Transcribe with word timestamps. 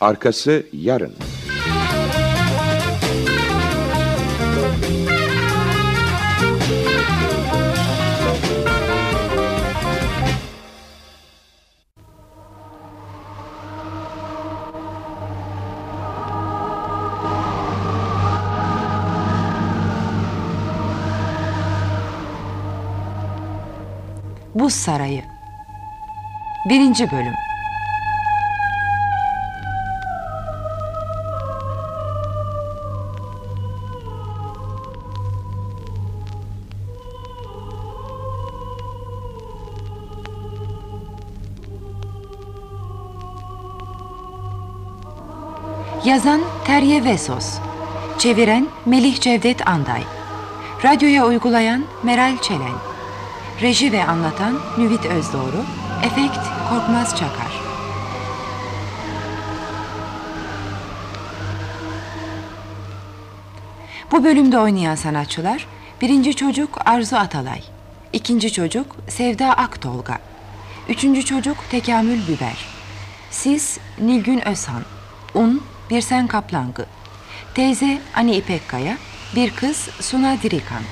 Arkası 0.00 0.66
yarın. 0.72 1.14
Buz 24.54 24.72
Sarayı 24.74 25.22
Birinci 26.68 27.10
Bölüm 27.10 27.34
Yazan 46.06 46.40
Terye 46.64 47.04
Vesos. 47.04 47.58
Çeviren 48.18 48.68
Melih 48.86 49.20
Cevdet 49.20 49.68
Anday. 49.68 50.02
Radyoya 50.84 51.26
uygulayan 51.26 51.84
Meral 52.02 52.38
Çelen. 52.42 52.74
Reji 53.62 53.92
ve 53.92 54.04
anlatan 54.04 54.60
Nüvit 54.78 55.06
Özdoğru 55.06 55.64
Efekt 56.04 56.38
Korkmaz 56.70 57.10
Çakar. 57.10 57.60
Bu 64.12 64.24
bölümde 64.24 64.58
oynayan 64.58 64.94
sanatçılar 64.94 65.66
Birinci 66.00 66.34
çocuk 66.34 66.78
Arzu 66.88 67.16
Atalay 67.16 67.62
ikinci 68.12 68.52
çocuk 68.52 68.96
Sevda 69.08 69.52
Aktolga 69.52 70.18
Üçüncü 70.88 71.24
çocuk 71.24 71.56
Tekamül 71.70 72.28
Biber 72.28 72.66
Siz 73.30 73.78
Nilgün 73.98 74.48
Özhan 74.48 74.82
Un 75.34 75.62
Birsen 75.90 76.26
Kaplangı 76.26 76.86
Teyze 77.54 78.02
Ani 78.14 78.36
İpekkaya 78.36 78.98
Bir 79.36 79.50
kız 79.50 79.88
Suna 80.00 80.42
Dirikan 80.42 80.82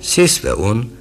Sis 0.00 0.44
ve 0.44 0.54
Un, 0.54 0.92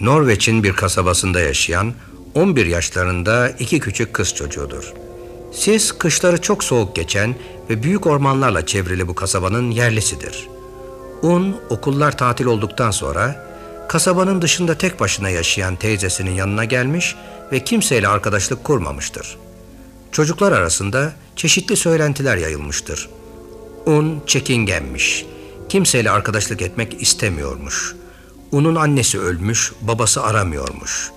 Norveç'in 0.00 0.62
bir 0.62 0.72
kasabasında 0.72 1.40
yaşayan 1.40 1.94
11 2.34 2.66
yaşlarında 2.66 3.48
iki 3.48 3.80
küçük 3.80 4.14
kız 4.14 4.34
çocuğudur. 4.34 4.92
Sis 5.52 5.92
kışları 5.92 6.40
çok 6.40 6.64
soğuk 6.64 6.96
geçen 6.96 7.34
ve 7.70 7.82
büyük 7.82 8.06
ormanlarla 8.06 8.66
çevrili 8.66 9.08
bu 9.08 9.14
kasabanın 9.14 9.70
yerlisidir. 9.70 10.48
Un 11.22 11.56
okullar 11.70 12.18
tatil 12.18 12.44
olduktan 12.44 12.90
sonra 12.90 13.49
kasabanın 13.90 14.42
dışında 14.42 14.78
tek 14.78 15.00
başına 15.00 15.30
yaşayan 15.30 15.76
teyzesinin 15.76 16.30
yanına 16.30 16.64
gelmiş 16.64 17.16
ve 17.52 17.64
kimseyle 17.64 18.08
arkadaşlık 18.08 18.64
kurmamıştır. 18.64 19.36
Çocuklar 20.12 20.52
arasında 20.52 21.12
çeşitli 21.36 21.76
söylentiler 21.76 22.36
yayılmıştır. 22.36 23.08
Un 23.86 24.22
çekingenmiş. 24.26 25.26
Kimseyle 25.68 26.10
arkadaşlık 26.10 26.62
etmek 26.62 27.02
istemiyormuş. 27.02 27.94
Un'un 28.52 28.74
annesi 28.74 29.20
ölmüş, 29.20 29.72
babası 29.80 30.22
aramıyormuş. 30.22 31.10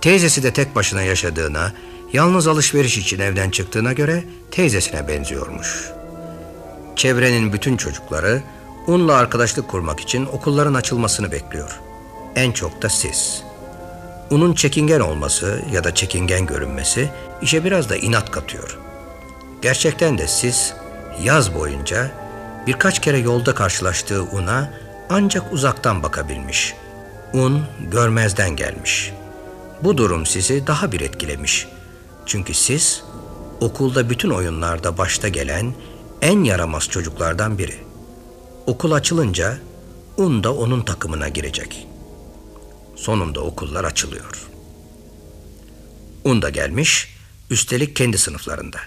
Teyzesi 0.00 0.42
de 0.42 0.52
tek 0.52 0.74
başına 0.74 1.02
yaşadığına, 1.02 1.72
yalnız 2.12 2.46
alışveriş 2.46 2.98
için 2.98 3.20
evden 3.20 3.50
çıktığına 3.50 3.92
göre 3.92 4.24
teyzesine 4.50 5.08
benziyormuş. 5.08 5.90
Çevrenin 6.96 7.52
bütün 7.52 7.76
çocukları 7.76 8.42
Un'la 8.86 9.14
arkadaşlık 9.14 9.68
kurmak 9.68 10.00
için 10.00 10.26
okulların 10.26 10.74
açılmasını 10.74 11.32
bekliyor. 11.32 11.80
En 12.36 12.52
çok 12.52 12.82
da 12.82 12.88
siz. 12.88 13.42
Un'un 14.30 14.54
çekingen 14.54 15.00
olması 15.00 15.62
ya 15.72 15.84
da 15.84 15.94
çekingen 15.94 16.46
görünmesi 16.46 17.10
işe 17.42 17.64
biraz 17.64 17.90
da 17.90 17.96
inat 17.96 18.30
katıyor. 18.30 18.78
Gerçekten 19.62 20.18
de 20.18 20.26
siz 20.28 20.74
yaz 21.22 21.54
boyunca 21.54 22.10
birkaç 22.66 23.00
kere 23.00 23.18
yolda 23.18 23.54
karşılaştığı 23.54 24.22
Un'a 24.22 24.70
ancak 25.10 25.52
uzaktan 25.52 26.02
bakabilmiş. 26.02 26.74
Un 27.32 27.62
görmezden 27.90 28.56
gelmiş. 28.56 29.12
Bu 29.82 29.98
durum 29.98 30.26
sizi 30.26 30.66
daha 30.66 30.92
bir 30.92 31.00
etkilemiş. 31.00 31.68
Çünkü 32.26 32.54
siz 32.54 33.04
okulda 33.60 34.10
bütün 34.10 34.30
oyunlarda 34.30 34.98
başta 34.98 35.28
gelen 35.28 35.74
en 36.22 36.44
yaramaz 36.44 36.88
çocuklardan 36.88 37.58
biri. 37.58 37.76
Okul 38.66 38.92
açılınca 38.92 39.58
Un 40.16 40.44
da 40.44 40.54
onun 40.54 40.82
takımına 40.82 41.28
girecek. 41.28 41.86
Sonunda 42.96 43.40
okullar 43.40 43.84
açılıyor. 43.84 44.46
Un 46.24 46.42
da 46.42 46.50
gelmiş, 46.50 47.08
üstelik 47.50 47.96
kendi 47.96 48.18
sınıflarında. 48.18 48.78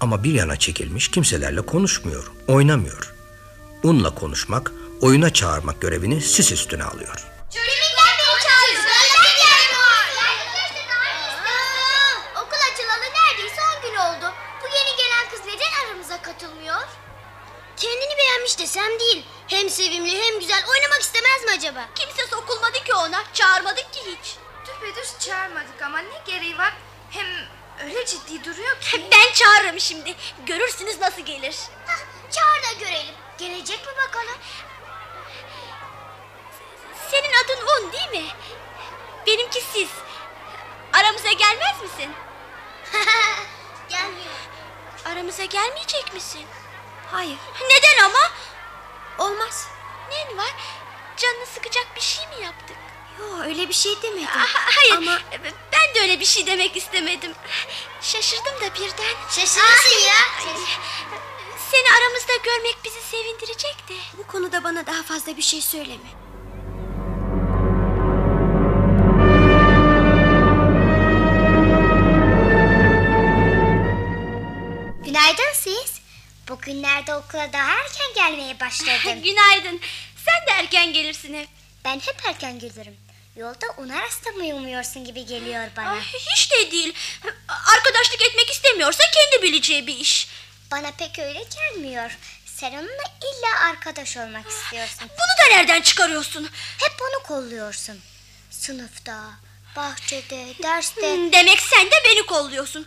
Ama 0.00 0.24
bir 0.24 0.34
yana 0.34 0.56
çekilmiş 0.56 1.08
kimselerle 1.10 1.60
konuşmuyor, 1.60 2.32
oynamıyor. 2.48 3.14
Un'la 3.82 4.14
konuşmak, 4.14 4.72
oyuna 5.00 5.32
çağırmak 5.32 5.80
görevini 5.80 6.20
sis 6.20 6.52
üstüne 6.52 6.84
alıyor. 6.84 7.26
Çocuklar 7.50 7.87
beğenmiş 18.28 18.58
desem 18.58 19.00
değil. 19.00 19.24
Hem 19.48 19.70
sevimli 19.70 20.22
hem 20.22 20.40
güzel 20.40 20.64
oynamak 20.68 21.00
istemez 21.00 21.44
mi 21.44 21.50
acaba? 21.50 21.88
Kimse 21.94 22.26
sokulmadı 22.26 22.84
ki 22.84 22.94
ona. 22.94 23.24
Çağırmadık 23.34 23.92
ki 23.92 24.00
hiç. 24.06 24.36
Düpedüz 24.66 25.18
çağırmadık 25.18 25.82
ama 25.82 25.98
ne 25.98 26.22
gereği 26.26 26.58
var? 26.58 26.72
Hem 27.10 27.26
öyle 27.84 28.06
ciddi 28.06 28.44
duruyor 28.44 28.80
ki. 28.80 29.06
Ben 29.12 29.32
çağırırım 29.32 29.80
şimdi. 29.80 30.16
Görürsünüz 30.46 31.00
nasıl 31.00 31.22
gelir. 31.22 31.56
Hah, 31.86 31.98
çağır 32.30 32.62
da 32.62 32.80
görelim. 32.80 33.14
Gelecek 33.38 33.86
mi 33.86 33.92
bakalım? 34.08 34.38
Senin 37.10 37.32
adın 37.44 37.66
Un 37.66 37.92
değil 37.92 38.10
mi? 38.24 38.30
Benimki 39.26 39.60
Siz. 39.72 39.88
Aramıza 40.92 41.32
gelmez 41.32 41.82
misin? 41.82 42.12
Gelmiyor. 43.88 44.34
Aramıza 45.04 45.44
gelmeyecek 45.44 46.14
misin? 46.14 46.46
Hayır. 47.12 47.36
Neden 47.70 48.04
ama? 48.04 48.30
Olmaz. 49.18 49.66
Nen 50.10 50.38
var? 50.38 50.54
Canını 51.16 51.46
sıkacak 51.46 51.86
bir 51.96 52.00
şey 52.00 52.26
mi 52.26 52.44
yaptık? 52.44 52.76
Yok 53.20 53.40
öyle 53.44 53.68
bir 53.68 53.74
şey 53.74 54.02
demedim. 54.02 54.28
Ah, 54.36 54.54
hayır. 54.76 54.96
Ama 54.96 55.18
Ben 55.72 55.94
de 55.94 56.00
öyle 56.00 56.20
bir 56.20 56.24
şey 56.24 56.46
demek 56.46 56.76
istemedim. 56.76 57.32
Şaşırdım 58.02 58.54
da 58.60 58.74
birden. 58.74 59.14
şaşırırsın 59.30 59.98
ya. 60.06 60.14
Seni 61.70 61.86
aramızda 61.98 62.36
görmek 62.36 62.76
bizi 62.84 63.00
sevindirecek 63.00 63.88
de. 63.88 63.94
Bu 64.18 64.26
konuda 64.26 64.64
bana 64.64 64.86
daha 64.86 65.02
fazla 65.02 65.36
bir 65.36 65.42
şey 65.42 65.60
söyleme. 65.62 66.08
Günaydın. 75.04 75.47
Bugünlerde 76.68 77.14
okula 77.14 77.52
daha 77.52 77.70
erken 77.72 78.14
gelmeye 78.14 78.60
başladım. 78.60 79.22
Günaydın. 79.24 79.80
Sen 80.24 80.46
de 80.46 80.60
erken 80.60 80.92
gelirsin 80.92 81.34
hep. 81.34 81.48
ben 81.84 82.00
hep 82.00 82.26
erken 82.28 82.58
gelirim. 82.58 82.96
Yolda 83.36 83.66
ona 83.76 84.02
rastlamayı 84.02 84.54
umuyorsun 84.54 85.04
gibi 85.04 85.26
geliyor 85.26 85.68
bana. 85.76 85.90
Ay, 85.90 86.00
hiç 86.02 86.50
de 86.52 86.70
değil. 86.70 86.94
Arkadaşlık 87.48 88.22
etmek 88.22 88.50
istemiyorsa 88.50 89.04
kendi 89.14 89.42
bileceği 89.42 89.86
bir 89.86 89.96
iş. 89.96 90.28
Bana 90.70 90.90
pek 90.90 91.18
öyle 91.18 91.44
gelmiyor. 91.56 92.18
Sen 92.46 92.72
onunla 92.72 93.04
illa 93.22 93.68
arkadaş 93.70 94.16
olmak 94.16 94.50
istiyorsun. 94.50 95.00
Bunu 95.00 95.50
da 95.50 95.56
nereden 95.56 95.82
çıkarıyorsun? 95.82 96.50
Hep 96.78 96.92
onu 97.02 97.22
kolluyorsun. 97.22 98.00
Sınıfta, 98.50 99.30
bahçede, 99.76 100.46
derste. 100.62 101.14
Hmm, 101.14 101.32
Demek 101.32 101.60
sen 101.60 101.86
de 101.86 101.96
beni 102.04 102.26
kolluyorsun. 102.26 102.86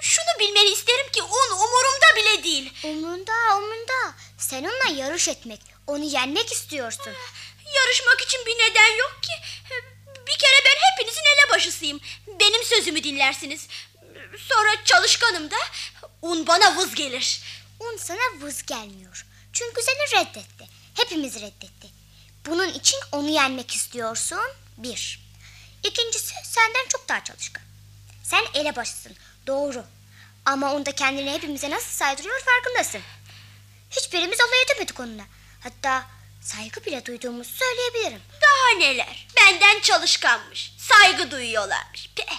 Şunu 0.00 0.38
bilmeni 0.40 0.70
isterim 0.70 1.12
ki 1.12 1.22
un 1.22 1.50
umurumda 1.54 2.16
bile 2.16 2.44
değil. 2.44 2.72
Umunda, 2.84 3.32
umunda. 3.56 4.14
Sen 4.38 4.64
onunla 4.64 5.02
yarış 5.02 5.28
etmek, 5.28 5.60
onu 5.86 6.04
yenmek 6.04 6.52
istiyorsun. 6.52 7.12
Yarışmak 7.76 8.20
için 8.20 8.46
bir 8.46 8.58
neden 8.58 8.96
yok 8.98 9.18
ki. 9.22 9.32
Bir 10.26 10.38
kere 10.38 10.64
ben 10.64 10.76
hepinizin 10.90 11.22
elebaşısıyım. 11.38 12.00
Benim 12.40 12.64
sözümü 12.64 13.04
dinlersiniz. 13.04 13.66
Sonra 14.48 14.84
çalışkanım 14.84 15.50
da 15.50 15.56
un 16.22 16.46
bana 16.46 16.76
vız 16.76 16.94
gelir. 16.94 17.40
Un 17.80 17.96
sana 17.96 18.40
vız 18.40 18.66
gelmiyor. 18.66 19.26
Çünkü 19.52 19.82
seni 19.82 20.20
reddetti. 20.20 20.68
Hepimiz 20.94 21.34
reddetti. 21.34 21.88
Bunun 22.46 22.68
için 22.68 22.98
onu 23.12 23.28
yenmek 23.28 23.74
istiyorsun. 23.74 24.40
Bir. 24.76 25.20
İkincisi 25.84 26.34
senden 26.44 26.88
çok 26.88 27.08
daha 27.08 27.24
çalışkan. 27.24 27.62
Sen 28.22 28.44
elebaşısın. 28.54 29.16
Doğru. 29.46 29.84
Ama 30.44 30.72
onda 30.74 30.92
kendini 30.92 31.32
hepimize 31.32 31.70
nasıl 31.70 31.90
saydırıyor 31.90 32.40
farkındasın. 32.40 33.00
Hiçbirimiz 33.90 34.40
alay 34.40 34.62
edemedik 34.62 35.00
onunla. 35.00 35.22
Hatta 35.60 36.06
saygı 36.40 36.84
bile 36.84 37.06
duyduğumuzu 37.06 37.50
söyleyebilirim. 37.50 38.22
Daha 38.42 38.78
neler? 38.78 39.26
Benden 39.36 39.80
çalışkanmış. 39.80 40.72
Saygı 40.78 41.30
duyuyorlarmış. 41.30 42.10
Peh. 42.16 42.38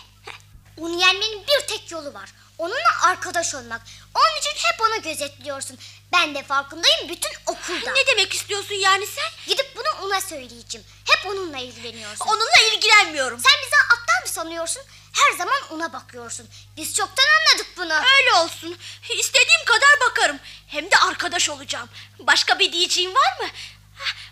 Onu 0.77 1.01
yenmenin 1.01 1.43
bir 1.47 1.67
tek 1.67 1.91
yolu 1.91 2.13
var. 2.13 2.33
Onunla 2.61 3.01
arkadaş 3.03 3.55
olmak. 3.55 3.81
Onun 4.15 4.39
için 4.39 4.51
hep 4.67 4.81
onu 4.81 5.01
gözetliyorsun. 5.01 5.77
Ben 6.13 6.35
de 6.35 6.43
farkındayım 6.43 7.09
bütün 7.09 7.31
okulda. 7.45 7.91
Ne 7.91 8.07
demek 8.07 8.33
istiyorsun 8.33 8.75
yani 8.75 9.07
sen? 9.07 9.29
Gidip 9.47 9.75
bunu 9.75 10.05
ona 10.05 10.21
söyleyeceğim. 10.21 10.87
Hep 11.05 11.25
onunla 11.25 11.57
ilgileniyorsun. 11.57 12.25
Onunla 12.25 12.61
ilgilenmiyorum. 12.73 13.39
Sen 13.39 13.53
bizi 13.65 13.75
aptal 13.75 14.21
mı 14.21 14.27
sanıyorsun? 14.27 14.83
Her 15.13 15.37
zaman 15.37 15.61
ona 15.69 15.93
bakıyorsun. 15.93 16.49
Biz 16.77 16.95
çoktan 16.95 17.23
anladık 17.39 17.67
bunu. 17.77 17.93
Öyle 17.93 18.33
olsun. 18.33 18.77
İstediğim 19.17 19.65
kadar 19.65 20.09
bakarım. 20.09 20.39
Hem 20.67 20.91
de 20.91 20.97
arkadaş 20.97 21.49
olacağım. 21.49 21.89
Başka 22.19 22.59
bir 22.59 22.73
diyeceğim 22.73 23.15
var 23.15 23.37
mı? 23.41 23.49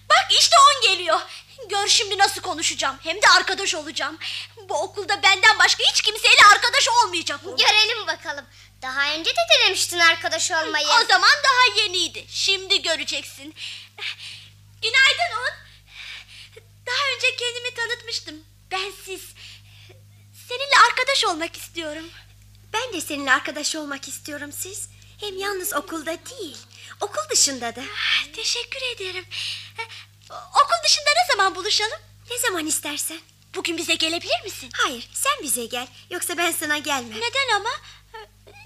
Bak 0.10 0.26
işte 0.40 0.56
on 0.60 0.82
geliyor. 0.82 1.20
Gör 1.70 1.88
şimdi 1.88 2.18
nasıl 2.18 2.42
konuşacağım. 2.42 2.98
Hem 3.04 3.22
de 3.22 3.28
arkadaş 3.38 3.76
olacağım. 3.76 4.18
Bu 4.70 4.82
okulda 4.82 5.24
benden 5.24 5.60
başka 5.60 5.84
hiç 5.84 6.02
kimseyle 6.02 6.42
arkadaş 6.54 6.88
olmayacak. 6.90 7.40
Görelim 7.44 8.08
bakalım. 8.08 8.46
Daha 8.82 9.14
önce 9.14 9.32
de 9.32 9.40
denemiştin 9.54 10.00
arkadaş 10.00 10.52
olmayı. 10.52 10.88
O 10.88 11.06
zaman 11.08 11.30
daha 11.44 11.82
yeniydi. 11.84 12.26
Şimdi 12.30 12.82
göreceksin. 12.82 13.56
Günaydın 14.82 15.36
On. 15.42 15.54
Daha 16.86 17.16
önce 17.16 17.36
kendimi 17.36 17.74
tanıtmıştım. 17.76 18.36
Ben 18.72 18.92
siz. 19.06 19.22
Seninle 20.50 20.78
arkadaş 20.90 21.26
olmak 21.26 21.58
istiyorum. 21.58 22.10
Ben 22.74 22.94
de 22.94 23.02
seninle 23.02 23.32
arkadaş 23.32 23.76
olmak 23.76 24.08
istiyorum 24.08 24.52
siz. 24.54 24.90
Hem 25.20 25.38
yalnız 25.38 25.74
okulda 25.74 26.18
değil, 26.30 26.58
okul 27.02 27.30
dışında 27.32 27.76
da. 27.76 27.82
Ah, 27.82 28.34
Teşekkür 28.36 28.82
ederim. 28.96 29.26
Okul 30.34 30.84
dışında 30.86 31.10
ne 31.10 31.36
zaman 31.36 31.56
buluşalım? 31.56 32.00
Ne 32.32 32.38
zaman 32.38 32.66
istersen. 32.66 33.20
Bugün 33.56 33.78
bize 33.78 33.96
gelebilir 33.96 34.44
misin? 34.44 34.70
Hayır, 34.74 35.10
sen 35.14 35.34
bize 35.44 35.66
gel. 35.66 35.88
Yoksa 36.10 36.38
ben 36.38 36.52
sana 36.52 36.78
gelmem. 36.78 37.18
Neden 37.18 37.56
ama? 37.56 37.70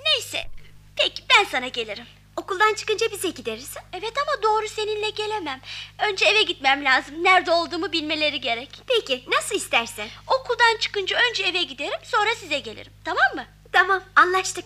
Neyse. 0.06 0.48
Peki 0.95 1.24
ben 1.30 1.44
sana 1.51 1.68
gelirim. 1.68 2.06
Okuldan 2.36 2.74
çıkınca 2.74 3.12
bize 3.12 3.30
gideriz. 3.30 3.74
Evet 3.94 4.13
ama 4.18 4.44
doğru 4.44 4.69
seninle 4.69 5.10
gelemem. 5.10 5.62
Önce 6.00 6.25
eve 6.25 6.42
gitmem 6.44 6.86
lazım. 6.86 7.24
Nerede 7.24 7.51
olduğumu 7.51 7.92
bilmeleri 7.92 8.42
gerek. 8.42 8.69
Peki, 8.88 9.24
nasıl 9.27 9.56
istersen. 9.56 10.10
Okuldan 10.27 10.77
çıkınca 10.80 11.18
önce 11.30 11.44
eve 11.44 11.63
giderim 11.63 12.00
sonra 12.04 12.36
size 12.36 12.60
gelirim. 12.60 12.94
Tamam 13.06 13.36
mı? 13.36 13.45
Tamam, 13.71 14.04
anlaştık. 14.15 14.65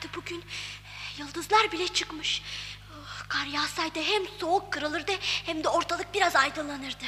Karardı 0.00 0.16
bugün. 0.16 0.44
Yıldızlar 1.18 1.72
bile 1.72 1.88
çıkmış. 1.88 2.42
Oh, 2.90 3.28
Kar 3.28 3.46
yağsaydı 3.46 4.02
hem 4.02 4.22
soğuk 4.40 4.72
kırılırdı 4.72 5.12
hem 5.46 5.64
de 5.64 5.68
ortalık 5.68 6.14
biraz 6.14 6.36
aydınlanırdı. 6.36 7.04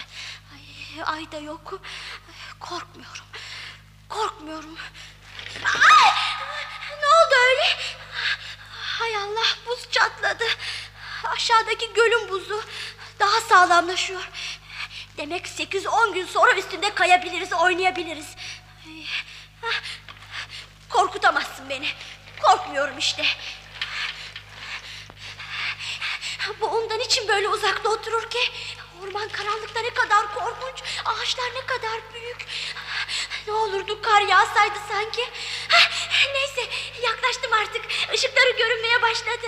Ay, 0.53 1.03
ay 1.05 1.33
da 1.33 1.39
yok. 1.39 1.81
Korkmuyorum. 2.61 3.25
Korkmuyorum. 4.09 4.77
Ay! 5.65 6.11
Ne 7.01 7.07
oldu 7.07 7.35
öyle? 7.51 7.77
Hay 8.71 9.17
Allah 9.17 9.47
buz 9.67 9.91
çatladı. 9.91 10.45
Aşağıdaki 11.25 11.93
gölün 11.93 12.29
buzu 12.29 12.63
daha 13.21 13.41
sağlamlaşıyor. 13.41 14.29
Demek 15.17 15.47
8-10 15.47 16.15
gün 16.15 16.27
sonra 16.27 16.55
üstünde 16.55 16.95
kayabiliriz, 16.95 17.53
oynayabiliriz. 17.53 18.37
Ay, 18.87 19.05
ah, 19.63 19.83
Korkutamazsın 20.89 21.69
beni. 21.69 21.89
Korkmuyorum 22.43 22.99
işte. 22.99 23.25
Bu 26.61 26.67
ondan 26.67 27.01
için 27.01 27.29
böyle 27.29 27.49
uzakta 27.49 27.89
oturur 27.89 28.31
ki? 28.31 28.39
Orman 29.03 29.29
karanlıkta 29.29 29.81
ne 29.81 29.91
kadar 29.95 30.35
korkunç. 30.35 30.83
Ağaçlar 31.05 31.55
ne 31.55 31.67
kadar 31.67 32.01
büyük. 32.15 32.47
Ne 33.47 33.53
olurdu 33.53 34.03
kar 34.03 34.21
yağsaydı 34.21 34.79
sanki. 34.89 35.31
Neyse 36.35 36.71
yaklaştım 37.03 37.53
artık. 37.53 37.85
Işıkları 38.15 38.51
görünmeye 38.51 39.03
başladı. 39.03 39.47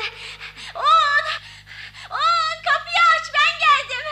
On! 0.74 1.24
On 2.10 2.62
kapıyı 2.64 3.04
aç 3.14 3.26
ben 3.34 3.58
geldim. 3.58 4.04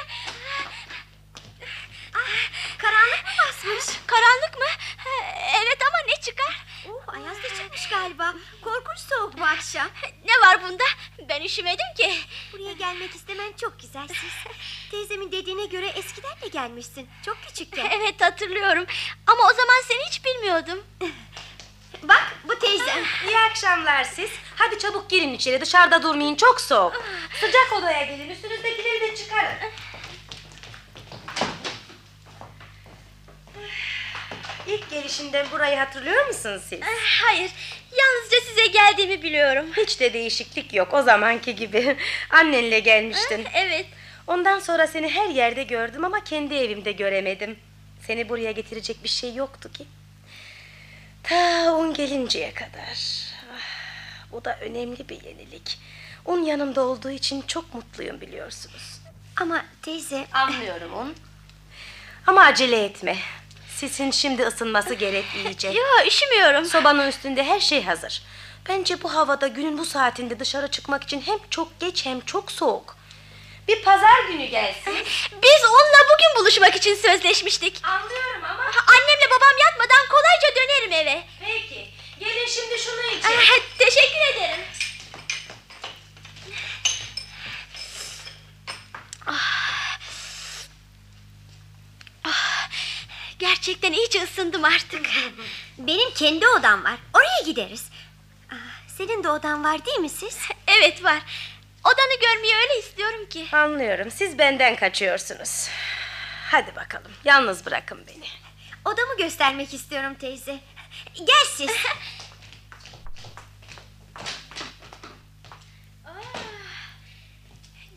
Karanlık 2.78 3.24
mı 3.24 3.30
basmış? 3.48 3.84
Karanlık 4.06 4.58
mı? 4.58 4.66
Evet 5.56 5.78
ama 5.88 5.98
ne 6.06 6.20
çıkar? 6.20 6.66
Oh, 6.88 7.14
ayaz 7.14 7.42
da 7.42 7.48
çıkmış 7.56 7.88
galiba. 7.88 8.34
Korkunç 8.64 8.98
soğuk 8.98 9.38
bu 9.38 9.44
akşam. 9.44 9.88
Ne 10.24 10.40
var 10.46 10.62
bunda? 10.62 10.84
Ben 11.28 11.42
üşümedim 11.42 11.94
ki. 11.96 12.18
Buraya 12.52 12.71
gelmek 12.82 13.14
istemen 13.14 13.52
çok 13.60 13.80
güzel 13.80 14.08
siz. 14.08 14.52
Teyzemin 14.90 15.32
dediğine 15.32 15.66
göre 15.66 15.86
eskiden 15.86 16.40
de 16.42 16.48
gelmişsin. 16.48 17.08
Çok 17.26 17.36
küçükken. 17.42 17.90
Evet 17.96 18.20
hatırlıyorum. 18.20 18.86
Ama 19.26 19.42
o 19.42 19.54
zaman 19.54 19.82
seni 19.88 20.02
hiç 20.08 20.24
bilmiyordum. 20.24 20.84
Bak, 22.02 22.32
bu 22.44 22.58
teyzem. 22.58 23.04
İyi 23.28 23.38
akşamlar 23.38 24.04
siz. 24.04 24.30
Hadi 24.56 24.78
çabuk 24.78 25.10
girin 25.10 25.34
içeri 25.34 25.60
dışarıda 25.60 26.02
durmayın 26.02 26.34
çok 26.34 26.60
soğuk. 26.60 27.04
Sıcak 27.40 27.72
odaya 27.78 28.04
gelin 28.04 28.30
üstünüzdekileri 28.30 29.00
de 29.00 29.16
çıkarın. 29.16 29.58
İlk 34.66 34.90
gelişinden 34.90 35.50
burayı 35.50 35.76
hatırlıyor 35.76 36.26
musunuz 36.26 36.62
siz? 36.68 36.80
Hayır, 37.24 37.50
yalnızca 37.98 38.40
geldiğimi 38.72 39.22
biliyorum. 39.22 39.66
Hiç 39.76 40.00
de 40.00 40.12
değişiklik 40.12 40.74
yok 40.74 40.94
o 40.94 41.02
zamanki 41.02 41.54
gibi. 41.56 41.96
Annenle 42.30 42.80
gelmiştin. 42.80 43.46
Evet, 43.54 43.86
Ondan 44.26 44.58
sonra 44.58 44.86
seni 44.86 45.08
her 45.08 45.28
yerde 45.28 45.62
gördüm 45.62 46.04
ama 46.04 46.24
kendi 46.24 46.54
evimde 46.54 46.92
göremedim. 46.92 47.58
Seni 48.06 48.28
buraya 48.28 48.50
getirecek 48.52 49.04
bir 49.04 49.08
şey 49.08 49.34
yoktu 49.34 49.72
ki. 49.72 49.84
Ta 51.22 51.72
un 51.74 51.94
gelinceye 51.94 52.54
kadar. 52.54 52.98
Ah, 53.54 54.32
Bu 54.32 54.44
da 54.44 54.58
önemli 54.60 55.08
bir 55.08 55.22
yenilik. 55.22 55.78
Un 56.24 56.42
yanımda 56.42 56.80
olduğu 56.82 57.10
için 57.10 57.42
çok 57.42 57.74
mutluyum 57.74 58.20
biliyorsunuz. 58.20 59.00
Ama 59.40 59.64
teyze... 59.82 60.26
Anlıyorum 60.32 60.92
un. 60.92 61.14
Ama 62.26 62.40
acele 62.42 62.84
etme. 62.84 63.16
Sisin 63.68 64.10
şimdi 64.10 64.42
ısınması 64.42 64.94
gerek 64.94 65.24
iyice. 65.44 65.68
Yok 65.72 66.06
üşümüyorum. 66.06 66.64
Sobanın 66.64 67.08
üstünde 67.08 67.44
her 67.44 67.60
şey 67.60 67.82
hazır. 67.84 68.22
Bence 68.68 69.02
bu 69.02 69.14
havada 69.14 69.46
günün 69.46 69.78
bu 69.78 69.84
saatinde 69.84 70.40
dışarı 70.40 70.68
çıkmak 70.68 71.02
için 71.04 71.20
hem 71.20 71.38
çok 71.50 71.80
geç 71.80 72.06
hem 72.06 72.20
çok 72.20 72.52
soğuk. 72.52 72.96
Bir 73.68 73.82
pazar 73.82 74.24
günü 74.28 74.44
gelsin. 74.46 74.94
Biz 75.42 75.64
onunla 75.64 76.02
bugün 76.14 76.40
buluşmak 76.40 76.76
için 76.76 76.94
sözleşmiştik. 76.94 77.80
Anlıyorum 77.84 78.44
ama. 78.44 78.62
Annemle 78.64 79.30
babam 79.30 79.58
yatmadan 79.64 80.06
kolayca 80.10 80.56
dönerim 80.56 80.92
eve. 80.92 81.22
Peki. 81.40 81.88
Gelin 82.20 82.46
şimdi 82.46 82.78
şunu 82.78 83.06
için. 83.18 83.28
Ah, 83.28 83.58
Teşekkür 83.78 84.36
ederim. 84.36 84.60
Ah. 89.26 89.98
Ah, 92.24 92.68
Gerçekten 93.38 93.92
iyice 93.92 94.22
ısındım 94.24 94.64
artık. 94.64 95.06
Benim 95.78 96.14
kendi 96.14 96.48
odam 96.48 96.84
var. 96.84 96.94
Oraya 97.14 97.40
gideriz. 97.46 97.84
Senin 98.96 99.24
de 99.24 99.28
odan 99.30 99.64
var 99.64 99.84
değil 99.86 99.98
mi 99.98 100.08
siz? 100.08 100.38
Evet 100.66 101.04
var. 101.04 101.22
Odanı 101.84 102.20
görmeyi 102.20 102.54
öyle 102.54 102.78
istiyorum 102.78 103.28
ki. 103.28 103.46
Anlıyorum. 103.52 104.10
Siz 104.10 104.38
benden 104.38 104.76
kaçıyorsunuz. 104.76 105.68
Hadi 106.50 106.76
bakalım. 106.76 107.12
Yalnız 107.24 107.66
bırakın 107.66 108.04
beni. 108.06 108.26
Odamı 108.84 109.16
göstermek 109.18 109.74
istiyorum 109.74 110.14
teyze. 110.14 110.60
Gel 111.14 111.44
siz. 111.56 111.70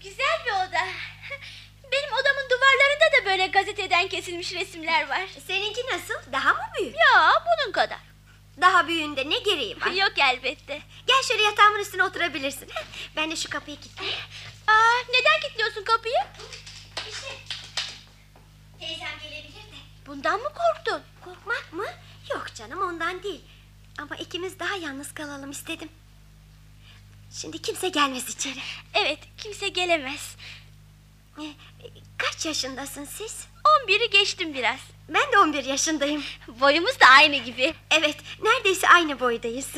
Güzel 0.03 0.39
bir 0.45 0.51
oda. 0.51 0.85
Benim 1.91 2.13
odamın 2.13 2.49
duvarlarında 2.49 3.05
da 3.21 3.25
böyle 3.25 3.47
gazeteden 3.47 4.07
kesilmiş 4.07 4.53
resimler 4.53 5.09
var. 5.09 5.25
Seninki 5.47 5.81
nasıl? 5.93 6.31
Daha 6.31 6.53
mı 6.53 6.63
büyük? 6.79 6.95
Ya 6.95 7.31
bunun 7.45 7.71
kadar. 7.71 8.14
Daha 8.61 8.87
büyüğünde 8.87 9.29
ne 9.29 9.39
gereği 9.39 9.81
var? 9.81 9.91
Yok 10.01 10.11
elbette. 10.17 10.81
Gel 11.07 11.23
şöyle 11.27 11.43
yatağımın 11.43 11.79
üstüne 11.79 12.03
oturabilirsin. 12.03 12.69
Ben 13.15 13.31
de 13.31 13.35
şu 13.35 13.49
kapıyı 13.49 13.77
kilitleyeyim. 13.79 14.19
Aa, 14.67 14.73
neden 15.09 15.39
kilitliyorsun 15.41 15.83
kapıyı? 15.83 16.13
Teyzem 18.79 19.19
gelebilir 19.23 19.53
de. 19.53 19.77
Bundan 20.07 20.39
mı 20.39 20.49
korktun? 20.53 21.01
Korkmak 21.25 21.73
mı? 21.73 21.85
Yok 22.33 22.45
canım 22.55 22.81
ondan 22.81 23.23
değil. 23.23 23.41
Ama 23.97 24.15
ikimiz 24.15 24.59
daha 24.59 24.75
yalnız 24.75 25.13
kalalım 25.13 25.51
istedim. 25.51 25.89
Şimdi 27.31 27.61
kimse 27.61 27.89
gelmez 27.89 28.29
içeri. 28.29 28.59
Evet 28.93 29.19
kimse 29.37 29.67
gelemez. 29.67 30.35
Kaç 32.17 32.45
yaşındasın 32.45 33.05
siz? 33.05 33.47
11'i 33.87 34.09
geçtim 34.09 34.53
biraz. 34.53 34.79
Ben 35.09 35.31
de 35.31 35.37
11 35.37 35.63
yaşındayım. 35.65 36.23
Boyumuz 36.47 36.99
da 36.99 37.05
aynı 37.05 37.35
gibi. 37.35 37.73
Evet, 37.91 38.17
neredeyse 38.43 38.87
aynı 38.89 39.19
boydayız. 39.19 39.75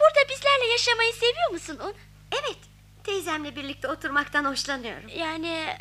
Burada 0.00 0.28
bizlerle 0.30 0.66
yaşamayı 0.72 1.12
seviyor 1.12 1.50
musun 1.50 1.78
Un? 1.84 1.94
Evet, 2.32 2.58
teyzemle 3.04 3.56
birlikte 3.56 3.88
oturmaktan 3.88 4.44
hoşlanıyorum. 4.44 5.08
Yani 5.08 5.76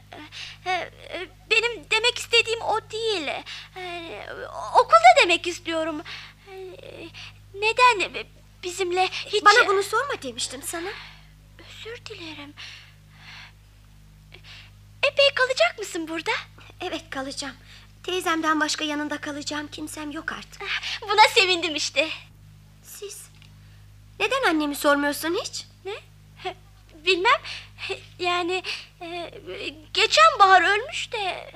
e, 0.65 0.71
e, 0.71 1.27
benim 1.51 1.89
demek 1.91 2.17
istediğim 2.17 2.61
o 2.61 2.79
değil. 2.91 3.27
E, 3.77 4.25
okulda 4.75 5.23
demek 5.23 5.47
istiyorum. 5.47 6.01
E, 6.51 6.55
neden 7.53 8.25
bizimle 8.63 9.07
hiç... 9.07 9.45
Bana 9.45 9.67
bunu 9.67 9.83
sorma 9.83 10.21
demiştim 10.21 10.61
sana. 10.61 10.89
Özür 11.59 12.05
dilerim. 12.05 12.53
Epey 15.03 15.33
kalacak 15.35 15.79
mısın 15.79 16.07
burada? 16.07 16.31
Evet 16.81 17.09
kalacağım. 17.09 17.55
Teyzemden 18.05 18.59
başka 18.59 18.83
yanında 18.85 19.17
kalacağım 19.17 19.67
kimsem 19.67 20.11
yok 20.11 20.31
artık. 20.31 20.61
Buna 21.01 21.27
sevindim 21.35 21.75
işte. 21.75 22.09
Siz? 22.83 23.25
Neden 24.19 24.43
annemi 24.49 24.75
sormuyorsun 24.75 25.37
hiç? 25.43 25.65
Ne? 25.85 25.93
Bilmem. 27.05 27.41
Yani 28.19 28.63
e, 29.01 29.33
geçen 29.93 30.39
bahar 30.39 30.61
ölmüş 30.61 31.11
de 31.11 31.53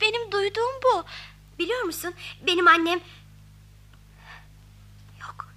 benim 0.00 0.32
duyduğum 0.32 0.80
bu. 0.84 1.04
Biliyor 1.58 1.82
musun 1.82 2.14
benim 2.46 2.68
annem... 2.68 3.00
Yok. 5.20 5.48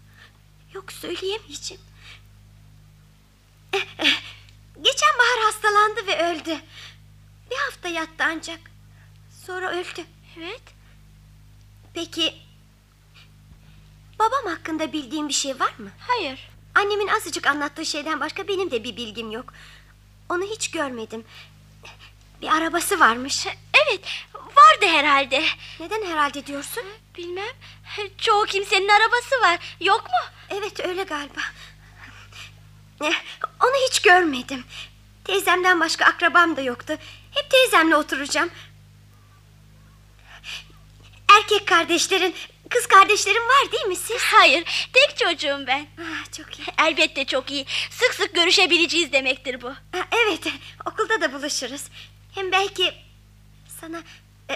Yok 0.73 0.91
söyleyemeyeceğim. 0.91 1.83
Eh, 3.73 3.85
eh, 3.97 4.21
Geçen 4.81 5.13
bahar 5.19 5.45
hastalandı 5.45 6.07
ve 6.07 6.23
öldü. 6.31 6.61
Bir 7.51 7.55
hafta 7.55 7.89
yattı 7.89 8.23
ancak. 8.23 8.59
Sonra 9.45 9.71
öldü. 9.71 10.05
Evet. 10.37 10.61
Peki... 11.93 12.33
Babam 14.19 14.45
hakkında 14.45 14.93
bildiğin 14.93 15.29
bir 15.29 15.33
şey 15.33 15.59
var 15.59 15.73
mı? 15.77 15.89
Hayır. 15.99 16.49
Annemin 16.75 17.07
azıcık 17.07 17.47
anlattığı 17.47 17.85
şeyden 17.85 18.19
başka 18.19 18.47
benim 18.47 18.71
de 18.71 18.83
bir 18.83 18.95
bilgim 18.97 19.31
yok. 19.31 19.53
Onu 20.29 20.43
hiç 20.43 20.71
görmedim. 20.71 21.25
Bir 22.41 22.47
arabası 22.47 22.99
varmış. 22.99 23.47
Evet. 23.73 24.07
Vardı 24.33 24.85
herhalde. 24.85 25.43
Neden 25.79 26.05
herhalde 26.05 26.45
diyorsun? 26.45 26.83
Bilmem. 27.17 27.55
Çoğu 28.17 28.45
kimsenin 28.45 28.89
arabası 28.89 29.41
var. 29.41 29.75
Yok 29.81 30.03
mu? 30.03 30.33
Evet 30.49 30.85
öyle 30.85 31.03
galiba. 31.03 31.41
Onu 33.59 33.73
hiç 33.89 34.01
görmedim. 34.01 34.63
Teyzemden 35.23 35.79
başka 35.79 36.05
akrabam 36.05 36.57
da 36.57 36.61
yoktu. 36.61 36.93
Hep 37.31 37.49
teyzemle 37.51 37.95
oturacağım. 37.95 38.49
Erkek 41.37 41.67
kardeşlerin, 41.67 42.35
kız 42.69 42.87
kardeşlerin 42.87 43.41
var 43.47 43.71
değil 43.71 43.85
mi 43.85 43.95
siz? 43.95 44.21
Hayır. 44.21 44.63
Tek 44.93 45.17
çocuğum 45.17 45.63
ben. 45.67 45.87
Ah, 46.01 46.31
çok 46.37 46.59
iyi. 46.59 46.65
Elbette 46.87 47.25
çok 47.25 47.51
iyi. 47.51 47.65
Sık 47.91 48.13
sık 48.13 48.35
görüşebileceğiz 48.35 49.11
demektir 49.11 49.61
bu. 49.61 49.67
Ah, 49.93 50.07
Evet, 50.11 50.43
okulda 50.85 51.21
da 51.21 51.33
buluşuruz. 51.33 51.81
Hem 52.35 52.51
belki 52.51 52.93
sana 53.81 54.03
e, 54.51 54.53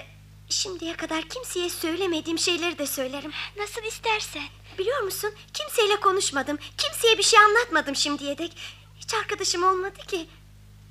şimdiye 0.49 0.95
kadar 0.95 1.21
kimseye 1.29 1.69
söylemediğim 1.69 2.39
şeyleri 2.39 2.77
de 2.77 2.87
söylerim. 2.87 3.31
Nasıl 3.57 3.83
istersen. 3.83 4.43
Biliyor 4.77 5.01
musun? 5.01 5.33
Kimseyle 5.53 5.95
konuşmadım. 5.95 6.57
Kimseye 6.77 7.17
bir 7.17 7.23
şey 7.23 7.39
anlatmadım 7.39 7.95
şimdiye 7.95 8.37
dek. 8.37 8.51
Hiç 8.99 9.13
arkadaşım 9.13 9.63
olmadı 9.63 9.99
ki. 10.07 10.25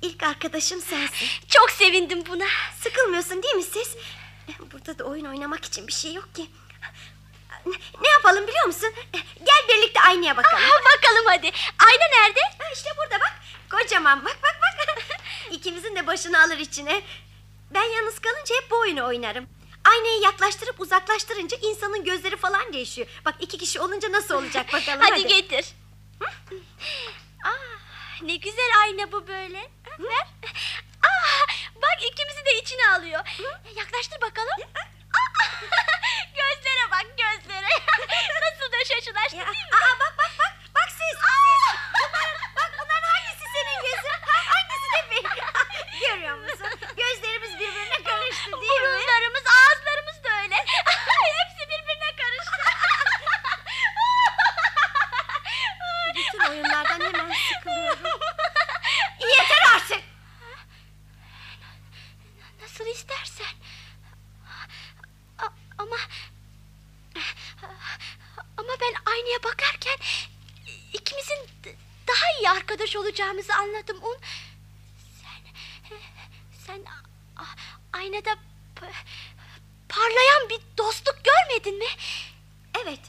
İlk 0.01 0.23
arkadaşım 0.23 0.81
sensin. 0.81 1.27
Çok 1.49 1.71
sevindim 1.71 2.23
buna. 2.29 2.45
Sıkılmıyorsun 2.83 3.43
değil 3.43 3.55
mi 3.55 3.63
siz? 3.63 3.95
Burada 4.71 4.99
da 4.99 5.03
oyun 5.03 5.25
oynamak 5.25 5.65
için 5.65 5.87
bir 5.87 5.93
şey 5.93 6.13
yok 6.13 6.35
ki. 6.35 6.49
Ne, 7.65 7.73
ne 8.01 8.09
yapalım 8.09 8.47
biliyor 8.47 8.65
musun? 8.65 8.89
Gel 9.45 9.67
birlikte 9.69 10.01
aynaya 10.01 10.37
bakalım. 10.37 10.63
Aha, 10.63 10.79
bakalım 10.97 11.25
hadi. 11.27 11.51
Ayna 11.79 12.05
nerede? 12.11 12.39
Ha, 12.41 12.63
işte 12.73 12.89
burada 12.97 13.19
bak. 13.19 13.33
Kocaman 13.71 14.25
bak 14.25 14.37
bak 14.43 14.59
bak. 14.61 14.69
İkimizin 15.51 15.95
de 15.95 16.07
başını 16.07 16.41
alır 16.43 16.57
içine. 16.57 17.01
Ben 17.73 17.83
yalnız 17.83 18.19
kalınca 18.19 18.55
hep 18.55 18.71
bu 18.71 18.79
oyunu 18.79 19.05
oynarım. 19.05 19.49
Aynayı 19.85 20.21
yaklaştırıp 20.21 20.79
uzaklaştırınca 20.79 21.57
insanın 21.61 22.03
gözleri 22.03 22.37
falan 22.37 22.73
değişiyor. 22.73 23.07
Bak 23.25 23.35
iki 23.39 23.57
kişi 23.57 23.79
olunca 23.79 24.11
nasıl 24.11 24.35
olacak 24.35 24.65
bakalım. 24.73 24.99
Hadi, 25.01 25.27
getir. 25.27 25.65
Aa, 27.45 27.51
ne 28.21 28.35
güzel 28.35 28.69
ayna 28.81 29.11
bu 29.11 29.27
böyle. 29.27 29.59
Ha, 29.59 29.91
Ver. 29.99 30.27
Aa, 31.03 31.45
bak 31.81 31.97
ikimizi 32.03 32.45
de 32.45 32.53
içine 32.57 32.89
alıyor. 32.89 33.21
Yaklaştır 33.75 34.21
bakalım. 34.21 34.57
Gözlere 36.35 36.91
bak 36.91 37.05
gözlere. 37.17 37.67
Nasıl 38.43 38.71
da 38.71 38.77
şaşılaştı 38.85 39.35
Ya, 39.35 39.45
değil 39.45 39.57
mi? 39.57 39.75
aa, 39.75 39.99
bak 39.99 40.13
bak 40.17 40.31
bak. 40.39 40.53
Bak 40.75 40.89
siz. 40.89 40.99
siz. 40.99 41.75
Bunların, 41.99 42.37
bak 42.55 42.71
bunların 42.79 43.07
hangisi 43.13 43.45
senin 43.53 43.81
gözün? 43.83 44.19
Ha, 44.27 44.37
hangisi 44.53 44.87
de 44.93 45.11
benim? 45.11 45.31
Görüyor 46.01 46.37
musun? 46.37 46.79
Gözlerimiz 46.97 47.53
birbirine 47.59 48.03
karıştı 48.03 48.51
değil 48.51 48.81
mi? 48.81 48.87
Burunlarımız, 48.87 49.43
ağızlarımız 49.57 50.23
da 50.23 50.29
öyle. 50.41 50.55
Hepsi 51.39 51.63
birbirine 51.69 52.15
karıştı. 52.21 52.63
Bütün 56.15 56.39
oyunlardan 56.49 56.99
hemen 57.01 57.33
sıkılıyorum. 57.53 58.19
Yeter 59.19 59.63
artık. 59.75 60.03
Nasıl 62.61 62.85
istersen. 62.85 63.45
A- 65.39 65.53
ama 65.77 65.95
ama 68.57 68.73
ben 68.81 68.93
aynaya 69.19 69.43
bakarken 69.43 69.97
ikimizin 70.93 71.47
d- 71.63 71.75
daha 72.07 72.25
iyi 72.39 72.49
arkadaş 72.49 72.95
olacağımızı 72.95 73.53
anladım. 73.53 74.03
Un 74.03 74.17
sen 75.23 75.53
sen 76.67 76.85
a- 77.37 77.55
aynada 77.97 78.37
parlayan 79.89 80.49
bir 80.49 80.59
dostluk 80.77 81.19
görmedin 81.23 81.77
mi? 81.79 81.85
Evet. 82.83 82.99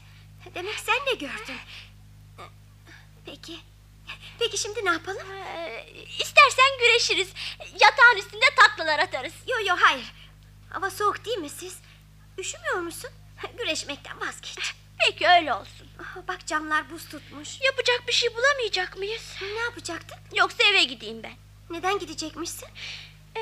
Demek 0.55 0.79
sen 0.79 1.05
de 1.05 1.13
gördün. 1.13 1.57
Peki. 3.25 3.59
Peki 4.39 4.57
şimdi 4.57 4.85
ne 4.85 4.89
yapalım? 4.91 5.31
Ee, 5.31 5.85
istersen 6.19 6.77
güreşiriz. 6.79 7.29
Yatağın 7.81 8.17
üstünde 8.17 8.45
tatlılar 8.59 8.99
atarız. 8.99 9.33
Yo 9.47 9.55
yo 9.67 9.75
hayır. 9.79 10.13
Hava 10.69 10.89
soğuk 10.89 11.25
değil 11.25 11.37
mi 11.37 11.49
siz? 11.49 11.77
Üşümüyor 12.37 12.75
musun? 12.79 13.09
Güreşmekten 13.57 14.19
vazgeç. 14.19 14.73
Peki 15.05 15.27
öyle 15.27 15.53
olsun. 15.53 15.87
Ah, 15.99 16.15
Bak 16.27 16.47
camlar 16.47 16.89
buz 16.89 17.09
tutmuş. 17.09 17.61
Yapacak 17.61 18.07
bir 18.07 18.13
şey 18.13 18.29
bulamayacak 18.35 18.97
mıyız? 18.97 19.35
Ne 19.41 19.47
yapacaktın? 19.59 20.17
Yoksa 20.35 20.63
eve 20.63 20.83
gideyim 20.83 21.23
ben. 21.23 21.33
Neden 21.69 21.99
gidecekmişsin? 21.99 22.67
Ee, 23.37 23.39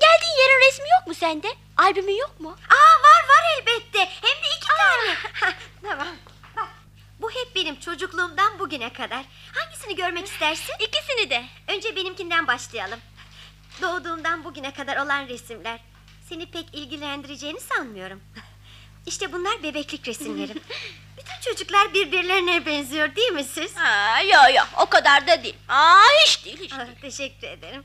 geldiğin 0.00 0.36
yerin 0.40 0.68
resmi 0.68 0.84
yok 0.98 1.06
mu 1.06 1.14
sende? 1.14 1.48
Albümün 1.76 2.16
yok 2.16 2.40
mu? 2.40 2.50
Aa 2.70 3.02
var 3.02 3.28
var 3.28 3.44
elbette. 3.58 3.98
Hem 3.98 4.42
de 4.44 4.48
iki 4.56 4.66
tane. 4.66 5.14
Ha, 5.32 5.52
tamam. 5.82 6.16
Bak. 6.56 6.68
Bu 7.20 7.30
hep 7.30 7.56
benim 7.56 7.80
çocukluğumdan 7.80 8.58
bugüne 8.58 8.92
kadar. 8.92 9.24
Hangisini 9.58 9.96
görmek 9.96 10.26
istersin? 10.26 10.74
İkisini 10.80 11.30
de. 11.30 11.44
Önce 11.68 11.96
benimkinden 11.96 12.46
başlayalım. 12.46 13.00
Doğduğumdan 13.82 14.44
bugüne 14.44 14.74
kadar 14.74 14.96
olan 14.96 15.28
resimler. 15.28 15.80
Seni 16.28 16.50
pek 16.50 16.74
ilgilendireceğini 16.74 17.60
sanmıyorum. 17.60 18.20
İşte 19.06 19.32
bunlar 19.32 19.62
bebeklik 19.62 20.08
resimlerim. 20.08 20.60
Bütün 21.18 21.50
çocuklar 21.50 21.94
birbirlerine 21.94 22.66
benziyor 22.66 23.16
değil 23.16 23.32
mi 23.32 23.44
siz? 23.44 23.76
Ha, 23.76 24.20
yo 24.22 24.54
yo 24.56 24.62
o 24.82 24.86
kadar 24.86 25.26
da 25.26 25.42
değil. 25.42 25.56
Aa, 25.68 26.02
hiç 26.26 26.44
değil 26.44 26.58
hiç 26.60 26.72
Ah, 26.72 26.78
değil. 26.86 26.96
teşekkür 27.00 27.46
ederim. 27.48 27.84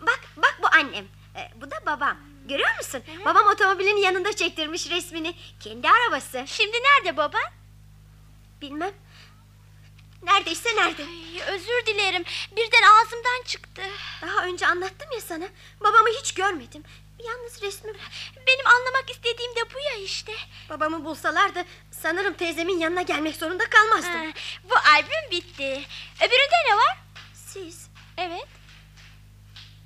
Bak 0.00 0.20
bak 0.36 0.58
bu 0.62 0.66
annem. 0.66 1.04
Ee, 1.36 1.50
bu 1.56 1.70
da 1.70 1.76
babam. 1.86 2.16
Görüyor 2.48 2.76
musun? 2.78 3.02
Babam 3.24 3.46
otomobilin 3.46 3.96
yanında 3.96 4.32
çektirmiş 4.36 4.90
resmini. 4.90 5.34
Kendi 5.60 5.88
arabası. 5.88 6.44
Şimdi 6.46 6.76
nerede 6.76 7.16
baban? 7.16 7.42
Bilmem. 8.62 8.92
Neredeyse 10.22 10.76
nerede? 10.76 11.02
Ay, 11.02 11.54
özür 11.54 11.86
dilerim. 11.86 12.24
Birden 12.56 12.82
ağzımdan 12.82 13.42
çıktı. 13.46 13.82
Daha 14.22 14.44
önce 14.46 14.66
anlattım 14.66 15.08
ya 15.14 15.20
sana. 15.20 15.44
Babamı 15.80 16.08
hiç 16.20 16.34
görmedim. 16.34 16.82
Yalnız 17.26 17.62
resmi 17.62 17.90
var. 17.90 18.32
Benim 18.46 18.66
anlamak 18.66 19.10
istediğim 19.10 19.56
de 19.56 19.60
bu 19.74 19.78
ya 19.78 20.04
işte. 20.04 20.32
Babamı 20.70 21.04
bulsalardı 21.04 21.64
sanırım 21.90 22.34
teyzemin 22.34 22.78
yanına 22.78 23.02
gelmek 23.02 23.36
zorunda 23.36 23.70
kalmazdım. 23.70 24.26
Ha, 24.26 24.32
bu 24.64 24.74
albüm 24.76 25.30
bitti. 25.30 25.84
Öbüründe 26.16 26.56
ne 26.70 26.76
var? 26.76 26.98
Siz 27.34 27.88
Evet. 28.16 28.46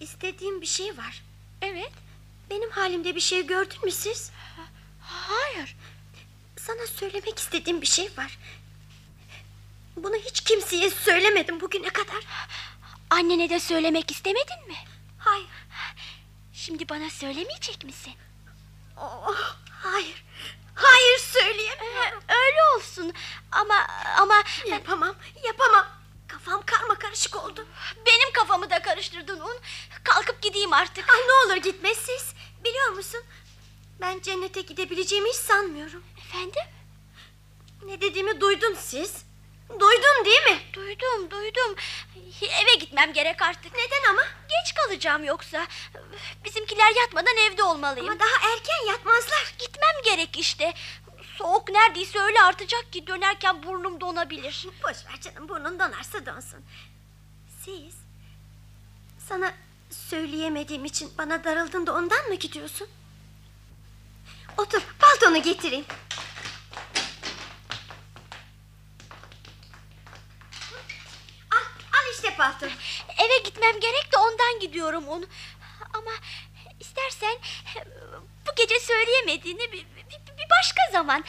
istediğim 0.00 0.60
bir 0.60 0.66
şey 0.66 0.98
var. 0.98 1.22
Evet. 1.62 1.92
Benim 2.50 2.70
halimde 2.70 3.14
bir 3.14 3.20
şey 3.20 3.46
gördün 3.46 3.84
mü 3.84 3.90
siz? 3.90 4.30
Hayır. 5.00 5.76
Sana 6.56 6.86
söylemek 6.86 7.38
istediğim 7.38 7.80
bir 7.82 7.86
şey 7.86 8.10
var. 8.18 8.38
Bunu 9.96 10.16
hiç 10.16 10.40
kimseye 10.40 10.90
söylemedim 10.90 11.60
bugüne 11.60 11.90
kadar. 11.90 12.24
Annene 13.10 13.50
de 13.50 13.60
söylemek 13.60 14.10
istemedin 14.10 14.68
mi? 14.68 14.76
Hayır. 15.18 15.46
Şimdi 16.66 16.88
bana 16.88 17.10
söylemeyecek 17.10 17.84
misin? 17.84 18.12
Oh, 18.96 19.36
hayır. 19.70 20.24
Hayır 20.74 21.18
söyleyemiyorum. 21.18 22.22
Öyle 22.28 22.58
olsun. 22.76 23.12
Ama 23.52 23.86
ama 24.18 24.34
Yapamam, 24.66 25.14
yapamam. 25.46 25.86
Kafam 26.28 26.62
karma 26.66 26.94
karışık 26.94 27.36
oldu. 27.36 27.66
benim 28.06 28.32
kafamı 28.32 28.70
da 28.70 28.82
karıştırdın 28.82 29.40
un. 29.40 29.58
Kalkıp 30.04 30.42
gideyim 30.42 30.72
artık. 30.72 31.04
Ah 31.08 31.26
ne 31.26 31.32
olur 31.32 31.62
gitme 31.62 31.94
siz. 31.94 32.34
Biliyor 32.64 32.88
musun? 32.90 33.20
Ben 34.00 34.20
cennete 34.20 34.60
gidebileceğimi 34.60 35.28
hiç 35.28 35.36
sanmıyorum. 35.36 36.04
Efendim? 36.18 36.62
Ne 37.86 38.00
dediğimi 38.00 38.40
duydun 38.40 38.74
siz. 38.80 39.24
Duydun 39.70 40.24
değil 40.24 40.42
mi? 40.42 40.58
Duydum, 40.72 41.30
duydum. 41.30 41.74
Eve 42.42 42.74
gitmem 42.74 43.12
gerek 43.12 43.42
artık. 43.42 43.72
Neden 43.72 44.10
ama? 44.10 44.22
Geç 44.22 44.74
kalacağım 44.74 45.24
yoksa. 45.24 45.66
Bizimkiler 46.44 46.92
yatmadan 47.02 47.36
evde 47.36 47.62
olmalıyım. 47.62 48.08
Ama 48.08 48.20
daha 48.20 48.52
erken 48.52 48.86
yatmazlar. 48.88 49.54
Gitmem 49.58 50.02
gerek 50.04 50.38
işte. 50.38 50.74
Soğuk 51.38 51.68
neredeyse 51.68 52.18
öyle 52.18 52.42
artacak 52.42 52.92
ki 52.92 53.06
dönerken 53.06 53.62
burnum 53.62 54.00
donabilir. 54.00 54.66
Boş 54.82 54.96
ver 55.06 55.20
canım 55.20 55.48
burnun 55.48 55.78
donarsa 55.78 56.26
donsun. 56.26 56.64
Siz 57.64 57.94
sana 59.28 59.54
söyleyemediğim 59.90 60.84
için 60.84 61.12
bana 61.18 61.44
darıldın 61.44 61.86
da 61.86 61.94
ondan 61.94 62.28
mı 62.28 62.34
gidiyorsun? 62.34 62.88
Otur 64.58 64.82
paltonu 64.98 65.42
getireyim. 65.42 65.84
Palton. 72.36 72.70
Eve 73.18 73.38
gitmem 73.44 73.80
gerek 73.80 74.12
de 74.12 74.16
ondan 74.18 74.60
gidiyorum 74.60 75.08
onu. 75.08 75.26
Ama 75.94 76.10
istersen 76.80 77.38
bu 78.46 78.50
gece 78.56 78.80
söyleyemediğini 78.80 79.72
bir, 79.72 79.86
bir- 79.96 80.36
bir 80.38 80.46
başka 80.60 80.80
zaman... 80.92 81.24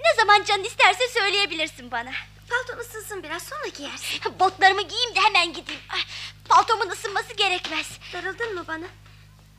Ne 0.00 0.14
zaman 0.16 0.44
canın 0.44 0.64
isterse 0.64 1.08
söyleyebilirsin 1.08 1.90
bana. 1.90 2.10
Palton 2.50 2.78
ısınsın 2.78 3.22
biraz 3.22 3.42
sonra 3.42 3.66
giyersin. 3.76 4.20
Botlarımı 4.40 4.82
giyeyim 4.82 5.14
de 5.14 5.20
hemen 5.20 5.52
gideyim. 5.52 5.80
Ay, 5.88 6.00
Paltomun 6.48 6.90
ısınması 6.90 7.34
gerekmez. 7.34 7.86
Darıldın 8.12 8.54
mı 8.54 8.64
bana? 8.68 8.86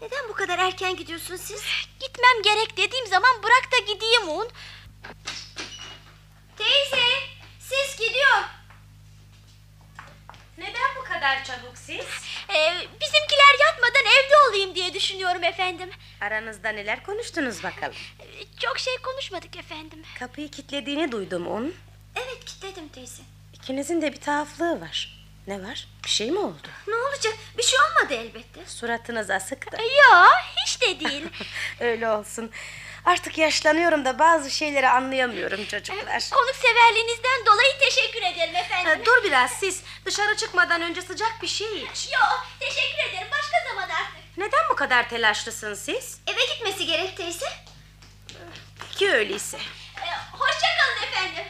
Neden 0.01 0.29
bu 0.29 0.33
kadar 0.33 0.59
erken 0.59 0.95
gidiyorsun 0.95 1.35
siz? 1.35 1.63
Gitmem 1.99 2.41
gerek 2.43 2.77
dediğim 2.77 3.07
zaman 3.07 3.43
bırak 3.43 3.71
da 3.71 3.93
gideyim 3.93 4.29
un. 4.29 4.49
Teyze, 6.57 7.03
siz 7.59 7.95
gidiyor. 8.07 8.43
Neden 10.59 10.95
bu 10.99 11.03
kadar 11.03 11.43
çabuk 11.43 11.77
siz? 11.77 12.05
Ee, 12.49 12.73
bizimkiler 13.01 13.65
yatmadan 13.67 14.01
evde 14.05 14.33
olayım 14.49 14.75
diye 14.75 14.93
düşünüyorum 14.93 15.43
efendim. 15.43 15.89
Aranızda 16.21 16.69
neler 16.69 17.03
konuştunuz 17.03 17.63
bakalım? 17.63 17.95
Ee, 18.19 18.25
Çok 18.59 18.79
şey 18.79 18.97
konuşmadık 18.97 19.55
efendim. 19.57 20.03
Kapıyı 20.19 20.51
kilitlediğini 20.51 21.11
duydum 21.11 21.47
onun. 21.47 21.75
Evet 22.15 22.45
kilitledim 22.45 22.87
teyze. 22.89 23.23
İkinizin 23.53 24.01
de 24.01 24.13
bir 24.13 24.21
tuhaflığı 24.21 24.81
var. 24.81 25.19
Ne 25.47 25.63
var? 25.63 25.87
Bir 26.03 26.09
şey 26.09 26.31
mi 26.31 26.39
oldu? 26.39 26.67
Ne 26.87 26.95
olacak? 26.95 27.33
Bir 27.57 27.63
şey 27.63 27.79
olmadı 27.79 28.13
elbette. 28.13 28.65
Suratınız 28.65 29.29
asık 29.29 29.71
da. 29.71 29.77
Yo 29.81 30.25
hiç 30.65 30.81
de 30.81 30.99
değil. 30.99 31.27
Öyle 31.79 32.09
olsun. 32.09 32.51
Artık 33.05 33.37
yaşlanıyorum 33.37 34.05
da 34.05 34.19
bazı 34.19 34.51
şeyleri 34.51 34.89
anlayamıyorum 34.89 35.65
çocuklar. 35.65 36.23
Konuk 36.31 36.55
severliğinizden 36.55 37.45
dolayı 37.45 37.79
teşekkür 37.79 38.21
ederim 38.21 38.55
efendim. 38.55 38.91
Ha, 38.91 39.05
dur 39.05 39.23
biraz 39.23 39.51
siz. 39.51 39.83
Dışarı 40.05 40.37
çıkmadan 40.37 40.81
önce 40.81 41.01
sıcak 41.01 41.41
bir 41.41 41.47
şey 41.47 41.83
iç. 41.83 42.09
Yo 42.13 42.19
teşekkür 42.59 43.09
ederim 43.09 43.27
başka 43.31 43.57
zaman 43.69 43.89
artık. 43.89 44.37
Neden 44.37 44.69
bu 44.69 44.75
kadar 44.75 45.09
telaşlısın 45.09 45.73
siz? 45.73 46.19
Eve 46.27 46.45
gitmesi 46.53 46.85
gerek 46.85 47.17
teyze. 47.17 47.45
Peki 48.79 49.11
öyleyse. 49.11 49.57
Ee, 49.57 50.37
hoşça 50.37 50.67
kalın 50.79 51.07
efendim. 51.07 51.43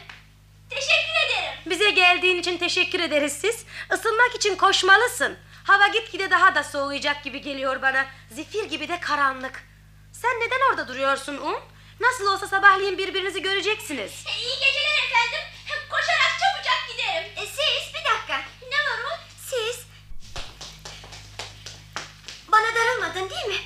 Teşekkür 0.70 1.26
ederim. 1.26 1.58
Bize 1.66 1.90
geldiğin 1.90 2.36
için 2.40 2.58
teşekkür 2.58 3.00
ederiz 3.00 3.32
siz. 3.40 3.64
Isınmak 3.94 4.34
için 4.34 4.56
koşmalısın. 4.56 5.38
Hava 5.64 5.86
gitgide 5.88 6.30
daha 6.30 6.54
da 6.54 6.64
soğuyacak 6.64 7.24
gibi 7.24 7.40
geliyor 7.40 7.82
bana. 7.82 8.06
Zifir 8.30 8.64
gibi 8.64 8.88
de 8.88 9.00
karanlık. 9.00 9.69
Sen 10.22 10.40
neden 10.40 10.60
orada 10.70 10.88
duruyorsun 10.88 11.36
Un? 11.36 11.56
Nasıl 12.00 12.26
olsa 12.26 12.46
sabahleyin 12.48 12.98
birbirinizi 12.98 13.42
göreceksiniz. 13.42 14.12
Ee, 14.26 14.38
iyi 14.40 14.54
geceler 14.54 14.98
efendim. 15.06 15.40
Koşarak 15.90 16.32
çabucak 16.40 16.88
giderim. 16.90 17.30
E, 17.36 17.46
siz 17.46 17.94
bir 17.94 18.04
dakika. 18.10 18.36
Ne 18.62 18.76
var 18.76 19.00
o? 19.12 19.18
Siz 19.46 19.84
bana 22.52 22.74
darılmadın 22.74 23.30
değil 23.30 23.46
mi? 23.46 23.64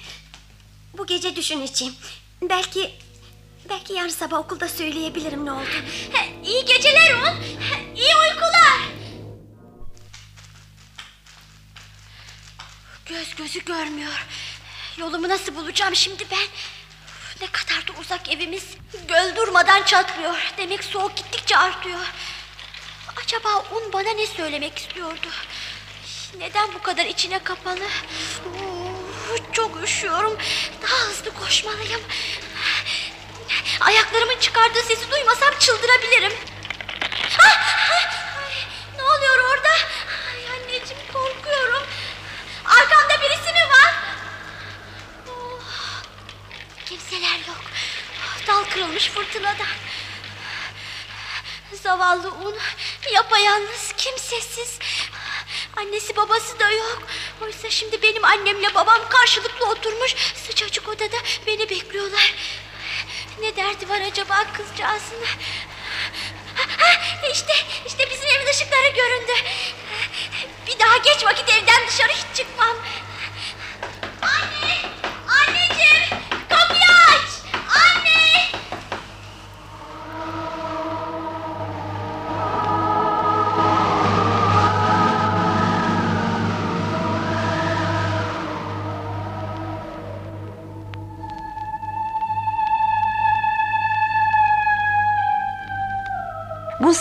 Bu 0.99 1.07
gece 1.07 1.37
düşün 1.37 1.63
içeyim. 1.63 1.95
Belki 2.43 2.95
belki 3.69 3.93
yarın 3.93 4.09
sabah 4.09 4.39
okulda 4.39 4.69
söyleyebilirim 4.69 5.47
ne 5.47 5.53
oldu. 5.53 5.69
İyi 6.45 6.65
geceler 6.65 7.15
un. 7.15 7.43
İyi 7.97 8.17
uykular. 8.17 8.81
Göz 13.07 13.35
gözü 13.35 13.65
görmüyor. 13.65 14.27
Yolumu 14.97 15.29
nasıl 15.29 15.55
bulacağım 15.55 15.97
şimdi 15.97 16.25
ben? 16.31 16.47
Ne 17.41 17.47
kadar 17.53 17.87
da 17.89 18.01
uzak 18.01 18.29
evimiz. 18.33 18.65
Göl 19.09 19.37
durmadan 19.37 19.83
çatlıyor. 19.83 20.53
Demek 20.59 20.85
soğuk 20.85 21.17
gittikçe 21.17 21.57
artıyor. 21.57 22.01
Acaba 23.25 23.49
un 23.59 23.93
bana 23.93 24.11
ne 24.13 24.27
söylemek 24.27 24.79
istiyordu? 24.79 25.29
Neden 26.39 26.75
bu 26.75 26.83
kadar 26.83 27.07
içine 27.07 27.39
kapalı? 27.39 27.85
Oo, 28.47 29.53
çok 29.53 29.83
üşüyorum. 29.85 30.39
Daha 30.83 30.97
hızlı 31.09 31.35
koşmalıyım. 31.35 32.01
Ayaklarımın 33.81 34.39
çıkardığı 34.41 34.83
sesi 34.83 35.11
duymasam 35.11 35.59
çıldırabilirim. 35.59 36.33
Ah, 37.41 37.77
ah, 37.91 38.53
ne 38.97 39.03
oluyor 39.03 39.39
orada? 39.51 39.69
Ay 40.31 40.57
anneciğim 40.57 41.03
korkuyorum. 41.13 41.83
Arkamda 42.65 43.23
birisi 43.23 43.53
mi 43.53 43.71
var? 43.71 43.95
Oh, 45.29 45.61
kimseler 46.95 47.39
yok. 47.49 47.63
Dal 48.47 48.65
kırılmış 48.65 49.09
fırtınadan. 49.09 49.67
Zavallı 51.83 52.31
un 52.33 52.59
yapayalnız 53.13 53.93
kimsesiz. 53.97 54.79
Annesi 55.77 56.17
babası 56.17 56.59
da 56.59 56.71
yok. 56.71 57.03
Oysa 57.43 57.71
şimdi 57.71 58.03
benim 58.03 58.25
annemle 58.25 58.75
babam 58.75 59.09
karşılıklı 59.09 59.67
oturmuş 59.67 60.15
sıcacık 60.47 60.89
odada 60.89 61.17
beni 61.47 61.71
bekliyorlar. 61.71 62.35
Ne 63.41 63.57
derdi 63.57 63.89
var 63.89 64.01
acaba 64.01 64.45
kızcağızın? 64.53 65.25
İşte, 67.33 67.53
işte 67.87 68.11
bizim 68.11 68.29
evin 68.29 68.51
ışıkları 68.51 68.89
göründü. 68.89 69.33
Bir 70.67 70.79
daha 70.79 70.97
geç 70.97 71.25
vakit 71.25 71.51
evden 71.51 71.89
dışarı 71.89 72.13
hiç 72.13 72.37
çıkmam. 72.37 72.77
Anne! 74.23 75.04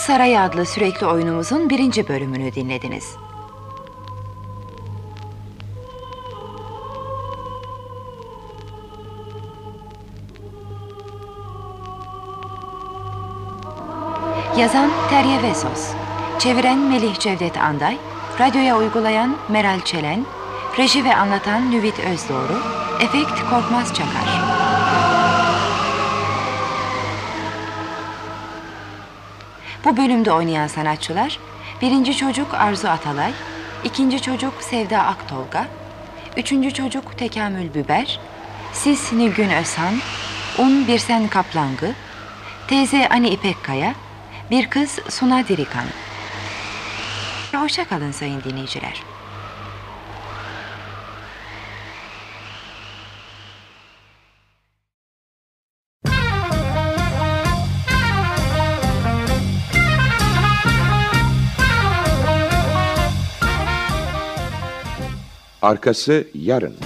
Sarayı 0.06 0.40
adlı 0.40 0.66
sürekli 0.66 1.06
oyunumuzun 1.06 1.70
birinci 1.70 2.08
bölümünü 2.08 2.54
dinlediniz. 2.54 3.16
Yazan 14.58 14.90
Terye 15.10 15.42
Vesos, 15.42 15.90
çeviren 16.38 16.78
Melih 16.78 17.18
Cevdet 17.18 17.58
Anday, 17.58 17.98
radyoya 18.40 18.78
uygulayan 18.78 19.36
Meral 19.48 19.80
Çelen, 19.80 20.26
reji 20.78 21.04
ve 21.04 21.16
anlatan 21.16 21.70
Nüvit 21.70 21.98
Özdoğru, 21.98 22.58
efekt 23.00 23.50
Korkmaz 23.50 23.94
Çakar. 23.94 24.33
Bu 29.84 29.96
bölümde 29.96 30.32
oynayan 30.32 30.66
sanatçılar, 30.66 31.38
birinci 31.82 32.16
çocuk 32.16 32.54
Arzu 32.54 32.88
Atalay, 32.88 33.32
ikinci 33.84 34.22
çocuk 34.22 34.62
Sevda 34.62 35.02
Aktolga, 35.02 35.66
üçüncü 36.36 36.74
çocuk 36.74 37.18
Tekamül 37.18 37.74
Biber, 37.74 38.20
Sis 38.72 39.12
Nilgün 39.12 39.50
Özhan, 39.50 39.94
Un 40.58 40.88
Birsen 40.88 41.28
Kaplangı, 41.28 41.92
teyze 42.68 43.08
Ani 43.08 43.28
İpek 43.28 43.64
Kaya, 43.64 43.94
bir 44.50 44.70
kız 44.70 44.98
Suna 45.08 45.48
Dirikan. 45.48 45.86
Hoşça 47.52 47.84
kalın 47.84 48.12
sayın 48.12 48.42
dinleyiciler. 48.42 49.13
Arkası 65.64 66.24
yarın. 66.34 66.76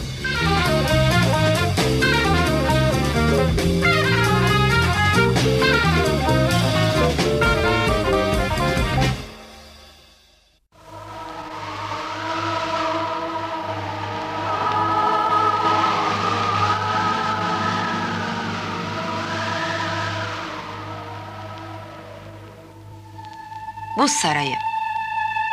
Buz 23.98 24.10
Sarayı 24.10 24.54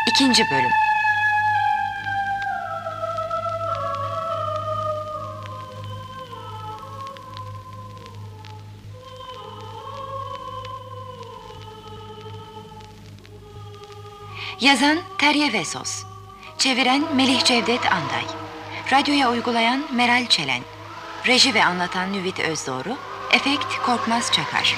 2. 0.09 0.25
Bölüm 0.51 0.84
Yazan 14.65 14.99
Terye 15.17 15.53
Vesos. 15.53 16.03
Çeviren 16.57 17.15
Melih 17.15 17.43
Cevdet 17.43 17.91
Anday. 17.91 18.25
Radyoya 18.91 19.31
uygulayan 19.31 19.83
Meral 19.91 20.25
Çelen. 20.25 20.61
Reji 21.27 21.53
ve 21.53 21.65
anlatan 21.65 22.13
Nüvit 22.13 22.39
Özdoğru 22.39 22.97
Efekt 23.31 23.77
Korkmaz 23.85 24.31
Çakar. 24.31 24.75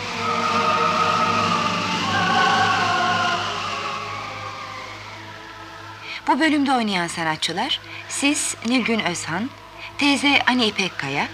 Bu 6.27 6.39
bölümde 6.39 6.73
oynayan 6.73 7.07
sanatçılar 7.07 7.79
Siz 8.09 8.55
Nilgün 8.65 8.99
Özhan, 8.99 9.49
teyze 9.97 10.41
Ani 10.47 10.65
İpek 10.65 10.97
Kaya, 10.97 11.27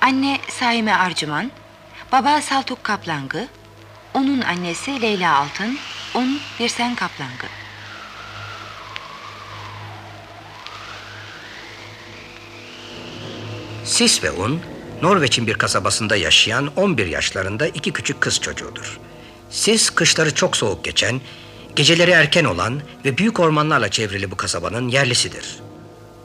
anne 0.00 0.38
Saime 0.48 0.94
Arcıman, 0.94 1.50
baba 2.12 2.40
Saltuk 2.40 2.84
Kaplangı, 2.84 3.48
onun 4.14 4.40
annesi 4.40 5.02
Leyla 5.02 5.36
Altın, 5.36 5.78
un 6.14 6.40
Birsen 6.60 6.94
Kaplangı. 6.94 7.61
Sis 13.84 14.24
ve 14.24 14.30
Un, 14.30 14.60
Norveç'in 15.02 15.46
bir 15.46 15.54
kasabasında 15.54 16.16
yaşayan 16.16 16.66
11 16.76 17.06
yaşlarında 17.06 17.66
iki 17.66 17.92
küçük 17.92 18.20
kız 18.20 18.40
çocuğudur. 18.40 18.98
Sis 19.50 19.90
kışları 19.90 20.34
çok 20.34 20.56
soğuk 20.56 20.84
geçen, 20.84 21.20
geceleri 21.76 22.10
erken 22.10 22.44
olan 22.44 22.82
ve 23.04 23.18
büyük 23.18 23.40
ormanlarla 23.40 23.88
çevrili 23.88 24.30
bu 24.30 24.36
kasabanın 24.36 24.88
yerlisidir. 24.88 25.56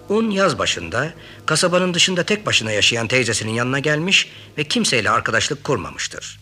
Un 0.09 0.29
yaz 0.29 0.59
başında 0.59 1.13
kasabanın 1.45 1.93
dışında 1.93 2.23
tek 2.23 2.45
başına 2.45 2.71
yaşayan 2.71 3.07
teyzesinin 3.07 3.51
yanına 3.51 3.79
gelmiş 3.79 4.31
ve 4.57 4.63
kimseyle 4.63 5.09
arkadaşlık 5.09 5.63
kurmamıştır. 5.63 6.39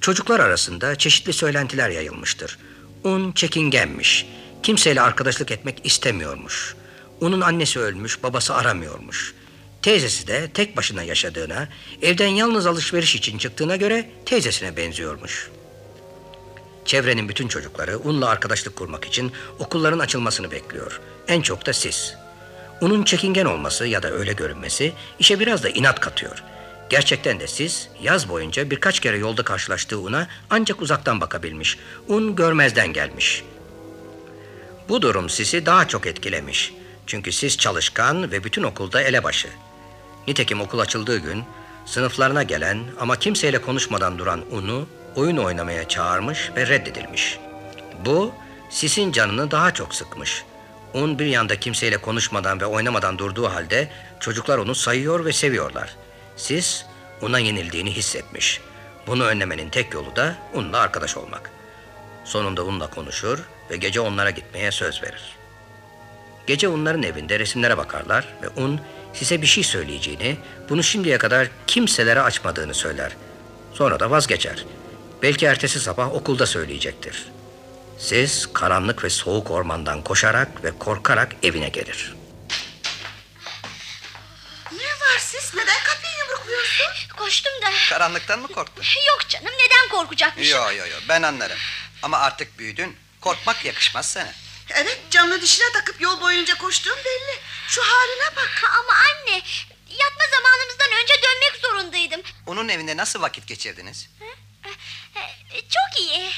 Çocuklar 0.00 0.40
arasında 0.40 0.96
çeşitli 0.96 1.32
söylentiler 1.32 1.90
yayılmıştır. 1.90 2.58
Un 3.04 3.32
çekingenmiş, 3.32 4.26
kimseyle 4.62 5.00
arkadaşlık 5.00 5.50
etmek 5.50 5.80
istemiyormuş. 5.84 6.74
Un'un 7.20 7.40
annesi 7.40 7.80
ölmüş, 7.80 8.22
babası 8.22 8.54
aramıyormuş. 8.54 9.34
Teyzesi 9.86 10.26
de 10.26 10.48
tek 10.54 10.76
başına 10.76 11.02
yaşadığına, 11.02 11.68
evden 12.02 12.28
yalnız 12.28 12.66
alışveriş 12.66 13.14
için 13.16 13.38
çıktığına 13.38 13.76
göre 13.76 14.10
teyzesine 14.24 14.76
benziyormuş. 14.76 15.50
Çevrenin 16.84 17.28
bütün 17.28 17.48
çocukları 17.48 17.98
Un'la 17.98 18.28
arkadaşlık 18.28 18.76
kurmak 18.76 19.04
için 19.04 19.32
okulların 19.58 19.98
açılmasını 19.98 20.50
bekliyor. 20.50 21.00
En 21.28 21.42
çok 21.42 21.66
da 21.66 21.72
siz. 21.72 22.14
Un'un 22.80 23.04
çekingen 23.04 23.44
olması 23.44 23.86
ya 23.86 24.02
da 24.02 24.10
öyle 24.10 24.32
görünmesi 24.32 24.92
işe 25.18 25.40
biraz 25.40 25.62
da 25.62 25.68
inat 25.68 26.00
katıyor. 26.00 26.42
Gerçekten 26.90 27.40
de 27.40 27.46
siz 27.46 27.88
yaz 28.02 28.28
boyunca 28.28 28.70
birkaç 28.70 29.00
kere 29.00 29.18
yolda 29.18 29.42
karşılaştığı 29.42 30.00
Un'a 30.00 30.28
ancak 30.50 30.82
uzaktan 30.82 31.20
bakabilmiş. 31.20 31.78
Un 32.08 32.36
görmezden 32.36 32.92
gelmiş. 32.92 33.42
Bu 34.88 35.02
durum 35.02 35.30
sizi 35.30 35.66
daha 35.66 35.88
çok 35.88 36.06
etkilemiş. 36.06 36.72
Çünkü 37.06 37.32
siz 37.32 37.58
çalışkan 37.58 38.30
ve 38.30 38.44
bütün 38.44 38.62
okulda 38.62 39.02
elebaşı. 39.02 39.48
Nitekim 40.28 40.60
okul 40.60 40.78
açıldığı 40.78 41.18
gün 41.18 41.44
sınıflarına 41.84 42.42
gelen 42.42 42.78
ama 43.00 43.16
kimseyle 43.16 43.60
konuşmadan 43.60 44.18
duran 44.18 44.44
Un'u 44.50 44.88
oyun 45.16 45.36
oynamaya 45.36 45.88
çağırmış 45.88 46.50
ve 46.56 46.66
reddedilmiş. 46.66 47.38
Bu 48.04 48.32
Sis'in 48.70 49.12
canını 49.12 49.50
daha 49.50 49.74
çok 49.74 49.94
sıkmış. 49.94 50.44
Un 50.94 51.18
bir 51.18 51.26
yanda 51.26 51.60
kimseyle 51.60 51.96
konuşmadan 51.96 52.60
ve 52.60 52.66
oynamadan 52.66 53.18
durduğu 53.18 53.48
halde 53.48 53.88
çocuklar 54.20 54.58
onu 54.58 54.74
sayıyor 54.74 55.24
ve 55.24 55.32
seviyorlar. 55.32 55.96
Sis 56.36 56.84
Un'a 57.22 57.38
yenildiğini 57.38 57.90
hissetmiş. 57.92 58.60
Bunu 59.06 59.24
önlemenin 59.24 59.70
tek 59.70 59.94
yolu 59.94 60.16
da 60.16 60.34
Un'la 60.54 60.78
arkadaş 60.78 61.16
olmak. 61.16 61.50
Sonunda 62.24 62.64
Un'la 62.64 62.90
konuşur 62.90 63.38
ve 63.70 63.76
gece 63.76 64.00
onlara 64.00 64.30
gitmeye 64.30 64.70
söz 64.70 65.02
verir. 65.02 65.36
Gece 66.46 66.68
onların 66.68 67.02
evinde 67.02 67.38
resimlere 67.38 67.76
bakarlar 67.76 68.28
ve 68.42 68.48
Un 68.60 68.80
size 69.18 69.42
bir 69.42 69.46
şey 69.46 69.64
söyleyeceğini, 69.64 70.36
bunu 70.68 70.82
şimdiye 70.82 71.18
kadar 71.18 71.48
kimselere 71.66 72.20
açmadığını 72.20 72.74
söyler. 72.74 73.12
Sonra 73.74 74.00
da 74.00 74.10
vazgeçer. 74.10 74.64
Belki 75.22 75.46
ertesi 75.46 75.80
sabah 75.80 76.14
okulda 76.14 76.46
söyleyecektir. 76.46 77.26
Siz 77.98 78.52
karanlık 78.52 79.04
ve 79.04 79.10
soğuk 79.10 79.50
ormandan 79.50 80.02
koşarak 80.02 80.64
ve 80.64 80.78
korkarak 80.78 81.32
evine 81.42 81.68
gelir. 81.68 82.14
Ne 84.72 84.78
var 84.78 85.18
siz? 85.18 85.52
Neden 85.54 85.82
kapıyı 85.84 86.12
yumrukluyorsun? 86.18 86.86
Koştum 87.16 87.52
da. 87.62 87.66
Karanlıktan 87.90 88.40
mı 88.40 88.48
korktun? 88.48 88.84
Yok 89.08 89.28
canım 89.28 89.52
neden 89.52 89.98
korkacakmışım? 89.98 90.58
Yo 90.58 90.70
yo 90.70 90.86
yo 90.86 90.96
ben 91.08 91.22
anlarım. 91.22 91.58
Ama 92.02 92.18
artık 92.18 92.58
büyüdün. 92.58 92.96
Korkmak 93.20 93.64
yakışmaz 93.64 94.06
sana. 94.06 94.32
Evet 94.70 95.00
camını 95.10 95.42
dişine 95.42 95.72
takıp 95.72 96.00
yol 96.00 96.20
boyunca 96.20 96.58
koştuğum 96.58 96.96
belli. 97.04 97.38
Şu 97.68 97.82
haline 97.82 98.36
bak. 98.36 98.62
Ama 98.78 98.92
anne 98.92 99.42
yatma 99.88 100.24
zamanımızdan 100.30 100.92
önce 101.02 101.14
dönmek 101.22 101.60
zorundaydım. 101.62 102.22
Onun 102.46 102.68
evinde 102.68 102.96
nasıl 102.96 103.22
vakit 103.22 103.46
geçirdiniz? 103.46 104.08
E, 105.52 105.60
Çok 105.60 106.00
iyi. 106.00 106.30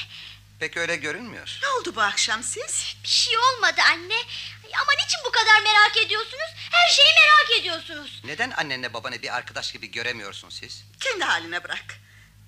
Pek 0.59 0.77
öyle 0.77 0.95
görünmüyor. 0.95 1.59
Ne 1.63 1.67
oldu 1.67 1.95
bu 1.95 2.01
akşam 2.01 2.43
siz? 2.43 2.95
Bir 3.03 3.07
şey 3.07 3.37
olmadı 3.37 3.81
anne. 3.91 4.15
Ama 4.81 4.91
niçin 5.03 5.19
bu 5.25 5.31
kadar 5.31 5.61
merak 5.61 5.97
ediyorsunuz? 5.97 6.49
Her 6.71 6.89
şeyi 6.89 7.07
merak 7.15 7.59
ediyorsunuz. 7.59 8.21
Neden 8.23 8.51
annenle 8.51 8.93
babanı 8.93 9.21
bir 9.21 9.35
arkadaş 9.35 9.71
gibi 9.71 9.91
göremiyorsun 9.91 10.49
siz? 10.49 10.83
Kendi 10.99 11.23
haline 11.23 11.63
bırak. 11.63 11.85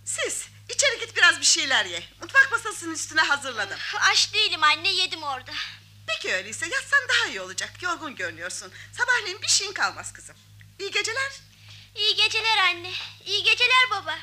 Siz 0.06 0.48
içeri 0.76 1.00
git 1.00 1.18
biraz 1.18 1.40
bir 1.40 1.46
şeyler 1.46 1.86
ye. 1.86 2.04
Mutfak 2.22 2.52
masasının 2.52 2.94
üstüne 2.94 3.22
hazırladım. 3.22 3.80
Aç 4.12 4.34
değilim 4.34 4.64
anne 4.64 4.92
yedim 4.92 5.24
orada. 5.24 5.52
Peki 6.08 6.34
öyleyse 6.34 6.68
yatsan 6.68 7.00
daha 7.10 7.28
iyi 7.30 7.42
olacak. 7.42 7.84
Yorgun 7.84 8.16
görünüyorsun. 8.16 8.72
Sabahleyin 8.98 9.42
bir 9.42 9.48
şeyin 9.48 9.74
kalmaz 9.74 10.14
kızım. 10.14 10.36
İyi 10.80 10.92
geceler. 10.92 11.32
İyi 11.96 12.16
geceler 12.16 12.58
anne. 12.58 12.92
İyi 13.26 13.44
geceler 13.44 13.90
baba. 13.92 14.18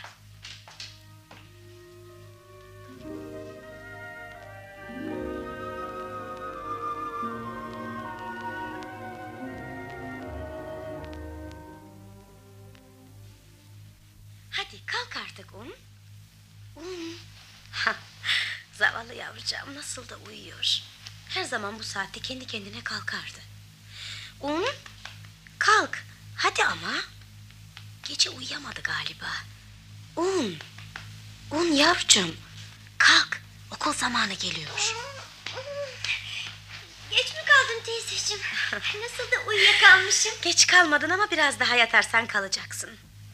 Hadi 14.50 14.86
kalk 14.86 15.16
artık 15.16 15.54
un. 15.54 15.74
Zavallı 18.72 19.14
yavrucağım 19.14 19.74
nasıl 19.74 20.08
da 20.08 20.16
uyuyor. 20.16 20.78
Her 21.28 21.44
zaman 21.44 21.78
bu 21.78 21.84
saatte 21.84 22.20
kendi 22.20 22.46
kendine 22.46 22.84
kalkardı. 22.84 23.38
Un. 24.40 24.66
Kalk. 25.58 26.04
Hadi 26.36 26.64
ama. 26.64 26.92
Gece 28.08 28.30
uyuyamadı 28.30 28.80
galiba. 28.82 29.30
Un. 30.16 30.58
Un 31.50 31.72
yavrucuğum. 31.72 32.36
Kalk. 32.98 33.42
Okul 33.70 33.92
zamanı 33.92 34.32
geliyor. 34.34 34.94
Geç 37.10 37.26
mi 37.34 37.40
kaldın 37.46 37.82
teyzeciğim. 37.84 38.42
Nasıl 38.74 39.30
da 39.32 39.36
uyuyakalmışım. 39.48 40.32
Geç 40.42 40.66
kalmadın 40.66 41.10
ama 41.10 41.30
biraz 41.30 41.60
daha 41.60 41.74
yatarsan 41.76 42.26
kalacaksın. 42.26 42.90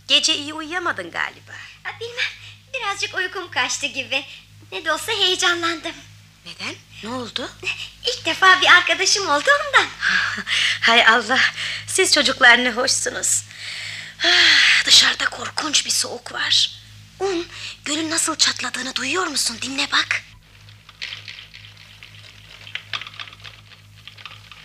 Gece 0.09 0.35
iyi 0.37 0.55
uyuyamadın 0.55 1.11
galiba. 1.11 1.53
Bilmem 2.01 2.44
birazcık 2.75 3.15
uykum 3.15 3.51
kaçtı 3.51 3.87
gibi. 3.87 4.25
Ne 4.73 4.85
de 4.85 4.93
olsa 4.93 5.13
heyecanlandım. 5.13 5.95
Neden? 6.47 6.75
Ne 7.03 7.09
oldu? 7.09 7.51
İlk 8.07 8.27
defa 8.27 8.61
bir 8.61 8.67
arkadaşım 8.67 9.29
oldu 9.29 9.51
ondan. 9.67 9.89
Hay 10.81 11.07
Allah, 11.07 11.41
siz 11.87 12.15
çocuklar 12.15 12.65
ne 12.65 12.71
hoşsunuz. 12.71 13.43
Ah, 14.25 14.85
Dışarıda 14.85 15.25
korkunç 15.25 15.87
bir 15.87 15.91
soğuk 15.91 16.33
var. 16.33 16.71
Un, 17.21 17.47
gölün 17.85 18.11
nasıl 18.11 18.37
çatladığını 18.37 18.95
duyuyor 18.95 19.27
musun? 19.27 19.59
Dinle 19.63 19.89
bak. 19.93 20.23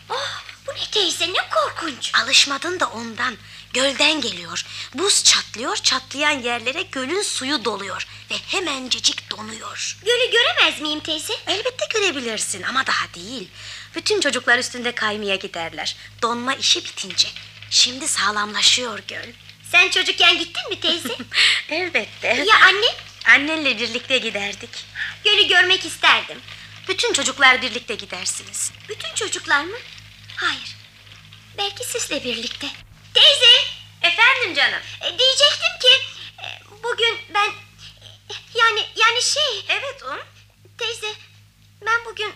Oh, 0.10 0.42
bu 0.68 0.72
ne 0.72 0.92
teyze 0.92 1.28
ne 1.34 1.50
korkunç. 1.52 2.12
Alışmadın 2.16 2.80
da 2.80 2.88
ondan. 2.88 3.38
Gölden 3.74 4.22
geliyor. 4.22 4.66
Buz 4.94 5.24
çatlıyor, 5.24 5.76
çatlayan 5.76 6.40
yerlere 6.44 6.82
gölün 6.82 7.22
suyu 7.22 7.66
doluyor. 7.66 8.08
Ve 8.32 8.36
hemencecik 8.48 9.32
donuyor. 9.32 9.98
Gölü 10.06 10.32
göremez 10.32 10.82
miyim 10.82 11.00
teyze? 11.00 11.34
Elbette 11.48 11.86
görebilirsin 11.94 12.64
ama 12.64 12.88
daha 12.88 13.14
değil. 13.14 13.48
Bütün 13.96 14.22
çocuklar 14.22 14.60
üstünde 14.60 14.92
kaymaya 14.92 15.36
giderler. 15.36 15.96
Donma 16.22 16.54
işi 16.54 16.86
bitince. 16.86 17.28
Şimdi 17.70 18.08
sağlamlaşıyor 18.08 19.00
göl. 19.08 19.28
Sen 19.72 19.90
çocukken 19.90 20.38
gittin 20.40 20.70
mi 20.70 20.80
teyze? 20.80 21.16
Elbette. 21.70 22.28
ya 22.28 22.60
anne? 22.68 22.86
Annenle 23.26 23.80
birlikte 23.80 24.18
giderdik. 24.18 24.70
Gölü 25.24 25.48
görmek 25.48 25.86
isterdim. 25.86 26.38
Bütün 26.88 27.14
çocuklar 27.14 27.62
birlikte 27.62 27.96
gidersiniz. 27.96 28.72
Bütün 28.90 29.14
çocuklar 29.16 29.64
mı? 29.64 29.78
Hayır. 30.36 30.76
Belki 31.58 31.84
sizle 31.84 32.24
birlikte. 32.24 32.68
Teyze! 33.14 33.64
Efendim 34.02 34.54
canım. 34.54 34.82
E, 35.02 35.20
diyecektim 35.20 35.80
ki 35.82 36.02
e, 36.44 36.48
bugün 36.84 37.18
ben 37.34 37.48
e, 38.30 38.34
yani 38.56 38.86
yani 38.96 39.22
şey 39.22 39.66
Evet 39.70 40.04
un. 40.04 40.20
teyze 40.78 41.14
ben 41.86 42.06
bugün 42.06 42.34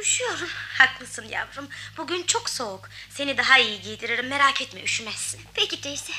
üşüyorum. 0.00 0.48
Haklısın 0.78 1.28
yavrum. 1.28 1.68
Bugün 1.96 2.22
çok 2.22 2.50
soğuk. 2.50 2.88
Seni 3.10 3.38
daha 3.38 3.58
iyi 3.58 3.80
giydiririm. 3.82 4.26
Merak 4.28 4.60
etme 4.62 4.82
üşümezsin. 4.82 5.40
Peki 5.54 5.80
teyze. 5.80 6.12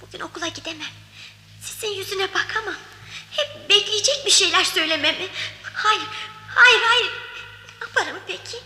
Bugün 0.00 0.20
okula 0.20 0.48
gidemem. 0.48 0.90
Sizin 1.62 1.88
yüzüne 1.94 2.34
bakamam. 2.34 2.74
Hep 3.30 3.68
bekleyecek 3.70 4.26
bir 4.26 4.30
şeyler 4.30 4.64
söylememi. 4.64 5.28
Hayır, 5.62 6.02
hayır, 6.54 6.80
hayır. 6.88 7.12
Ne 7.80 7.86
yaparım 7.88 8.20
peki? 8.26 8.56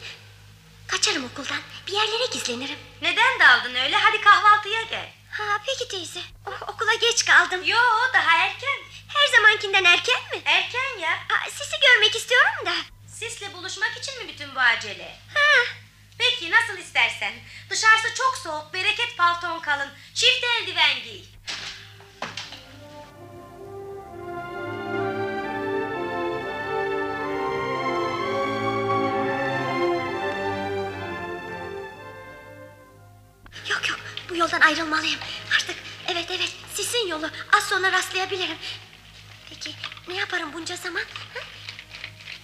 Kaçarım 0.88 1.24
okuldan. 1.24 1.60
Bir 1.86 1.92
yerlere 1.92 2.26
gizlenirim. 2.32 2.78
Neden 3.02 3.40
daldın 3.40 3.74
öyle? 3.74 3.96
Hadi 3.96 4.20
kahvaltıya 4.20 4.82
gel. 4.82 5.08
Ha 5.30 5.58
peki 5.66 5.88
teyze. 5.88 6.20
O- 6.46 6.72
okula 6.72 6.94
geç 6.94 7.24
kaldım. 7.24 7.64
Yo 7.64 7.78
daha 8.14 8.36
erken. 8.36 8.78
Her 9.08 9.36
zamankinden 9.36 9.84
erken 9.84 10.20
mi? 10.32 10.42
Erken 10.44 10.98
ya. 11.00 11.10
Ha, 11.28 11.50
sizi 11.50 11.76
görmek 11.80 12.16
istiyorum 12.16 12.66
da. 12.66 12.72
Sisle 13.18 13.52
buluşmak 13.54 13.96
için 13.98 14.18
mi 14.22 14.28
bütün 14.32 14.54
bu 14.54 14.60
acele? 14.60 15.16
Ha, 15.34 15.64
Peki 16.18 16.50
nasıl 16.50 16.78
istersen. 16.78 17.32
Dışarısı 17.70 18.14
çok 18.14 18.36
soğuk. 18.38 18.74
Bereket 18.74 19.16
palton 19.16 19.60
kalın. 19.60 19.88
Çift 20.14 20.44
eldiven 20.44 21.02
giy. 21.04 21.20
Yoldan 34.36 34.60
ayrılmalıyım. 34.60 35.20
Artık 35.54 35.76
evet 36.08 36.26
evet 36.30 36.52
sizin 36.74 37.08
yolu 37.08 37.30
az 37.52 37.68
sonra 37.68 37.92
rastlayabilirim. 37.92 38.56
Peki 39.50 39.74
ne 40.08 40.14
yaparım 40.14 40.52
bunca 40.52 40.76
zaman? 40.76 41.02
Ha? 41.34 41.40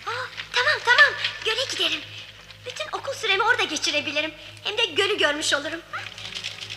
Aa, 0.06 0.26
tamam 0.52 0.80
tamam 0.84 1.14
göle 1.44 1.64
giderim. 1.70 2.00
Bütün 2.66 2.86
okul 2.92 3.12
süremi 3.14 3.42
orada 3.42 3.62
geçirebilirim. 3.62 4.34
Hem 4.64 4.78
de 4.78 4.84
gölü 4.84 5.18
görmüş 5.18 5.54
olurum. 5.54 5.80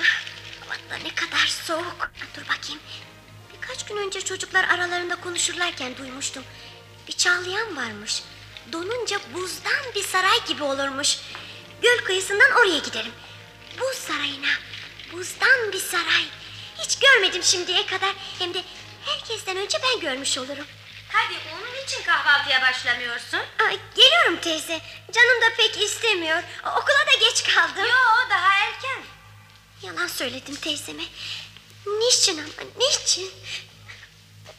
Ah, 0.01 1.03
ne 1.03 1.15
kadar 1.15 1.47
soğuk. 1.47 2.11
Dur 2.35 2.41
bakayım. 2.41 2.81
Birkaç 3.53 3.85
gün 3.85 3.97
önce 3.97 4.21
çocuklar 4.21 4.63
aralarında 4.63 5.15
konuşurlarken 5.15 5.97
duymuştum. 5.97 6.43
Bir 7.07 7.13
çağlayan 7.13 7.77
varmış. 7.77 8.23
Donunca 8.73 9.19
buzdan 9.33 9.93
bir 9.95 10.03
saray 10.03 10.45
gibi 10.47 10.63
olurmuş. 10.63 11.17
Göl 11.81 11.97
kıyısından 12.05 12.51
oraya 12.51 12.77
giderim. 12.77 13.11
Buz 13.79 13.97
sarayına. 13.97 14.47
Buzdan 15.11 15.71
bir 15.73 15.79
saray. 15.79 16.25
Hiç 16.77 16.99
görmedim 16.99 17.43
şimdiye 17.43 17.85
kadar. 17.85 18.13
Hem 18.39 18.53
de 18.53 18.63
herkesten 19.05 19.57
önce 19.57 19.77
ben 19.83 19.99
görmüş 19.99 20.37
olurum. 20.37 20.65
Hadi 21.11 21.33
onun 21.53 21.83
için 21.85 22.03
kahvaltıya 22.03 22.61
başlamıyorsun. 22.61 23.37
Aa, 23.37 23.71
geliyorum 23.95 24.37
teyze. 24.41 24.81
Canım 25.11 25.41
da 25.41 25.55
pek 25.57 25.81
istemiyor. 25.81 26.43
Okula 26.63 27.05
da 27.13 27.13
geç 27.19 27.43
kaldım. 27.43 27.85
Yo 27.85 28.29
daha 28.29 28.53
erken. 28.59 29.03
Yalan 29.81 30.07
söyledim 30.07 30.55
teyzeme. 30.55 31.03
Niçin 31.85 32.37
ama 32.37 32.69
niçin? 32.77 33.31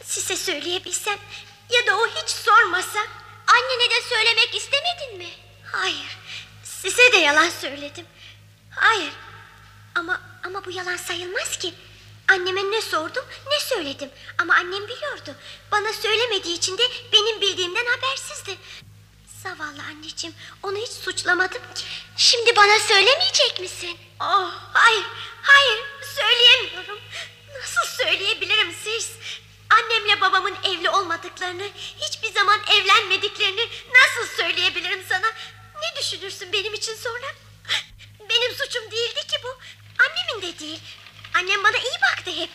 Size 0.03 0.35
söyleyebilsem 0.37 1.17
ya 1.69 1.87
da 1.87 1.97
o 1.97 2.07
hiç 2.07 2.29
sormasa. 2.29 2.99
Annene 3.47 3.89
de 3.89 4.01
söylemek 4.09 4.55
istemedin 4.55 5.17
mi? 5.17 5.29
Hayır. 5.71 6.17
Size 6.63 7.11
de 7.11 7.17
yalan 7.17 7.49
söyledim. 7.49 8.05
Hayır. 8.75 9.11
Ama 9.95 10.21
ama 10.47 10.65
bu 10.65 10.71
yalan 10.71 10.97
sayılmaz 10.97 11.57
ki. 11.57 11.73
Anneme 12.27 12.71
ne 12.71 12.81
sordum 12.81 13.25
ne 13.49 13.59
söyledim. 13.59 14.09
Ama 14.37 14.53
annem 14.53 14.87
biliyordu. 14.87 15.35
Bana 15.71 15.93
söylemediği 15.93 16.57
için 16.57 16.77
de 16.77 16.83
benim 17.13 17.41
bildiğimden 17.41 17.85
habersizdi. 17.85 18.57
Zavallı 19.43 19.83
anneciğim 19.89 20.35
onu 20.63 20.77
hiç 20.77 20.91
suçlamadım 20.91 21.61
ki. 21.75 21.85
Şimdi 22.17 22.55
bana 22.55 22.79
söylemeyecek 22.79 23.59
misin? 23.59 23.97
Oh, 24.21 24.51
hayır, 24.73 25.05
hayır 25.41 25.79
söyleyemiyorum. 26.15 26.99
Nasıl 27.59 28.03
söyleyebilirim 28.03 28.75
siz? 28.83 29.11
Annemle 29.69 30.21
babamın 30.21 30.55
evli 30.63 30.89
olmadıklarını, 30.89 31.69
hiçbir 31.99 32.33
zaman 32.33 32.59
evlenmediklerini 32.71 33.67
nasıl 33.95 34.35
söyleyebilirim 34.35 35.05
sana? 35.09 35.27
Ne 35.81 36.01
düşünürsün 36.01 36.53
benim 36.53 36.73
için 36.73 36.95
sonra? 36.95 37.27
Benim 38.29 38.55
suçum 38.55 38.91
değildi 38.91 39.27
ki 39.27 39.37
bu. 39.43 39.57
Annemin 39.99 40.41
de 40.47 40.59
değil. 40.59 40.79
Annem 41.33 41.63
bana 41.63 41.77
iyi 41.77 42.01
baktı 42.01 42.31
hep. 42.31 42.49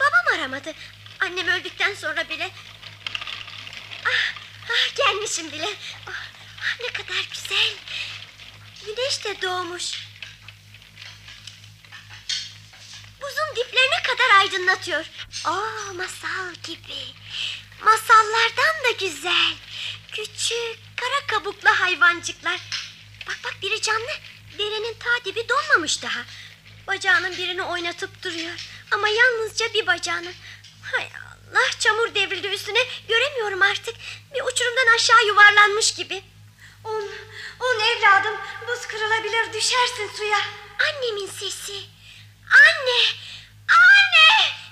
Babam 0.00 0.38
aramadı. 0.38 0.72
Annem 1.20 1.48
öldükten 1.48 1.94
sonra 1.94 2.28
bile 2.28 2.50
Ah, 4.06 4.34
ah 4.70 4.96
gelmişim 4.96 5.52
bile. 5.52 5.68
Ah, 6.06 6.12
ah, 6.60 6.80
ne 6.80 6.86
kadar 6.92 7.24
güzel. 7.34 7.72
Güneş 8.86 9.24
de 9.24 9.42
doğmuş. 9.42 10.06
Buzun 13.20 13.56
diplerine 13.56 14.02
kadar 14.02 14.38
aydınlatıyor. 14.40 15.04
Aa 15.44 15.92
masal 15.92 16.54
gibi. 16.64 17.14
Masallardan 17.84 18.84
da 18.84 18.90
güzel. 19.00 19.54
Küçük, 20.12 20.78
kara 20.96 21.26
kabuklu 21.26 21.70
hayvancıklar. 21.70 22.60
Bak 23.26 23.38
bak 23.44 23.56
biri 23.62 23.82
canlı. 23.82 24.10
Derenin 24.58 24.94
ta 24.98 25.24
dibi 25.24 25.48
donmamış 25.48 26.02
daha. 26.02 26.24
Bacağının 26.86 27.32
birini 27.36 27.62
oynatıp 27.62 28.22
duruyor. 28.22 28.68
Ama 28.90 29.08
yalnızca 29.08 29.74
bir 29.74 29.86
bacağını. 29.86 30.32
Hay 30.82 31.04
Allah 31.04 31.70
çamur 31.78 32.14
devrildi 32.14 32.46
üstüne. 32.46 32.78
Göremiyorum 33.08 33.62
artık. 33.62 33.94
Bir 34.34 34.42
uçurumdan 34.42 34.94
aşağı 34.94 35.26
yuvarlanmış 35.26 35.94
gibi. 35.94 36.22
Un, 36.84 37.10
un 37.60 37.80
evladım. 37.80 38.36
Buz 38.68 38.86
kırılabilir 38.86 39.52
düşersin 39.52 40.10
suya. 40.16 40.38
Annemin 40.88 41.26
sesi. 41.26 41.76
Anne! 42.64 43.00
Anne! 43.68 44.28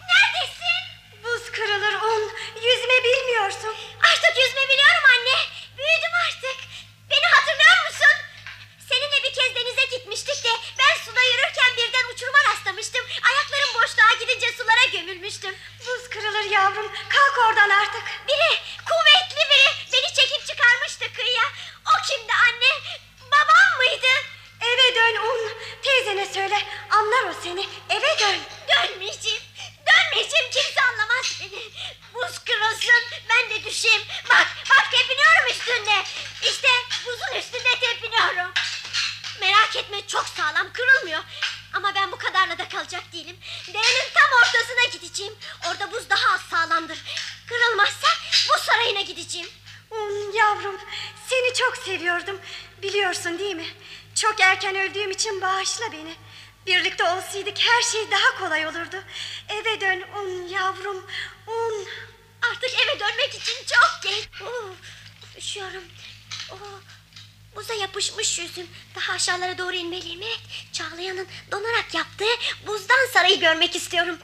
Neredesin? 0.08 0.82
Buz 1.24 1.50
kırılır 1.52 1.94
un. 1.94 2.32
Yüzme 2.54 3.04
bilmiyorsun. 3.04 3.74
Artık 4.02 4.36
yüzme 4.38 4.62
biliyorum 4.68 5.04
anne. 5.14 5.38
Büyüdüm 5.78 6.14
artık. 6.28 6.56
Beni 7.10 7.26
hatırlıyor 7.34 7.86
musun? 7.86 8.23
Seninle 8.88 9.22
bir 9.24 9.32
kez 9.34 9.54
denize 9.54 9.84
gitmiştik 9.96 10.44
de 10.44 10.50
ben 10.78 11.04
suda 11.04 11.22
yürürken 11.22 11.76
birden 11.76 12.14
uçuruma 12.14 12.38
rastlamıştım. 12.48 13.04
Ayaklarım 13.28 13.74
boşluğa 13.74 14.12
gidince 14.20 14.52
sulara 14.52 14.84
gömülmüştüm. 14.92 15.54
Buz 15.86 16.08
kırılır 16.10 16.50
yavrum. 16.50 16.92
Kalk 17.08 17.38
oradan 17.46 17.70
artık. 17.70 18.02
Biri, 18.28 18.50
kuvvetli 18.88 19.42
biri 19.50 19.68
beni 19.92 20.14
çekip 20.14 20.46
çıkarmıştı 20.46 21.12
kıyıya. 21.16 21.44
O 21.92 21.94
kimdi 22.06 22.32
anne? 22.32 23.00
Babam 23.32 23.78
mıydı? 23.78 24.12
Eve 24.60 24.94
dön 24.94 25.16
un. 25.16 25.52
Teyzene 25.82 26.26
söyle. 26.26 26.62
Anlar 26.90 27.24
o 27.30 27.34
seni. 27.42 27.68
Eve 27.90 28.18
dön. 28.18 28.38
Dönmeyeceğim. 28.68 29.42
Dönmeyeceğim 29.86 30.50
kimse 30.50 30.80
anlamaz. 30.80 31.40
Buz 32.14 32.38
kırılsın 32.38 33.04
ben 33.28 33.50
de 33.50 33.64
düşeyim. 33.64 34.02
Bak 34.30 34.46
bak 34.70 34.90
tepiniyorum 34.90 35.50
üstünde. 35.50 36.04
İşte 36.42 36.68
buzun 37.06 37.38
üstünde 37.38 37.74
Merak 39.44 39.76
etme 39.76 40.06
çok 40.06 40.28
sağlam 40.28 40.72
kırılmıyor. 40.72 41.22
Ama 41.72 41.94
ben 41.94 42.12
bu 42.12 42.18
kadarla 42.18 42.58
da 42.58 42.68
kalacak 42.68 43.12
değilim. 43.12 43.36
Derenin 43.68 44.12
tam 44.14 44.38
ortasına 44.38 44.84
gideceğim. 44.92 45.34
Orada 45.68 45.92
buz 45.92 46.10
daha 46.10 46.34
az 46.34 46.40
sağlamdır. 46.40 46.98
Kırılmazsa 47.48 48.08
bu 48.48 48.58
sarayına 48.58 49.00
gideceğim. 49.00 49.48
Un 49.90 50.32
yavrum 50.32 50.80
seni 51.28 51.54
çok 51.54 51.76
seviyordum. 51.76 52.40
Biliyorsun 52.82 53.38
değil 53.38 53.56
mi? 53.56 53.66
Çok 54.14 54.40
erken 54.40 54.76
öldüğüm 54.76 55.10
için 55.10 55.40
bağışla 55.40 55.92
beni. 55.92 56.14
Birlikte 56.66 57.04
olsaydık 57.04 57.58
her 57.58 57.82
şey 57.82 58.10
daha 58.10 58.38
kolay 58.38 58.66
olurdu. 58.66 58.96
Eve 59.48 59.80
dön 59.80 60.02
un 60.16 60.48
yavrum 60.48 61.06
un. 61.46 61.88
Artık 62.50 62.70
eve 62.70 63.00
dönmek 63.00 63.34
için 63.34 63.54
çok 63.66 64.02
geç. 64.02 64.28
Oh, 64.42 64.70
üşüyorum. 65.38 65.84
Oh, 66.50 66.56
buza 67.56 67.74
yapışmış 67.74 68.38
yüzüm. 68.38 68.66
Daha 68.94 69.12
aşağılara 69.12 69.58
doğru 69.58 69.74
inmeliyim. 69.74 70.22
Evet, 70.22 70.40
Çağlayan'ın 70.72 71.28
donarak 71.52 71.94
yaptığı 71.94 72.34
buzdan 72.66 73.06
sarayı 73.12 73.40
görmek 73.40 73.76
istiyorum. 73.76 74.18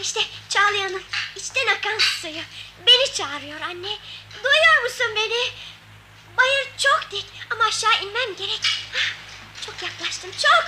İşte 0.00 0.20
Çağlayan'ın 0.48 1.02
içten 1.36 1.66
akan 1.66 1.98
suyu. 1.98 2.42
Beni 2.86 3.12
çağırıyor 3.14 3.60
anne. 3.60 3.98
Duyuyor 4.44 4.82
musun 4.82 5.06
beni? 5.16 5.52
Bayır 6.36 6.68
çok 6.78 7.10
dik 7.10 7.26
ama 7.50 7.64
aşağı 7.64 8.02
inmem 8.02 8.36
gerek. 8.36 8.60
Çok 9.66 9.82
yaklaştım 9.82 10.30
çok. 10.30 10.64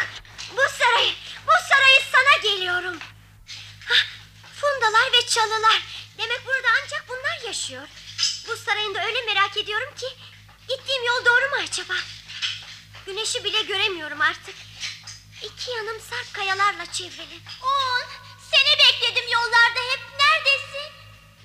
Bu 0.56 0.62
sarayı, 0.78 1.12
bu 1.46 1.52
sarayı 1.68 2.00
sana 2.12 2.42
geliyorum. 2.42 2.98
Hah, 3.88 4.04
Fundalar 4.60 5.12
ve 5.12 5.26
çalılar. 5.26 5.82
Demek 6.18 6.46
burada 6.46 6.68
ancak 6.82 7.08
bunlar 7.08 7.46
yaşıyor. 7.46 7.88
Bu 8.48 8.56
sarayında 8.56 9.04
öyle 9.06 9.20
merak 9.22 9.56
ediyorum 9.56 9.94
ki... 9.94 10.06
...gittiğim 10.68 11.04
yol 11.04 11.24
doğru 11.24 11.48
mu 11.50 11.56
acaba? 11.68 11.94
Güneşi 13.06 13.44
bile 13.44 13.62
göremiyorum 13.62 14.20
artık. 14.20 14.54
İki 15.42 15.70
yanım 15.70 16.00
sarp 16.00 16.34
kayalarla 16.34 16.92
çevrili. 16.92 17.40
On, 17.62 18.02
seni 18.50 18.78
bekledim 18.78 19.28
yollarda 19.32 19.80
hep. 19.92 20.00
Neredesin? 20.20 20.92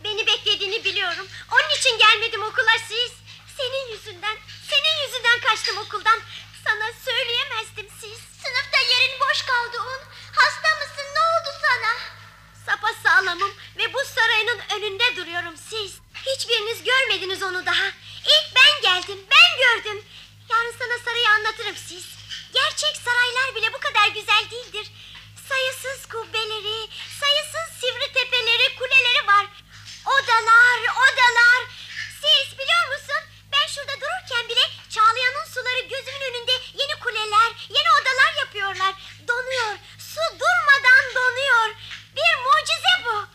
Beni 0.04 0.28
beklediğini 0.28 0.84
biliyorum. 0.84 1.28
Onun 1.52 1.78
için 1.80 1.98
gelmedim 1.98 2.44
okula 2.44 2.78
siz. 2.88 3.12
Senin 3.58 3.92
yüzünden, 3.92 4.38
senin 4.70 5.08
yüzünden 5.08 5.40
kaçtım 5.40 5.78
okuldan. 5.78 6.20
Sana 6.68 6.92
söyleyemezdim 7.06 7.88
siz. 8.02 8.20
Sınıfta 8.44 8.78
yerin 8.92 9.20
boş 9.20 9.42
kaldı 9.42 9.78
Un. 9.80 10.02
Hasta 10.36 10.70
mısın? 10.80 11.08
Ne 11.16 11.20
oldu 11.20 11.52
sana? 11.62 11.94
Sapa 12.66 12.94
sağlamım 13.04 13.52
ve 13.78 13.94
bu 13.94 14.00
sarayının 14.06 14.60
önünde 14.76 15.16
duruyorum 15.16 15.58
siz. 15.58 16.00
Hiçbiriniz 16.26 16.84
görmediniz 16.84 17.44
onu 17.44 17.66
daha. 17.66 17.88
İlk 18.34 18.56
ben 18.56 18.82
geldim, 18.82 19.20
ben 19.32 19.50
gördüm. 19.64 20.06
Yarın 20.50 20.76
sana 20.80 20.98
sarayı 21.06 21.30
anlatırım 21.30 21.76
siz. 21.76 22.06
Gerçek 22.54 22.98
saraylar 23.06 23.56
bile 23.56 23.74
bu 23.74 23.80
kadar 23.80 24.08
güzel 24.08 24.44
değildir. 24.52 24.92
Sayısız 25.50 26.06
kubbeleri, 26.06 26.90
sayısız 27.20 27.80
sivri 27.80 28.14
tepeleri, 28.14 28.76
kuleleri 28.76 29.28
var. 29.28 29.46
Odalar, 30.06 30.80
odalar. 30.80 31.62
Siz 32.22 32.58
biliyor 32.60 32.88
musun? 32.88 33.22
Ben 33.52 33.68
şurada 33.68 33.94
dururken 34.02 34.50
bile 34.50 34.77
suları 35.58 35.82
gözümün 35.82 36.22
önünde 36.30 36.52
yeni 36.52 37.00
kuleler, 37.00 37.52
yeni 37.70 37.90
odalar 38.02 38.34
yapıyorlar. 38.40 38.96
Donuyor, 39.28 39.78
su 40.00 40.22
durmadan 40.40 41.06
donuyor. 41.16 41.76
Bir 42.16 42.32
mucize 42.46 42.96
bu. 43.06 43.28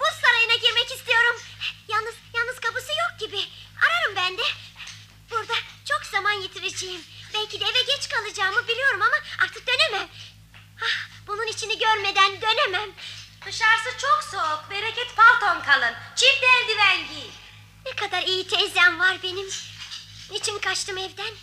Buz 0.00 0.20
sarayına 0.22 0.54
girmek 0.54 0.92
istiyorum. 0.92 1.36
Yalnız, 1.88 2.14
yalnız 2.34 2.60
kapısı 2.60 2.92
yok 2.92 3.20
gibi. 3.20 3.40
Ararım 3.84 4.16
ben 4.16 4.38
de. 4.38 4.42
Burada 5.30 5.54
çok 5.88 6.06
zaman 6.06 6.32
yitireceğim. 6.32 7.00
Belki 7.34 7.60
de 7.60 7.64
eve 7.64 7.82
geç 7.82 8.08
kalacağımı 8.08 8.68
biliyorum 8.68 9.02
ama 9.02 9.16
artık 9.44 9.66
dönemem. 9.66 10.08
Ah, 10.82 11.08
bunun 11.26 11.46
içini 11.46 11.78
görmeden 11.78 12.40
dönemem. 12.40 12.90
Dışarısı 13.46 13.98
çok 13.98 14.24
soğuk. 14.30 14.70
Bereket 14.70 15.16
palton 15.16 15.62
kalın. 15.62 15.94
Çift 16.16 16.44
eldiven 16.44 16.98
giy. 17.08 17.30
Ne 17.86 17.96
kadar 17.96 18.22
iyi 18.22 18.46
teyzem 18.48 19.00
var 19.00 19.22
benim. 19.22 19.46
Niçin 20.30 20.58
kaçtım 20.58 20.98
evden? 20.98 21.34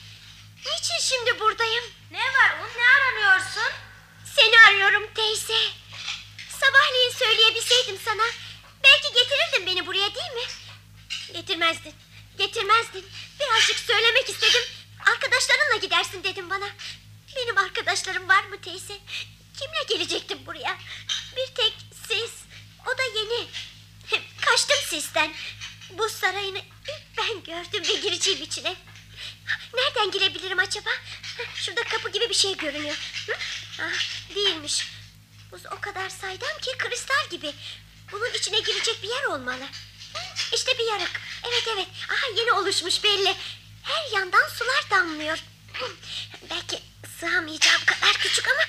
Niçin 0.66 1.00
şimdi 1.00 1.40
buradayım? 1.40 1.84
Ne 2.12 2.20
var 2.20 2.60
un 2.60 2.80
ne 2.80 2.86
aranıyorsun? 2.96 3.72
Seni 4.36 4.60
arıyorum 4.68 5.14
teyze. 5.14 5.60
Sabahleyin 6.60 7.12
söyleyebilseydim 7.12 8.00
sana. 8.06 8.24
Belki 8.84 9.08
getirirdin 9.14 9.66
beni 9.66 9.88
buraya 9.88 10.16
değil 10.16 10.32
mi? 10.36 10.48
Getirmezdin. 11.34 11.94
Getirmezdin. 12.38 13.06
Birazcık 13.40 13.80
söylemek 13.80 14.30
istedim. 14.30 14.62
Arkadaşlarınla 15.06 15.76
gidersin 15.82 16.24
dedim 16.24 16.50
bana. 16.50 16.70
Benim 17.36 17.58
arkadaşlarım 17.58 18.30
var 18.30 18.44
mı 18.44 18.62
teyze? 18.62 18.98
Kimle 19.60 19.84
gelecektim 19.90 20.46
buraya? 20.46 20.78
Bir 21.38 21.56
tek 21.56 21.74
siz. 22.08 22.32
O 22.86 22.98
da 22.98 23.04
yeni. 23.04 23.48
Kaçtım 24.42 24.78
sizden. 24.88 25.34
Bu 25.90 26.10
sarayını 26.10 26.58
ilk 26.60 27.18
ben 27.18 27.44
gördüm 27.44 27.84
ve 27.90 27.94
gireceğim 28.00 28.44
içine. 28.44 28.76
Nereden 29.74 30.12
girebilirim 30.12 30.60
acaba? 30.60 30.90
Şurada 31.56 31.84
kapı 31.84 32.10
gibi 32.10 32.30
bir 32.30 32.34
şey 32.34 32.58
görünüyor. 32.58 32.96
Hı? 33.28 33.34
Ah, 33.82 34.36
değilmiş. 34.36 34.88
Buz 35.52 35.62
o 35.66 35.82
kadar 35.82 36.10
saydam 36.10 36.58
ki 36.62 36.72
kristal 36.78 37.30
gibi. 37.32 37.54
Bunun 38.12 38.34
içine 38.34 38.60
girecek 38.60 39.04
bir 39.04 39.10
yer 39.10 39.24
olmalı. 39.24 39.64
İşte 40.54 40.78
bir 40.78 40.86
yarık. 40.92 41.22
Evet 41.48 41.64
evet. 41.74 41.88
Aha 42.10 42.28
yeni 42.38 42.52
oluşmuş 42.52 43.04
belli. 43.04 43.36
Her 43.84 44.12
yandan 44.18 44.48
sular 44.48 44.90
damlıyor. 44.90 45.38
Belki 46.50 46.80
sığamayacağım 47.20 47.86
kadar 47.86 48.14
küçük 48.14 48.48
ama... 48.48 48.62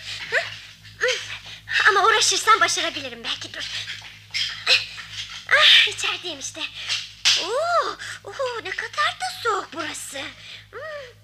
Ama 1.88 2.06
uğraşırsam 2.06 2.60
başarabilirim 2.60 3.24
belki 3.24 3.54
dur. 3.54 3.70
Ah, 5.48 5.88
içerideyim 5.88 6.40
işte. 6.40 6.60
Oo, 7.44 7.96
oo, 8.24 8.64
ne 8.64 8.70
kadar 8.70 9.20
da 9.20 9.40
soğuk 9.42 9.68
burası. 9.72 10.22
Hmm. 10.72 11.19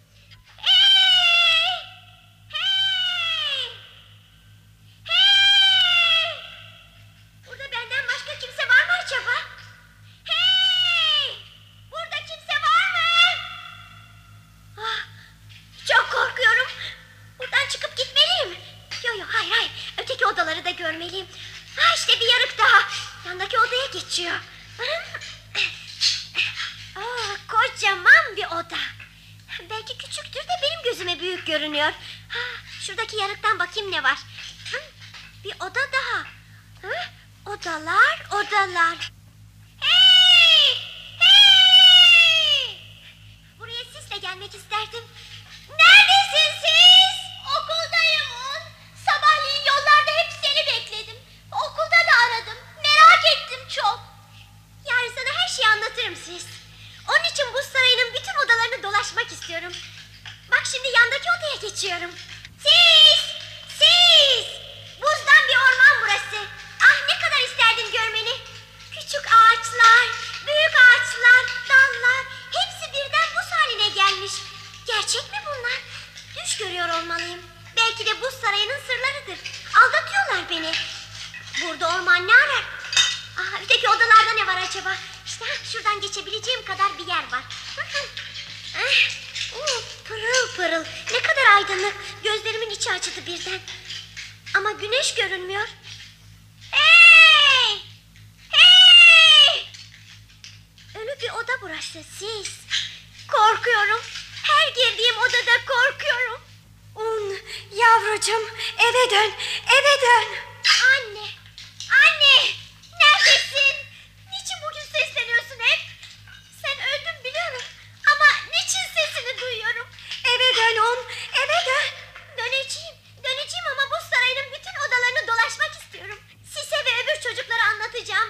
vas 34.00 34.24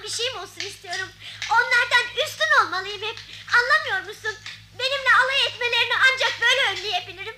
bir 0.07 0.11
şeyim 0.11 0.37
olsun 0.37 0.61
istiyorum. 0.61 1.09
Onlardan 1.51 2.05
üstün 2.25 2.51
olmalıyım 2.61 3.01
hep. 3.01 3.17
Anlamıyor 3.57 4.09
musun? 4.09 4.35
Benimle 4.79 5.11
alay 5.23 5.45
etmelerini 5.47 5.93
ancak 6.07 6.41
böyle 6.41 6.61
önleyebilirim. 6.71 7.35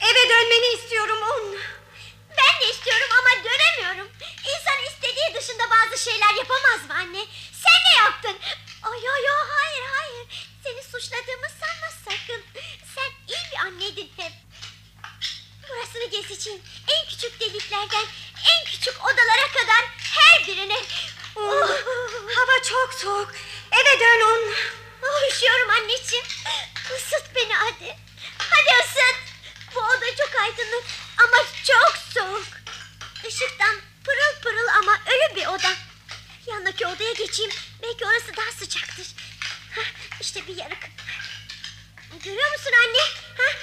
Eve 0.00 0.28
dönmeni 0.28 0.66
istiyorum 0.74 1.18
un. 1.22 1.58
Ben 2.38 2.60
de 2.60 2.70
istiyorum 2.70 3.08
ama 3.18 3.44
dönemiyorum. 3.44 4.08
İnsan 4.38 4.84
istediği 4.88 5.34
dışında 5.34 5.64
bazı 5.70 6.02
şeyler 6.04 6.34
yapamaz 6.34 6.88
mı 6.88 6.94
anne? 6.94 7.24
Sen 7.62 7.78
ne 7.90 7.96
yaptın? 7.98 8.36
Ay 8.82 8.98
ay 8.98 9.28
ay 9.28 9.48
hayır 9.56 9.84
hayır. 9.96 10.26
Seni 10.64 10.82
suçladığımı 10.82 11.48
sanma 11.60 11.90
sakın. 12.04 12.42
Sen 12.94 13.10
iyi 13.28 13.44
bir 13.52 13.58
anneydin 13.66 14.12
hep. 14.16 14.32
Burasını 15.68 16.10
gezeceğim. 16.10 16.60
En 16.88 17.08
küçük 17.08 17.40
deliklerden 17.40 18.06
en 18.52 18.64
küçük 18.64 19.04
odalara 19.04 19.52
kadar 19.52 19.84
her 20.14 20.46
birine. 20.46 20.76
Un, 21.36 21.68
hava 22.36 22.62
çok 22.62 22.94
soğuk. 22.94 23.32
Eve 23.72 24.00
dön 24.00 24.20
un. 24.20 24.54
Oh, 25.02 25.30
üşüyorum 25.32 25.70
anneciğim. 25.70 26.24
Isıt 26.96 27.34
beni 27.34 27.54
hadi. 27.54 27.96
Hadi 28.38 28.84
ısıt. 28.84 29.16
Bu 29.74 29.80
oda 29.80 30.16
çok 30.16 30.40
aydınlık 30.42 30.84
ama 31.18 31.36
çok 31.66 31.96
soğuk. 32.14 32.46
Işıktan 33.28 33.76
pırıl 34.04 34.40
pırıl 34.42 34.68
ama 34.68 34.92
ölü 34.92 35.36
bir 35.36 35.46
oda. 35.46 35.72
Yandaki 36.46 36.86
odaya 36.86 37.12
geçeyim. 37.12 37.50
Belki 37.82 38.06
orası 38.06 38.36
daha 38.36 38.52
sıcaktır. 38.52 39.06
Hah, 39.74 39.84
işte 40.20 40.46
bir 40.46 40.56
yarık. 40.56 40.82
Görüyor 42.24 42.52
musun 42.52 42.72
anne? 42.84 43.02
Hah, 43.38 43.54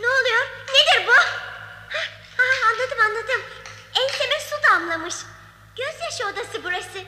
ne 0.00 0.06
oluyor? 0.08 0.46
Nedir 0.68 1.06
bu? 1.06 1.12
Hah, 1.12 2.08
ah, 2.38 2.68
anladım 2.70 3.00
anladım. 3.00 3.42
Enseme 4.00 4.40
su 4.40 4.62
damlamış. 4.70 5.14
Gözyaşı 5.76 6.26
odası 6.26 6.64
burası. 6.64 6.98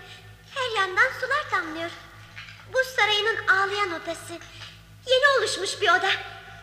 Her 0.55 0.81
yandan 0.81 1.13
sular 1.21 1.51
damlıyor. 1.53 1.91
Bu 2.73 2.79
sarayının 2.97 3.47
ağlayan 3.47 3.93
odası. 3.93 4.33
Yeni 5.07 5.39
oluşmuş 5.39 5.81
bir 5.81 5.89
oda. 5.89 6.11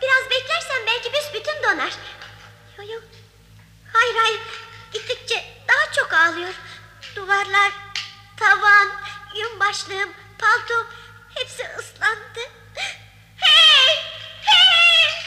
Biraz 0.02 0.30
beklersen 0.30 0.86
belki 0.86 1.12
büsbütün 1.12 1.62
donar. 1.62 1.92
Yo 2.78 2.84
yo. 2.84 3.00
Hayır 3.92 4.14
hayır. 4.16 4.40
Gittikçe 4.92 5.44
daha 5.68 5.92
çok 5.92 6.12
ağlıyor. 6.12 6.54
Duvarlar, 7.16 7.72
tavan, 8.36 8.88
yün 9.36 9.60
başlığım, 9.60 10.12
paltom 10.38 10.86
hepsi 11.34 11.62
ıslandı. 11.78 12.40
Hey! 13.36 13.96
Hey! 14.42 15.21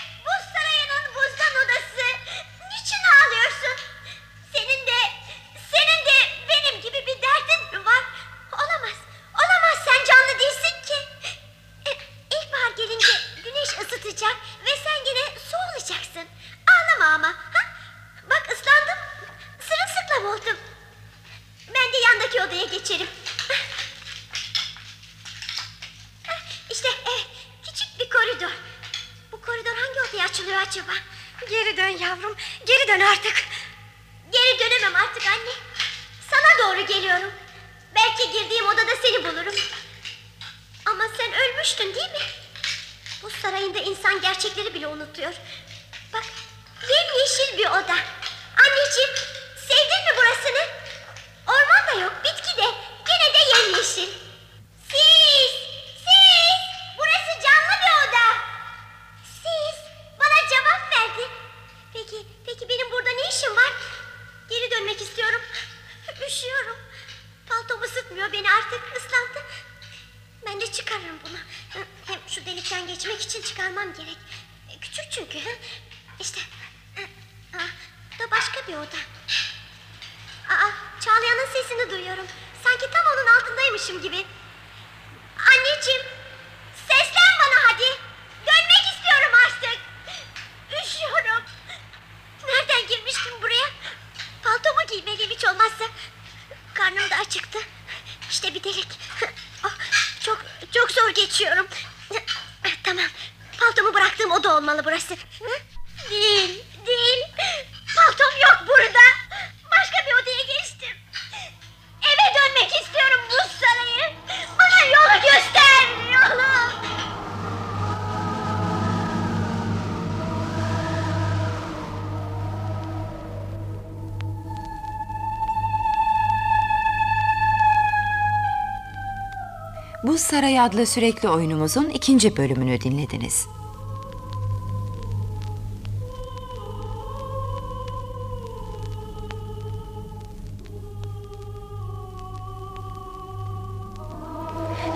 Sarayı 130.26 130.62
adlı 130.62 130.86
sürekli 130.86 131.30
oyunumuzun 131.30 131.90
ikinci 131.90 132.38
bölümünü 132.38 132.82
dinlediniz. 132.82 133.48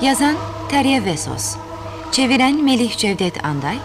Yazan 0.02 0.36
Terye 0.70 1.06
Vesos 1.06 1.56
Çeviren 2.12 2.64
Melih 2.64 2.98
Cevdet 2.98 3.46
Anday 3.46 3.78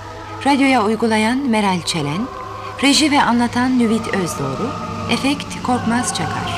Radyoya 0.47 0.85
uygulayan 0.85 1.39
Meral 1.39 1.83
Çelen 1.83 2.29
Reji 2.83 3.11
ve 3.11 3.23
anlatan 3.23 3.79
Nüvit 3.79 4.09
Özdoğru 4.09 4.71
Efekt 5.13 5.63
Korkmaz 5.63 6.15
Çakar 6.15 6.54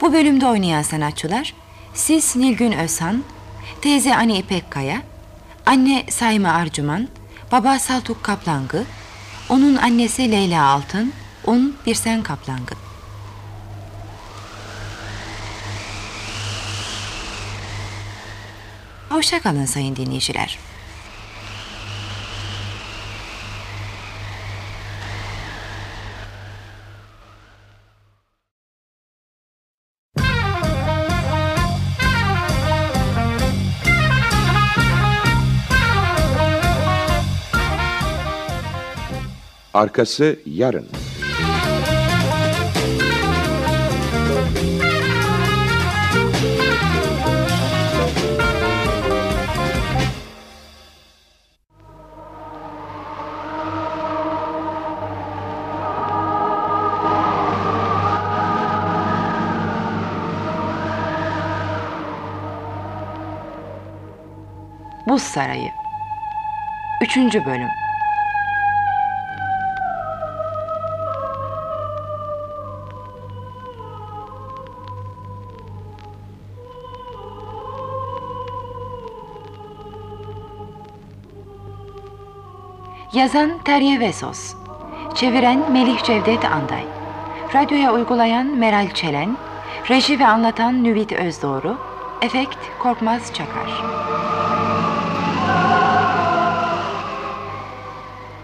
Bu 0.00 0.12
bölümde 0.12 0.46
oynayan 0.46 0.82
sanatçılar 0.82 1.54
Sis 1.94 2.36
Nilgün 2.36 2.72
Özhan, 2.72 3.24
teyze 3.80 4.16
Ani 4.16 4.38
İpekkaya, 4.38 5.02
anne 5.66 6.04
Sayma 6.10 6.48
Arcuman, 6.48 7.08
baba 7.52 7.78
Saltuk 7.78 8.22
Kaplangı, 8.22 8.84
onun 9.48 9.76
annesi 9.76 10.30
Leyla 10.32 10.64
Altın, 10.64 11.12
un 11.46 11.76
Birsen 11.86 12.22
Kaplangı. 12.22 12.74
Hoşça 19.08 19.42
kalın 19.42 19.64
sayın 19.64 19.96
dinleyiciler. 19.96 20.58
Arkası 39.78 40.36
yarın. 40.46 40.86
Buz 65.06 65.22
Sarayı 65.22 65.70
3. 67.02 67.16
Bölüm 67.16 67.87
Yazan 83.18 83.58
Terye 83.64 84.00
Vesos. 84.00 84.54
Çeviren 85.14 85.72
Melih 85.72 86.02
Cevdet 86.02 86.44
Anday. 86.44 86.84
Radyoya 87.54 87.92
uygulayan 87.92 88.46
Meral 88.46 88.90
Çelen. 88.90 89.36
Reji 89.90 90.18
ve 90.18 90.26
anlatan 90.26 90.84
Nüvit 90.84 91.12
Özdoğru 91.12 91.78
Efekt 92.22 92.56
Korkmaz 92.78 93.34
Çakar. 93.34 93.82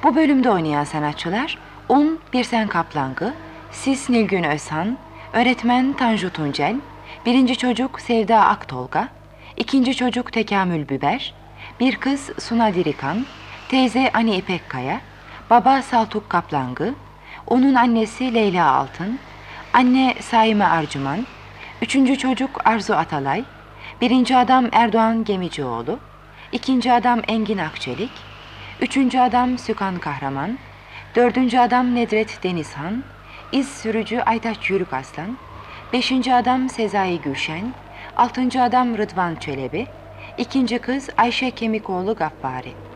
Bu 0.02 0.16
bölümde 0.16 0.50
oynayan 0.50 0.84
sanatçılar 0.84 1.58
Un 1.88 2.18
Birsen 2.32 2.68
Kaplangı, 2.68 3.34
Sis 3.70 4.10
Nilgün 4.10 4.42
Özhan, 4.42 4.98
Öğretmen 5.32 5.92
Tanju 5.92 6.30
Tuncel, 6.30 6.76
Birinci 7.26 7.56
çocuk 7.56 8.00
Sevda 8.00 8.44
Aktolga, 8.46 9.08
ikinci 9.56 9.96
çocuk 9.96 10.32
Tekamül 10.32 10.88
Biber, 10.88 11.34
bir 11.80 11.96
kız 11.96 12.30
Suna 12.38 12.74
Dirikan, 12.74 13.26
teyze 13.74 14.10
Ani 14.14 14.36
İpekkaya, 14.36 15.00
baba 15.50 15.82
Saltuk 15.82 16.30
Kaplangı, 16.30 16.94
onun 17.46 17.74
annesi 17.74 18.34
Leyla 18.34 18.72
Altın, 18.72 19.18
anne 19.72 20.14
Saime 20.20 20.64
Arcuman, 20.64 21.26
üçüncü 21.82 22.18
çocuk 22.18 22.66
Arzu 22.66 22.94
Atalay, 22.94 23.44
birinci 24.00 24.36
adam 24.36 24.66
Erdoğan 24.72 25.24
Gemicioğlu, 25.24 25.98
ikinci 26.52 26.92
adam 26.92 27.20
Engin 27.28 27.58
Akçelik, 27.58 28.10
Üçüncü 28.80 29.18
adam 29.18 29.58
Sükan 29.58 29.98
Kahraman, 29.98 30.58
dördüncü 31.14 31.58
adam 31.58 31.94
Nedret 31.94 32.42
Denizhan, 32.42 33.04
iz 33.52 33.68
sürücü 33.68 34.20
Aytaç 34.20 34.70
Yürük 34.70 34.92
Aslan, 34.92 35.38
beşinci 35.92 36.34
adam 36.34 36.68
Sezai 36.68 37.20
Gülşen, 37.20 37.74
altıncı 38.16 38.62
adam 38.62 38.98
Rıdvan 38.98 39.34
Çelebi, 39.34 39.86
ikinci 40.38 40.78
kız 40.78 41.10
Ayşe 41.16 41.50
Kemikoğlu 41.50 42.14
Gaffari. 42.14 42.93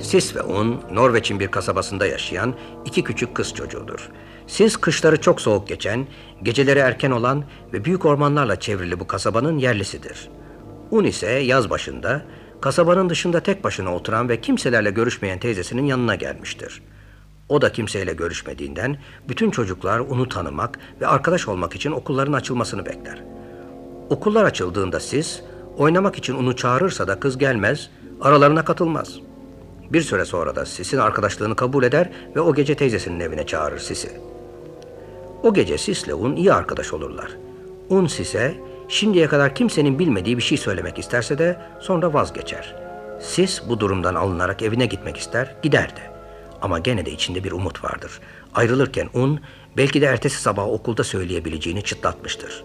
Sis 0.00 0.36
ve 0.36 0.42
Un, 0.42 0.80
Norveç'in 0.92 1.40
bir 1.40 1.48
kasabasında 1.48 2.06
yaşayan 2.06 2.54
iki 2.84 3.04
küçük 3.04 3.34
kız 3.34 3.54
çocuğudur. 3.54 4.08
Sis 4.46 4.76
kışları 4.76 5.20
çok 5.20 5.40
soğuk 5.40 5.68
geçen, 5.68 6.06
geceleri 6.42 6.78
erken 6.78 7.10
olan 7.10 7.44
ve 7.72 7.84
büyük 7.84 8.04
ormanlarla 8.04 8.60
çevrili 8.60 9.00
bu 9.00 9.06
kasabanın 9.06 9.58
yerlisidir. 9.58 10.28
Un 10.90 11.04
ise 11.04 11.30
yaz 11.30 11.70
başında 11.70 12.22
kasabanın 12.60 13.08
dışında 13.08 13.40
tek 13.40 13.64
başına 13.64 13.94
oturan 13.94 14.28
ve 14.28 14.40
kimselerle 14.40 14.90
görüşmeyen 14.90 15.38
teyzesinin 15.38 15.86
yanına 15.86 16.14
gelmiştir. 16.14 16.82
O 17.48 17.62
da 17.62 17.72
kimseyle 17.72 18.12
görüşmediğinden 18.12 18.98
bütün 19.28 19.50
çocuklar 19.50 19.98
onu 19.98 20.28
tanımak 20.28 20.78
ve 21.00 21.06
arkadaş 21.06 21.48
olmak 21.48 21.74
için 21.74 21.92
okulların 21.92 22.32
açılmasını 22.32 22.86
bekler. 22.86 23.22
Okullar 24.10 24.44
açıldığında 24.44 25.00
siz 25.00 25.42
oynamak 25.76 26.18
için 26.18 26.34
onu 26.34 26.56
çağırırsa 26.56 27.08
da 27.08 27.20
kız 27.20 27.38
gelmez, 27.38 27.90
aralarına 28.20 28.64
katılmaz. 28.64 29.27
Bir 29.92 30.02
süre 30.02 30.24
sonra 30.24 30.56
da 30.56 30.66
Sis'in 30.66 30.98
arkadaşlığını 30.98 31.56
kabul 31.56 31.84
eder 31.84 32.10
ve 32.36 32.40
o 32.40 32.54
gece 32.54 32.74
teyzesinin 32.74 33.20
evine 33.20 33.46
çağırır 33.46 33.78
Sis'i. 33.78 34.20
O 35.42 35.54
gece 35.54 35.78
Sis'le 35.78 36.08
Un 36.08 36.36
iyi 36.36 36.52
arkadaş 36.52 36.92
olurlar. 36.92 37.30
Un 37.88 38.06
Sis'e 38.06 38.54
şimdiye 38.88 39.26
kadar 39.26 39.54
kimsenin 39.54 39.98
bilmediği 39.98 40.36
bir 40.36 40.42
şey 40.42 40.58
söylemek 40.58 40.98
isterse 40.98 41.38
de 41.38 41.60
sonra 41.80 42.14
vazgeçer. 42.14 42.74
Sis 43.20 43.62
bu 43.68 43.80
durumdan 43.80 44.14
alınarak 44.14 44.62
evine 44.62 44.86
gitmek 44.86 45.16
ister, 45.16 45.54
gider 45.62 45.88
de. 45.96 46.00
Ama 46.62 46.78
gene 46.78 47.06
de 47.06 47.10
içinde 47.10 47.44
bir 47.44 47.52
umut 47.52 47.84
vardır. 47.84 48.20
Ayrılırken 48.54 49.08
Un 49.14 49.40
belki 49.76 50.00
de 50.00 50.06
ertesi 50.06 50.42
sabah 50.42 50.68
okulda 50.68 51.04
söyleyebileceğini 51.04 51.82
çıtlatmıştır. 51.82 52.64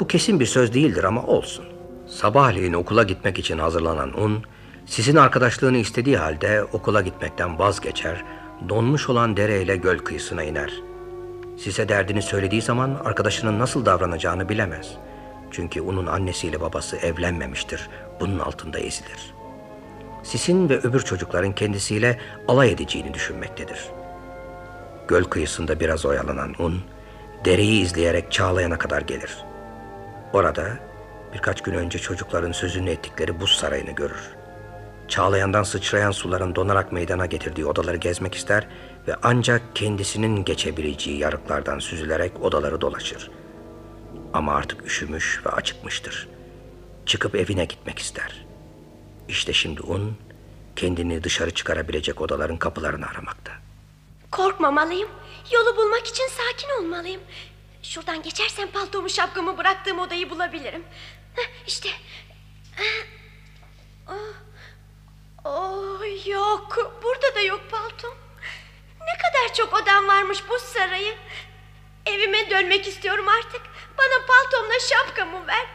Bu 0.00 0.06
kesin 0.06 0.40
bir 0.40 0.46
söz 0.46 0.74
değildir 0.74 1.04
ama 1.04 1.26
olsun. 1.26 1.64
Sabahleyin 2.06 2.72
okula 2.72 3.02
gitmek 3.02 3.38
için 3.38 3.58
hazırlanan 3.58 4.20
Un, 4.20 4.42
sizin 4.90 5.16
arkadaşlığını 5.16 5.76
istediği 5.76 6.16
halde 6.16 6.64
okula 6.64 7.00
gitmekten 7.00 7.58
vazgeçer, 7.58 8.24
donmuş 8.68 9.08
olan 9.08 9.36
dere 9.36 9.62
ile 9.62 9.76
göl 9.76 9.98
kıyısına 9.98 10.42
iner. 10.42 10.72
Size 11.58 11.88
derdini 11.88 12.22
söylediği 12.22 12.62
zaman 12.62 13.00
arkadaşının 13.04 13.58
nasıl 13.58 13.86
davranacağını 13.86 14.48
bilemez. 14.48 14.92
Çünkü 15.50 15.80
onun 15.80 16.06
annesiyle 16.06 16.60
babası 16.60 16.96
evlenmemiştir, 16.96 17.88
bunun 18.20 18.38
altında 18.38 18.78
ezilir. 18.78 19.34
Sisin 20.22 20.68
ve 20.68 20.78
öbür 20.78 21.00
çocukların 21.00 21.52
kendisiyle 21.52 22.18
alay 22.48 22.72
edeceğini 22.72 23.14
düşünmektedir. 23.14 23.86
Göl 25.08 25.24
kıyısında 25.24 25.80
biraz 25.80 26.06
oyalanan 26.06 26.54
Un, 26.58 26.80
dereyi 27.44 27.82
izleyerek 27.82 28.32
Çağlayan'a 28.32 28.78
kadar 28.78 29.02
gelir. 29.02 29.38
Orada 30.32 30.68
birkaç 31.34 31.62
gün 31.62 31.74
önce 31.74 31.98
çocukların 31.98 32.52
sözünü 32.52 32.90
ettikleri 32.90 33.40
buz 33.40 33.50
sarayını 33.50 33.90
görür. 33.90 34.39
Çağlayandan 35.10 35.62
sıçrayan 35.62 36.10
suların 36.10 36.54
donarak 36.54 36.92
meydana 36.92 37.26
getirdiği 37.26 37.66
odaları 37.66 37.96
gezmek 37.96 38.34
ister 38.34 38.66
ve 39.08 39.16
ancak 39.22 39.76
kendisinin 39.76 40.44
geçebileceği 40.44 41.18
yarıklardan 41.18 41.78
süzülerek 41.78 42.40
odaları 42.42 42.80
dolaşır. 42.80 43.30
Ama 44.32 44.54
artık 44.54 44.86
üşümüş 44.86 45.40
ve 45.46 45.50
acıkmıştır. 45.50 46.28
Çıkıp 47.06 47.34
evine 47.34 47.64
gitmek 47.64 47.98
ister. 47.98 48.46
İşte 49.28 49.52
şimdi 49.52 49.82
Un 49.82 50.16
kendini 50.76 51.24
dışarı 51.24 51.50
çıkarabilecek 51.50 52.20
odaların 52.20 52.56
kapılarını 52.56 53.06
aramakta. 53.06 53.52
Korkmamalıyım. 54.30 55.08
Yolu 55.52 55.76
bulmak 55.76 56.06
için 56.06 56.28
sakin 56.28 56.84
olmalıyım. 56.84 57.20
Şuradan 57.82 58.22
geçersem 58.22 58.70
paltomu 58.70 59.08
şapkamı 59.08 59.58
bıraktığım 59.58 59.98
odayı 59.98 60.30
bulabilirim. 60.30 60.82
Heh, 61.34 61.48
işte. 61.66 61.88
Oh. 64.08 64.49
Oh 65.44 66.26
yok. 66.26 66.78
Burada 67.02 67.34
da 67.34 67.40
yok 67.40 67.60
paltom. 67.70 68.14
Ne 69.00 69.18
kadar 69.22 69.54
çok 69.54 69.74
odam 69.82 70.08
varmış 70.08 70.48
bu 70.48 70.58
sarayı. 70.58 71.14
Evime 72.06 72.50
dönmek 72.50 72.86
istiyorum 72.88 73.28
artık. 73.28 73.62
Bana 73.98 74.26
paltomla 74.26 74.78
şapkamı 74.80 75.46
ver. 75.46 75.66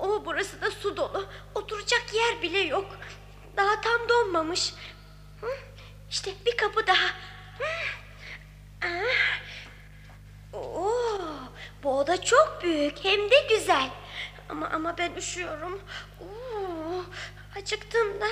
O, 0.00 0.22
burası 0.24 0.60
da 0.60 0.70
su 0.70 0.96
dolu. 0.96 1.26
Oturacak 1.54 2.14
yer 2.14 2.42
bile 2.42 2.58
yok. 2.58 2.86
Daha 3.56 3.80
tam 3.80 4.08
donmamış. 4.08 4.74
Hı, 5.40 5.46
İşte 6.10 6.30
bir 6.46 6.56
kapı 6.56 6.86
daha. 6.86 7.06
Hı. 7.58 7.64
Ah. 8.84 9.42
Oo, 10.52 10.90
bu 11.82 11.98
oda 11.98 12.22
çok 12.22 12.58
büyük 12.62 13.04
hem 13.04 13.30
de 13.30 13.46
güzel. 13.48 13.90
Ama 14.48 14.68
ama 14.72 14.98
ben 14.98 15.12
üşüyorum. 15.14 15.80
Oo, 16.20 17.04
acıktım 17.56 18.20
da. 18.20 18.26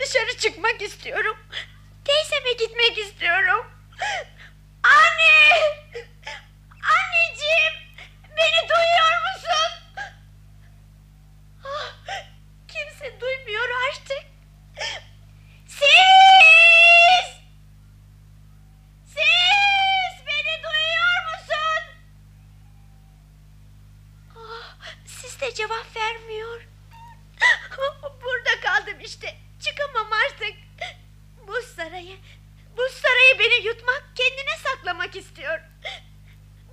Dışarı 0.00 0.36
çıkmak 0.38 0.82
istiyorum. 0.82 1.36
Teyzeme 2.04 2.52
gitmek 2.52 2.98
istiyorum. 2.98 3.66
Anne! 4.82 5.58
Anneciğim! 6.82 7.74
Beni 8.36 8.68
duyuyor 8.68 9.16
musun? 9.34 10.04
Ah, 11.64 11.94
kimse 12.68 13.20
duymuyor 13.20 13.68
artık. 13.88 14.24
Siz! 15.66 17.28
Siz! 19.06 20.26
Beni 20.26 20.62
duyuyor 20.62 21.18
musun? 21.32 21.82
Ah, 24.36 24.78
siz 25.06 25.40
de 25.40 25.54
cevap 25.54 25.96
vermiyor. 25.96 26.60
Burada 28.22 28.60
kaldım 28.60 29.00
işte. 29.04 29.36
Çıkamam 29.60 30.12
artık. 30.12 30.54
Bu 31.46 31.62
sarayı, 31.76 32.16
bu 32.76 32.82
sarayı 32.88 33.38
beni 33.38 33.66
yutmak, 33.66 34.04
kendine 34.14 34.56
saklamak 34.64 35.16
istiyor. 35.16 35.60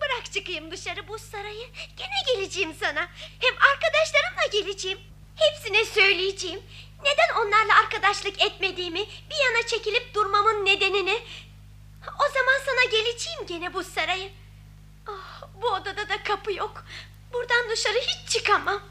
Bırak 0.01 0.34
çıkayım 0.34 0.72
dışarı 0.72 1.07
bu 1.07 1.20
sarayı. 1.20 1.68
Gene 1.97 2.36
geleceğim 2.36 2.76
sana. 2.80 3.07
Hem 3.39 3.53
arkadaşlarımla 3.72 4.45
geleceğim. 4.51 4.99
Hepsine 5.36 5.86
söyleyeceğim. 5.86 6.61
Neden 7.03 7.39
onlarla 7.39 7.80
arkadaşlık 7.80 8.41
etmediğimi, 8.41 8.99
bir 8.99 9.45
yana 9.45 9.68
çekilip 9.68 10.13
durmamın 10.13 10.66
nedenini... 10.66 11.24
O 12.07 12.34
zaman 12.34 12.59
sana 12.66 12.84
geleceğim 12.91 13.45
gene 13.47 13.74
bu 13.74 13.84
sarayı. 13.84 14.32
Ah, 15.07 15.41
bu 15.61 15.68
odada 15.68 16.09
da 16.09 16.24
kapı 16.24 16.53
yok. 16.53 16.86
Buradan 17.34 17.70
dışarı 17.70 17.97
hiç 17.97 18.30
çıkamam. 18.30 18.82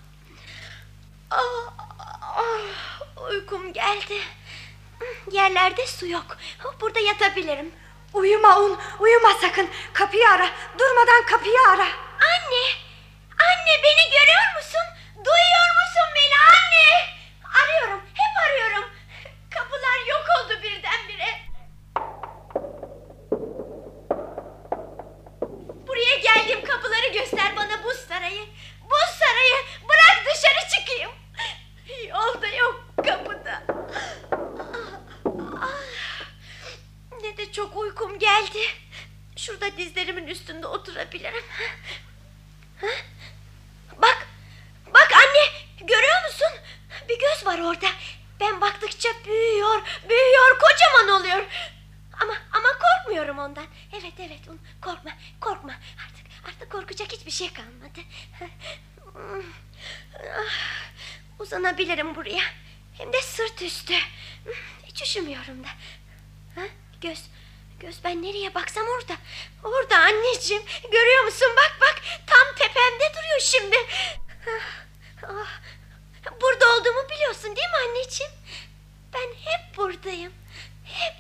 Ah, 1.31 1.73
ah, 2.21 3.23
uykum 3.31 3.73
geldi. 3.73 4.19
Yerlerde 5.33 5.87
su 5.87 6.07
yok. 6.07 6.37
Burada 6.81 7.01
yatabilirim. 7.01 7.73
Uyuma 8.13 8.61
un, 8.61 8.79
uyuma 9.01 9.35
sakın. 9.41 9.69
Kapıyı 9.93 10.29
ara. 10.31 10.49
Durmadan 10.79 11.27
kapıyı 11.27 11.59
ara. 11.69 11.87
Anne! 12.33 12.65
Anne 13.39 13.83
beni 13.83 14.11
görüyor 14.11 14.57
musun? 14.57 14.87
Duyuyor 15.15 15.69
musun 15.81 16.09
beni 16.15 16.39
anne? 16.51 17.15
Arıyorum, 17.63 18.01
hep 18.15 18.47
arıyorum. 18.47 18.91
Kapılar 19.51 19.99
yok 20.09 20.25
oldu 20.39 20.63
birdenbire. 20.63 21.41
Buraya 25.87 26.17
geldim 26.17 26.65
kapıları 26.65 27.13
göster 27.13 27.57
bana 27.57 27.85
buz 27.85 27.97
sarayı. 28.09 28.47
Buz 28.95 29.19
sarayı 29.19 29.65
bırak 29.89 30.25
dışarı 30.27 30.69
çıkayım. 30.71 31.11
Yolda 32.09 32.49
yok 32.49 32.85
kapıda. 32.97 33.63
Ne 37.23 37.37
de 37.37 37.53
çok 37.53 37.77
uykum 37.77 38.19
geldi. 38.19 38.59
Şurada 39.37 39.77
dizlerimin 39.77 40.27
üstünde 40.27 40.67
oturabilirim. 40.67 41.45
Bak, 43.99 44.27
bak 44.95 45.09
anne, 45.13 45.53
görüyor 45.81 46.25
musun? 46.25 46.61
Bir 47.09 47.19
göz 47.21 47.47
var 47.47 47.59
orada. 47.59 47.87
Ben 48.41 48.61
baktıkça 48.61 49.09
büyüyor, 49.27 49.83
büyüyor, 50.09 50.59
kocaman 50.59 51.21
oluyor. 51.21 51.45
Ama 52.21 52.35
ama 52.53 52.69
korkmuyorum 52.79 53.39
ondan. 53.39 53.67
Evet 53.93 54.15
evet, 54.19 54.41
korkma, 54.83 55.11
korkma. 55.41 55.73
Artık 56.07 56.24
artık 56.49 56.71
korkacak 56.73 57.13
hiçbir 57.13 57.31
şey 57.31 57.53
kalmadı. 57.53 58.01
Ah, 60.19 60.53
Uzanabilirim 61.39 62.15
buraya. 62.15 62.43
Hem 62.99 63.13
de 63.13 63.23
sırt 63.23 63.63
üstü. 63.63 63.95
Hiç 64.87 65.03
üşümüyorum 65.03 65.65
da. 65.65 65.69
Göz, 67.01 67.25
göz 67.81 68.05
ben 68.05 68.23
nereye 68.23 68.55
baksam 68.55 68.87
orada. 68.89 69.17
Orada 69.65 69.99
anneciğim. 69.99 70.63
Görüyor 70.93 71.25
musun? 71.25 71.49
Bak 71.57 71.77
bak. 71.81 72.03
Tam 72.27 72.55
tepemde 72.55 73.13
duruyor 73.17 73.41
şimdi. 73.41 73.77
Ah, 74.49 75.29
ah. 75.29 75.61
Burada 76.41 76.77
olduğumu 76.77 77.09
biliyorsun 77.11 77.57
değil 77.57 77.69
mi 77.69 77.77
anneciğim? 77.89 78.33
Ben 79.15 79.29
hep 79.51 79.77
buradayım. 79.77 80.33
Hep. 80.85 81.15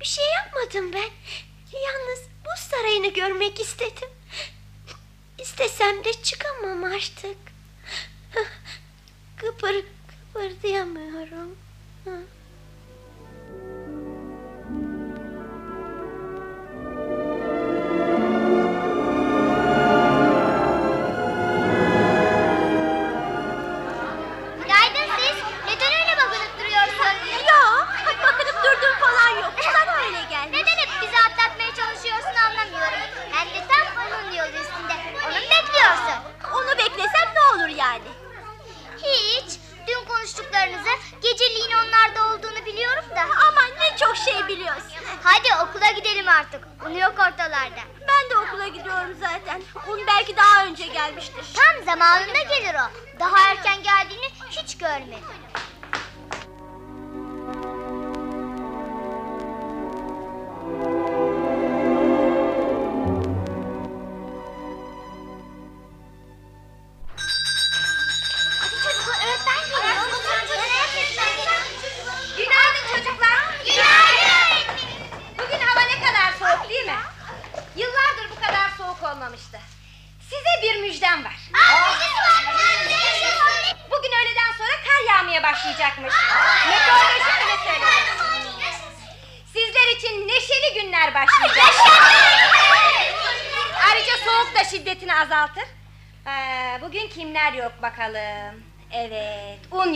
Bir 0.00 0.04
şey 0.04 0.24
yapmadım 0.30 0.92
ben. 0.92 1.10
Yalnız 1.78 2.20
bu 2.44 2.50
sarayını 2.70 3.12
görmek 3.12 3.60
istedim. 3.60 4.08
İstesem 5.42 6.04
de 6.04 6.12
çıkamam 6.12 6.84
artık. 6.84 7.36
Kıpır 9.36 9.84
kıpırdayamıyorum. 10.06 11.56
Hı. 12.04 12.22
Tam 52.02 52.31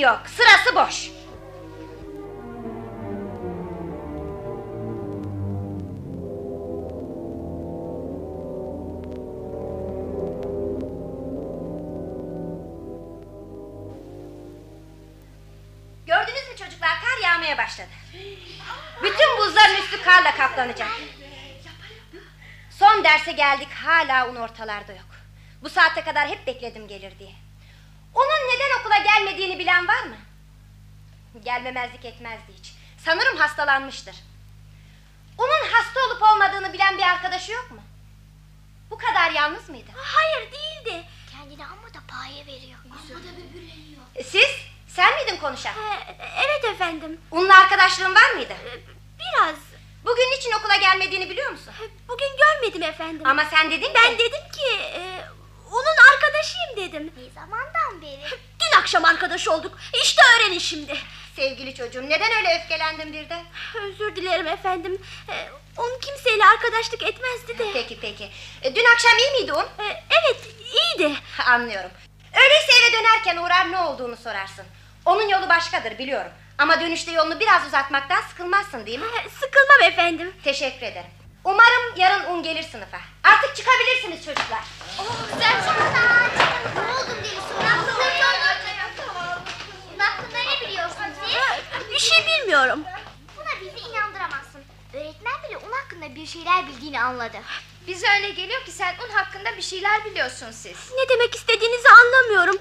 yok. 0.07 0.23
Sırası 0.27 0.75
boş. 0.75 1.11
Gördünüz 16.07 16.49
mü 16.51 16.57
çocuklar 16.57 16.91
kar 17.01 17.23
yağmaya 17.23 17.59
başladı. 17.59 17.89
Bütün 19.03 19.39
buzların 19.39 19.83
üstü 19.83 20.03
karla 20.03 20.37
kaplanacak. 20.37 20.89
Son 22.71 23.05
derse 23.05 23.33
geldik 23.33 23.69
hala 23.85 24.29
un 24.29 24.37
ortalarda 24.37 24.93
yok. 24.93 25.07
Bu 25.63 25.69
saate 25.69 26.05
kadar 26.05 26.29
hep 26.29 26.47
bekledim 26.47 26.89
gelir 26.89 27.19
diye. 27.19 27.46
Onun 28.17 28.43
neden 28.55 28.81
okula 28.81 28.97
gelmediğini 28.99 29.59
bilen 29.59 29.89
var 29.89 30.03
mı? 30.03 30.17
Gelmemezlik 31.45 32.05
etmezdi 32.05 32.53
hiç. 32.59 32.73
Sanırım 33.05 33.37
hastalanmıştır. 33.37 34.17
Onun 35.39 35.73
hasta 35.73 36.01
olup 36.07 36.23
olmadığını 36.23 36.73
bilen 36.73 36.99
bir 36.99 37.03
arkadaşı 37.03 37.53
yok 37.53 37.71
mu? 37.71 37.81
Bu 38.91 38.99
kadar 38.99 39.31
yalnız 39.31 39.69
mıydı? 39.69 39.91
Hayır 39.97 40.53
değildi. 40.53 41.05
Kendini 41.33 41.67
amma 41.67 41.89
da 41.95 41.99
paye 42.09 42.47
veriyor. 42.47 42.79
Amma 42.85 42.95
da 43.25 43.37
böbürleniyor. 43.37 44.03
E, 44.15 44.23
Siz? 44.25 44.49
Sen 44.89 45.15
miydin 45.15 45.37
konuşan? 45.41 45.73
Ee, 45.75 46.17
evet 46.45 46.65
efendim. 46.65 47.21
Onunla 47.31 47.59
arkadaşlığın 47.59 48.15
var 48.15 48.31
mıydı? 48.35 48.53
Ee, 48.67 48.81
Biraz. 49.19 49.57
Bugün 50.05 50.23
niçin 50.37 50.53
okula 50.53 50.77
gelmediğini 50.77 51.31
biliyor 51.31 51.51
musun? 51.51 51.73
Bugün 52.09 52.29
görmedim 52.37 52.83
efendim. 52.83 53.27
Ama 53.27 53.45
sen 53.45 53.71
dedin 53.71 53.91
ben 53.95 54.13
ki... 54.13 54.19
dedim 54.19 54.41
ki 54.53 54.83
e, 54.83 55.25
onun 55.71 56.13
arkadaşıyım 56.13 56.77
dedim. 56.77 57.13
Ne 57.17 57.31
zamandan 57.41 58.03
beri? 58.03 58.21
Dün 58.61 58.79
akşam 58.79 59.05
arkadaş 59.05 59.49
olduk. 59.49 59.79
İşte 60.05 60.23
öğrenin 60.37 60.59
şimdi. 60.59 60.97
Sevgili 61.37 61.75
çocuğum 61.75 62.03
neden 62.03 62.33
öyle 62.33 62.61
öfkelendin 62.61 63.13
birden? 63.13 63.45
Özür 63.75 64.17
dilerim 64.17 64.47
efendim. 64.47 65.03
Ee, 65.29 65.49
onun 65.77 66.01
kimseyle 66.01 66.45
arkadaşlık 66.47 67.03
etmezdi 67.03 67.59
de. 67.59 67.67
Peki 67.73 67.99
peki. 68.01 68.31
E, 68.63 68.75
dün 68.75 68.85
akşam 68.95 69.19
iyi 69.19 69.31
miydi 69.41 69.53
un? 69.53 69.85
Ee, 69.85 70.03
evet 70.11 70.41
iyiydi. 70.61 71.15
Anlıyorum. 71.47 71.91
Öyleyse 72.37 72.73
eve 72.83 72.93
dönerken 72.93 73.37
uğrar 73.37 73.73
ne 73.73 73.79
olduğunu 73.79 74.17
sorarsın. 74.17 74.65
Onun 75.05 75.29
yolu 75.29 75.49
başkadır 75.49 75.99
biliyorum. 75.99 76.33
Ama 76.59 76.81
dönüşte 76.81 77.13
yolunu 77.13 77.41
biraz 77.41 77.67
uzatmaktan 77.67 78.21
sıkılmazsın 78.21 78.87
değil 78.87 78.99
mi? 78.99 79.07
Ee, 79.27 79.29
Sıkılmam 79.31 79.93
efendim. 79.93 80.33
Teşekkür 80.45 80.87
ederim. 80.87 81.11
Umarım 81.47 81.97
yarın 81.97 82.25
un 82.25 82.43
gelir 82.43 82.63
sınıfa. 82.63 83.01
Artık 83.25 83.57
çıkabilirsiniz 83.57 84.25
çocuklar. 84.25 84.65
Sen 85.41 85.61
sana 85.61 85.91
Ne 86.75 86.93
oldu 86.93 87.11
deli? 87.23 87.37
Bunun 89.93 89.99
hakkında 89.99 90.39
ne 90.39 90.69
biliyorsun 90.69 91.05
siz? 91.25 91.35
Bir 91.91 91.99
şey 91.99 92.19
bilmiyorum. 92.27 92.85
Buna 93.37 93.61
bizi 93.61 93.89
inandıramazsın. 93.89 94.65
Öğretmen 94.95 95.43
bile 95.49 95.57
onun 95.57 95.73
hakkında 95.73 96.15
bir 96.15 96.27
şeyler 96.27 96.67
bildiğini 96.67 97.01
anladı. 97.01 97.39
Bize 97.87 98.07
öyle 98.17 98.31
geliyor 98.31 98.65
ki 98.65 98.71
sen 98.71 98.95
un 99.09 99.11
hakkında 99.11 99.57
bir 99.57 99.63
şeyler 99.63 100.05
biliyorsun 100.05 100.51
siz. 100.51 100.93
Ne 100.93 101.09
demek 101.09 101.35
istediğinizi 101.35 101.89
anlamıyorum. 101.89 102.59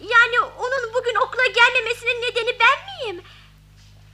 Yani 0.00 0.40
onun 0.58 0.94
bugün 0.94 1.14
okula 1.14 1.46
gelmemesinin 1.46 2.22
nedeni 2.22 2.58
ben 2.60 3.06
miyim? 3.06 3.22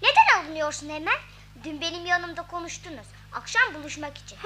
Neden 0.02 0.38
alınıyorsun 0.42 0.88
hemen? 0.88 1.18
Dün 1.64 1.80
benim 1.80 2.06
yanımda 2.06 2.42
konuştunuz. 2.42 3.06
Akşam 3.32 3.74
buluşmak 3.74 4.18
için. 4.18 4.38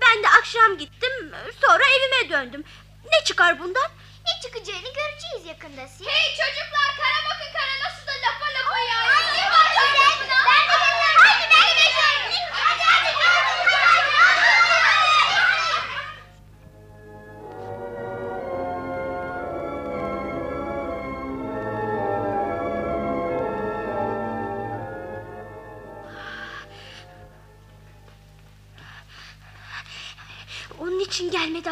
Ben 0.00 0.22
de 0.22 0.28
akşam 0.38 0.78
gittim, 0.78 1.32
sonra 1.60 1.82
evime 1.84 2.30
döndüm. 2.30 2.64
Ne 3.04 3.24
çıkar 3.24 3.58
bundan? 3.58 3.90
Ne 4.26 4.40
çıkacağını 4.42 4.90
göreceğiz 4.94 5.46
yakında. 5.46 5.88
Sil. 5.94 6.06
Hey 6.06 6.28
çocuklar 6.40 6.88
kara 6.98 7.18
bakın 7.30 7.50
kara 7.56 7.74
nasıl 7.84 8.06
da 8.06 8.12
lapa 8.24 8.46
lapa 8.56 8.78
ya. 8.78 8.98
Hadi 9.06 9.38
ben 9.38 9.68
de 9.76 10.34
Hadi 11.22 11.44
ben 11.54 11.70
de 11.78 11.86
Hadi 12.52 12.82
hadi. 12.82 13.10
Onun 13.16 13.51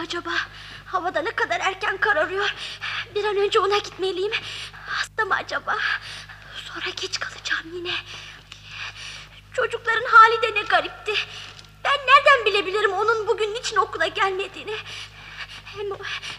acaba? 0.01 0.31
Havada 0.87 1.23
ne 1.23 1.31
kadar 1.31 1.61
erken 1.61 1.97
kararıyor. 1.97 2.55
Bir 3.15 3.25
an 3.25 3.37
önce 3.37 3.61
ona 3.61 3.79
gitmeliyim. 3.79 4.33
Hasta 4.87 5.25
mı 5.25 5.35
acaba? 5.35 5.77
Sonra 6.55 6.91
geç 6.97 7.21
kalacağım 7.21 7.77
yine. 7.77 7.95
Çocukların 9.53 10.07
hali 10.11 10.43
de 10.43 10.55
ne 10.55 10.63
garipti. 10.63 11.15
Ben 11.85 11.99
nereden 12.07 12.47
bilebilirim 12.47 12.93
onun 12.93 13.27
bugün 13.27 13.55
niçin 13.55 13.77
okula 13.77 14.07
gelmediğini? 14.07 14.77
Hem, 15.65 15.87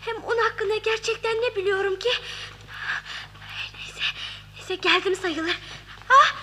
hem 0.05 0.23
onun 0.23 0.49
hakkında 0.49 0.77
gerçekten 0.77 1.35
ne 1.41 1.55
biliyorum 1.55 1.99
ki? 1.99 2.09
Neyse, 3.73 4.01
neyse 4.55 4.75
geldim 4.75 5.15
sayılır. 5.15 5.57
Ah, 6.09 6.35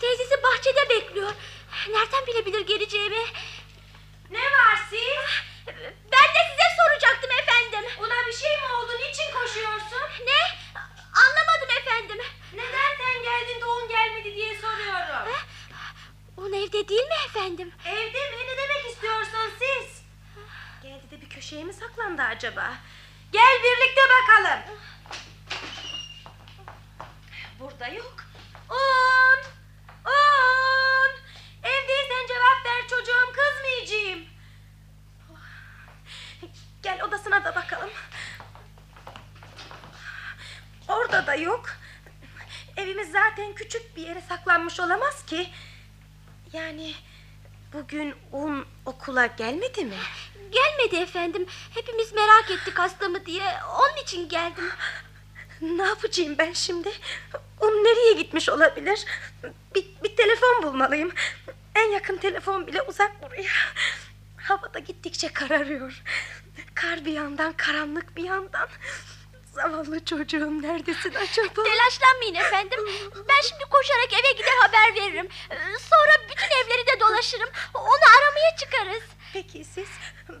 teyzesi 0.00 0.42
bahçede 0.42 0.88
bekliyor. 0.88 1.32
Nereden 1.88 2.26
bilebilir 2.26 2.66
geleceğimi? 2.66 3.24
Ne 4.30 4.38
var 4.40 4.78
siz? 4.90 5.42
Ben 6.12 6.28
de 6.34 6.40
size 6.50 6.68
soracaktım 6.78 7.30
efendim. 7.30 7.90
Ona 7.98 8.26
bir 8.26 8.32
şey 8.32 8.50
mi 8.50 8.74
oldu? 8.74 8.92
Niçin 8.92 9.32
koşuyorsun? 9.32 10.26
Ne? 10.26 10.40
Anlamadım 11.14 11.76
efendim. 11.80 12.18
Neden 12.52 12.96
sen 12.98 13.22
geldiğinde 13.22 13.64
on 13.64 13.88
gelmedi 13.88 14.34
diye 14.34 14.60
soruyorum. 14.60 15.32
On 16.36 16.52
evde 16.52 16.88
değil 16.88 17.02
mi 17.02 17.14
efendim? 17.26 17.72
Evde 17.86 18.30
mi? 18.30 18.36
Ne 18.46 18.56
demek 18.56 18.92
istiyorsun 18.92 19.52
siz? 19.58 20.02
Geldi 20.82 21.10
de 21.10 21.20
bir 21.20 21.28
köşeye 21.28 21.64
mi 21.64 21.72
saklandı 21.72 22.22
acaba? 22.22 22.74
Gel 23.32 23.58
birlikte 23.62 24.00
bakalım. 24.02 24.60
Burada 27.60 27.88
yok. 27.88 28.14
Un! 28.70 29.38
Un! 30.06 31.12
Evdeysen 31.62 32.26
cevap 32.28 32.64
ver 32.64 32.88
çocuğum 32.88 33.32
kızmayacağım. 33.32 34.24
Gel 36.82 37.02
odasına 37.02 37.44
da 37.44 37.54
bakalım. 37.54 37.90
Orada 40.88 41.26
da 41.26 41.34
yok. 41.34 41.70
Evimiz 42.76 43.10
zaten 43.12 43.54
küçük 43.54 43.96
bir 43.96 44.06
yere 44.06 44.20
saklanmış 44.20 44.80
olamaz 44.80 45.26
ki. 45.26 45.50
Yani 46.52 46.94
bugün 47.72 48.14
un 48.32 48.66
okula 49.22 49.26
gelmedi 49.36 49.84
mi? 49.84 49.96
Gelmedi 50.50 50.96
efendim. 50.96 51.46
Hepimiz 51.74 52.12
merak 52.12 52.50
ettik 52.50 52.78
hasta 52.78 53.08
mı 53.08 53.26
diye. 53.26 53.44
Onun 53.78 54.02
için 54.02 54.28
geldim. 54.28 54.64
Ne 55.60 55.82
yapacağım 55.82 56.34
ben 56.38 56.52
şimdi? 56.52 56.92
Un 57.60 57.84
nereye 57.84 58.12
gitmiş 58.12 58.48
olabilir? 58.48 59.04
Bir, 59.74 59.86
bir 60.04 60.16
telefon 60.16 60.62
bulmalıyım. 60.62 61.12
En 61.74 61.90
yakın 61.92 62.16
telefon 62.16 62.66
bile 62.66 62.82
uzak 62.82 63.22
buraya. 63.22 63.50
Havada 64.36 64.78
gittikçe 64.78 65.32
kararıyor. 65.32 66.02
Kar 66.74 67.04
bir 67.04 67.12
yandan, 67.12 67.52
karanlık 67.52 68.16
bir 68.16 68.24
yandan. 68.24 68.68
Zavallı 69.54 70.04
çocuğum 70.04 70.62
neredesin 70.62 71.14
acaba? 71.14 71.62
Telaşlanmayın 71.62 72.34
efendim. 72.34 72.80
Ben 73.28 73.40
şimdi 73.48 73.64
koşarak 73.70 74.12
eve 74.12 74.32
gider 74.32 74.56
haber 74.62 74.94
veririm. 74.94 75.28
Sonra 75.90 76.12
bütün 76.30 76.46
evleri 76.46 76.86
de 76.86 77.00
dolaşırım. 77.00 77.48
Onu 77.74 78.04
aramaya 78.18 78.56
çıkarız. 78.56 79.02
Peki 79.32 79.64
siz? 79.64 79.88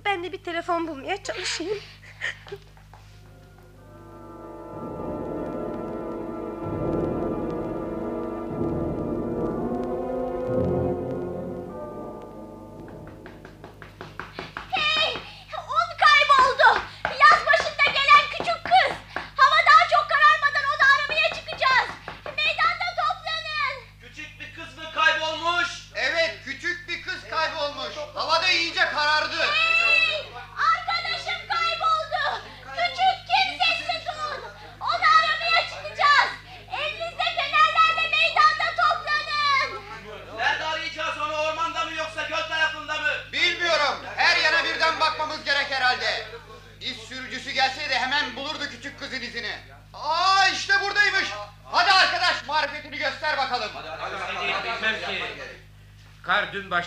Ben 0.04 0.24
de 0.24 0.32
bir 0.32 0.38
telefon 0.38 0.88
bulmaya 0.88 1.22
çalışayım. 1.22 1.78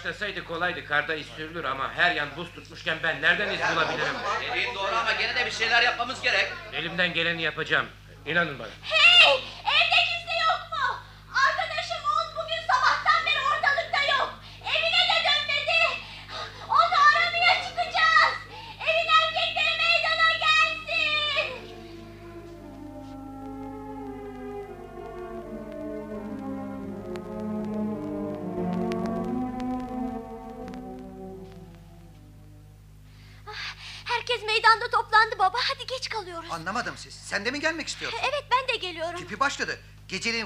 Başlasaydı 0.06 0.44
kolaydı. 0.44 0.86
Karda 0.88 1.16
iz 1.16 1.28
sürülür 1.28 1.64
ama 1.64 1.94
her 1.94 2.16
yan 2.16 2.28
buz 2.38 2.54
tutmuşken 2.54 2.98
ben 3.04 3.22
nereden 3.22 3.54
iz 3.54 3.60
bulabilirim? 3.60 4.14
Dediğin 4.52 4.76
doğru 4.76 4.96
ama 4.96 5.12
gene 5.12 5.36
de 5.36 5.46
bir 5.46 5.52
şeyler 5.52 5.82
yapmamız 5.82 6.22
gerek. 6.22 6.48
Elimden 6.74 7.14
geleni 7.14 7.42
yapacağım. 7.42 7.86
İnanın 8.26 8.60
bana. 8.60 8.68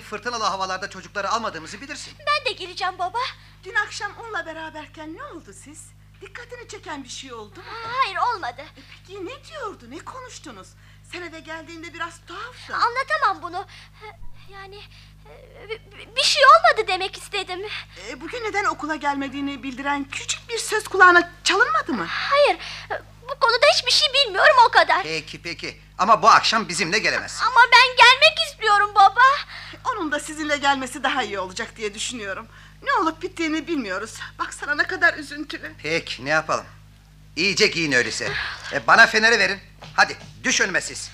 Fırtınalı 0.09 0.43
havalarda 0.43 0.89
çocukları 0.89 1.29
almadığımızı 1.29 1.81
bilirsin. 1.81 2.13
Ben 2.27 2.45
de 2.45 2.51
geleceğim 2.51 2.99
baba. 2.99 3.17
Dün 3.63 3.75
akşam 3.75 4.11
onunla 4.23 4.45
beraberken 4.45 5.17
ne 5.17 5.23
oldu 5.23 5.53
siz? 5.63 5.85
Dikkatini 6.21 6.67
çeken 6.67 7.03
bir 7.03 7.09
şey 7.09 7.33
oldu 7.33 7.59
mu? 7.59 7.65
Hayır 7.97 8.17
olmadı. 8.35 8.61
Peki 8.75 9.25
ne 9.25 9.43
diyordu, 9.43 9.85
ne 9.89 9.99
konuştunuz? 9.99 10.67
Sen 11.11 11.21
eve 11.21 11.39
geldiğinde 11.39 11.93
biraz 11.93 12.19
tuhaftın. 12.27 12.73
Anlatamam 12.73 13.41
bunu. 13.41 13.65
Yani 14.51 14.79
e, 15.29 15.69
bir- 15.69 16.15
bir 16.15 16.21
şey 16.21 16.43
olmadı 16.45 16.87
demek 16.87 17.17
istedim. 17.17 17.59
E, 18.07 18.21
bugün 18.21 18.43
neden 18.43 18.65
okula 18.65 18.95
gelmediğini 18.95 19.63
bildiren 19.63 20.03
küçük 20.09 20.49
bir 20.49 20.57
söz 20.57 20.87
kulağına 20.87 21.31
çalınmadı 21.43 21.93
mı? 21.93 22.05
Hayır 22.09 22.57
bu 23.29 23.39
konuda 23.39 23.65
hiçbir 23.73 23.91
şey 23.91 24.09
bilmiyorum 24.13 24.55
o 24.67 24.71
kadar. 24.71 25.03
Peki 25.03 25.41
peki. 25.41 25.81
Ama 25.97 26.21
bu 26.21 26.29
akşam 26.29 26.69
bizimle 26.69 26.99
gelemez. 26.99 27.39
Ama 27.41 27.61
ben 27.73 27.95
gelmek 27.97 28.39
istiyorum 28.47 28.89
baba. 28.95 29.21
Onun 29.85 30.11
da 30.11 30.19
sizinle 30.19 30.57
gelmesi 30.57 31.03
daha 31.03 31.23
iyi 31.23 31.39
olacak 31.39 31.75
diye 31.75 31.93
düşünüyorum. 31.93 32.47
Ne 32.83 32.93
olup 32.93 33.21
bittiğini 33.21 33.67
bilmiyoruz. 33.67 34.13
Baksana 34.39 34.75
ne 34.75 34.83
kadar 34.83 35.13
üzüntülü. 35.13 35.73
Peki 35.83 36.25
ne 36.25 36.29
yapalım? 36.29 36.65
İyice 37.35 37.67
giyin 37.67 37.91
öyleyse. 37.91 38.31
E, 38.73 38.87
bana 38.87 39.07
feneri 39.07 39.39
verin. 39.39 39.59
Hadi 39.95 40.17
düş 40.43 40.61
önüme 40.61 40.81
siz. 40.81 41.11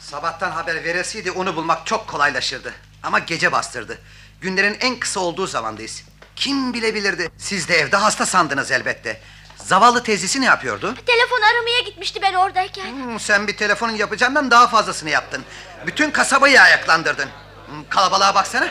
Sabahtan 0.00 0.50
haber 0.50 0.84
verilseydi 0.84 1.30
onu 1.30 1.56
bulmak 1.56 1.86
çok 1.86 2.08
kolaylaşırdı. 2.08 2.74
Ama 3.02 3.18
gece 3.18 3.52
bastırdı. 3.52 3.98
Günlerin 4.40 4.76
en 4.80 5.00
kısa 5.00 5.20
olduğu 5.20 5.46
zamandayız. 5.46 6.04
Kim 6.38 6.74
bilebilirdi? 6.74 7.30
Siz 7.38 7.68
de 7.68 7.76
evde 7.76 7.96
hasta 7.96 8.26
sandınız 8.26 8.70
elbette. 8.70 9.20
Zavallı 9.56 10.02
teyzesi 10.02 10.40
ne 10.40 10.44
yapıyordu? 10.44 10.94
Telefon 11.06 11.42
aramaya 11.42 11.80
gitmişti 11.80 12.22
ben 12.22 12.34
oradayken. 12.34 12.84
Hmm, 12.92 13.20
sen 13.20 13.46
bir 13.46 13.56
telefonun 13.56 13.92
yapacağından 13.92 14.50
daha 14.50 14.66
fazlasını 14.68 15.10
yaptın. 15.10 15.44
Bütün 15.86 16.10
kasabayı 16.10 16.62
ayaklandırdın. 16.62 17.28
Hmm, 17.66 17.88
Kalabalığa 17.88 18.34
baksana. 18.34 18.68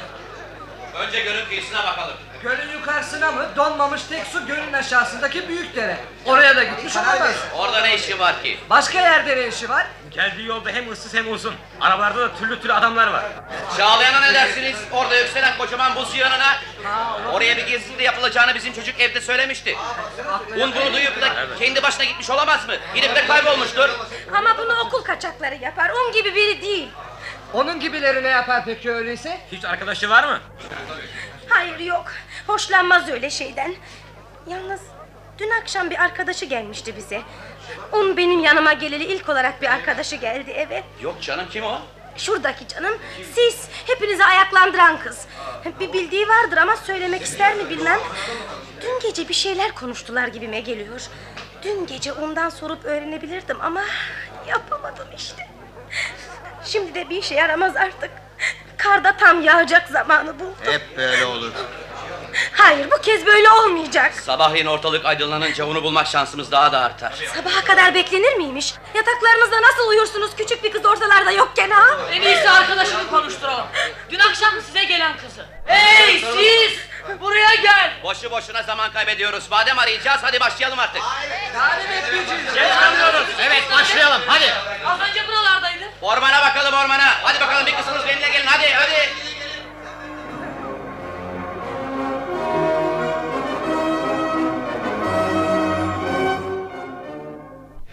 Önce 0.95 1.19
gölün 1.19 1.45
kıyısına 1.45 1.83
bakalım. 1.85 2.17
Gölün 2.43 2.71
yukarısına 2.71 3.31
mı? 3.31 3.45
Donmamış 3.55 4.03
tek 4.03 4.27
su 4.27 4.47
gölün 4.47 4.73
aşağısındaki 4.73 5.47
büyük 5.47 5.75
dere. 5.75 5.97
Oraya 6.25 6.55
da 6.55 6.63
gitmiş 6.63 6.95
olamaz. 6.97 7.35
Orada 7.55 7.81
ne 7.81 7.95
işi 7.95 8.19
var 8.19 8.43
ki? 8.43 8.59
Başka 8.69 8.99
yerde 9.01 9.37
ne 9.37 9.47
işi 9.47 9.69
var? 9.69 9.87
Geldiği 10.11 10.47
yolda 10.47 10.69
hem 10.69 10.91
ıssız 10.91 11.13
hem 11.13 11.31
uzun. 11.31 11.55
Arabalarda 11.81 12.19
da 12.21 12.35
türlü 12.35 12.61
türlü 12.61 12.73
adamlar 12.73 13.07
var. 13.07 13.23
Çağlayan'a 13.77 14.19
ne 14.21 14.33
dersiniz? 14.33 14.75
Orada 14.91 15.15
yükselen 15.19 15.57
kocaman 15.57 15.95
buz 15.95 16.15
yığınına. 16.15 16.55
Oraya 17.31 17.57
bir 17.57 17.67
gezintide 17.67 18.03
yapılacağını 18.03 18.55
bizim 18.55 18.73
çocuk 18.73 18.99
evde 18.99 19.21
söylemişti. 19.21 19.75
Un 20.55 20.73
bunu 20.75 20.93
duyup 20.93 21.21
da 21.21 21.27
kendi 21.59 21.83
başına 21.83 22.03
gitmiş 22.03 22.29
olamaz 22.29 22.67
mı? 22.67 22.73
Gidip 22.95 23.15
de 23.15 23.27
kaybolmuştur. 23.27 23.89
Ama 24.37 24.57
bunu 24.57 24.79
okul 24.79 25.01
kaçakları 25.03 25.55
yapar. 25.55 25.89
Un 25.89 26.11
gibi 26.11 26.35
biri 26.35 26.61
değil. 26.61 26.89
Onun 27.53 27.79
gibileri 27.79 28.23
ne 28.23 28.27
yapar 28.27 28.61
peki 28.65 28.91
öyleyse? 28.91 29.37
Hiç 29.51 29.65
arkadaşı 29.65 30.09
var 30.09 30.23
mı? 30.23 30.39
Hayır 31.49 31.79
yok. 31.79 32.05
Hoşlanmaz 32.47 33.09
öyle 33.09 33.29
şeyden. 33.29 33.75
Yalnız 34.47 34.81
dün 35.37 35.49
akşam 35.61 35.89
bir 35.89 36.03
arkadaşı 36.03 36.45
gelmişti 36.45 36.97
bize. 36.97 37.21
Un 37.91 38.17
benim 38.17 38.39
yanıma 38.39 38.73
geleli 38.73 39.03
ilk 39.03 39.29
olarak 39.29 39.61
bir 39.61 39.67
arkadaşı 39.67 40.15
geldi 40.15 40.51
eve. 40.51 40.83
Yok 41.01 41.21
canım 41.21 41.45
kim 41.51 41.63
o? 41.63 41.79
Şuradaki 42.17 42.67
canım 42.67 42.97
siz 43.35 43.67
hepinizi 43.87 44.25
ayaklandıran 44.25 44.99
kız. 44.99 45.25
Bir 45.79 45.93
bildiği 45.93 46.27
vardır 46.27 46.57
ama 46.57 46.75
söylemek 46.75 47.21
ister 47.21 47.55
mi 47.55 47.69
bilmem. 47.69 47.99
Dün 48.81 48.99
gece 48.99 49.29
bir 49.29 49.33
şeyler 49.33 49.71
konuştular 49.75 50.27
gibime 50.27 50.59
geliyor. 50.59 51.01
Dün 51.63 51.85
gece 51.87 52.13
ondan 52.13 52.49
sorup 52.49 52.85
öğrenebilirdim 52.85 53.61
ama 53.61 53.83
yapamadım 54.47 55.07
işte. 55.17 55.47
Şimdi 56.65 56.95
de 56.95 57.09
bir 57.09 57.17
işe 57.17 57.35
yaramaz 57.35 57.75
artık. 57.75 58.11
Karda 58.77 59.17
tam 59.17 59.41
yağacak 59.41 59.87
zamanı 59.89 60.39
bu. 60.39 60.71
Hep 60.71 60.97
böyle 60.97 61.25
olur. 61.25 61.51
Hayır 62.53 62.87
bu 62.91 63.01
kez 63.01 63.25
böyle 63.25 63.49
olmayacak. 63.51 64.13
Sabahleyin 64.13 64.65
ortalık 64.65 65.05
aydınlanınca 65.05 65.65
onu 65.65 65.83
bulmak 65.83 66.07
şansımız 66.07 66.51
daha 66.51 66.71
da 66.71 66.79
artar. 66.79 67.13
Sabaha 67.35 67.63
kadar 67.63 67.93
beklenir 67.95 68.35
miymiş? 68.35 68.73
Yataklarınızda 68.93 69.61
nasıl 69.61 69.87
uyursunuz 69.89 70.31
küçük 70.37 70.63
bir 70.63 70.71
kız 70.71 70.85
ortalarda 70.85 71.31
yokken 71.31 71.69
ha? 71.69 71.85
En 72.11 72.21
iyisi 72.21 72.49
arkadaşını 72.49 73.09
konuşturalım. 73.09 73.65
Dün 74.09 74.19
akşam 74.19 74.49
size 74.65 74.83
gelen 74.83 75.17
kızı. 75.17 75.45
Hey 75.65 76.19
siz! 76.19 76.79
Buraya 77.21 77.55
gel. 77.55 77.91
Boşu 78.03 78.31
boşuna 78.31 78.63
zaman 78.63 78.91
kaybediyoruz. 78.91 79.49
Madem 79.51 79.79
arayacağız 79.79 80.19
hadi 80.23 80.39
başlayalım 80.39 80.79
artık. 80.79 81.01
Geç 82.55 82.69
kalıyoruz. 82.79 83.27
Evet 83.39 83.63
başlayalım 83.71 84.21
hadi. 84.27 84.53
Az 84.85 84.99
önce 85.09 85.27
buralardaydı. 85.27 85.83
Ormana 86.01 86.41
bakalım 86.41 86.73
ormana. 86.73 87.13
Hadi 87.23 87.39
bakalım 87.39 87.65
bir 87.65 87.75
kısmınız 87.75 88.07
benimle 88.07 88.29
gelin 88.29 88.45
hadi 88.47 88.73
hadi. 88.73 89.09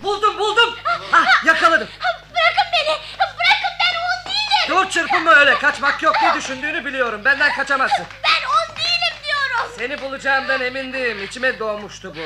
Buldum 0.03 0.39
buldum. 0.39 0.75
Hah, 1.11 1.45
yakaladım. 1.45 1.89
Bırakın 2.35 2.73
beni. 2.73 2.97
Bırakın 3.19 3.75
ben 3.81 3.95
un 4.01 4.27
değilim. 4.33 4.69
Dur 4.69 4.91
çırpınma 4.91 5.31
öyle 5.35 5.55
kaçmak 5.59 6.03
yok 6.03 6.15
ne 6.23 6.35
düşündüğünü 6.35 6.85
biliyorum 6.85 7.25
benden 7.25 7.53
kaçamazsın. 7.57 8.07
Ben. 8.25 8.54
Seni 9.77 10.01
bulacağımdan 10.01 10.61
emindim 10.61 11.25
içime 11.25 11.59
doğmuştu 11.59 12.15
bu. 12.17 12.21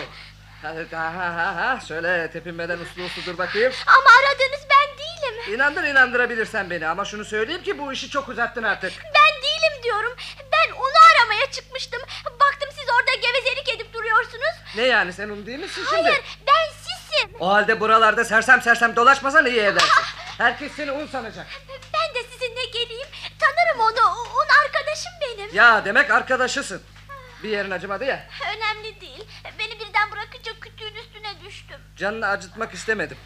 Ha 0.62 0.74
ha 0.96 1.34
ha 1.36 1.56
ha 1.56 1.80
söyle 1.86 2.30
tepinmeden 2.32 2.78
uslu 2.78 3.02
uslu 3.04 3.24
dur 3.26 3.38
bakayım. 3.38 3.72
Ama 3.86 4.10
aradığınız 4.18 4.60
ben 4.70 4.98
değilim. 4.98 5.54
İnandır 5.54 5.82
inandırabilirsen 5.84 6.70
beni 6.70 6.86
ama 6.88 7.04
şunu 7.04 7.24
söyleyeyim 7.24 7.62
ki 7.62 7.78
bu 7.78 7.92
işi 7.92 8.10
çok 8.10 8.28
uzattın 8.28 8.62
artık. 8.62 8.92
Ben 9.04 9.42
değilim 9.42 9.82
diyorum. 9.82 10.12
Ben 10.52 10.72
onu 10.72 10.92
aramaya 11.14 11.50
çıkmıştım. 11.50 12.00
Baktım 12.24 12.68
siz 12.78 12.84
orada 13.00 13.14
gevezelik 13.14 13.68
edip 13.68 13.94
duruyorsunuz. 13.94 14.54
Ne 14.76 14.82
yani 14.82 15.12
sen 15.12 15.28
un 15.28 15.46
değil 15.46 15.58
misin 15.58 15.84
şimdi? 15.90 16.02
Hayır 16.02 16.22
ben 16.46 16.72
sizim. 16.82 17.30
O 17.40 17.48
halde 17.48 17.80
buralarda 17.80 18.24
sersem 18.24 18.62
sersem 18.62 18.96
dolaşmasan 18.96 19.46
iyi 19.46 19.60
edersin. 19.60 19.88
Herkes 20.38 20.72
seni 20.72 20.92
un 20.92 21.06
sanacak. 21.06 21.46
Ben 21.68 22.14
de 22.14 22.28
sizinle 22.32 22.64
geleyim. 22.64 23.06
Tanırım 23.38 23.80
onu. 23.80 24.14
Onun 24.18 24.64
arkadaşım 24.64 25.12
benim. 25.20 25.54
Ya 25.54 25.84
demek 25.84 26.10
arkadaşısın. 26.10 26.82
Bir 27.42 27.48
yerin 27.48 27.70
acımadı 27.70 28.04
ya. 28.04 28.26
Önemli 28.56 29.00
değil. 29.00 29.24
Beni 29.58 29.80
birden 29.80 30.10
bırakınca 30.12 30.52
kütüğün 30.60 30.94
üstüne 30.94 31.40
düştüm. 31.46 31.80
Canını 31.96 32.26
acıtmak 32.26 32.74
istemedim. 32.74 33.16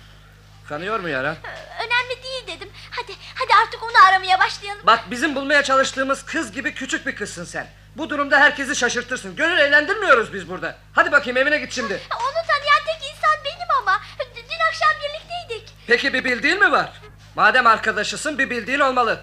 Kanıyor 0.68 1.00
mu 1.00 1.08
yara? 1.08 1.36
Önemli 1.78 2.22
değil 2.22 2.46
dedim. 2.46 2.70
Hadi 2.90 3.12
hadi 3.34 3.54
artık 3.62 3.82
onu 3.82 4.08
aramaya 4.08 4.38
başlayalım. 4.40 4.86
Bak 4.86 5.10
bizim 5.10 5.34
bulmaya 5.34 5.62
çalıştığımız 5.62 6.24
kız 6.24 6.52
gibi 6.52 6.74
küçük 6.74 7.06
bir 7.06 7.16
kızsın 7.16 7.44
sen. 7.44 7.66
Bu 7.96 8.10
durumda 8.10 8.40
herkesi 8.40 8.76
şaşırtırsın. 8.76 9.36
Gönül 9.36 9.58
eğlendirmiyoruz 9.58 10.32
biz 10.32 10.48
burada. 10.48 10.76
Hadi 10.92 11.12
bakayım 11.12 11.36
evine 11.36 11.58
git 11.58 11.72
şimdi. 11.72 11.94
Onu 11.94 12.46
tanıyan 12.46 12.84
tek 12.86 13.10
insan 13.10 13.44
benim 13.44 13.68
ama. 13.80 14.00
Dün 14.36 14.66
akşam 14.68 14.90
birlikteydik. 15.02 15.74
Peki 15.86 16.12
bir 16.14 16.24
bildiğin 16.24 16.58
mi 16.58 16.72
var? 16.72 16.92
Madem 17.34 17.66
arkadaşısın 17.66 18.38
bir 18.38 18.50
bildiğin 18.50 18.80
olmalı. 18.80 19.20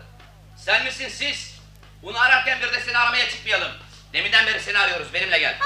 Sen 0.57 0.83
misin 0.85 1.09
siz? 1.09 1.59
Bunu 2.03 2.19
ararken 2.19 2.59
bir 2.61 2.73
de 2.73 2.79
seni 2.79 2.97
aramaya 2.97 3.29
çıkmayalım. 3.29 3.71
Deminden 4.13 4.45
beri 4.47 4.59
seni 4.59 4.79
arıyoruz 4.79 5.13
benimle 5.13 5.39
gel. 5.39 5.57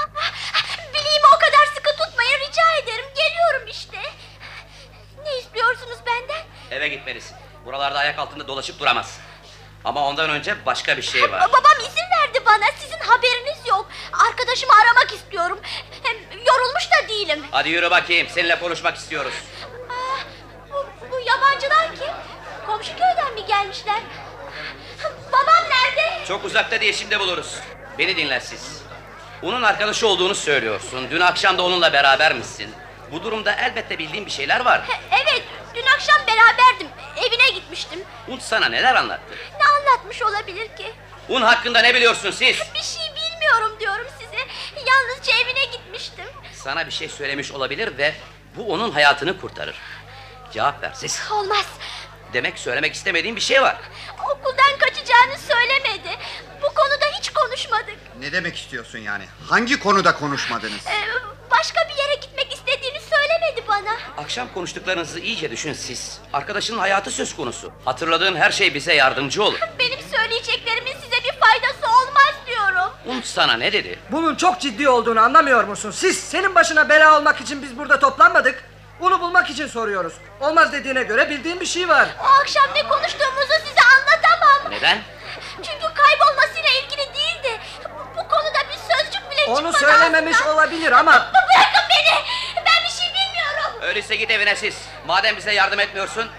Bileğimi 0.94 1.26
o 1.36 1.38
kadar 1.38 1.66
sıkı 1.74 1.90
tutmayın 1.96 2.38
rica 2.48 2.62
ederim. 2.82 3.04
Geliyorum 3.16 3.68
işte. 3.68 3.98
Ne 5.24 5.38
istiyorsunuz 5.38 5.98
benden? 6.06 6.42
Eve 6.70 6.88
gitmelisin. 6.88 7.36
Buralarda 7.64 7.98
ayak 7.98 8.18
altında 8.18 8.48
dolaşıp 8.48 8.78
duramazsın. 8.80 9.22
Ama 9.84 10.06
ondan 10.08 10.30
önce 10.30 10.66
başka 10.66 10.96
bir 10.96 11.02
şey 11.02 11.22
var. 11.22 11.28
Ba- 11.40 11.48
Babam 11.52 11.80
izin 11.80 12.04
verdi 12.20 12.46
bana. 12.46 12.64
Sizin 12.80 12.98
haberiniz 12.98 13.66
yok. 13.68 13.88
Arkadaşımı 14.30 14.72
aramak 14.74 15.12
istiyorum. 15.14 15.60
Hem 16.02 16.16
yorulmuş 16.46 16.88
da 16.90 17.08
değilim. 17.08 17.44
Hadi 17.50 17.68
yürü 17.68 17.90
bakayım 17.90 18.28
seninle 18.30 18.58
konuşmak 18.58 18.96
istiyoruz. 18.96 19.34
Aa, 19.90 20.18
bu, 20.72 20.86
bu 21.10 21.20
yabancılar 21.20 21.88
kim? 21.96 22.12
Komşu 22.66 22.90
köyden 22.92 23.34
mi 23.34 23.46
gelmişler? 23.46 24.00
Babam 25.32 25.64
nerede? 25.70 26.24
Çok 26.28 26.44
uzakta 26.44 26.80
diye 26.80 26.92
şimdi 26.92 27.20
buluruz. 27.20 27.58
Beni 27.98 28.16
dinle 28.16 28.40
siz. 28.40 28.82
Onun 29.42 29.62
arkadaşı 29.62 30.08
olduğunu 30.08 30.34
söylüyorsun. 30.34 31.06
Dün 31.10 31.20
akşam 31.20 31.58
da 31.58 31.62
onunla 31.62 31.92
beraber 31.92 32.34
misin? 32.34 32.70
Bu 33.12 33.22
durumda 33.22 33.52
elbette 33.52 33.98
bildiğin 33.98 34.26
bir 34.26 34.30
şeyler 34.30 34.60
var. 34.64 34.82
Evet, 35.10 35.42
dün 35.74 35.86
akşam 35.94 36.16
beraberdim. 36.26 36.88
Evine 37.16 37.50
gitmiştim. 37.54 38.00
Un 38.28 38.38
sana 38.38 38.68
neler 38.68 38.94
anlattı? 38.94 39.34
Ne 39.58 39.64
anlatmış 39.90 40.22
olabilir 40.22 40.68
ki? 40.76 40.92
Un 41.28 41.42
hakkında 41.42 41.78
ne 41.80 41.94
biliyorsun 41.94 42.30
siz? 42.30 42.56
Bir 42.74 42.82
şey 42.82 43.02
bilmiyorum 43.16 43.76
diyorum 43.80 44.06
size. 44.20 44.36
Yalnızca 44.86 45.32
evine 45.44 45.64
gitmiştim. 45.64 46.24
Sana 46.52 46.86
bir 46.86 46.92
şey 46.92 47.08
söylemiş 47.08 47.52
olabilir 47.52 47.98
ve 47.98 48.14
bu 48.56 48.72
onun 48.72 48.90
hayatını 48.90 49.40
kurtarır. 49.40 49.76
Cevap 50.52 50.82
ver 50.82 50.90
siz. 50.94 51.22
Olmaz. 51.32 51.66
Demek 52.32 52.58
söylemek 52.58 52.94
istemediğin 52.94 53.36
bir 53.36 53.40
şey 53.40 53.62
var. 53.62 53.76
Okuldan 54.24 54.78
kaçacağını 54.78 55.38
söylemedi. 55.48 56.18
Bu 56.62 56.66
konuda 56.74 57.04
hiç 57.18 57.30
konuşmadık. 57.32 57.96
Ne 58.20 58.32
demek 58.32 58.56
istiyorsun 58.56 58.98
yani? 58.98 59.24
Hangi 59.50 59.78
konuda 59.80 60.14
konuşmadınız? 60.16 60.86
Ee, 60.86 61.08
başka 61.50 61.80
bir 61.88 62.02
yere 62.02 62.14
gitmek 62.14 62.52
istediğini 62.54 63.00
söylemedi 63.00 63.64
bana. 63.68 64.22
Akşam 64.24 64.48
konuştuklarınızı 64.54 65.18
iyice 65.20 65.50
düşün 65.50 65.72
siz. 65.72 66.20
Arkadaşının 66.32 66.78
hayatı 66.78 67.10
söz 67.10 67.36
konusu. 67.36 67.72
Hatırladığın 67.84 68.36
her 68.36 68.50
şey 68.50 68.74
bize 68.74 68.94
yardımcı 68.94 69.44
olur. 69.44 69.58
Benim 69.78 69.98
söyleyeceklerimin 70.16 70.92
size 70.92 71.16
bir 71.24 71.40
faydası 71.40 71.86
olmaz 71.86 72.34
diyorum. 72.46 72.92
Un 73.06 73.20
sana 73.24 73.52
ne 73.52 73.72
dedi? 73.72 73.98
Bunun 74.12 74.34
çok 74.34 74.60
ciddi 74.60 74.88
olduğunu 74.88 75.20
anlamıyor 75.20 75.64
musun? 75.64 75.90
Siz 75.90 76.18
senin 76.20 76.54
başına 76.54 76.88
bela 76.88 77.18
olmak 77.18 77.40
için 77.40 77.62
biz 77.62 77.78
burada 77.78 77.98
toplanmadık. 77.98 78.64
Bunu 79.00 79.20
bulmak 79.20 79.50
için 79.50 79.66
soruyoruz. 79.66 80.12
Olmaz 80.40 80.72
dediğine 80.72 81.02
göre 81.02 81.30
bildiğin 81.30 81.60
bir 81.60 81.66
şey 81.66 81.88
var. 81.88 82.08
O 82.22 82.40
akşam 82.40 82.64
ne 82.74 82.82
konuştuğumuzu. 82.88 83.63
Neden? 84.84 85.02
Çünkü 85.56 85.94
kaybolmasıyla 85.94 86.68
ilgili 86.70 87.14
değildi. 87.14 87.60
Bu, 87.84 88.16
bu 88.18 88.28
konuda 88.28 88.58
bir 88.72 88.94
sözcük 88.94 89.30
bile 89.30 89.44
Onu 89.46 89.56
çıkmadı 89.56 89.78
söylememiş 89.78 90.36
ağzından. 90.36 90.54
olabilir 90.54 90.92
ama... 90.92 91.12
Bırakın 91.12 91.88
beni. 91.90 92.24
Ben 92.56 92.84
bir 92.84 92.90
şey 92.90 93.08
bilmiyorum. 93.08 93.82
Öyleyse 93.82 94.16
git 94.16 94.30
evine 94.30 94.56
siz. 94.56 94.76
Madem 95.06 95.36
bize 95.36 95.52
yardım 95.52 95.80
etmiyorsun, 95.80 96.30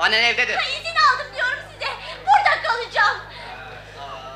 annen 0.00 0.22
evdedir. 0.22 0.58
İzin 0.58 0.96
aldım 0.96 1.34
diyorum 1.34 1.58
size. 1.72 1.90
Burada 2.26 2.62
kalacağım. 2.62 3.16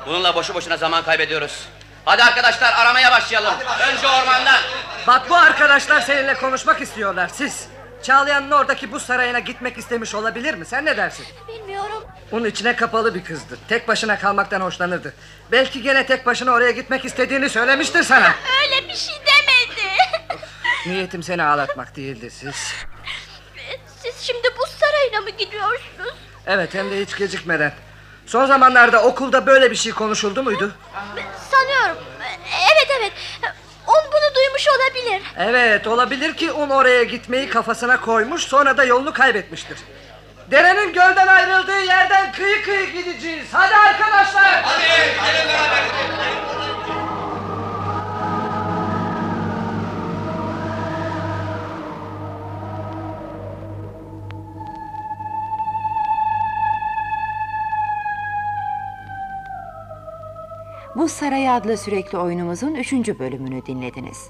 Bununla 0.05 0.35
boşu 0.35 0.53
boşuna 0.53 0.77
zaman 0.77 1.03
kaybediyoruz. 1.03 1.65
Hadi 2.05 2.23
arkadaşlar 2.23 2.73
aramaya 2.73 3.11
başlayalım. 3.11 3.53
Önce 3.79 4.07
ormandan. 4.07 4.61
Bak 5.07 5.29
bu 5.29 5.35
arkadaşlar 5.35 6.01
seninle 6.01 6.33
konuşmak 6.33 6.81
istiyorlar 6.81 7.27
siz. 7.33 7.67
Çağlayan'ın 8.07 8.51
oradaki 8.51 8.91
buz 8.91 9.03
sarayına 9.03 9.39
gitmek 9.39 9.77
istemiş 9.77 10.15
olabilir 10.15 10.53
mi? 10.53 10.65
Sen 10.65 10.85
ne 10.85 10.97
dersin? 10.97 11.25
Bilmiyorum. 11.47 12.03
Onun 12.31 12.45
içine 12.45 12.75
kapalı 12.75 13.15
bir 13.15 13.23
kızdı. 13.23 13.57
Tek 13.69 13.87
başına 13.87 14.19
kalmaktan 14.19 14.61
hoşlanırdı. 14.61 15.13
Belki 15.51 15.81
gene 15.81 16.05
tek 16.05 16.25
başına 16.25 16.51
oraya 16.51 16.71
gitmek 16.71 17.05
istediğini 17.05 17.49
söylemiştir 17.49 18.03
sana. 18.03 18.35
Öyle 18.63 18.87
bir 18.89 18.95
şey 18.95 19.15
demedi. 19.15 19.93
Niyetim 20.85 21.23
seni 21.23 21.43
ağlatmak 21.43 21.95
değildi 21.95 22.31
siz. 22.31 22.73
Siz 24.03 24.15
şimdi 24.21 24.47
buz 24.59 24.69
sarayına 24.69 25.21
mı 25.21 25.29
gidiyorsunuz? 25.29 26.15
Evet 26.45 26.73
hem 26.73 26.91
de 26.91 27.01
hiç 27.01 27.17
gecikmeden. 27.17 27.73
Son 28.25 28.45
zamanlarda 28.45 29.03
okulda 29.03 29.45
böyle 29.45 29.71
bir 29.71 29.75
şey 29.75 29.91
konuşuldu 29.91 30.43
muydu? 30.43 30.75
Sanıyorum. 31.51 31.97
Evet 32.73 32.87
evet. 32.99 33.13
Bunu 34.11 34.35
duymuş 34.35 34.67
olabilir. 34.67 35.21
Evet 35.37 35.87
olabilir 35.87 36.33
ki 36.33 36.51
Un 36.51 36.69
oraya 36.69 37.03
gitmeyi 37.03 37.49
kafasına 37.49 38.01
koymuş 38.01 38.43
sonra 38.43 38.77
da 38.77 38.83
yolunu 38.83 39.13
kaybetmiştir. 39.13 39.77
Derenin 40.51 40.93
gölden 40.93 41.27
ayrıldığı 41.27 41.79
yerden 41.81 42.31
kıyı 42.31 42.63
kıyı 42.63 42.91
gideceğiz. 42.91 43.47
Hadi 43.51 43.75
arkadaşlar. 43.75 44.63
Buz 60.97 61.11
Sarayı 61.11 61.51
adlı 61.51 61.77
sürekli 61.77 62.17
oyunumuzun 62.17 62.75
üçüncü 62.75 63.19
bölümünü 63.19 63.65
dinlediniz. 63.65 64.29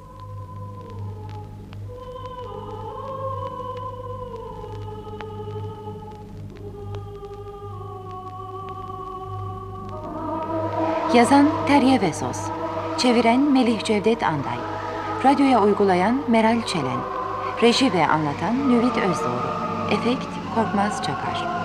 Yazan 11.13 11.49
Terye 11.67 12.01
Vesos 12.01 12.37
Çeviren 12.97 13.51
Melih 13.51 13.83
Cevdet 13.83 14.23
Anday 14.23 14.57
Radyoya 15.23 15.63
uygulayan 15.63 16.21
Meral 16.27 16.65
Çelen 16.65 16.99
Reji 17.61 17.93
ve 17.93 18.07
anlatan 18.07 18.69
Nüvit 18.69 18.97
Özdoğru 18.97 19.47
Efekt 19.91 20.25
Korkmaz 20.55 21.03
Çakar 21.03 21.56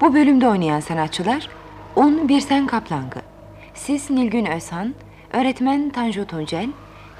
Bu 0.00 0.14
bölümde 0.14 0.48
oynayan 0.48 0.80
sanatçılar 0.80 1.48
Un 1.96 2.28
Birsen 2.28 2.66
Kaplangı, 2.66 3.20
Siz 3.74 4.10
Nilgün 4.10 4.44
Özhan, 4.44 4.94
Öğretmen 5.32 5.90
Tanju 5.90 6.26
Tuncel, 6.26 6.68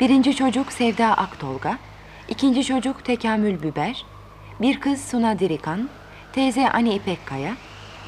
Birinci 0.00 0.36
çocuk 0.36 0.72
Sevda 0.72 1.06
Aktolga, 1.06 1.78
İkinci 2.28 2.64
çocuk 2.64 3.04
Tekamül 3.04 3.62
Biber, 3.62 4.04
Bir 4.60 4.80
kız 4.80 5.00
Suna 5.00 5.38
Dirikan, 5.38 5.88
Teyze 6.32 6.70
Ani 6.70 6.94
İpekkaya, 6.94 7.52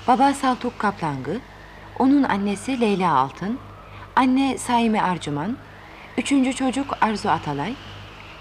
Baba 0.09 0.33
Saltuk 0.33 0.79
Kaplangı, 0.79 1.41
onun 1.99 2.23
annesi 2.23 2.81
Leyla 2.81 3.15
Altın, 3.15 3.59
Anne 4.17 4.59
Saime 4.59 5.03
Arcuman, 5.03 5.57
Üçüncü 6.19 6.53
çocuk 6.53 6.99
Arzu 7.01 7.29
Atalay, 7.29 7.75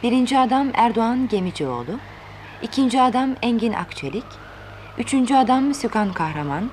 Birinci 0.04 0.40
adam 0.40 0.68
Erdoğan 0.74 1.28
Gemicioğlu, 1.28 2.00
İkinci 2.62 3.02
adam 3.02 3.36
Engin 3.42 3.74
Akçelik, 3.74 4.49
Üçüncü 5.00 5.36
adam 5.36 5.74
Sükan 5.74 6.14
Kahraman, 6.14 6.70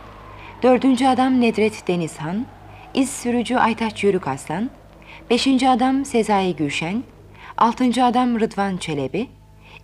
dördüncü 0.62 1.06
adam 1.06 1.40
Nedret 1.40 1.88
Denizhan, 1.88 2.46
İz 2.94 3.10
sürücü 3.10 3.56
Aytaç 3.56 4.04
Yörük 4.04 4.28
Aslan, 4.28 4.70
beşinci 5.30 5.68
adam 5.68 6.04
Sezai 6.04 6.56
Gülşen, 6.56 7.02
altıncı 7.58 8.04
adam 8.04 8.40
Rıdvan 8.40 8.76
Çelebi, 8.76 9.28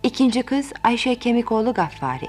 ikinci 0.03 0.43
kız 0.43 0.73
Ayşe 0.83 1.15
Kemikoğlu 1.15 1.73
Gaffari. 1.73 2.27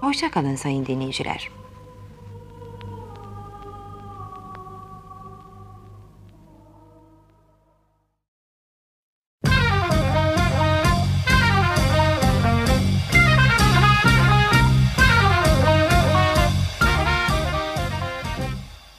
Hoşça 0.00 0.30
kalın 0.30 0.54
sayın 0.54 0.86
dinleyiciler. 0.86 1.59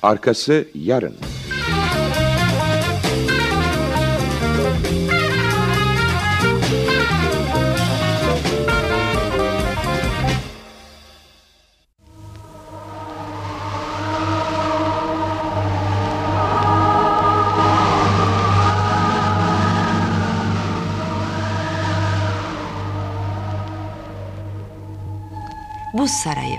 Arkası 0.04 0.68
yarın. 0.76 1.16
Buz 25.94 26.12
Sarayı 26.12 26.58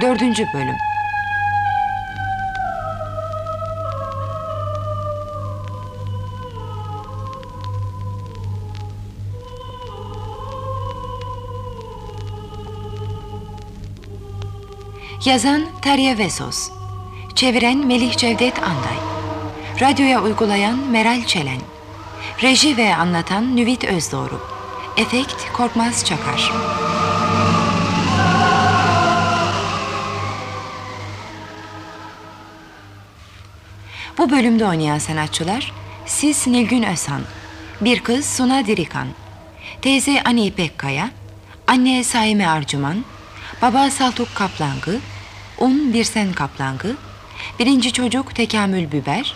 Dördüncü 0.00 0.46
bölüm 0.54 0.76
Yazan 15.24 15.66
Terye 15.82 16.18
Vesos. 16.18 16.70
Çeviren 17.34 17.86
Melih 17.86 18.16
Cevdet 18.16 18.62
Anday. 18.62 18.98
Radyoya 19.80 20.22
uygulayan 20.22 20.78
Meral 20.78 21.24
Çelen. 21.24 21.60
Reji 22.42 22.76
ve 22.76 22.94
anlatan 22.96 23.56
Nüvit 23.56 23.84
Özdoğru 23.84 24.40
Efekt 24.96 25.52
Korkmaz 25.52 26.04
Çakar. 26.04 26.52
Bu 34.18 34.30
bölümde 34.30 34.66
oynayan 34.66 34.98
sanatçılar 34.98 35.72
Siz 36.06 36.46
Nilgün 36.46 36.82
Özhan, 36.82 37.22
bir 37.80 38.00
kız 38.00 38.26
Suna 38.26 38.66
Dirikan, 38.66 39.08
teyze 39.82 40.22
Ani 40.22 40.46
İpekkaya, 40.46 41.10
anne 41.66 42.04
Saime 42.04 42.48
Arcuman, 42.48 43.04
baba 43.62 43.90
Saltuk 43.90 44.34
Kaplangı, 44.34 44.98
Un 45.58 45.92
Birsen 45.94 46.32
Kaplangı, 46.32 46.96
birinci 47.58 47.92
çocuk 47.92 48.34
Tekamül 48.34 48.92
Biber, 48.92 49.34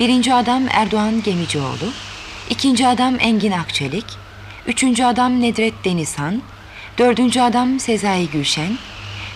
birinci 0.00 0.34
adam 0.34 0.62
Erdoğan 0.70 1.22
Gemicioğlu, 1.22 1.92
ikinci 2.50 2.86
adam 2.86 3.16
Engin 3.20 3.52
Akçelik, 3.52 4.04
üçüncü 4.66 5.04
adam 5.04 5.40
Nedret 5.40 5.84
Denizhan, 5.84 6.42
dördüncü 6.98 7.40
adam 7.40 7.80
Sezai 7.80 8.30
Gülşen, 8.30 8.78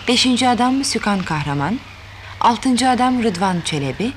beşinci 0.07 0.49
adam 0.49 0.83
Sükan 0.83 1.23
Kahraman, 1.23 1.79
altıncı 2.41 2.89
adam 2.89 3.23
Rıdvan 3.23 3.61
Çelebi, 3.65 4.11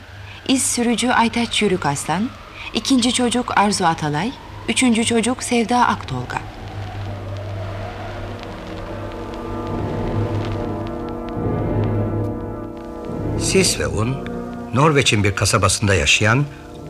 İz 0.49 0.67
sürücü 0.67 1.09
Aytaç 1.09 1.63
Yürük 1.63 1.87
Aslan, 1.87 2.31
ikinci 2.75 3.13
çocuk 3.13 3.59
Arzu 3.59 3.85
Atalay, 3.85 4.33
üçüncü 4.69 5.05
çocuk 5.05 5.43
Sevda 5.43 5.87
Aktolga. 5.87 6.58
Sis 13.49 13.79
ve 13.79 13.87
Un, 13.87 14.17
Norveç'in 14.75 15.25
bir 15.25 15.35
kasabasında 15.35 15.95
yaşayan 15.95 16.45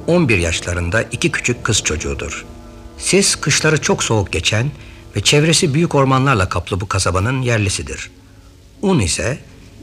11 0.07 0.39
yaşlarında 0.39 1.03
iki 1.03 1.33
küçük 1.33 1.65
kız 1.65 1.83
çocuğudur. 1.83 2.47
Sis 2.99 3.37
kışları 3.37 3.81
çok 3.81 4.03
soğuk 4.03 4.33
geçen 4.33 4.71
ve 5.17 5.21
çevresi 5.21 5.75
büyük 5.75 5.95
ormanlarla 5.95 6.49
kaplı 6.49 6.81
bu 6.81 6.89
kasabanın 6.89 7.43
yerlisidir. 7.43 8.11
Un 8.83 8.99
ise 8.99 9.39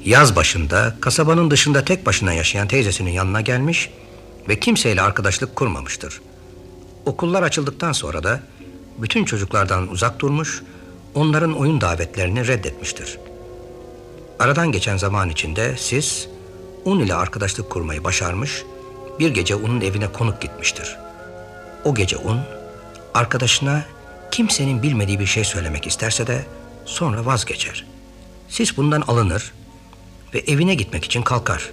yaz 0.06 0.36
başında 0.36 0.96
kasabanın 1.02 1.52
dışında 1.52 1.86
tek 1.86 2.06
başına 2.06 2.34
yaşayan 2.34 2.68
teyzesinin 2.68 3.12
yanına 3.12 3.42
gelmiş 3.42 3.90
ve 4.50 4.60
kimseyle 4.60 5.02
arkadaşlık 5.02 5.56
kurmamıştır. 5.56 6.22
Okullar 7.06 7.44
açıldıktan 7.44 7.92
sonra 7.92 8.24
da 8.24 8.40
bütün 8.98 9.26
çocuklardan 9.26 9.92
uzak 9.92 10.20
durmuş, 10.20 10.64
onların 11.14 11.58
oyun 11.58 11.82
davetlerini 11.82 12.48
reddetmiştir. 12.48 13.18
Aradan 14.40 14.72
geçen 14.72 14.98
zaman 14.98 15.30
içinde 15.30 15.76
siz 15.78 16.35
Un 16.86 17.00
ile 17.00 17.16
arkadaşlık 17.16 17.70
kurmayı 17.70 18.04
başarmış, 18.04 18.64
bir 19.20 19.30
gece 19.30 19.56
Un'un 19.56 19.82
evine 19.82 20.12
konuk 20.12 20.42
gitmiştir. 20.42 20.98
O 21.84 21.96
gece 21.96 22.18
Un, 22.18 22.40
arkadaşına 23.14 23.86
kimsenin 24.32 24.84
bilmediği 24.84 25.20
bir 25.20 25.26
şey 25.26 25.44
söylemek 25.44 25.88
isterse 25.88 26.28
de 26.28 26.46
sonra 26.86 27.26
vazgeçer. 27.26 27.86
Sis 28.50 28.78
bundan 28.78 29.02
alınır 29.02 29.54
ve 30.34 30.40
evine 30.40 30.76
gitmek 30.76 31.06
için 31.06 31.22
kalkar. 31.22 31.72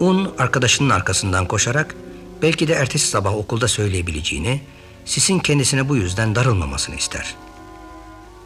Un 0.00 0.34
arkadaşının 0.38 0.90
arkasından 0.90 1.46
koşarak 1.46 1.94
belki 2.42 2.68
de 2.68 2.72
ertesi 2.72 3.06
sabah 3.06 3.34
okulda 3.34 3.68
söyleyebileceğini, 3.68 4.60
Sis'in 5.04 5.38
kendisine 5.38 5.88
bu 5.88 5.96
yüzden 5.96 6.34
darılmamasını 6.34 6.96
ister. 6.96 7.34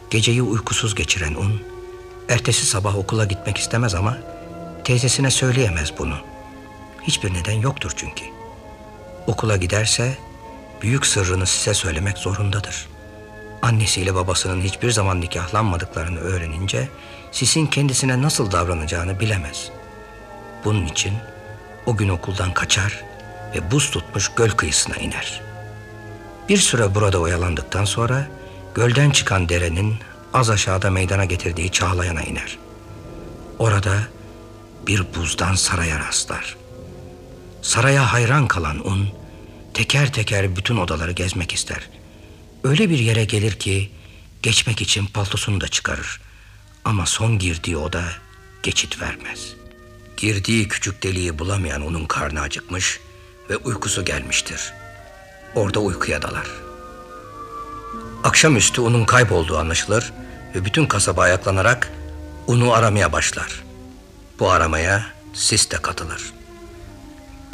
Geceyi 0.09 0.41
uykusuz 0.41 0.95
geçiren 0.95 1.35
Un, 1.35 1.61
ertesi 2.29 2.65
sabah 2.65 2.97
okula 2.97 3.25
gitmek 3.25 3.57
istemez 3.57 3.95
ama 3.95 4.17
teyzesine 4.87 5.31
söyleyemez 5.31 5.93
bunu. 5.97 6.15
Hiçbir 7.03 7.33
neden 7.33 7.53
yoktur 7.53 7.91
çünkü. 7.95 8.25
Okula 9.27 9.57
giderse 9.57 10.17
büyük 10.81 11.05
sırrını 11.05 11.47
size 11.47 11.73
söylemek 11.73 12.17
zorundadır. 12.17 12.87
Annesiyle 13.61 14.15
babasının 14.15 14.61
hiçbir 14.61 14.91
zaman 14.91 15.21
nikahlanmadıklarını 15.21 16.19
öğrenince 16.19 16.89
Sis'in 17.31 17.67
kendisine 17.67 18.21
nasıl 18.21 18.51
davranacağını 18.51 19.19
bilemez. 19.19 19.69
Bunun 20.65 20.85
için 20.85 21.13
o 21.85 21.97
gün 21.97 22.09
okuldan 22.09 22.53
kaçar 22.53 23.03
ve 23.55 23.71
buz 23.71 23.91
tutmuş 23.91 24.31
göl 24.35 24.49
kıyısına 24.49 24.95
iner. 24.95 25.41
Bir 26.49 26.57
süre 26.57 26.95
burada 26.95 27.19
oyalandıktan 27.19 27.85
sonra 27.85 28.27
gölden 28.75 29.09
çıkan 29.09 29.49
derenin 29.49 29.95
az 30.33 30.49
aşağıda 30.49 30.89
meydana 30.89 31.25
getirdiği 31.25 31.71
çağlayana 31.71 32.21
iner. 32.21 32.57
Orada 33.59 34.16
bir 34.87 35.03
buzdan 35.15 35.55
saraya 35.55 35.99
rastlar. 35.99 36.57
Saraya 37.61 38.13
hayran 38.13 38.47
kalan 38.47 38.87
Un 38.87 39.09
teker 39.73 40.13
teker 40.13 40.55
bütün 40.55 40.77
odaları 40.77 41.11
gezmek 41.11 41.53
ister. 41.53 41.89
Öyle 42.63 42.89
bir 42.89 42.99
yere 42.99 43.25
gelir 43.25 43.51
ki 43.51 43.91
geçmek 44.43 44.81
için 44.81 45.05
paltosunu 45.05 45.61
da 45.61 45.67
çıkarır. 45.67 46.21
Ama 46.85 47.05
son 47.05 47.39
girdiği 47.39 47.77
oda 47.77 48.03
geçit 48.63 49.01
vermez. 49.01 49.53
Girdiği 50.17 50.67
küçük 50.67 51.03
deliği 51.03 51.39
bulamayan 51.39 51.81
onun 51.81 52.05
karnı 52.05 52.41
acıkmış 52.41 52.99
ve 53.49 53.57
uykusu 53.57 54.05
gelmiştir. 54.05 54.73
Orada 55.55 55.79
uykuya 55.79 56.21
dalar. 56.21 56.47
Akşamüstü 58.23 58.81
unun 58.81 59.05
kaybolduğu 59.05 59.57
anlaşılır 59.57 60.13
ve 60.55 60.65
bütün 60.65 60.85
kasaba 60.85 61.21
ayaklanarak 61.21 61.91
unu 62.47 62.73
aramaya 62.73 63.13
başlar. 63.13 63.66
Bu 64.39 64.51
aramaya 64.51 65.03
sis 65.33 65.71
de 65.71 65.81
katılır. 65.81 66.21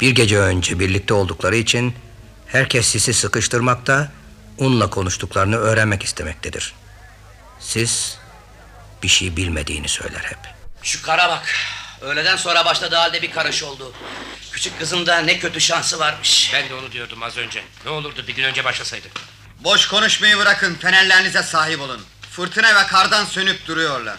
Bir 0.00 0.10
gece 0.10 0.38
önce 0.38 0.78
birlikte 0.78 1.14
oldukları 1.14 1.56
için 1.56 1.94
herkes 2.46 2.86
sisi 2.86 3.14
sıkıştırmakta, 3.14 4.12
unla 4.58 4.90
konuştuklarını 4.90 5.56
öğrenmek 5.56 6.02
istemektedir. 6.02 6.74
Sis 7.60 8.16
bir 9.02 9.08
şey 9.08 9.36
bilmediğini 9.36 9.88
söyler 9.88 10.20
hep. 10.20 10.38
Şu 10.82 11.02
kara 11.02 11.28
bak. 11.28 11.48
Öğleden 12.00 12.36
sonra 12.36 12.64
başladığı 12.64 12.96
halde 12.96 13.22
bir 13.22 13.30
karış 13.30 13.62
oldu. 13.62 13.92
Küçük 14.52 14.78
kızın 14.78 15.06
da 15.06 15.18
ne 15.18 15.38
kötü 15.38 15.60
şansı 15.60 15.98
varmış. 15.98 16.50
Ben 16.54 16.68
de 16.68 16.74
onu 16.74 16.92
diyordum 16.92 17.22
az 17.22 17.36
önce. 17.36 17.64
Ne 17.84 17.90
olurdu 17.90 18.24
bir 18.28 18.34
gün 18.34 18.44
önce 18.44 18.64
başlasaydı. 18.64 19.08
Boş 19.60 19.88
konuşmayı 19.88 20.38
bırakın, 20.38 20.74
fenerlerinize 20.74 21.42
sahip 21.42 21.80
olun. 21.80 22.00
Fırtına 22.30 22.74
ve 22.74 22.86
kardan 22.86 23.24
sönüp 23.24 23.66
duruyorlar. 23.66 24.18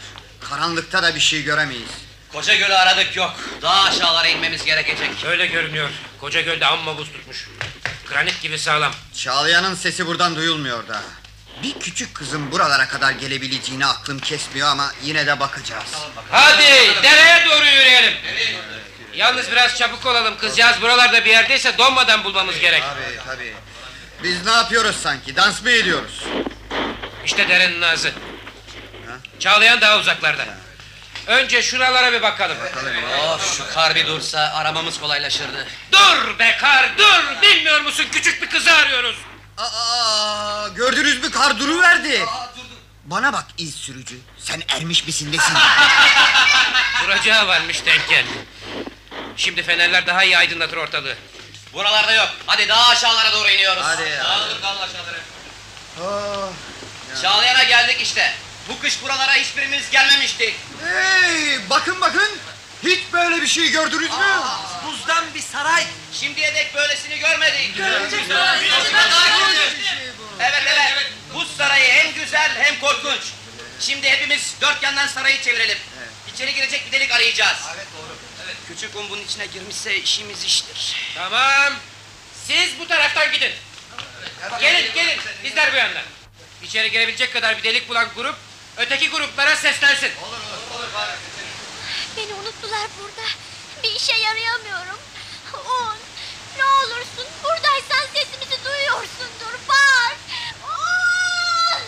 Karanlıkta 0.50 1.04
da 1.04 1.16
bir 1.16 1.20
şey 1.20 1.44
göremeyiz. 1.44 2.05
Koca 2.36 2.56
gölü 2.56 2.74
aradık 2.74 3.16
yok. 3.16 3.34
Daha 3.62 3.84
aşağılara 3.84 4.28
inmemiz 4.28 4.66
gerekecek. 4.66 5.10
Öyle 5.26 5.46
görünüyor. 5.46 5.90
Koca 6.22 6.42
gölde 6.42 6.66
amma 6.66 6.98
buz 6.98 7.12
tutmuş. 7.12 7.48
Granit 8.10 8.42
gibi 8.42 8.60
sağlam. 8.60 8.94
Çağlayan'ın 9.14 9.76
sesi 9.76 10.08
buradan 10.08 10.36
duyulmuyor 10.36 10.88
daha. 10.88 11.02
Bir 11.64 11.80
küçük 11.80 12.16
kızın 12.16 12.52
buralara 12.52 12.88
kadar 12.88 13.12
gelebileceğini 13.12 13.86
aklım 13.86 14.20
kesmiyor 14.20 14.68
ama 14.68 14.92
yine 15.04 15.28
de 15.28 15.40
bakacağız. 15.40 15.86
Hadi 16.32 16.64
dereye 17.04 17.46
doğru 17.46 17.66
yürüyelim. 17.66 18.14
Yalnız 19.14 19.52
biraz 19.52 19.78
çabuk 19.78 20.06
olalım. 20.06 20.38
Kızcağız 20.38 20.82
buralarda 20.82 21.26
bir 21.26 21.30
yerdeyse 21.30 21.78
donmadan 21.78 22.24
bulmamız 22.24 22.60
gerek. 22.60 22.84
Tabii 22.84 23.20
tabii. 23.28 23.54
Biz 24.24 24.46
ne 24.46 24.52
yapıyoruz 24.52 24.96
sanki? 25.04 25.36
Dans 25.36 25.62
mı 25.62 25.70
ediyoruz? 25.70 26.24
İşte 27.26 27.50
derenin 27.50 27.82
ağzı. 27.82 28.12
Çağlayan 29.40 29.82
daha 29.82 30.00
uzaklarda. 30.00 30.65
Önce 31.28 31.62
şuralara 31.62 32.14
bir 32.14 32.22
bakalım. 32.22 32.58
Of 33.34 33.58
şu 33.58 33.74
kar 33.74 33.96
bir 33.96 34.08
dursa 34.08 34.40
aramamız 34.40 35.00
kolaylaşırdı. 35.00 35.68
Dur 35.92 36.40
be 36.40 36.58
kar 36.62 36.98
dur. 36.98 37.42
Bilmiyor 37.42 37.82
musun 37.82 38.06
küçük 38.12 38.42
bir 38.42 38.50
kızı 38.50 38.72
arıyoruz. 38.74 39.16
Aa, 39.58 40.68
gördünüz 40.76 41.24
mü 41.24 41.32
kar 41.32 41.60
duruverdi. 41.60 42.26
Bana 43.04 43.34
bak 43.34 43.46
iz 43.58 43.76
sürücü. 43.76 44.16
Sen 44.40 44.64
ermiş 44.70 45.08
misin 45.08 45.32
nesin? 45.32 45.54
Duracağı 47.04 47.48
varmış 47.48 47.86
denk 47.86 48.10
geldi. 48.10 48.46
Şimdi 49.38 49.64
fenerler 49.64 50.08
daha 50.08 50.24
iyi 50.24 50.38
aydınlatır 50.38 50.78
ortalığı. 50.78 51.16
Buralarda 51.74 52.14
yok. 52.14 52.30
Hadi 52.46 52.70
daha 52.70 52.90
aşağılara 52.92 53.34
doğru 53.34 53.50
iniyoruz. 53.50 53.84
Hadi 53.86 54.10
ya. 54.10 54.24
Dağılıp 54.24 54.62
kalın 54.62 54.80
aşağılara. 54.82 55.18
Oh. 56.02 56.50
Çağlayan'a 57.22 57.64
geldik 57.64 58.02
işte. 58.02 58.34
Bu 58.70 58.80
kış 58.80 59.02
buralara 59.04 59.34
hiçbirimiz 59.34 59.90
gelmemiştik. 59.90 60.56
Hey, 60.86 61.70
bakın 61.70 62.02
bakın. 62.02 62.40
Hiç 62.84 63.00
böyle 63.14 63.42
bir 63.42 63.48
şey 63.48 63.72
gördünüz 63.72 64.10
mü? 64.10 64.42
Buzdan 64.86 65.34
bir 65.34 65.42
saray. 65.42 65.84
Şimdiye 66.14 66.56
dek 66.56 66.76
böylesini 66.76 67.20
görmedik. 67.20 67.78
Görecek. 67.78 68.20
Evet 70.40 70.64
evet. 70.66 71.12
Bu 71.34 71.46
sarayı 71.46 71.92
hem 71.92 72.14
güzel 72.14 72.52
hem 72.58 72.80
korkunç. 72.80 73.22
Şimdi 73.80 74.10
hepimiz 74.10 74.54
dört 74.62 74.84
yandan 74.84 75.08
sarayı 75.08 75.42
çevirelim. 75.42 75.78
İçeri 76.34 76.54
girecek 76.54 76.86
bir 76.88 76.92
delik 76.92 77.12
arayacağız. 77.12 77.58
Evet 77.76 77.88
doğru. 77.98 78.16
Evet. 78.46 78.56
Küçük 78.68 78.96
un 78.96 79.10
bunun 79.10 79.22
içine 79.22 79.46
girmişse 79.46 79.96
işimiz 79.96 80.46
iştir. 80.46 80.96
Tamam. 81.16 81.74
Siz 82.48 82.80
bu 82.80 82.88
taraftan 82.88 83.32
gidin. 83.32 83.52
Gelin 84.60 84.94
gelin. 84.94 85.20
Bizler 85.44 85.74
bu 85.74 85.78
yandan. 85.78 86.04
İçeri 86.64 86.92
girebilecek 86.92 87.34
kadar 87.34 87.58
bir 87.58 87.64
delik 87.64 87.90
bulan 87.90 88.08
grup 88.16 88.36
öteki 88.78 89.10
gruplara 89.10 89.56
seslensin. 89.56 90.12
Beni 92.18 92.34
unuttular 92.34 92.88
burada. 93.00 93.28
Bir 93.84 93.96
işe 93.96 94.16
yarayamıyorum. 94.16 95.00
Un, 95.54 95.98
ne 96.58 96.66
olursun 96.66 97.26
buradaysan 97.44 98.06
sesimizi 98.14 98.66
duyuyorsundur. 98.66 99.54
Bağır. 99.70 100.16
Un! 100.64 101.82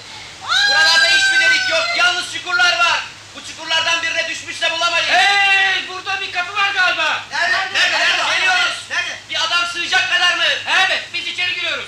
Un! 0.43 0.69
Buralarda 0.69 1.07
hiçbir 1.07 1.39
delik 1.39 1.69
yok. 1.69 1.83
Yalnız 1.97 2.33
çukurlar 2.33 2.77
var. 2.79 3.03
Bu 3.35 3.45
çukurlardan 3.47 4.01
birine 4.01 4.29
düşmüşse 4.29 4.71
bulamayız. 4.71 5.09
Hey 5.09 5.87
burada 5.87 6.21
bir 6.21 6.31
kapı 6.31 6.53
var 6.55 6.73
galiba. 6.73 7.23
Nerede? 7.31 7.57
Nerede? 7.73 7.99
Nerede? 7.99 8.35
Geliyoruz. 8.35 8.83
Nerede? 8.89 9.17
Bir 9.29 9.43
adam 9.45 9.65
sığacak 9.73 10.09
kadar 10.09 10.37
mı? 10.37 10.43
Evet 10.87 11.03
biz 11.13 11.27
içeri 11.27 11.55
giriyoruz. 11.55 11.87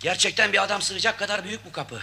Gerçekten 0.00 0.52
bir 0.52 0.62
adam 0.62 0.82
sığacak 0.82 1.18
kadar 1.18 1.44
büyük 1.44 1.64
bu 1.64 1.72
kapı. 1.72 2.02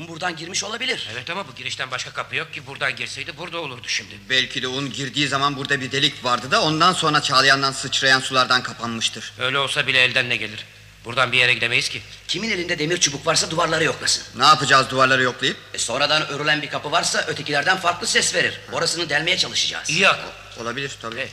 Um 0.00 0.08
buradan 0.08 0.36
girmiş 0.36 0.64
olabilir. 0.64 1.08
Evet 1.12 1.30
ama 1.30 1.48
bu 1.48 1.54
girişten 1.54 1.90
başka 1.90 2.10
kapı 2.10 2.36
yok 2.36 2.54
ki 2.54 2.66
buradan 2.66 2.96
girseydi 2.96 3.36
burada 3.38 3.58
olurdu 3.60 3.88
şimdi. 3.88 4.14
Belki 4.30 4.62
de 4.62 4.68
un 4.68 4.92
girdiği 4.92 5.28
zaman 5.28 5.56
burada 5.56 5.80
bir 5.80 5.92
delik 5.92 6.24
vardı 6.24 6.50
da 6.50 6.62
ondan 6.62 6.92
sonra 6.92 7.22
çağlayandan 7.22 7.72
sıçrayan 7.72 8.20
sulardan 8.20 8.62
kapanmıştır. 8.62 9.32
Öyle 9.38 9.58
olsa 9.58 9.86
bile 9.86 9.98
elden 10.02 10.28
ne 10.28 10.36
gelir? 10.36 10.66
Buradan 11.04 11.32
bir 11.32 11.38
yere 11.38 11.54
gidemeyiz 11.54 11.88
ki. 11.88 12.02
Kimin 12.28 12.50
elinde 12.50 12.78
demir 12.78 12.96
çubuk 13.00 13.26
varsa 13.26 13.50
duvarları 13.50 13.84
yoklasın. 13.84 14.24
Ne 14.40 14.44
yapacağız 14.44 14.90
duvarları 14.90 15.22
yoklayıp? 15.22 15.56
E 15.74 15.78
sonradan 15.78 16.28
örülen 16.28 16.62
bir 16.62 16.70
kapı 16.70 16.90
varsa 16.90 17.24
ötekilerden 17.26 17.76
farklı 17.76 18.06
ses 18.06 18.34
verir. 18.34 18.60
Orasını 18.72 19.08
delmeye 19.08 19.36
çalışacağız. 19.38 19.90
İyi 19.90 20.08
akıl. 20.08 20.62
Olabilir 20.62 20.98
tabii. 21.02 21.28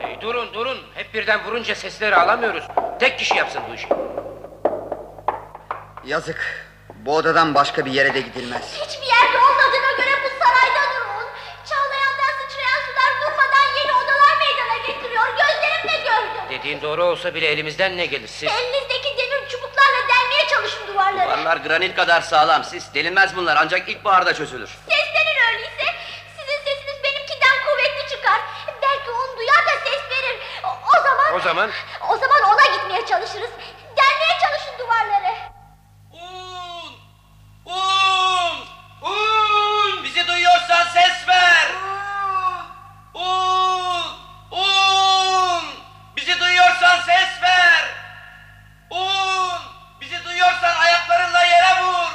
Hey, 0.00 0.20
durun 0.20 0.54
durun. 0.54 0.78
Hep 0.94 1.14
birden 1.14 1.44
vurunca 1.44 1.74
sesleri 1.74 2.16
alamıyoruz. 2.16 2.64
Tek 3.00 3.18
kişi 3.18 3.34
yapsın 3.34 3.62
bu 3.70 3.74
işi. 3.74 3.86
Yazık. 6.04 6.66
Bu 6.94 7.16
odadan 7.16 7.54
başka 7.54 7.86
bir 7.86 7.90
yere 7.92 8.14
de 8.14 8.20
gidilmez. 8.20 8.62
Hiçbir 8.74 9.06
yerde 9.06 9.38
olmadığına 9.38 9.92
göre 9.92 10.14
bu 10.24 10.44
saraydadır 10.44 11.00
un. 11.00 11.26
Çağlayandan 11.68 12.32
sıçrayan 12.40 12.80
sular 12.86 13.12
durmadan 13.20 13.66
yeni 13.80 13.92
odalar 13.92 14.36
meydana 14.38 14.76
getiriyor. 14.86 15.24
Gözlerimle 15.28 16.04
gördüm. 16.04 16.42
Dediğin 16.50 16.82
doğru 16.82 17.04
olsa 17.04 17.34
bile 17.34 17.46
elimizden 17.46 17.96
ne 17.96 18.06
gelir 18.06 18.28
siz? 18.28 18.50
Elinizdeki 18.52 19.16
demir 19.18 19.48
çubuklarla 19.48 20.00
delmeye 20.08 20.48
çalışın 20.48 20.86
duvarları. 20.86 21.28
Duvarlar 21.30 21.56
granit 21.56 21.96
kadar 21.96 22.20
sağlam. 22.20 22.64
Siz 22.64 22.94
delinmez 22.94 23.36
bunlar 23.36 23.56
ancak 23.60 23.88
ilkbaharda 23.88 24.34
çözülür. 24.34 24.70
Seslenin 24.88 25.38
öyleyse. 25.52 25.94
Sizin 26.38 26.58
sesiniz 26.64 27.04
benimkinden 27.04 27.56
kuvvetli 27.66 28.10
çıkar. 28.10 28.40
Belki 28.82 29.10
un 29.10 29.36
duyar 29.38 29.66
da 29.66 29.70
ses 29.84 30.02
verir. 30.10 30.38
O, 30.64 30.68
o 30.98 31.02
zaman... 31.02 31.34
O 31.34 31.40
zaman? 31.40 31.70
O 32.08 32.16
zaman 32.16 32.42
ona 32.42 32.76
gitmeye 32.76 33.06
çalışırız. 33.06 33.50
Delmeye 33.96 34.34
çalışın 34.42 34.78
duvarları. 34.78 35.19
Un! 39.02 40.04
Bizi 40.04 40.26
duyuyorsan 40.28 40.84
ses 40.92 41.28
ver! 41.28 41.72
Ah! 41.84 42.66
Un! 43.14 44.06
Un! 44.50 44.60
Um, 44.60 45.64
bizi 46.16 46.40
duyuyorsan 46.40 47.00
ses 47.00 47.42
ver! 47.42 47.84
Un! 48.90 49.58
Bizi 50.00 50.24
duyuyorsan 50.24 50.76
ayaklarınla 50.76 51.42
yere 51.44 51.82
vur! 51.82 52.10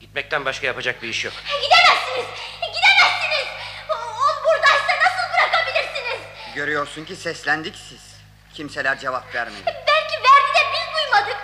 Gitmekten 0.00 0.44
başka 0.44 0.66
yapacak 0.66 1.02
bir 1.02 1.08
iş 1.08 1.24
yok. 1.24 1.34
E, 1.34 1.60
gidemezsiniz! 1.64 2.26
E, 2.62 2.66
gidemezsiniz! 2.66 3.48
Un 3.90 4.44
buradaysa 4.44 4.92
nasıl 5.04 5.32
bırakabilirsiniz? 5.34 6.20
Görüyorsun 6.54 7.04
ki 7.04 7.16
seslendik 7.16 7.76
siz. 7.88 8.16
Kimseler 8.54 8.98
cevap 8.98 9.34
vermedi. 9.34 9.62
Belki 9.66 10.14
verdi 10.16 10.54
de 10.54 10.72
biz 10.72 10.94
duymadık. 10.96 11.36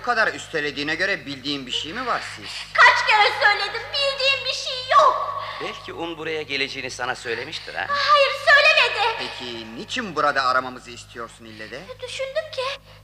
Bu 0.00 0.04
kadar 0.04 0.34
üstelediğine 0.34 0.94
göre 0.94 1.26
bildiğin 1.26 1.66
bir 1.66 1.72
şey 1.72 1.92
mi 1.92 2.06
var 2.06 2.20
siz? 2.36 2.48
Kaç 2.74 3.06
kere 3.08 3.32
söyledim 3.44 3.82
bildiğim 3.92 4.44
bir 4.44 4.52
şey 4.54 4.88
yok. 4.92 5.44
Belki 5.60 5.92
Un 5.92 6.18
buraya 6.18 6.42
geleceğini 6.42 6.90
sana 6.90 7.14
söylemiştir 7.14 7.74
ha. 7.74 7.86
Hayır 7.88 8.30
söylemedi. 8.48 9.16
Peki 9.18 9.76
niçin 9.76 10.16
burada 10.16 10.42
aramamızı 10.44 10.90
istiyorsun 10.90 11.44
ille 11.44 11.70
de? 11.70 11.80
Düşündüm 12.02 12.50
ki, 12.52 12.62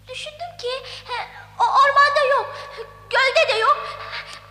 düşündüm 0.09 0.57
ki 0.61 0.69
he, 1.13 1.27
o 1.59 1.65
ormanda 1.65 2.25
yok, 2.31 2.57
gölde 3.11 3.55
de 3.55 3.59
yok. 3.59 3.87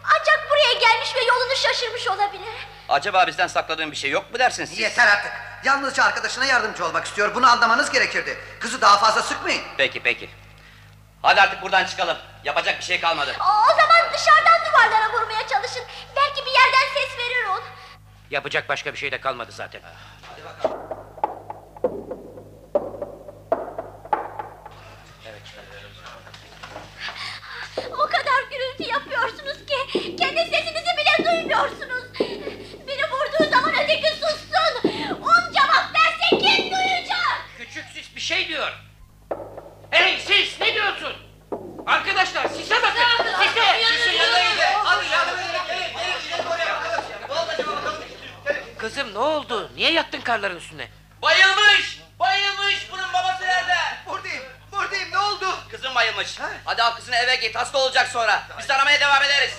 Ancak 0.03 0.49
buraya 0.49 0.73
gelmiş 0.73 1.15
ve 1.15 1.19
yolunu 1.23 1.55
şaşırmış 1.55 2.07
olabilir. 2.07 2.53
Acaba 2.89 3.27
bizden 3.27 3.47
sakladığın 3.47 3.91
bir 3.91 3.97
şey 3.97 4.11
yok 4.11 4.31
mu 4.33 4.39
dersin 4.39 4.65
siz? 4.65 4.79
Yeter 4.79 5.07
artık. 5.07 5.31
Yalnızca 5.63 6.03
arkadaşına 6.03 6.45
yardımcı 6.45 6.85
olmak 6.85 7.05
istiyor. 7.05 7.35
Bunu 7.35 7.47
anlamanız 7.51 7.91
gerekirdi. 7.91 8.37
Kızı 8.59 8.81
daha 8.81 8.97
fazla 8.97 9.21
sıkmayın. 9.21 9.61
Peki 9.77 9.99
peki. 10.03 10.29
Hadi 11.21 11.41
artık 11.41 11.61
buradan 11.61 11.85
çıkalım. 11.85 12.17
Yapacak 12.45 12.79
bir 12.79 12.83
şey 12.83 12.99
kalmadı. 12.99 13.31
O 13.39 13.67
zaman 13.69 14.13
dışarıdan 14.13 14.59
duvarlara 14.71 15.13
vurmaya 15.13 15.47
çalışın. 15.47 15.83
Belki 16.15 16.45
bir 16.45 16.51
yerden 16.51 16.93
ses 16.93 17.17
verir 17.17 17.45
o. 17.45 17.59
Yapacak 18.31 18.69
başka 18.69 18.93
bir 18.93 18.97
şey 18.97 19.11
de 19.11 19.21
kalmadı 19.21 19.51
zaten. 19.51 19.81
O 21.14 21.14
Karların 50.35 50.57
üstüne? 50.57 50.87
Bayılmış! 51.21 51.99
Bayılmış! 52.19 52.87
Bunun 52.91 53.13
babası 53.13 53.43
nerede? 53.43 53.75
Buradayım. 54.05 54.43
Buradayım. 54.71 55.11
Ne 55.11 55.17
oldu? 55.19 55.45
Kızım 55.71 55.95
bayılmış. 55.95 56.39
Hadi 56.65 56.83
al 56.83 56.95
kızını 56.95 57.15
eve 57.15 57.35
git. 57.35 57.55
Hasta 57.55 57.77
olacak 57.77 58.07
sonra. 58.07 58.43
Biz 58.59 58.71
aramaya 58.71 58.99
devam 58.99 59.23
ederiz. 59.23 59.53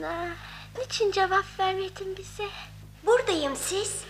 Sana. 0.00 0.28
Niçin 0.78 1.12
cevap 1.12 1.44
vermedin 1.58 2.16
bize? 2.18 2.48
Buradayım 3.06 3.56
siz. 3.56 4.04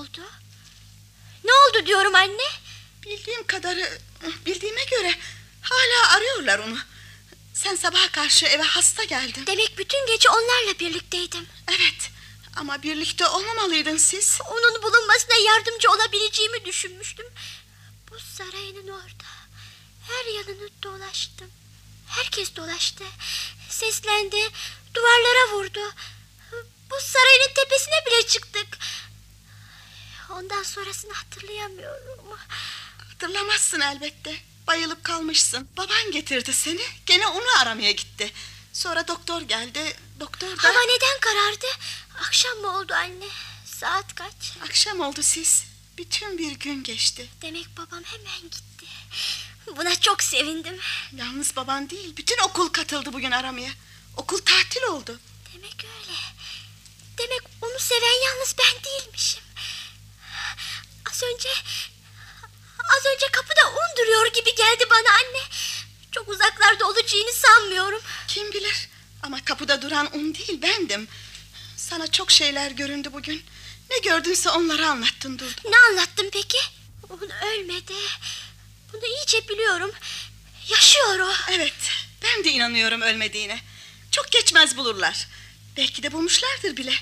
Oldu? 0.00 0.20
Ne 1.44 1.52
oldu 1.52 1.86
diyorum 1.86 2.14
anne? 2.14 2.48
Bildiğim 3.02 3.46
kadarı 3.46 3.98
bildiğime 4.46 4.84
göre 4.84 5.14
hala 5.62 6.16
arıyorlar 6.16 6.58
onu. 6.58 6.78
Sen 7.54 7.76
sabaha 7.76 8.08
karşı 8.12 8.46
eve 8.46 8.62
hasta 8.62 9.04
geldin. 9.04 9.46
Demek 9.46 9.78
bütün 9.78 10.06
gece 10.06 10.30
onlarla 10.30 10.78
birlikteydim. 10.78 11.46
Evet 11.68 12.10
ama 12.56 12.82
birlikte 12.82 13.26
olmamalıydın 13.26 13.96
siz. 13.96 14.38
Onun 14.50 14.82
bulunmasına 14.82 15.36
yardımcı 15.36 15.90
olabileceğimi 15.90 16.64
düşünmüştüm. 16.64 17.26
Bu 18.10 18.18
sarayının 18.18 18.88
orada. 18.88 19.30
Her 20.08 20.24
yanını 20.34 20.68
dolaştım. 20.82 21.50
Herkes 22.06 22.56
dolaştı. 22.56 23.04
Seslendi. 23.70 24.50
Duvarlara 24.94 25.52
vurdu. 25.52 25.92
Bu 26.90 27.00
sarayın 27.00 27.54
tepesine 27.54 28.06
bile 28.06 28.26
çıktık. 28.26 28.78
Ondan 30.30 30.62
sonrasını 30.62 31.12
hatırlayamıyorum. 31.12 32.38
Hatırlamazsın 33.08 33.80
elbette. 33.80 34.36
Bayılıp 34.66 35.04
kalmışsın. 35.04 35.68
Baban 35.76 36.10
getirdi 36.12 36.52
seni. 36.52 36.80
Gene 37.06 37.26
onu 37.26 37.58
aramaya 37.62 37.90
gitti. 37.90 38.32
Sonra 38.72 39.08
doktor 39.08 39.42
geldi. 39.42 39.96
Doktor 40.20 40.48
da... 40.48 40.64
Hava 40.64 40.80
neden 40.82 41.20
karardı? 41.20 41.66
Akşam 42.26 42.58
mı 42.58 42.76
oldu 42.78 42.94
anne? 42.94 43.26
Saat 43.64 44.14
kaç? 44.14 44.52
Akşam 44.64 45.00
oldu 45.00 45.22
siz. 45.22 45.64
Bütün 45.98 46.38
bir 46.38 46.52
gün 46.52 46.82
geçti. 46.82 47.28
Demek 47.42 47.66
babam 47.76 48.02
hemen 48.04 48.42
gitti. 48.42 48.86
Buna 49.76 50.00
çok 50.00 50.22
sevindim. 50.22 50.78
Yalnız 51.16 51.56
baban 51.56 51.90
değil. 51.90 52.16
Bütün 52.16 52.38
okul 52.38 52.68
katıldı 52.68 53.12
bugün 53.12 53.30
aramaya. 53.30 53.70
Okul 54.16 54.38
tatil 54.38 54.82
oldu. 54.82 55.20
Demek 55.54 55.84
öyle. 55.84 56.18
Demek 57.18 57.42
onu 57.62 57.78
seven 57.78 58.26
yalnız 58.26 58.54
ben 58.58 58.84
değilmişim. 58.84 59.42
Az 61.20 61.28
önce... 61.34 61.48
Az 62.96 63.06
önce 63.14 63.26
kapıda 63.32 63.70
un 63.70 63.96
duruyor 63.98 64.26
gibi 64.26 64.54
geldi 64.54 64.84
bana 64.90 65.14
anne. 65.14 65.42
Çok 66.12 66.28
uzaklarda 66.28 66.86
olacağını 66.88 67.32
sanmıyorum. 67.32 68.00
Kim 68.28 68.52
bilir? 68.52 68.88
Ama 69.22 69.44
kapıda 69.44 69.82
duran 69.82 70.16
un 70.16 70.34
değil 70.34 70.62
bendim. 70.62 71.08
Sana 71.76 72.06
çok 72.06 72.30
şeyler 72.30 72.70
göründü 72.70 73.08
bugün. 73.12 73.44
Ne 73.90 73.98
gördünse 73.98 74.50
onları 74.50 74.86
anlattın 74.86 75.38
durdun. 75.38 75.70
Ne 75.70 75.76
anlattın 75.78 76.30
peki? 76.32 76.58
Un 77.10 77.30
ölmedi. 77.42 77.94
Bunu 78.92 79.06
iyice 79.06 79.48
biliyorum. 79.48 79.92
Yaşıyor 80.68 81.18
o. 81.18 81.32
Evet 81.50 81.90
ben 82.22 82.44
de 82.44 82.50
inanıyorum 82.50 83.00
ölmediğine. 83.00 83.60
Çok 84.10 84.30
geçmez 84.30 84.76
bulurlar. 84.76 85.28
Belki 85.76 86.02
de 86.02 86.12
bulmuşlardır 86.12 86.76
bile. 86.76 86.94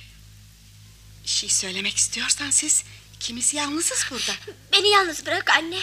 Bir 1.24 1.28
şey 1.28 1.48
söylemek 1.48 1.96
istiyorsan 1.96 2.50
siz 2.50 2.84
ikimiz 3.18 3.54
yalnızız 3.54 4.04
burada. 4.10 4.32
Beni 4.72 4.88
yalnız 4.88 5.26
bırak 5.26 5.50
anne. 5.50 5.78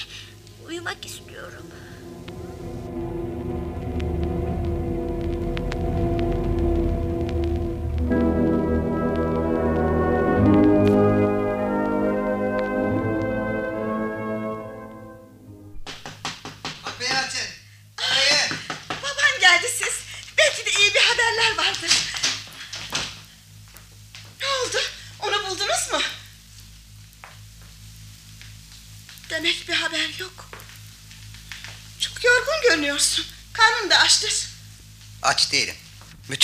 Uyumak 0.68 1.06
istiyorum. 1.06 1.68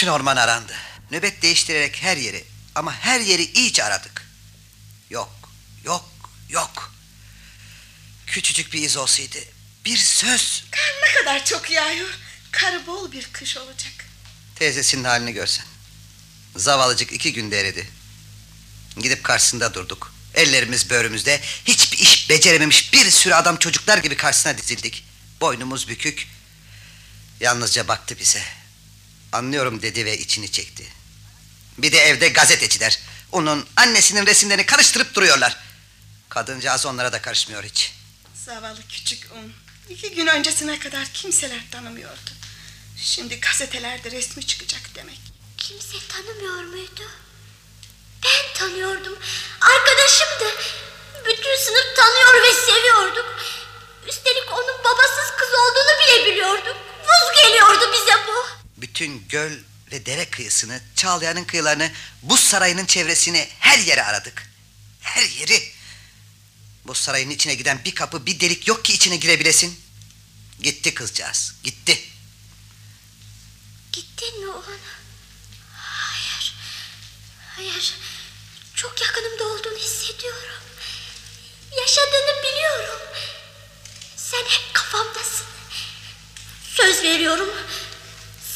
Bütün 0.01 0.11
orman 0.11 0.35
arandı. 0.35 0.73
Nöbet 1.11 1.41
değiştirerek 1.41 2.03
her 2.03 2.17
yeri 2.17 2.43
ama 2.75 2.93
her 2.93 3.19
yeri 3.19 3.43
iyice 3.43 3.83
aradık. 3.83 4.29
Yok, 5.09 5.49
yok, 5.83 6.09
yok. 6.49 6.93
Küçücük 8.27 8.73
bir 8.73 8.81
iz 8.81 8.97
olsaydı 8.97 9.37
bir 9.85 9.97
söz. 9.97 10.63
Ne 11.03 11.13
kadar 11.13 11.45
çok 11.45 11.71
yağıyor. 11.71 12.09
Karı 12.51 12.87
bol 12.87 13.11
bir 13.11 13.29
kış 13.33 13.57
olacak. 13.57 13.93
Teyzesinin 14.55 15.03
halini 15.03 15.33
görsen. 15.33 15.65
Zavallıcık 16.55 17.11
iki 17.13 17.33
günde 17.33 17.59
eridi. 17.59 17.89
Gidip 18.97 19.23
karşısında 19.23 19.73
durduk. 19.73 20.13
Ellerimiz 20.33 20.89
böğrümüzde 20.89 21.41
hiçbir 21.65 21.97
iş 21.97 22.29
becerememiş 22.29 22.93
bir 22.93 23.11
sürü 23.11 23.33
adam 23.33 23.57
çocuklar 23.57 23.97
gibi 23.97 24.17
karşısına 24.17 24.57
dizildik. 24.57 25.03
Boynumuz 25.41 25.87
bükük. 25.87 26.27
Yalnızca 27.39 27.87
baktı 27.87 28.15
bize. 28.19 28.60
Anlıyorum 29.31 29.81
dedi 29.81 30.05
ve 30.05 30.17
içini 30.17 30.51
çekti. 30.51 30.87
Bir 31.77 31.91
de 31.91 31.97
evde 31.97 32.29
gazeteciler. 32.29 32.99
Onun 33.31 33.67
annesinin 33.75 34.25
resimlerini 34.25 34.65
karıştırıp 34.65 35.15
duruyorlar. 35.15 35.57
Kadıncağız 36.29 36.85
onlara 36.85 37.13
da 37.13 37.21
karışmıyor 37.21 37.63
hiç. 37.63 37.93
Zavallı 38.45 38.79
küçük 38.89 39.27
un. 39.31 39.53
İki 39.89 40.15
gün 40.15 40.27
öncesine 40.27 40.79
kadar 40.79 41.07
kimseler 41.13 41.61
tanımıyordu. 41.71 42.31
Şimdi 42.97 43.39
gazetelerde 43.39 44.11
resmi 44.11 44.45
çıkacak 44.45 44.81
demek. 44.95 45.19
Kimse 45.57 45.97
tanımıyor 46.07 46.63
muydu? 46.63 47.01
Ben 48.23 48.53
tanıyordum. 48.59 49.17
Arkadaşımdı. 49.61 50.45
Bütün 51.25 51.57
sınıf 51.65 51.95
tanıyor 51.95 52.43
ve 52.43 52.53
seviyorduk. 52.53 53.35
Üstelik 54.07 54.51
onun 54.53 54.83
babasız 54.83 55.31
kız 55.37 55.49
olduğunu 55.49 55.99
bile 56.01 56.31
biliyorduk. 56.31 56.77
Vız 57.03 57.43
geliyordu 57.43 57.91
bize 57.93 58.13
bu. 58.27 58.60
Bütün 58.81 59.27
göl 59.27 59.51
ve 59.91 60.05
dere 60.05 60.29
kıyısını, 60.29 60.81
Çağlayan'ın 60.95 61.43
kıyılarını, 61.43 61.91
buz 62.21 62.39
sarayının 62.39 62.85
çevresini 62.85 63.49
her 63.59 63.79
yere 63.79 64.03
aradık. 64.03 64.51
Her 64.99 65.29
yeri. 65.29 65.71
Bu 66.85 66.95
sarayın 66.95 67.29
içine 67.29 67.55
giden 67.55 67.85
bir 67.85 67.95
kapı, 67.95 68.25
bir 68.25 68.39
delik 68.39 68.67
yok 68.67 68.85
ki 68.85 68.93
içine 68.93 69.17
girebilesin. 69.17 69.79
Gitti 70.61 70.93
kızcağız, 70.93 71.55
gitti. 71.63 71.99
Gittin 73.91 74.39
mi 74.39 74.47
oğlum? 74.47 74.79
Hayır. 75.73 76.55
Hayır. 77.55 77.95
Çok 78.75 79.01
yakınımda 79.01 79.43
olduğunu 79.43 79.77
hissediyorum. 79.77 80.63
Yaşadığını 81.79 82.43
biliyorum. 82.43 82.99
Sen 84.17 84.43
hep 84.43 84.73
kafamdasın. 84.73 85.45
Söz 86.75 87.03
veriyorum. 87.03 87.49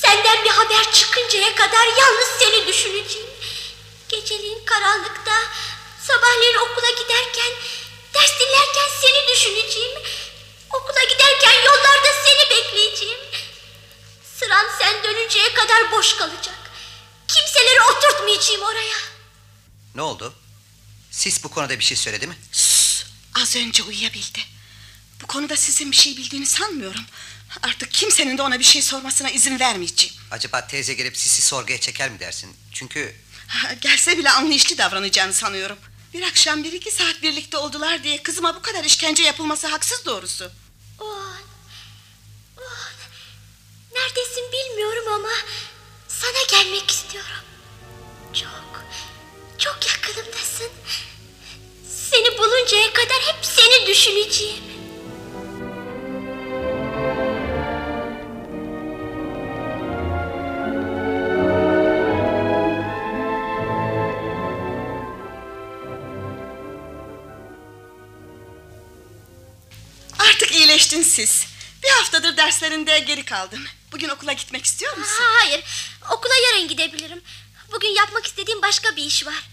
Senden 0.05 0.43
bir 0.45 0.49
haber 0.49 0.91
çıkıncaya 0.91 1.55
kadar 1.55 1.87
yalnız 1.87 2.27
seni 2.39 2.67
düşüneceğim. 2.67 3.27
Geceliğin 4.09 4.65
karanlıkta, 4.65 5.31
sabahleyin 6.07 6.55
okula 6.55 6.89
giderken, 6.89 7.51
ders 8.13 8.39
dinlerken 8.39 8.89
seni 9.01 9.27
düşüneceğim. 9.35 9.99
Okula 10.73 11.03
giderken 11.03 11.53
yollarda 11.65 12.09
seni 12.25 12.49
bekleyeceğim. 12.49 13.19
Sıran 14.39 14.65
sen 14.79 15.03
dönünceye 15.03 15.53
kadar 15.53 15.91
boş 15.91 16.15
kalacak. 16.15 16.71
Kimseleri 17.27 17.81
oturtmayacağım 17.81 18.61
oraya. 18.61 18.97
Ne 19.95 20.01
oldu? 20.01 20.33
Sis 21.11 21.43
bu 21.43 21.49
konuda 21.49 21.79
bir 21.79 21.83
şey 21.83 21.97
söyledi 21.97 22.27
mi? 22.27 22.37
Az 23.41 23.55
önce 23.55 23.83
uyuyabildi. 23.83 24.39
Bu 25.21 25.27
konuda 25.27 25.57
sizin 25.57 25.91
bir 25.91 25.95
şey 25.97 26.17
bildiğini 26.17 26.45
sanmıyorum. 26.45 27.05
Artık 27.63 27.91
kimsenin 27.91 28.37
de 28.37 28.41
ona 28.41 28.59
bir 28.59 28.63
şey 28.63 28.81
sormasına 28.81 29.29
izin 29.29 29.59
vermeyeceğim. 29.59 30.15
Acaba 30.31 30.67
teyze 30.67 30.93
gelip 30.93 31.17
Sisi 31.17 31.41
sorguya 31.41 31.79
çeker 31.79 32.09
mi 32.09 32.19
dersin? 32.19 32.55
Çünkü 32.73 33.15
Ha, 33.47 33.73
Gelse 33.73 34.17
bile 34.17 34.29
anlayışlı 34.31 34.77
davranacağını 34.77 35.33
sanıyorum. 35.33 35.77
Bir 36.13 36.23
akşam 36.23 36.63
bir 36.63 36.71
iki 36.73 36.91
saat 36.91 37.21
birlikte 37.23 37.57
oldular 37.57 38.03
diye 38.03 38.23
kızıma 38.23 38.55
bu 38.55 38.61
kadar 38.61 38.83
işkence 38.83 39.23
yapılması 39.23 39.67
haksız 39.67 40.05
doğrusu. 40.05 40.51
Oğan, 40.99 41.41
Oğan, 42.57 42.93
neredesin 43.93 44.43
bilmiyorum 44.51 45.13
ama 45.13 45.29
sana 46.07 46.61
gelmek 46.61 46.91
istiyorum. 46.91 47.43
Çok, 48.33 48.83
çok 49.57 49.79
yakınımdasın. 49.87 50.69
Seni 52.11 52.37
buluncaya 52.37 52.93
kadar 52.93 53.17
hep 53.21 53.45
seni 53.45 53.87
düşüneceğim. 53.87 54.63
Siz. 71.15 71.45
Bir 71.83 71.89
haftadır 71.89 72.37
derslerinde 72.37 72.99
geri 72.99 73.25
kaldın. 73.25 73.67
Bugün 73.91 74.09
okula 74.09 74.33
gitmek 74.33 74.65
istiyor 74.65 74.97
musun? 74.97 75.23
Ha, 75.23 75.39
hayır, 75.39 75.63
okula 76.11 76.33
yarın 76.35 76.67
gidebilirim. 76.67 77.21
Bugün 77.71 77.87
yapmak 77.89 78.25
istediğim 78.25 78.61
başka 78.61 78.95
bir 78.95 79.03
iş 79.03 79.25
var. 79.25 79.43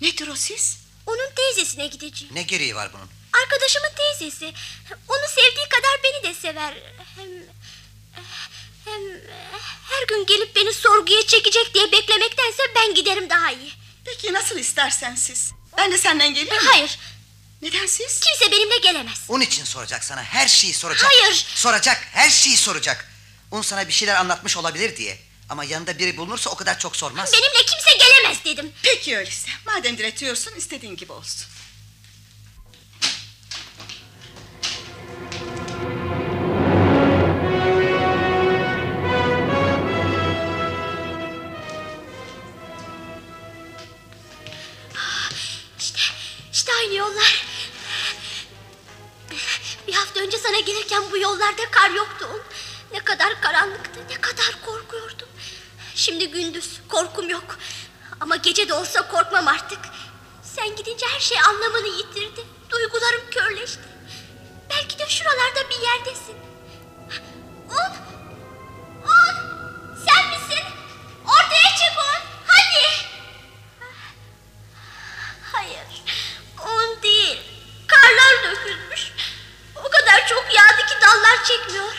Nedir 0.00 0.28
o 0.28 0.36
siz? 0.36 0.78
Onun 1.06 1.30
teyzesine 1.36 1.86
gideceğim. 1.86 2.34
ne 2.34 2.42
gereği 2.42 2.74
var 2.74 2.90
bunun? 2.92 3.08
Arkadaşımın 3.42 3.90
teyzesi. 3.96 4.52
Onu 5.08 5.28
sevdiği 5.28 5.68
kadar 5.68 6.00
beni 6.04 6.22
de 6.22 6.34
sever. 6.40 6.74
Hem, 7.16 7.28
hem 8.84 9.02
her 9.90 10.06
gün 10.08 10.26
gelip 10.26 10.56
beni 10.56 10.72
sorguya 10.72 11.26
çekecek 11.26 11.74
diye 11.74 11.92
beklemektense 11.92 12.62
ben 12.76 12.94
giderim 12.94 13.30
daha 13.30 13.52
iyi. 13.52 13.72
Peki 14.04 14.32
nasıl 14.32 14.58
istersen 14.58 15.14
siz. 15.14 15.52
Ben 15.78 15.92
de 15.92 15.98
senden 15.98 16.34
geleyim 16.34 16.54
mi? 16.64 16.68
Hayır. 16.72 16.98
Neden 17.62 17.86
siz? 17.86 18.20
Kimse 18.20 18.52
benimle 18.52 18.78
gelemez. 18.78 19.18
Un 19.28 19.40
için 19.40 19.64
soracak 19.64 20.04
sana 20.04 20.22
her 20.24 20.48
şeyi 20.48 20.74
soracak. 20.74 21.10
Hayır. 21.10 21.46
Soracak 21.54 22.08
her 22.12 22.30
şeyi 22.30 22.56
soracak. 22.56 23.08
Un 23.50 23.62
sana 23.62 23.88
bir 23.88 23.92
şeyler 23.92 24.14
anlatmış 24.14 24.56
olabilir 24.56 24.96
diye. 24.96 25.18
Ama 25.48 25.64
yanında 25.64 25.98
biri 25.98 26.16
bulunursa 26.16 26.50
o 26.50 26.54
kadar 26.54 26.78
çok 26.78 26.96
sormaz. 26.96 27.32
Benimle 27.32 27.66
kimse 27.66 28.04
gelemez 28.04 28.44
dedim. 28.44 28.72
Peki 28.82 29.16
öyleyse. 29.16 29.48
Madem 29.66 29.98
diretiyorsun 29.98 30.56
istediğin 30.56 30.96
gibi 30.96 31.12
olsun. 31.12 31.46
Önce 50.28 50.38
sana 50.38 50.60
gelirken 50.60 51.02
bu 51.10 51.18
yollarda 51.18 51.70
kar 51.70 51.90
yoktu. 51.90 52.28
Ne 52.92 52.98
kadar 52.98 53.40
karanlıktı, 53.40 54.00
ne 54.10 54.20
kadar 54.20 54.58
korkuyordum. 54.66 55.28
Şimdi 55.94 56.30
gündüz, 56.30 56.80
korkum 56.88 57.28
yok. 57.30 57.58
Ama 58.20 58.36
gece 58.36 58.68
de 58.68 58.74
olsa 58.74 59.08
korkmam 59.08 59.48
artık. 59.48 59.78
Sen 60.42 60.76
gidince 60.76 61.06
her 61.06 61.20
şey 61.20 61.38
anlamını 61.40 61.88
yitirdi. 61.88 62.44
Duygularım 62.70 63.30
körleşti. 63.30 63.80
Belki 64.70 64.98
de 64.98 65.08
şuralarda 65.08 65.70
bir 65.70 65.80
yerdesin. 65.86 66.36
Un! 67.70 67.92
Un! 69.04 69.36
Sen 69.96 70.28
misin? 70.28 70.64
Ortaya 71.24 71.76
çık 71.78 71.98
Un! 71.98 72.22
Hadi! 72.46 73.08
Hayır, 75.52 76.02
un 76.66 77.02
değil. 77.02 77.40
Karlar 77.86 78.44
dökülmüş. 78.44 79.12
O 79.84 79.90
kadar 79.90 80.26
çok 80.28 80.44
yağdı 80.54 80.86
ki 80.86 80.94
dallar 81.02 81.37
çekmiyor. 81.48 81.92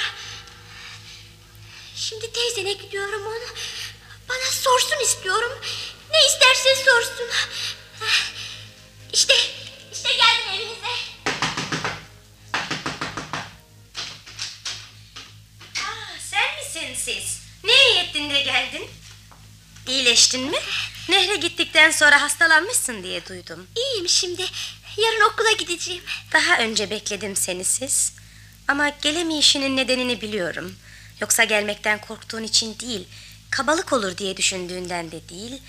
Şimdi 1.95 2.33
teyzene 2.33 2.73
gidiyorum 2.73 3.27
onu. 3.27 3.55
Bana 4.29 4.51
sorsun 4.51 5.03
istiyorum. 5.03 5.51
Ne 6.11 6.17
isterse 6.27 6.75
sorsun. 6.75 7.27
İşte, 9.13 9.33
işte 9.93 10.09
geldim 10.13 10.53
evinize. 10.53 10.87
Aa, 15.75 16.19
sen 16.19 16.55
misin 16.59 16.95
siz? 17.03 17.39
Ne 17.63 17.73
iyi 17.73 17.99
ettin 17.99 18.29
de 18.29 18.41
geldin? 18.41 18.87
İyileştin 19.87 20.41
mi? 20.41 20.57
Nehre 21.09 21.35
gittikten 21.35 21.91
sonra 21.91 22.21
hastalanmışsın 22.21 23.03
diye 23.03 23.25
duydum. 23.25 23.67
İyiyim 23.75 24.09
şimdi. 24.09 24.45
Yarın 24.97 25.21
okula 25.33 25.51
gideceğim. 25.51 26.03
Daha 26.33 26.57
önce 26.57 26.89
bekledim 26.89 27.35
seni 27.35 27.65
siz. 27.65 28.18
Ama 28.69 28.89
gelemeyişinin 28.89 29.77
nedenini 29.77 30.21
biliyorum. 30.21 30.75
Yoksa 31.21 31.43
gelmekten 31.43 32.01
korktuğun 32.01 32.43
için 32.43 32.79
değil, 32.79 33.07
kabalık 33.49 33.93
olur 33.93 34.17
diye 34.17 34.37
düşündüğünden 34.37 35.11
de 35.11 35.29
değil. 35.29 35.61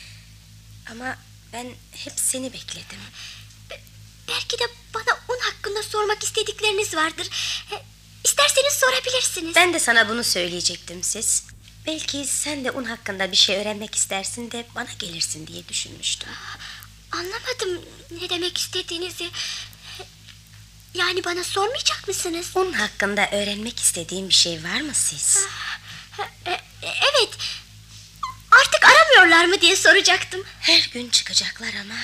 Ama 0.91 1.17
ben 1.53 1.67
hep 1.93 2.13
seni 2.17 2.53
bekledim. 2.53 2.99
Belki 4.29 4.59
de 4.59 4.65
bana 4.95 5.19
un 5.29 5.39
hakkında 5.41 5.83
sormak 5.83 6.23
istedikleriniz 6.23 6.95
vardır. 6.95 7.29
E, 7.73 7.83
İsterseniz 8.25 8.73
sorabilirsiniz. 8.73 9.57
Ben 9.57 9.75
de 9.75 9.79
sana 9.81 10.09
bunu 10.09 10.25
söyleyecektim 10.25 11.03
siz. 11.03 11.45
Belki 11.87 12.25
sen 12.25 12.65
de 12.65 12.71
un 12.71 12.85
hakkında 12.85 13.31
bir 13.33 13.37
şey 13.37 13.57
öğrenmek 13.57 13.95
istersin 13.95 14.51
de 14.51 14.67
bana 14.75 14.93
gelirsin 14.99 15.47
diye 15.47 15.69
düşünmüştüm. 15.69 16.29
Anlamadım 17.13 17.85
ne 18.11 18.31
demek 18.31 18.59
istediğinizi. 18.59 19.31
Yani 20.95 21.25
bana 21.25 21.45
sormayacak 21.45 22.09
mısınız? 22.09 22.47
Un 22.55 22.73
hakkında 22.73 23.29
öğrenmek 23.33 23.81
istediğin 23.81 24.29
bir 24.29 24.35
şey 24.35 24.65
var 24.65 24.81
mı 24.81 24.95
siz? 24.95 25.39
E, 26.47 26.51
e, 26.51 26.61
evet. 26.83 27.39
Artık 28.51 28.85
aramıyorlar 28.85 29.45
mı 29.45 29.61
diye 29.61 29.77
soracaktım. 29.77 30.45
Her 30.61 30.89
gün 30.93 31.11
çıkacaklar 31.11 31.75
ama 31.81 31.95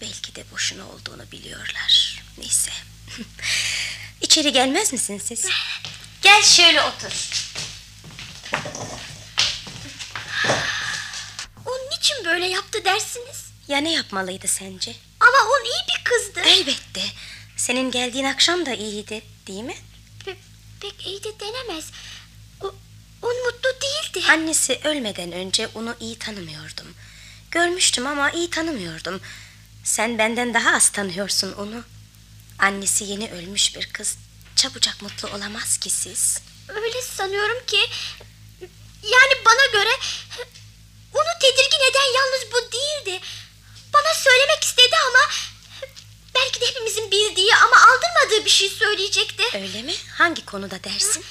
belki 0.00 0.34
de 0.34 0.44
boşuna 0.52 0.88
olduğunu 0.88 1.30
biliyorlar. 1.32 2.22
Neyse. 2.38 2.70
İçeri 4.20 4.52
gelmez 4.52 4.92
misiniz 4.92 5.22
siz? 5.26 5.46
Gel 6.22 6.42
şöyle 6.42 6.82
otur. 6.82 7.12
O 11.66 11.70
niçin 11.90 12.24
böyle 12.24 12.46
yaptı 12.46 12.84
dersiniz? 12.84 13.44
Ya 13.68 13.78
ne 13.78 13.92
yapmalıydı 13.92 14.48
sence? 14.48 14.94
Ama 15.20 15.38
o 15.50 15.64
iyi 15.64 15.82
bir 15.88 16.04
kızdı. 16.04 16.40
Elbette. 16.40 17.02
Senin 17.60 17.90
geldiğin 17.90 18.24
akşam 18.24 18.66
da 18.66 18.74
iyiydi, 18.74 19.22
değil 19.46 19.62
mi? 19.62 19.76
Pe- 20.26 20.36
pek 20.80 21.06
iyi 21.06 21.24
de 21.24 21.40
denemez. 21.40 21.84
O, 22.60 22.74
o 23.22 23.28
mutlu 23.28 23.68
değildi. 23.82 24.30
Annesi 24.30 24.80
ölmeden 24.84 25.32
önce 25.32 25.68
onu 25.74 25.96
iyi 26.00 26.18
tanımıyordum. 26.18 26.94
Görmüştüm 27.50 28.06
ama 28.06 28.30
iyi 28.30 28.50
tanımıyordum. 28.50 29.20
Sen 29.84 30.18
benden 30.18 30.54
daha 30.54 30.74
az 30.76 30.90
tanıyorsun 30.90 31.52
onu. 31.52 31.84
Annesi 32.58 33.04
yeni 33.04 33.30
ölmüş 33.30 33.76
bir 33.76 33.86
kız. 33.86 34.16
Çabucak 34.56 35.02
mutlu 35.02 35.28
olamaz 35.28 35.78
ki 35.78 35.90
siz. 35.90 36.38
Öyle 36.68 37.02
sanıyorum 37.02 37.66
ki... 37.66 37.80
Yani 39.02 39.44
bana 39.46 39.66
göre... 39.72 39.90
Onu 41.14 41.38
tedirgin 41.40 41.90
eden 41.90 42.14
yalnız 42.16 42.52
bu 42.52 42.72
değildi. 42.72 43.20
Bana 43.92 44.14
söylemek 44.14 44.64
istedi 44.64 44.96
ama... 45.08 45.20
Belki 46.34 46.60
de 46.60 46.66
hepimizin 46.66 47.10
bildiği 47.10 47.54
ama 47.56 47.76
aldırmadığı 47.76 48.44
bir 48.44 48.50
şey 48.50 48.68
söyleyecekti. 48.68 49.42
Öyle 49.54 49.82
mi? 49.82 49.94
Hangi 50.18 50.44
konuda 50.44 50.84
dersin? 50.84 51.24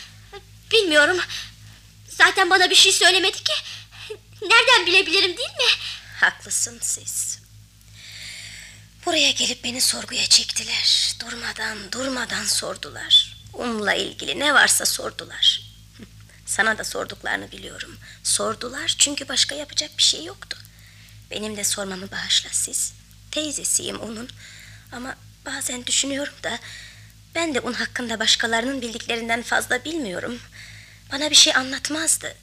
Bilmiyorum. 0.71 1.17
Zaten 2.09 2.49
bana 2.49 2.69
bir 2.69 2.75
şey 2.75 2.91
söylemedi 2.91 3.43
ki. 3.43 3.53
Nereden 4.41 4.85
bilebilirim 4.85 5.37
değil 5.37 5.49
mi? 5.49 5.71
Haklısın 6.19 6.79
siz. 6.81 7.39
Buraya 9.05 9.31
gelip 9.31 9.63
beni 9.63 9.81
sorguya 9.81 10.25
çektiler. 10.25 11.15
Durmadan 11.19 11.91
durmadan 11.91 12.43
sordular. 12.45 13.35
Onunla 13.53 13.93
ilgili 13.93 14.39
ne 14.39 14.53
varsa 14.53 14.85
sordular. 14.85 15.61
Sana 16.45 16.77
da 16.77 16.83
sorduklarını 16.83 17.51
biliyorum. 17.51 17.97
Sordular 18.23 18.95
çünkü 18.97 19.27
başka 19.27 19.55
yapacak 19.55 19.97
bir 19.97 20.03
şey 20.03 20.23
yoktu. 20.23 20.57
Benim 21.31 21.57
de 21.57 21.63
sormamı 21.63 22.11
bağışla 22.11 22.49
siz. 22.51 22.93
Teyzesiyim 23.31 23.99
onun. 23.99 24.29
Ama 24.91 25.15
bazen 25.45 25.85
düşünüyorum 25.85 26.33
da... 26.43 26.59
...ben 27.35 27.55
de 27.55 27.59
un 27.59 27.73
hakkında 27.73 28.19
başkalarının 28.19 28.81
bildiklerinden 28.81 29.41
fazla 29.41 29.85
bilmiyorum. 29.85 30.39
Bana 31.11 31.29
bir 31.29 31.35
şey 31.35 31.55
anlatmazdı. 31.55 32.35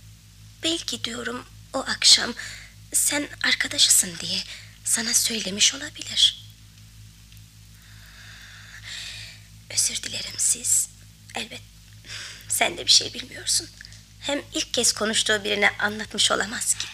Belki 0.62 1.05
diyorum 1.05 1.47
o 1.73 1.78
akşam... 1.78 2.35
...sen 2.93 3.28
arkadaşısın 3.44 4.18
diye 4.20 4.39
sana 4.85 5.14
söylemiş 5.14 5.74
olabilir. 5.74 6.47
Özür 9.70 10.02
dilerim 10.02 10.35
siz. 10.39 10.89
Elbet 11.35 11.60
sen 12.48 12.78
de 12.78 12.86
bir 12.86 12.90
şey 12.90 13.14
bilmiyorsun. 13.14 13.68
Hem 14.20 14.43
ilk 14.55 14.74
kez 14.74 14.93
konuştuğu 14.93 15.44
birine 15.44 15.70
anlatmış 15.78 16.31
olamaz 16.31 16.74
ki. 16.74 16.86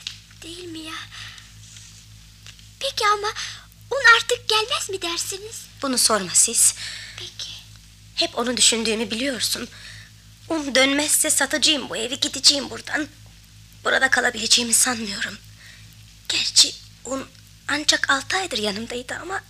Değil 0.43 0.65
mi 0.65 0.79
ya? 0.79 0.95
Peki 2.81 3.05
ama 3.15 3.29
un 3.93 4.17
artık 4.17 4.49
gelmez 4.49 4.91
mi 4.91 5.03
dersiniz? 5.03 5.67
Bunu 5.83 5.99
sorma 5.99 6.31
siz. 6.33 6.75
Peki. 7.17 7.51
Hep 8.15 8.39
onu 8.39 8.57
düşündüğümü 8.57 9.11
biliyorsun. 9.11 9.69
Un 10.49 10.75
dönmezse 10.75 11.31
satacağım 11.31 11.91
bu 11.91 11.97
evi 11.97 12.21
gideceğim 12.21 12.71
buradan. 12.71 13.09
Burada 13.85 14.11
kalabileceğimi 14.11 14.75
sanmıyorum. 14.75 15.39
Gerçi 16.29 16.75
un 17.05 17.29
ancak 17.69 18.11
altı 18.11 18.37
aydır 18.37 18.59
yanımdaydı 18.59 19.15
ama... 19.15 19.41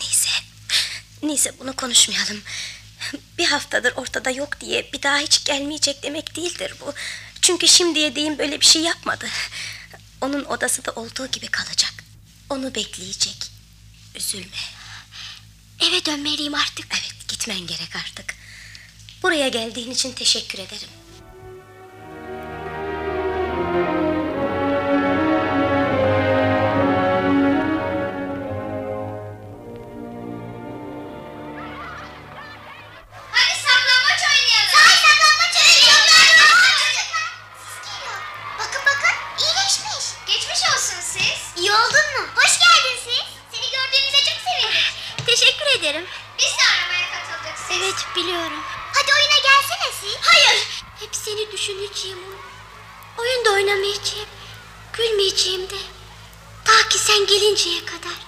Neyse. 0.00 0.30
Neyse 1.22 1.52
bunu 1.58 1.76
konuşmayalım. 1.76 2.42
Bir 3.38 3.46
haftadır 3.46 3.92
ortada 3.96 4.30
yok 4.30 4.60
diye 4.60 4.92
bir 4.92 5.02
daha 5.02 5.18
hiç 5.18 5.44
gelmeyecek 5.44 6.02
demek 6.02 6.36
değildir 6.36 6.74
bu. 6.80 6.94
Çünkü 7.42 7.68
şimdiye 7.68 8.16
değin 8.16 8.38
böyle 8.38 8.60
bir 8.60 8.66
şey 8.66 8.82
yapmadı. 8.82 9.26
Onun 10.20 10.44
odası 10.44 10.84
da 10.84 10.92
olduğu 10.92 11.26
gibi 11.26 11.48
kalacak. 11.48 12.03
Onu 12.50 12.74
bekleyecek. 12.74 13.36
Üzülme. 14.14 14.56
Eve 15.80 16.04
dönmeliyim 16.04 16.54
artık. 16.54 16.86
Evet 16.90 17.28
gitmen 17.28 17.66
gerek 17.66 17.96
artık. 17.96 18.34
Buraya 19.22 19.48
geldiğin 19.48 19.90
için 19.90 20.12
teşekkür 20.12 20.58
ederim. 20.58 20.88
Ederim. 45.84 46.06
Biz 46.38 46.52
de 46.58 46.62
aramaya 46.72 47.06
katıldık 47.10 47.58
siz. 47.68 47.76
Evet 47.82 47.94
biliyorum. 48.16 48.62
Hadi 48.94 49.12
oyuna 49.12 49.38
gelsene 49.48 49.92
siz. 50.00 50.16
Hayır. 50.20 50.68
Hep 51.00 51.10
seni 51.12 51.52
düşüneceğim. 51.52 52.18
Oyun 53.18 53.44
da 53.44 53.50
oynamayacağım. 53.50 54.28
Gülmeyeceğim 54.92 55.70
de. 55.70 55.74
Ta 56.64 56.88
ki 56.88 56.98
sen 56.98 57.26
gelinceye 57.26 57.84
kadar. 57.84 58.18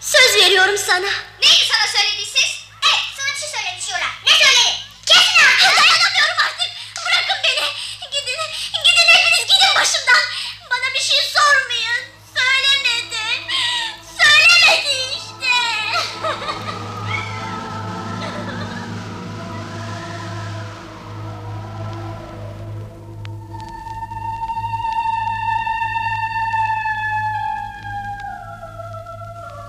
Söz 0.00 0.34
veriyorum 0.34 0.78
sana. 0.78 1.10
Neydi 1.42 1.64
sana 1.72 1.86
söyledi 1.96 2.24
siz? 2.26 2.50
Evet 2.88 3.04
sana 3.16 3.28
bir 3.34 3.40
şey 3.40 3.48
söyledi 3.48 3.82
Şura. 3.86 4.10
Ne 4.26 4.32
söyledi? 4.44 4.74
Kesin 5.06 5.40
ha. 5.44 5.50
Dayanamıyorum 5.76 6.38
artık. 6.46 6.70
Bırakın 7.06 7.38
beni. 7.44 7.66
Gidin. 8.12 8.40
Gidin 8.84 9.06
hepiniz 9.14 9.46
gidin 9.52 9.74
başımdan. 9.80 10.22
Bana 10.70 10.94
bir 10.94 11.04
şey 11.10 11.20
sormayın. 11.36 12.02
Söylemedi. 12.36 12.69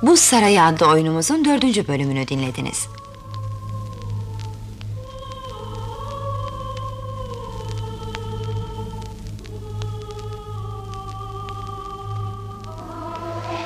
Buz 0.02 0.20
Sarayı 0.20 0.64
adlı 0.64 0.88
oyunumuzun 0.88 1.46
dördüncü 1.46 1.88
bölümünü 1.88 2.28
dinlediniz. 2.28 2.88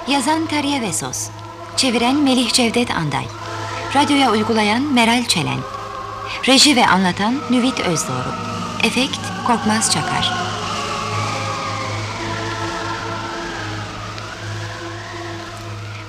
Yazan 0.07 0.45
Terye 0.45 0.81
Vesos, 0.81 1.27
çeviren 1.77 2.15
Melih 2.15 2.53
Cevdet 2.53 2.91
Anday, 2.91 3.25
radyoya 3.95 4.31
uygulayan 4.31 4.93
Meral 4.93 5.25
Çelen, 5.25 5.59
reji 6.47 6.75
ve 6.75 6.87
anlatan 6.87 7.35
Nüvit 7.49 7.79
Özdoğru, 7.79 8.33
efekt 8.83 9.19
Korkmaz 9.47 9.91
Çakar. 9.91 10.44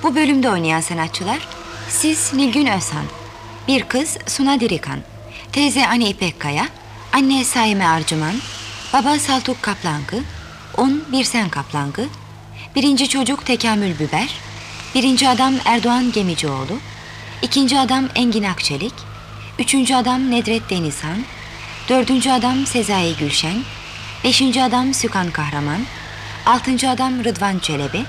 Bu 0.07 0.15
bölümde 0.15 0.51
oynayan 0.51 0.81
sanatçılar 0.81 1.49
Siz 1.89 2.35
Nilgün 2.35 2.67
Özhan, 2.67 3.05
bir 3.69 3.83
kız 3.83 4.19
Suna 4.27 4.61
Dirikan, 4.61 4.99
teyze 5.53 5.87
Ani 5.87 6.09
İpek 6.09 6.41
Kaya, 6.41 6.69
anne 7.13 7.45
Saime 7.45 7.87
Arcıman, 7.87 8.35
baba 8.93 9.19
Saltuk 9.19 9.63
Kaplankı, 9.63 10.17
Un 10.77 11.05
Birsen 11.13 11.49
Kaplankı, 11.49 12.05
birinci 12.77 13.09
çocuk 13.09 13.47
Tekamül 13.47 13.99
Biber, 13.99 14.35
birinci 14.95 15.29
adam 15.29 15.55
Erdoğan 15.65 16.13
Gemicioğlu, 16.13 16.79
ikinci 17.43 17.79
adam 17.79 18.09
Engin 18.15 18.45
Akçelik, 18.45 18.95
üçüncü 19.59 19.95
adam 19.95 20.31
Nedret 20.31 20.71
Denizhan, 20.71 21.19
dördüncü 21.89 22.31
adam 22.31 22.67
Sezai 22.67 23.17
Gülşen, 23.17 23.57
beşinci 24.25 24.63
adam 24.63 24.95
Sükan 24.95 25.31
Kahraman, 25.31 25.81
altıncı 26.47 26.91
adam 26.91 27.25
Rıdvan 27.25 27.59
Çelebi, 27.59 28.05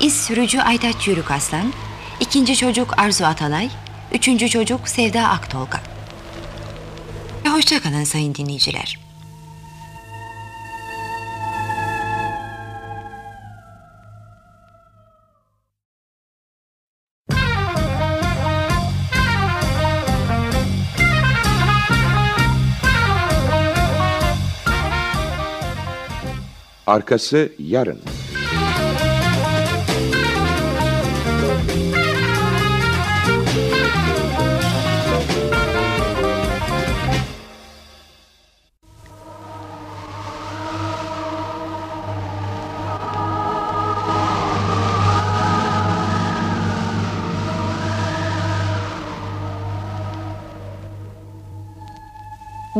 İz 0.00 0.20
sürücü 0.20 0.60
Aytaç 0.60 1.08
Yürük 1.08 1.30
Aslan, 1.30 1.72
ikinci 2.20 2.56
çocuk 2.56 2.98
Arzu 2.98 3.24
Atalay, 3.24 3.70
üçüncü 4.12 4.48
çocuk 4.48 4.88
Sevda 4.88 5.28
Aktolga. 5.28 5.80
Hoşçakalın 7.48 8.04
sayın 8.04 8.34
dinleyiciler. 8.34 8.98
Arkası 26.86 27.52
yarın. 27.58 28.00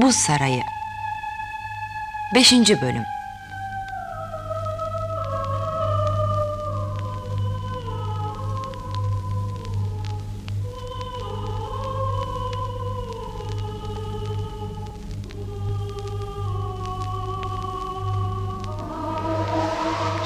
Buz 0.03 0.17
Sarayı. 0.17 0.63
5. 2.35 2.53
Bölüm. 2.53 3.03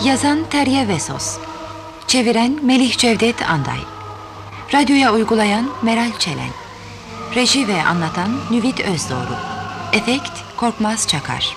Yazan 0.04 0.44
Terye 0.50 0.88
Vesos. 0.88 1.38
Çeviren 2.06 2.58
Melih 2.62 2.96
Cevdet 2.96 3.50
Anday. 3.50 3.78
Radyoya 4.74 5.12
uygulayan 5.12 5.70
Meral 5.82 6.18
Çelen. 6.18 6.50
Reji 7.34 7.68
ve 7.68 7.82
anlatan 7.82 8.40
Nüvit 8.50 8.80
Özdoğru 8.80 9.55
Efekt 9.97 10.32
Korkmaz 10.56 11.09
Çakar. 11.09 11.56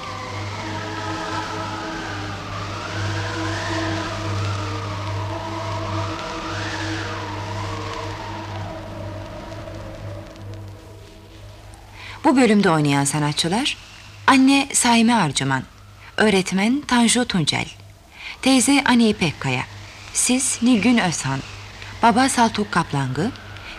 Bu 12.24 12.36
bölümde 12.36 12.70
oynayan 12.70 13.04
sanatçılar 13.04 13.78
Anne 14.28 14.68
Saime 14.74 15.14
Arcıman 15.14 15.64
Öğretmen 16.18 16.82
Tanju 16.88 17.26
Tuncel 17.26 17.66
Teyze 18.42 18.84
Ani 18.86 19.14
Pekkaya 19.14 19.64
Siz 20.14 20.60
Nilgün 20.62 20.98
Özhan 20.98 21.40
Baba 22.04 22.30
Saltuk 22.30 22.72
Kaplangı 22.72 23.32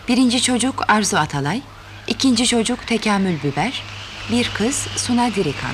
Birinci 0.07 0.41
çocuk 0.41 0.89
Arzu 0.89 1.17
Atalay 1.17 1.61
İkinci 2.07 2.47
çocuk 2.47 2.87
Tekamül 2.87 3.43
Biber 3.43 3.83
Bir 4.29 4.51
kız 4.53 4.75
Suna 4.75 5.35
Dirikan 5.35 5.71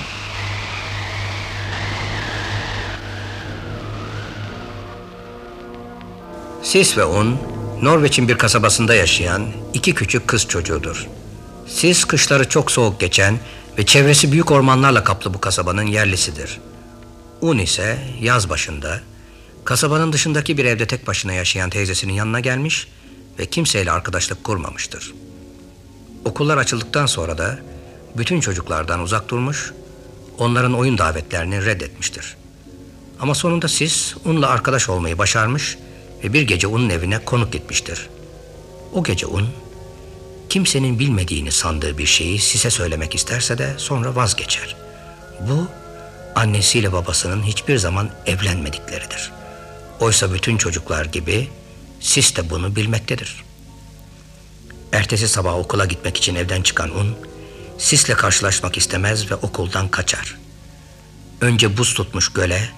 Sis 6.62 6.98
ve 6.98 7.04
Un, 7.04 7.38
Norveç'in 7.82 8.28
bir 8.28 8.38
kasabasında 8.38 8.94
yaşayan 8.94 9.46
iki 9.74 9.94
küçük 9.94 10.28
kız 10.28 10.48
çocuğudur. 10.48 11.06
Sis 11.66 12.04
kışları 12.04 12.48
çok 12.48 12.70
soğuk 12.70 13.00
geçen 13.00 13.38
ve 13.78 13.86
çevresi 13.86 14.32
büyük 14.32 14.50
ormanlarla 14.50 15.04
kaplı 15.04 15.34
bu 15.34 15.40
kasabanın 15.40 15.86
yerlisidir. 15.86 16.60
Un 17.40 17.58
ise 17.58 17.98
yaz 18.20 18.48
başında 18.48 19.00
kasabanın 19.64 20.12
dışındaki 20.12 20.58
bir 20.58 20.64
evde 20.64 20.86
tek 20.86 21.06
başına 21.06 21.32
yaşayan 21.32 21.70
teyzesinin 21.70 22.12
yanına 22.12 22.40
gelmiş 22.40 22.88
ve 23.38 23.46
kimseyle 23.46 23.92
arkadaşlık 23.92 24.44
kurmamıştır. 24.44 25.14
Okullar 26.24 26.58
açıldıktan 26.58 27.06
sonra 27.06 27.38
da 27.38 27.58
bütün 28.16 28.40
çocuklardan 28.40 29.00
uzak 29.00 29.28
durmuş, 29.28 29.72
onların 30.38 30.74
oyun 30.74 30.98
davetlerini 30.98 31.64
reddetmiştir. 31.64 32.36
Ama 33.20 33.34
sonunda 33.34 33.68
Sis 33.68 34.14
Un'la 34.24 34.48
arkadaş 34.48 34.88
olmayı 34.88 35.18
başarmış 35.18 35.78
ve 36.24 36.32
bir 36.32 36.42
gece 36.42 36.66
Un'un 36.66 36.90
evine 36.90 37.24
konuk 37.24 37.52
gitmiştir. 37.52 38.08
O 38.92 39.04
gece 39.04 39.26
Un, 39.26 39.48
kimsenin 40.48 40.98
bilmediğini 40.98 41.52
sandığı 41.52 41.98
bir 41.98 42.06
şeyi 42.06 42.38
Sis'e 42.38 42.70
söylemek 42.70 43.14
isterse 43.14 43.58
de 43.58 43.74
sonra 43.76 44.16
vazgeçer. 44.16 44.76
Bu, 45.40 45.66
annesiyle 46.34 46.92
babasının 46.92 47.42
hiçbir 47.42 47.78
zaman 47.78 48.10
evlenmedikleridir. 48.26 49.32
Oysa 50.00 50.32
bütün 50.32 50.56
çocuklar 50.56 51.04
gibi 51.04 51.48
Sis 52.00 52.36
de 52.36 52.50
bunu 52.50 52.76
bilmektedir. 52.76 53.44
Ertesi 54.92 55.28
sabah 55.28 55.58
okula 55.58 55.84
gitmek 55.84 56.16
için 56.16 56.34
evden 56.34 56.62
çıkan 56.62 56.96
Un, 56.96 57.16
Sis'le 57.78 58.14
karşılaşmak 58.16 58.76
istemez 58.76 59.30
ve 59.30 59.34
okuldan 59.34 59.88
kaçar. 59.88 60.36
Önce 61.40 61.76
buz 61.76 61.94
tutmuş 61.94 62.32
göle, 62.32 62.68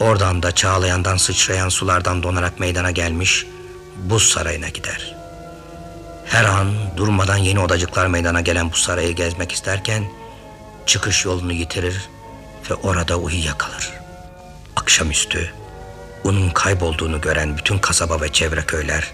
oradan 0.00 0.42
da 0.42 0.52
çağlayandan 0.52 1.16
sıçrayan 1.16 1.68
sulardan 1.68 2.22
donarak 2.22 2.60
meydana 2.60 2.90
gelmiş 2.90 3.46
buz 3.96 4.22
sarayına 4.28 4.68
gider. 4.68 5.16
Her 6.26 6.44
an 6.44 6.68
durmadan 6.96 7.36
yeni 7.36 7.60
odacıklar 7.60 8.06
meydana 8.06 8.40
gelen 8.40 8.72
bu 8.72 8.76
sarayı 8.76 9.14
gezmek 9.14 9.52
isterken 9.52 10.04
çıkış 10.86 11.24
yolunu 11.24 11.52
yitirir 11.52 12.08
ve 12.70 12.74
orada 12.74 13.16
uyuyakalır. 13.16 13.92
Akşamüstü 14.76 15.52
Un'un 16.24 16.50
kaybolduğunu 16.50 17.20
gören 17.20 17.56
bütün 17.56 17.78
kasaba 17.78 18.20
ve 18.20 18.32
çevre 18.32 18.62
köyler 18.62 19.12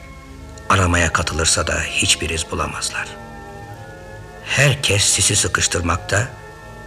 aramaya 0.68 1.12
katılırsa 1.12 1.66
da 1.66 1.80
hiçbir 1.80 2.30
iz 2.30 2.50
bulamazlar. 2.50 3.19
Herkes 4.50 5.04
sisi 5.04 5.36
sıkıştırmakta 5.36 6.28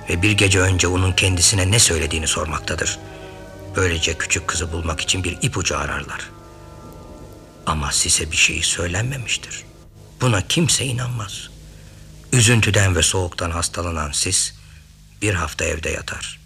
ve 0.10 0.22
bir 0.22 0.32
gece 0.32 0.60
önce 0.60 0.88
Un'un 0.88 1.12
kendisine 1.12 1.72
ne 1.72 1.80
söylediğini 1.80 2.28
sormaktadır. 2.28 3.00
Böylece 3.76 4.18
küçük 4.18 4.48
kızı 4.48 4.72
bulmak 4.72 5.02
için 5.02 5.24
bir 5.24 5.38
ipucu 5.42 5.78
ararlar. 5.78 6.30
Ama 7.66 7.92
size 7.92 8.32
bir 8.32 8.38
şey 8.38 8.62
söylenmemiştir. 8.62 9.64
Buna 10.22 10.48
kimse 10.48 10.86
inanmaz. 10.86 11.50
Üzüntüden 12.34 12.96
ve 12.96 13.02
soğuktan 13.02 13.52
hastalanan 13.52 14.12
sis 14.12 14.54
bir 15.22 15.34
hafta 15.34 15.66
evde 15.66 15.90
yatar. 15.90 16.40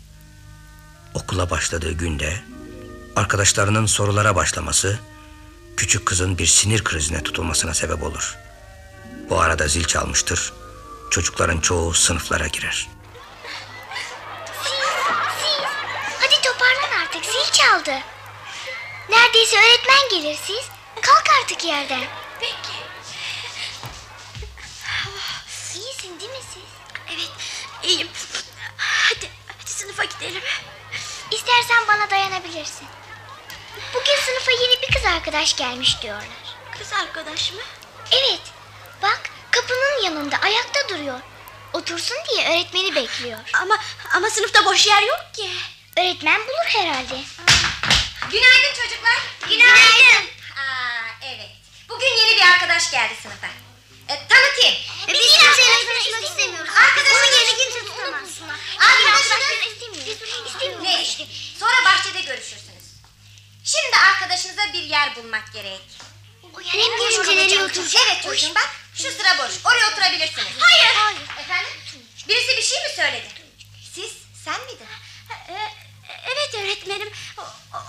Okula 1.13 1.49
başladığı 1.49 1.91
günde 1.91 2.33
arkadaşlarının 3.15 3.85
sorulara 3.85 4.35
başlaması 4.35 4.99
küçük 5.77 6.05
kızın 6.05 6.37
bir 6.37 6.45
sinir 6.45 6.83
krizine 6.83 7.23
tutulmasına 7.23 7.73
sebep 7.73 8.03
olur. 8.03 8.37
Bu 9.29 9.41
arada 9.41 9.67
zil 9.67 9.83
çalmıştır. 9.83 10.53
Çocukların 11.11 11.59
çoğu 11.59 11.93
sınıflara 11.93 12.47
girer. 12.47 12.87
Siz, 15.41 15.63
hadi 16.21 16.41
toparlan 16.41 17.01
artık 17.01 17.25
zil 17.25 17.51
çaldı. 17.53 17.99
Neredeyse 19.09 19.57
öğretmen 19.57 20.09
gelir 20.11 20.37
siz. 20.45 20.65
Kalk 21.01 21.25
artık 21.41 21.63
yerden. 21.65 22.03
Peki. 22.39 22.77
İyisin 25.75 26.19
değil 26.19 26.31
mi 26.31 26.37
siz? 26.53 26.63
Evet 27.15 27.31
iyiyim 27.83 28.09
Hadi, 28.77 29.29
hadi 29.47 29.69
sınıfa 29.71 30.03
gidelim 30.03 30.41
İstersen 31.31 31.87
bana 31.87 32.09
dayanabilirsin. 32.09 32.87
Bugün 33.93 34.15
sınıfa 34.25 34.51
yeni 34.51 34.81
bir 34.81 34.93
kız 34.95 35.05
arkadaş 35.05 35.55
gelmiş 35.55 36.01
diyorlar. 36.01 36.27
Kız 36.79 36.93
arkadaş 36.93 37.51
mı? 37.53 37.61
Evet. 38.11 38.41
Bak 39.01 39.21
kapının 39.61 40.03
yanında 40.03 40.37
ayakta 40.37 40.89
duruyor. 40.89 41.19
Otursun 41.73 42.17
diye 42.29 42.49
öğretmeni 42.49 42.95
bekliyor. 42.95 43.39
Ama 43.53 43.79
ama 44.13 44.29
sınıfta 44.29 44.65
boş 44.65 44.87
yer 44.87 45.01
yok 45.01 45.21
ki. 45.33 45.49
Öğretmen 45.97 46.41
bulur 46.41 46.67
herhalde. 46.67 47.21
Günaydın 48.31 48.81
çocuklar. 48.81 49.19
Günaydın. 49.49 50.25
Aa, 50.57 51.07
evet. 51.21 51.51
Bugün 51.89 52.07
yeni 52.07 52.35
bir 52.35 52.51
arkadaş 52.53 52.91
geldi 52.91 53.13
sınıfa. 53.23 53.47
E, 54.09 54.27
tanıtayım. 54.27 54.75
E, 55.07 55.13
biz 55.13 55.37
kimseyle 55.37 55.85
tanışmak 55.85 56.23
istemiyoruz. 56.23 56.71
Arkadaşınız... 56.75 57.21
Onun 57.23 57.37
yerine 57.37 57.63
kimse 57.63 57.79
tutamaz. 57.79 58.29
Arkadaşınız... 58.79 59.47
istemiyoruz. 60.47 60.83
Ne 60.83 61.03
işte. 61.03 61.25
Sonra 61.59 61.85
bahçede 61.85 62.21
görüşürsünüz. 62.21 62.83
Şimdi 63.63 63.97
arkadaşınıza 63.97 64.73
bir 64.73 64.83
yer 64.83 65.15
bulmak 65.15 65.53
gerek. 65.53 65.81
Hem 66.65 66.97
gelince 66.99 67.35
nereye 67.35 67.63
oturacak? 67.63 68.03
Evet 68.07 68.23
çocuğum 68.23 68.55
bak. 68.55 68.69
Şu 68.95 69.03
sıra 69.11 69.37
boş. 69.37 69.51
Oraya 69.65 69.87
oturabilirsiniz. 69.91 70.47
Hayır. 70.59 71.17
Efendim? 71.39 71.71
Birisi 72.27 72.57
bir 72.57 72.63
şey 72.63 72.77
mi 72.83 72.89
söyledi? 72.95 73.27
Siz, 73.95 74.11
sen 74.45 74.61
miydin? 74.61 74.85
E, 75.49 75.53
evet 76.25 76.55
öğretmenim. 76.55 77.09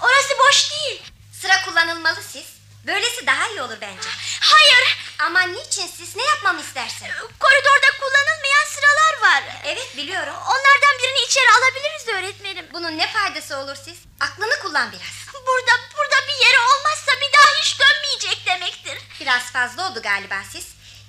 Orası 0.03 0.35
boş 0.49 0.70
değil. 0.70 1.03
Sıra 1.43 1.62
kullanılmalı 1.65 2.23
siz. 2.32 2.45
Böylesi 2.86 3.27
daha 3.27 3.49
iyi 3.49 3.62
olur 3.62 3.77
bence. 3.81 4.09
Hayır. 4.40 4.97
Ama 5.19 5.40
niçin 5.43 5.86
siz? 5.86 6.16
Ne 6.16 6.23
yapmamı 6.24 6.61
istersin? 6.61 7.07
Koridorda 7.40 7.90
kullanılmayan 8.01 8.66
sıralar 8.74 9.20
var. 9.23 9.43
Evet 9.65 9.97
biliyorum. 9.97 10.35
Onlardan 10.47 10.99
birini 11.03 11.20
içeri 11.20 11.51
alabiliriz 11.51 12.09
öğretmenim. 12.09 12.66
Bunun 12.73 12.99
ne 12.99 13.12
faydası 13.12 13.57
olur 13.57 13.77
siz? 13.85 13.97
Aklını 14.20 14.59
kullan 14.62 14.93
biraz. 14.93 15.45
Burada 15.47 15.73
burada 15.97 16.16
bir 16.28 16.47
yeri 16.47 16.59
olmazsa 16.59 17.12
bir 17.20 17.32
daha 17.32 17.61
hiç 17.61 17.81
dönmeyecek 17.81 18.47
demektir. 18.47 18.99
Biraz 19.20 19.43
fazla 19.53 19.90
oldu 19.90 20.03
galiba 20.03 20.36
siz. 20.53 20.66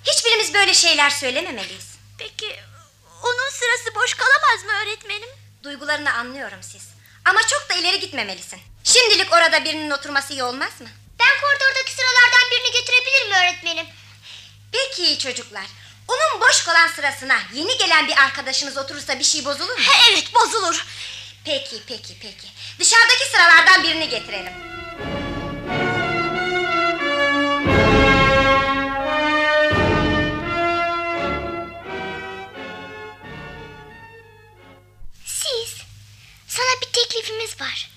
Hiçbirimiz 0.07 0.53
böyle 0.53 0.73
şeyler 0.73 1.09
söylememeliyiz. 1.09 1.87
Peki 2.17 2.59
onun 3.23 3.49
sırası 3.49 3.95
boş 3.95 4.13
kalamaz 4.13 4.63
mı 4.65 4.71
öğretmenim? 4.81 5.29
Duygularını 5.63 6.13
anlıyorum 6.13 6.63
siz. 6.63 6.83
Ama 7.25 7.47
çok 7.47 7.69
da 7.69 7.73
ileri 7.73 7.99
gitmemelisin. 7.99 8.61
Şimdilik 8.83 9.33
orada 9.33 9.63
birinin 9.63 9.89
oturması 9.91 10.33
iyi 10.33 10.43
olmaz 10.43 10.81
mı? 10.81 10.87
Ben 11.19 11.41
koridordaki 11.41 11.91
sıralardan 11.91 12.51
birini 12.51 12.71
getirebilirim 12.71 13.31
öğretmenim. 13.31 13.85
Peki 14.71 15.17
çocuklar. 15.19 15.65
Onun 16.07 16.41
boş 16.41 16.63
kalan 16.63 16.87
sırasına 16.87 17.37
yeni 17.53 17.77
gelen 17.77 18.07
bir 18.07 18.17
arkadaşımız 18.17 18.77
oturursa 18.77 19.19
bir 19.19 19.23
şey 19.23 19.45
bozulur 19.45 19.77
mu? 19.77 19.83
evet 20.11 20.33
bozulur. 20.33 20.85
Peki 21.45 21.81
peki 21.87 22.17
peki. 22.21 22.47
Dışarıdaki 22.79 23.25
sıralardan 23.31 23.83
birini 23.83 24.09
getirelim. 24.09 24.53
Siz, 35.25 35.75
sana 36.47 36.81
bir 36.81 36.87
teklifimiz 36.93 37.61
var. 37.61 37.89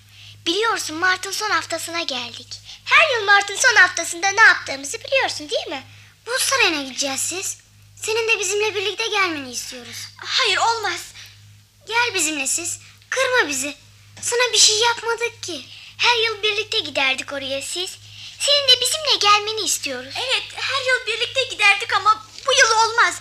Biliyorsun 0.47 0.97
Mart'ın 0.97 1.31
son 1.31 1.51
haftasına 1.51 2.03
geldik. 2.03 2.61
Her 2.85 3.19
yıl 3.19 3.27
Mart'ın 3.27 3.57
son 3.57 3.77
haftasında 3.77 4.29
ne 4.31 4.41
yaptığımızı 4.41 4.99
biliyorsun 5.05 5.51
değil 5.51 5.67
mi? 5.67 5.83
Bu 6.27 6.39
sarayına 6.39 6.83
gideceğiz 6.83 7.21
siz. 7.21 7.59
Senin 8.03 8.29
de 8.29 8.39
bizimle 8.39 8.75
birlikte 8.75 9.07
gelmeni 9.07 9.53
istiyoruz. 9.53 9.97
Hayır 10.17 10.57
olmaz. 10.59 11.01
Gel 11.87 12.15
bizimle 12.15 12.47
siz. 12.47 12.79
Kırma 13.11 13.49
bizi. 13.49 13.75
Sana 14.23 14.53
bir 14.53 14.59
şey 14.59 14.79
yapmadık 14.79 15.43
ki. 15.43 15.65
Her 15.97 16.17
yıl 16.25 16.43
birlikte 16.43 16.79
giderdik 16.79 17.33
oraya 17.33 17.63
siz. 17.63 17.97
Senin 18.39 18.69
de 18.69 18.81
bizimle 18.81 19.17
gelmeni 19.21 19.61
istiyoruz. 19.67 20.15
Evet 20.17 20.45
her 20.55 20.83
yıl 20.87 21.07
birlikte 21.07 21.45
giderdik 21.45 21.93
ama 21.95 22.27
bu 22.47 22.53
yıl 22.53 22.71
olmaz. 22.71 23.21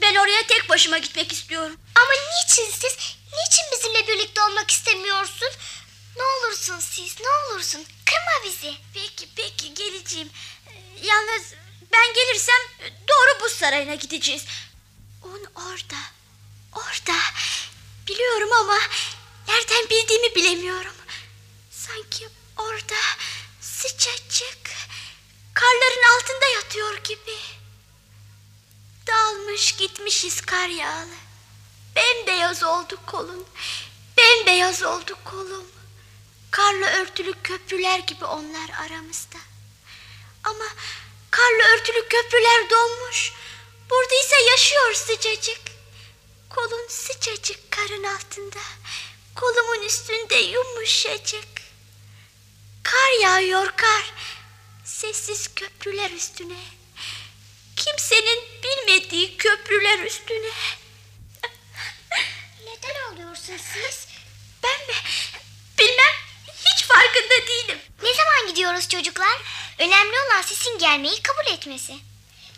Ben 0.00 0.14
oraya 0.14 0.46
tek 0.46 0.68
başıma 0.68 0.98
gitmek 0.98 1.32
istiyorum. 1.32 1.76
Ama 1.94 2.12
niçin 2.12 2.70
siz? 2.70 2.96
Niçin 3.26 3.64
bizimle 3.72 4.08
birlikte 4.08 4.42
olmak 4.42 4.70
istemiyorsun? 4.70 5.48
Ne 6.16 6.22
olursun 6.22 6.80
siz, 6.80 7.16
ne 7.20 7.28
olursun. 7.28 7.84
Kırma 8.06 8.44
bizi. 8.44 8.74
Peki 8.94 9.28
peki 9.36 9.74
geleceğim. 9.74 10.30
Ee, 10.66 10.72
Yalnız 11.06 11.42
ben 11.94 12.14
gelirsem 12.14 12.90
doğru 13.08 13.40
buz 13.40 13.52
sarayına 13.52 13.94
gideceğiz. 13.94 14.44
Un 15.22 15.44
orada. 15.54 16.00
Orada. 16.72 17.18
Biliyorum 18.08 18.52
ama 18.52 18.78
nereden 19.48 19.90
bildiğimi 19.90 20.34
bilemiyorum. 20.34 20.94
Sanki 21.70 22.28
orada 22.56 22.94
sıcacık 23.60 24.70
karların 25.54 26.16
altında 26.16 26.46
yatıyor 26.46 26.96
gibi. 27.04 27.36
Dalmış 29.06 29.72
gitmişiz 29.72 30.40
kar 30.40 30.68
yağlı. 30.68 31.14
Bembeyaz 31.96 32.62
oldu 32.62 32.98
kolun. 33.06 33.46
Bembeyaz 34.16 34.82
oldu 34.82 35.18
kolum. 35.24 35.66
Karla 36.50 36.86
örtülü 36.86 37.34
köprüler 37.42 37.98
gibi 37.98 38.24
onlar 38.24 38.70
aramızda. 38.86 39.38
Ama 40.44 40.64
karla 41.34 41.74
örtülü 41.74 42.08
köprüler 42.08 42.70
donmuş. 42.70 43.32
Burada 43.90 44.14
ise 44.14 44.50
yaşıyor 44.50 44.94
sıcacık. 44.94 45.60
Kolun 46.50 46.88
sıcacık 46.88 47.70
karın 47.70 48.04
altında. 48.04 48.60
Kolumun 49.34 49.82
üstünde 49.86 50.36
yumuşacık. 50.36 51.48
Kar 52.82 53.22
yağıyor 53.22 53.72
kar. 53.76 54.12
Sessiz 54.84 55.54
köprüler 55.54 56.10
üstüne. 56.10 56.60
Kimsenin 57.76 58.40
bilmediği 58.62 59.36
köprüler 59.36 59.98
üstüne. 59.98 60.50
Neden 62.64 62.94
ağlıyorsun 63.04 63.56
siz? 63.56 64.06
Ben 64.62 64.86
mi? 64.86 64.94
Bilmem. 65.78 66.23
Hiç 66.64 66.84
farkında 66.84 67.46
değilim. 67.46 67.78
Ne 68.02 68.14
zaman 68.14 68.46
gidiyoruz 68.48 68.88
çocuklar? 68.88 69.38
Önemli 69.78 70.16
olan 70.20 70.42
sizin 70.42 70.78
gelmeyi 70.78 71.22
kabul 71.22 71.52
etmesi. 71.54 71.94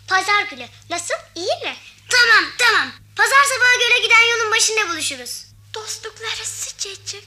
Pazar 0.09 0.43
günü. 0.43 0.69
Nasıl? 0.91 1.15
İyi 1.35 1.57
mi? 1.65 1.77
Tamam, 2.11 2.45
tamam. 2.59 2.93
Pazar 3.17 3.45
sabahı 3.45 3.79
göle 3.79 3.99
giden 3.99 4.23
yolun 4.23 4.53
başında 4.53 4.89
buluşuruz. 4.89 5.45
Dostlukları 5.75 6.45
sıcacık. 6.45 7.25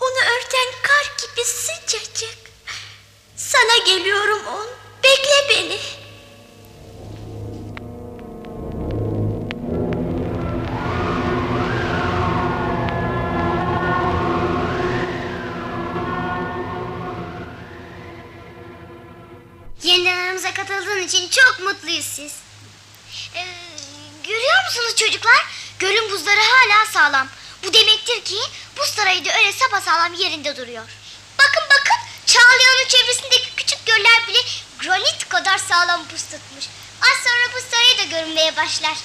Onu 0.00 0.18
örten 0.36 0.66
kar 0.82 1.12
gibi 1.28 1.44
sıcacık. 1.44 2.38
Sana 3.36 3.76
geliyorum 3.86 4.46
on. 4.46 4.66
Bekle 5.04 5.48
beni. 5.48 5.80
İçin 21.14 21.28
çok 21.28 21.60
mutluyuz 21.60 22.04
siz. 22.04 22.32
Ee, 23.34 23.46
görüyor 24.24 24.64
musunuz 24.66 24.96
çocuklar? 24.96 25.46
Gölün 25.78 26.10
buzları 26.10 26.40
hala 26.40 26.86
sağlam. 26.86 27.28
Bu 27.64 27.74
demektir 27.74 28.24
ki 28.24 28.38
buz 28.78 28.88
sarayı 28.88 29.24
da 29.24 29.38
öyle 29.38 29.52
sapasağlam 29.52 30.14
yerinde 30.14 30.56
duruyor. 30.56 30.88
Bakın 31.38 31.62
bakın 31.70 31.96
Çağlayan'ın 32.26 32.88
çevresindeki 32.88 33.54
küçük 33.56 33.86
göller 33.86 34.26
bile 34.28 34.38
granit 34.78 35.28
kadar 35.28 35.58
sağlam 35.58 36.00
buz 36.12 36.22
tutmuş. 36.22 36.64
Az 37.02 37.18
sonra 37.24 37.54
buz 37.54 37.64
sarayı 37.70 37.98
da 37.98 38.04
görünmeye 38.04 38.56
başlar. 38.56 38.96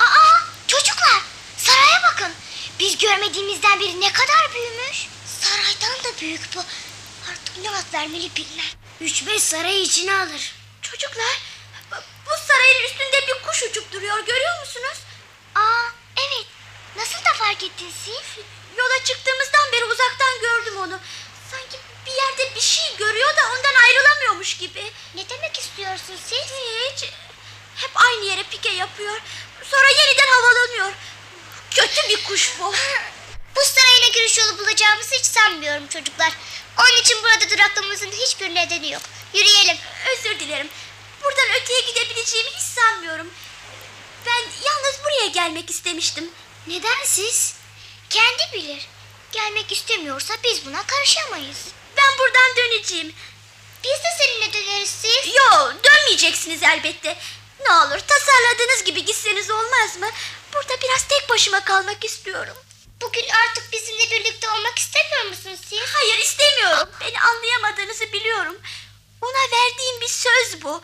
Aa 0.00 0.40
çocuklar 0.66 1.22
saraya 1.56 2.02
bakın. 2.02 2.32
Biz 2.78 2.98
görmediğimizden 2.98 3.80
beri 3.80 4.00
ne 4.00 4.12
kadar 4.12 4.54
büyümüş. 4.54 5.06
Saraydan 5.40 6.04
da 6.04 6.20
büyük 6.20 6.56
bu. 6.56 6.60
Artık 7.30 7.58
ne 7.62 7.70
ad 7.70 7.92
vermeli 7.94 8.30
bilmem. 8.36 8.66
Üç 9.00 9.26
beş 9.26 9.42
sarayı 9.42 9.82
içine 9.82 10.14
alır. 10.14 10.54
Çocuklar 10.82 11.51
bu 12.26 12.30
sarayın 12.46 12.84
üstünde 12.84 13.26
bir 13.26 13.42
kuş 13.46 13.62
uçup 13.62 13.92
duruyor 13.92 14.18
görüyor 14.26 14.60
musunuz? 14.60 14.98
Aa 15.54 15.88
evet. 16.16 16.46
Nasıl 16.96 17.24
da 17.24 17.32
fark 17.34 17.62
ettin 17.62 17.92
siz? 18.04 18.44
Yola 18.78 19.04
çıktığımızdan 19.04 19.72
beri 19.72 19.84
uzaktan 19.84 20.40
gördüm 20.40 20.76
onu. 20.76 21.00
Sanki 21.50 21.76
bir 22.06 22.12
yerde 22.12 22.54
bir 22.54 22.60
şey 22.60 22.96
görüyor 22.96 23.36
da 23.36 23.40
ondan 23.52 23.74
ayrılamıyormuş 23.84 24.58
gibi. 24.58 24.92
Ne 25.14 25.28
demek 25.28 25.58
istiyorsun 25.58 26.18
siz? 26.28 26.46
Hiç. 26.52 27.04
Hep 27.76 27.90
aynı 27.94 28.24
yere 28.24 28.42
pike 28.42 28.70
yapıyor. 28.70 29.20
Sonra 29.70 29.88
yeniden 29.88 30.28
havalanıyor. 30.32 30.92
Kötü 31.70 32.08
bir 32.08 32.24
kuş 32.24 32.52
bu. 32.60 32.74
Bu 33.56 33.60
sarayına 33.64 34.08
giriş 34.08 34.38
yolu 34.38 34.58
bulacağımızı 34.58 35.14
hiç 35.14 35.24
sanmıyorum 35.24 35.88
çocuklar. 35.88 36.32
Onun 36.78 37.00
için 37.00 37.22
burada 37.22 37.50
duraklamamızın 37.50 38.10
hiçbir 38.10 38.54
nedeni 38.54 38.92
yok. 38.92 39.02
Yürüyelim. 39.34 39.76
Özür 40.12 40.40
dilerim. 40.40 40.68
Buradan 41.24 41.62
öteye 41.62 41.80
gidebileceğimi 41.80 42.50
hiç 42.50 42.62
sanmıyorum. 42.62 43.30
Ben 44.26 44.40
yalnız 44.40 45.00
buraya 45.04 45.26
gelmek 45.26 45.70
istemiştim. 45.70 46.30
Neden 46.66 47.04
siz? 47.04 47.54
Kendi 48.10 48.42
bilir. 48.54 48.88
Gelmek 49.32 49.72
istemiyorsa 49.72 50.34
biz 50.44 50.66
buna 50.66 50.86
karışamayız. 50.86 51.58
Ben 51.96 52.18
buradan 52.18 52.56
döneceğim. 52.56 53.14
Biz 53.84 53.90
de 53.90 54.08
seninle 54.18 54.52
döneriz 54.52 54.90
siz. 54.90 55.34
Yo 55.34 55.72
dönmeyeceksiniz 55.84 56.62
elbette. 56.62 57.18
Ne 57.64 57.70
olur 57.72 57.98
tasarladığınız 57.98 58.84
gibi 58.84 59.04
gitseniz 59.04 59.50
olmaz 59.50 59.96
mı? 59.96 60.10
Burada 60.54 60.80
biraz 60.82 61.08
tek 61.08 61.28
başıma 61.28 61.64
kalmak 61.64 62.04
istiyorum. 62.04 62.56
Bugün 63.00 63.24
artık 63.28 63.72
bizimle 63.72 64.10
birlikte 64.10 64.50
olmak 64.50 64.78
istemiyor 64.78 65.24
musunuz 65.24 65.60
siz? 65.68 65.80
Hayır 65.94 66.18
istemiyorum. 66.18 66.88
Beni 67.00 67.20
anlayamadığınızı 67.20 68.12
biliyorum. 68.12 68.56
Ona 69.20 69.42
verdiğim 69.52 70.00
bir 70.00 70.08
söz 70.08 70.62
bu. 70.62 70.82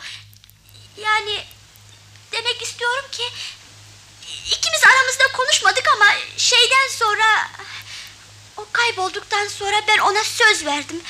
Yani 1.03 1.43
demek 2.31 2.61
istiyorum 2.61 3.05
ki 3.11 3.23
ikimiz 4.51 4.83
aramızda 4.83 5.31
konuşmadık 5.37 5.87
ama 5.95 6.05
şeyden 6.37 6.87
sonra 6.89 7.49
o 8.57 8.65
kaybolduktan 8.71 9.47
sonra 9.47 9.81
ben 9.87 9.97
ona 9.97 10.23
söz 10.23 10.65
verdim. 10.65 11.01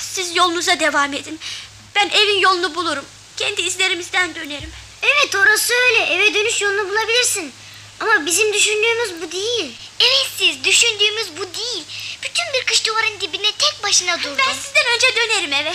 Siz 0.00 0.36
yolunuza 0.36 0.80
devam 0.80 1.12
edin. 1.12 1.40
Ben 1.94 2.08
evin 2.10 2.38
yolunu 2.38 2.74
bulurum. 2.74 3.04
Kendi 3.36 3.62
izlerimizden 3.62 4.34
dönerim. 4.34 4.72
Evet 5.02 5.34
orası 5.34 5.74
öyle. 5.74 6.04
Eve 6.04 6.34
dönüş 6.34 6.60
yolunu 6.60 6.88
bulabilirsin. 6.88 7.52
Ama 8.00 8.26
bizim 8.26 8.52
düşündüğümüz 8.52 9.22
bu 9.22 9.32
değil. 9.32 9.76
Evet 10.00 10.28
siz 10.38 10.64
düşündüğümüz 10.64 11.36
bu 11.36 11.54
değil. 11.54 11.84
Bütün 12.22 12.44
bir 12.54 12.66
kış 12.66 12.86
duvarın 12.86 13.20
dibine 13.20 13.52
tek 13.52 13.82
başına 13.82 14.18
durdun. 14.18 14.38
Ben 14.38 14.52
sizden 14.52 14.86
önce 14.94 15.16
dönerim 15.16 15.52
eve. 15.52 15.74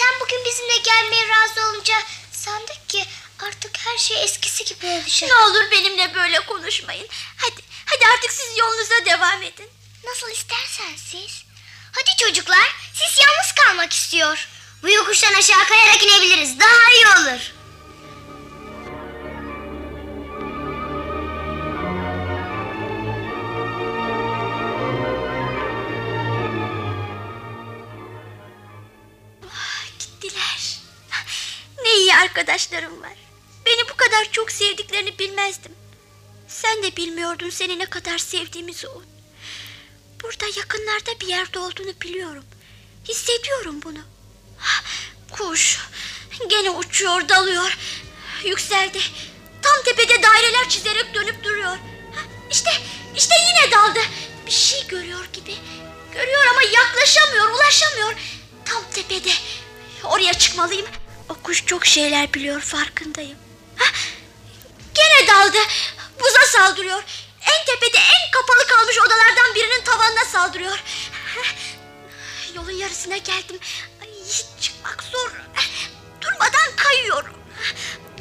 Sen 0.00 0.20
bugün 0.20 0.44
bizimle 0.44 0.76
gelmeye 0.76 1.28
razı 1.28 1.66
olunca 1.66 1.94
sandık 2.32 2.88
ki 2.88 3.04
artık 3.46 3.70
her 3.78 3.98
şey 3.98 4.24
eskisi 4.24 4.64
gibi 4.64 4.86
olacak. 4.86 5.30
Ne 5.30 5.34
olur 5.34 5.70
benimle 5.70 6.14
böyle 6.14 6.40
konuşmayın. 6.40 7.06
Hadi, 7.36 7.62
hadi 7.86 8.06
artık 8.14 8.32
siz 8.32 8.58
yolunuza 8.58 9.04
devam 9.06 9.42
edin. 9.42 9.70
Nasıl 10.04 10.30
istersen 10.30 10.96
siz. 10.96 11.44
Hadi 11.92 12.10
çocuklar 12.18 12.74
siz 12.94 13.18
yalnız 13.26 13.52
kalmak 13.52 13.92
istiyor. 13.92 14.48
Bu 14.82 14.90
yokuştan 14.90 15.34
aşağı 15.34 15.64
kayarak 15.64 16.02
inebiliriz. 16.02 16.60
Daha 16.60 16.92
iyi 16.92 17.06
olur. 17.06 17.40
Arkadaşlarım 32.40 33.02
var. 33.02 33.12
Beni 33.66 33.88
bu 33.90 33.96
kadar 33.96 34.32
çok 34.32 34.52
sevdiklerini 34.52 35.18
bilmezdim. 35.18 35.72
Sen 36.48 36.82
de 36.82 36.96
bilmiyordun 36.96 37.50
seni 37.50 37.78
ne 37.78 37.86
kadar 37.86 38.18
sevdiğimizi 38.18 38.88
o. 38.88 39.02
Burada 40.22 40.46
yakınlarda 40.56 41.20
bir 41.20 41.26
yerde 41.26 41.58
olduğunu 41.58 42.00
biliyorum. 42.02 42.44
Hissediyorum 43.08 43.80
bunu. 43.84 43.98
Kuş 45.30 45.78
gene 46.48 46.70
uçuyor 46.70 47.28
dalıyor. 47.28 47.78
Yükseldi. 48.44 48.98
Tam 49.62 49.82
tepede 49.84 50.22
daireler 50.22 50.68
çizerek 50.68 51.14
dönüp 51.14 51.44
duruyor. 51.44 51.76
İşte 52.50 52.70
işte 53.16 53.34
yine 53.48 53.72
daldı. 53.72 54.00
Bir 54.46 54.50
şey 54.50 54.86
görüyor 54.86 55.24
gibi. 55.32 55.54
Görüyor 56.12 56.46
ama 56.50 56.62
yaklaşamıyor, 56.62 57.50
ulaşamıyor. 57.50 58.14
Tam 58.64 58.82
tepede. 58.94 59.32
Oraya 60.04 60.34
çıkmalıyım. 60.34 60.86
O 61.30 61.34
kuş 61.42 61.66
çok 61.66 61.86
şeyler 61.86 62.34
biliyor 62.34 62.60
farkındayım. 62.60 63.38
Ha, 63.76 63.84
Gene 64.94 65.28
daldı. 65.28 65.58
Buza 66.20 66.46
saldırıyor. 66.46 67.02
En 67.40 67.64
tepede 67.66 67.98
en 67.98 68.30
kapalı 68.32 68.66
kalmış 68.66 68.98
odalardan 68.98 69.54
birinin 69.54 69.84
tavanına 69.84 70.24
saldırıyor. 70.24 70.82
Yolun 72.54 72.70
yarısına 72.70 73.16
geldim. 73.16 73.58
Ay, 74.02 74.08
çıkmak 74.60 75.02
zor. 75.02 75.32
Durmadan 76.20 76.76
kayıyorum. 76.76 77.34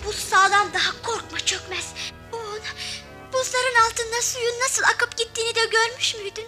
Buz 0.06 0.16
sağlam 0.30 0.74
daha 0.74 1.02
korkma 1.02 1.40
çökmez. 1.40 1.86
Un, 2.34 2.62
buzların 3.34 3.76
altında 3.90 4.22
suyun 4.22 4.60
nasıl 4.60 4.84
akıp 4.84 5.18
gittiğini 5.18 5.56
de 5.56 5.66
görmüş 5.66 6.16
müydün? 6.16 6.48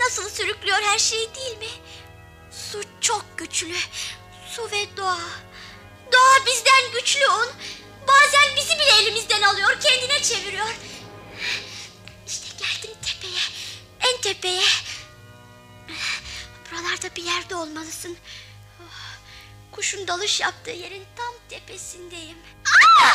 Nasıl 0.00 0.30
sürüklüyor 0.30 0.78
her 0.82 0.98
şeyi 0.98 1.34
değil 1.34 1.58
mi? 1.58 1.70
Su 2.72 2.82
çok 3.00 3.24
güçlü. 3.38 3.76
Su 4.50 4.70
ve 4.70 4.96
doğa. 4.96 5.18
Doğa 6.12 6.46
bizden 6.46 6.92
güçlü 6.92 7.28
un. 7.28 7.48
Bazen 8.08 8.56
bizi 8.56 8.74
bile 8.74 9.02
elimizden 9.02 9.42
alıyor, 9.42 9.80
kendine 9.80 10.22
çeviriyor. 10.22 10.68
İşte 12.26 12.46
geldim 12.58 12.96
tepeye. 13.02 13.40
En 14.00 14.20
tepeye. 14.20 14.62
Buralarda 16.72 17.16
bir 17.16 17.22
yerde 17.22 17.54
olmalısın. 17.54 18.16
Oh, 18.80 18.92
Kuşun 19.72 20.06
dalış 20.08 20.40
yaptığı 20.40 20.70
yerin 20.70 21.04
tam 21.16 21.34
tepesindeyim. 21.48 22.38
Aa! 23.02 23.08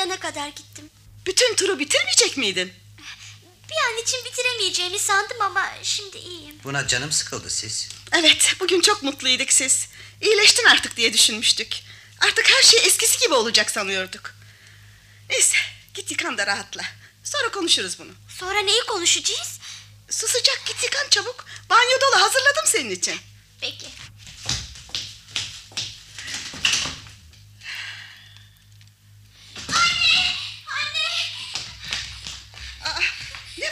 Çağlayan'a 0.00 0.20
kadar 0.20 0.48
gittim. 0.48 0.90
Bütün 1.26 1.54
turu 1.54 1.78
bitirmeyecek 1.78 2.36
miydin? 2.36 2.72
Bir 3.70 3.76
an 3.92 4.02
için 4.02 4.24
bitiremeyeceğimi 4.24 4.98
sandım 4.98 5.42
ama 5.42 5.68
şimdi 5.82 6.18
iyiyim. 6.18 6.54
Buna 6.64 6.86
canım 6.86 7.12
sıkıldı 7.12 7.50
siz. 7.50 7.88
Evet, 8.12 8.54
bugün 8.60 8.80
çok 8.80 9.02
mutluyduk 9.02 9.52
siz. 9.52 9.88
İyileştin 10.20 10.64
artık 10.64 10.96
diye 10.96 11.12
düşünmüştük. 11.12 11.76
Artık 12.20 12.50
her 12.50 12.62
şey 12.62 12.86
eskisi 12.86 13.18
gibi 13.18 13.34
olacak 13.34 13.70
sanıyorduk. 13.70 14.34
Neyse, 15.30 15.56
git 15.94 16.10
yıkan 16.10 16.38
da 16.38 16.46
rahatla. 16.46 16.82
Sonra 17.24 17.50
konuşuruz 17.50 17.98
bunu. 17.98 18.12
Sonra 18.38 18.60
neyi 18.60 18.80
konuşacağız? 18.88 19.58
Su 20.10 20.26
sıcak 20.28 20.62
git 20.66 20.82
yıkan 20.82 21.08
çabuk. 21.10 21.44
Banyo 21.70 22.00
dolu 22.00 22.22
hazırladım 22.22 22.64
senin 22.66 22.90
için. 22.90 23.16
Peki. 23.60 23.86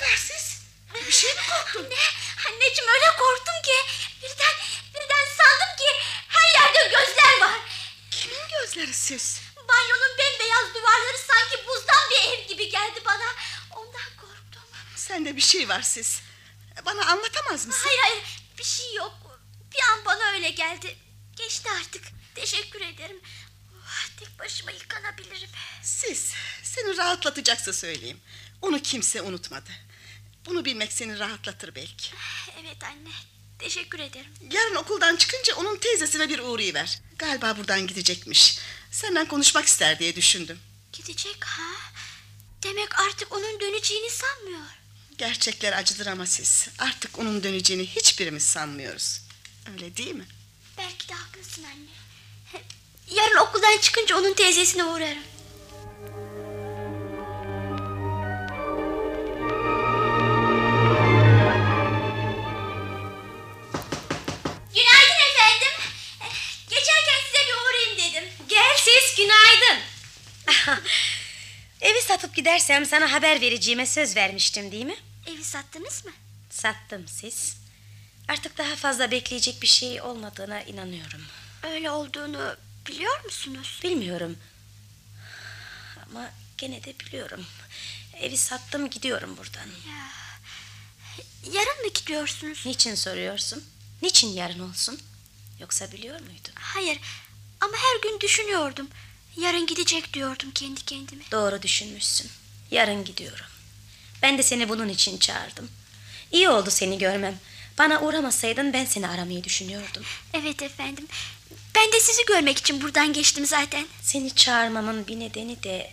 Ne 0.03 0.11
var 0.11 0.17
siz? 0.17 0.59
Bir 1.07 1.13
şey 1.13 1.35
mi 1.35 1.41
korktun? 1.51 1.85
Anne, 1.85 1.95
anneciğim 2.49 2.91
öyle 2.95 3.07
korktum 3.19 3.55
ki. 3.63 3.77
Birden, 4.23 4.55
birden 4.95 5.27
sandım 5.39 5.77
ki 5.79 5.91
her 6.29 6.63
yerde 6.63 6.83
gözler 6.97 7.41
var. 7.41 7.59
Kimin 8.11 8.49
gözleri 8.61 8.95
siz? 8.95 9.41
Banyonun 9.69 10.19
bembeyaz 10.19 10.75
duvarları 10.75 11.19
sanki 11.19 11.67
buzdan 11.67 12.11
bir 12.11 12.33
ev 12.33 12.49
gibi 12.49 12.69
geldi 12.69 13.01
bana. 13.05 13.35
Ondan 13.71 14.17
korktum. 14.21 14.63
Sende 14.97 15.37
bir 15.37 15.41
şey 15.41 15.69
var 15.69 15.83
siz. 15.83 16.21
Bana 16.87 17.07
anlatamaz 17.07 17.67
mısın? 17.67 17.83
Hayır 17.85 18.01
hayır 18.03 18.25
bir 18.59 18.65
şey 18.65 18.95
yok. 18.95 19.15
Bir 19.73 19.83
an 19.93 20.05
bana 20.05 20.31
öyle 20.33 20.51
geldi. 20.51 20.97
Geçti 21.37 21.69
artık. 21.81 22.05
Teşekkür 22.35 22.81
ederim. 22.81 23.21
Oh, 23.79 24.19
tek 24.19 24.39
başıma 24.39 24.71
yıkanabilirim. 24.71 25.49
Siz, 25.83 26.33
seni 26.63 26.97
rahatlatacaksa 26.97 27.73
söyleyeyim. 27.73 28.21
Onu 28.63 28.83
kimse 28.83 29.23
unutmadı. 29.23 29.71
Bunu 30.49 30.65
bilmek 30.65 30.93
seni 30.93 31.19
rahatlatır 31.19 31.75
belki. 31.75 32.11
Evet 32.63 32.85
anne. 32.85 33.11
Teşekkür 33.59 33.99
ederim. 33.99 34.31
Yarın 34.51 34.75
okuldan 34.75 35.17
çıkınca 35.17 35.57
onun 35.57 35.77
teyzesine 35.77 36.29
bir 36.29 36.39
uğrayıver. 36.39 37.01
Galiba 37.19 37.57
buradan 37.57 37.87
gidecekmiş. 37.87 38.59
Senden 38.91 39.29
konuşmak 39.29 39.67
ister 39.67 39.99
diye 39.99 40.17
düşündüm. 40.17 40.59
Gidecek 40.93 41.45
ha? 41.45 41.93
Demek 42.63 43.01
artık 43.01 43.33
onun 43.33 43.61
döneceğini 43.61 44.11
sanmıyor. 44.11 44.67
Gerçekler 45.19 45.73
acıdır 45.73 46.07
ama 46.07 46.27
siz. 46.27 46.69
Artık 46.79 47.19
onun 47.19 47.43
döneceğini 47.43 47.87
hiçbirimiz 47.87 48.43
sanmıyoruz. 48.43 49.21
Öyle 49.73 49.97
değil 49.97 50.15
mi? 50.15 50.27
Belki 50.79 51.09
de 51.09 51.15
haklısın 51.15 51.65
anne. 51.65 52.63
Yarın 53.11 53.37
okuldan 53.37 53.79
çıkınca 53.79 54.17
onun 54.17 54.35
teyzesine 54.35 54.85
uğrarım. 54.85 55.23
Evi 71.81 72.03
satıp 72.03 72.37
gidersem 72.37 72.87
sana 72.87 73.13
haber 73.13 73.41
vereceğime 73.41 73.87
söz 73.87 74.17
vermiştim 74.17 74.73
değil 74.73 74.85
mi? 74.85 74.97
Evi 75.27 75.45
sattınız 75.45 76.05
mı? 76.05 76.13
Sattım 76.51 77.09
siz. 77.09 77.57
Artık 78.29 78.59
daha 78.59 78.77
fazla 78.77 79.11
bekleyecek 79.11 79.63
bir 79.63 79.67
şey 79.67 80.01
olmadığına 80.01 80.63
inanıyorum. 80.63 81.23
Öyle 81.63 81.91
olduğunu 81.91 82.57
biliyor 82.87 83.25
musunuz? 83.25 83.81
Bilmiyorum. 83.83 84.39
Ama 86.07 86.31
gene 86.59 86.85
de 86.85 86.99
biliyorum. 86.99 87.47
Evi 88.15 88.37
sattım 88.37 88.91
gidiyorum 88.91 89.37
buradan. 89.37 89.69
Yarın 91.53 91.85
mı 91.85 91.93
gidiyorsunuz? 91.95 92.63
Niçin 92.67 92.95
soruyorsun? 92.95 93.65
Niçin 94.03 94.29
yarın 94.29 94.71
olsun? 94.71 95.01
Yoksa 95.61 95.93
biliyor 95.93 96.21
muydun? 96.21 96.53
Hayır 96.55 97.01
ama 97.61 97.73
her 97.77 98.11
gün 98.11 98.21
düşünüyordum. 98.21 98.89
Yarın 99.37 99.67
gidecek 99.67 100.15
diyordum 100.15 100.51
kendi 100.55 100.85
kendime. 100.85 101.23
Doğru 101.33 101.63
düşünmüşsün. 101.63 102.31
Yarın 102.71 103.05
gidiyorum. 103.05 103.47
Ben 104.23 104.39
de 104.39 104.43
seni 104.43 104.69
bunun 104.69 104.89
için 104.89 105.19
çağırdım. 105.19 105.71
İyi 106.33 106.49
oldu 106.49 106.71
seni 106.71 106.99
görmem. 106.99 107.39
Bana 107.79 108.01
uğramasaydın 108.01 108.73
ben 108.73 108.85
seni 108.85 109.09
aramayı 109.09 109.45
düşünüyordum. 109.45 110.03
Evet 110.35 110.63
efendim. 110.63 111.07
Ben 111.75 111.93
de 111.93 112.01
sizi 112.01 112.25
görmek 112.25 112.59
için 112.59 112.83
buradan 112.83 113.13
geçtim 113.13 113.47
zaten. 113.47 113.87
Seni 114.03 114.35
çağırmamın 114.35 115.07
bir 115.07 115.21
nedeni 115.21 115.63
de... 115.63 115.91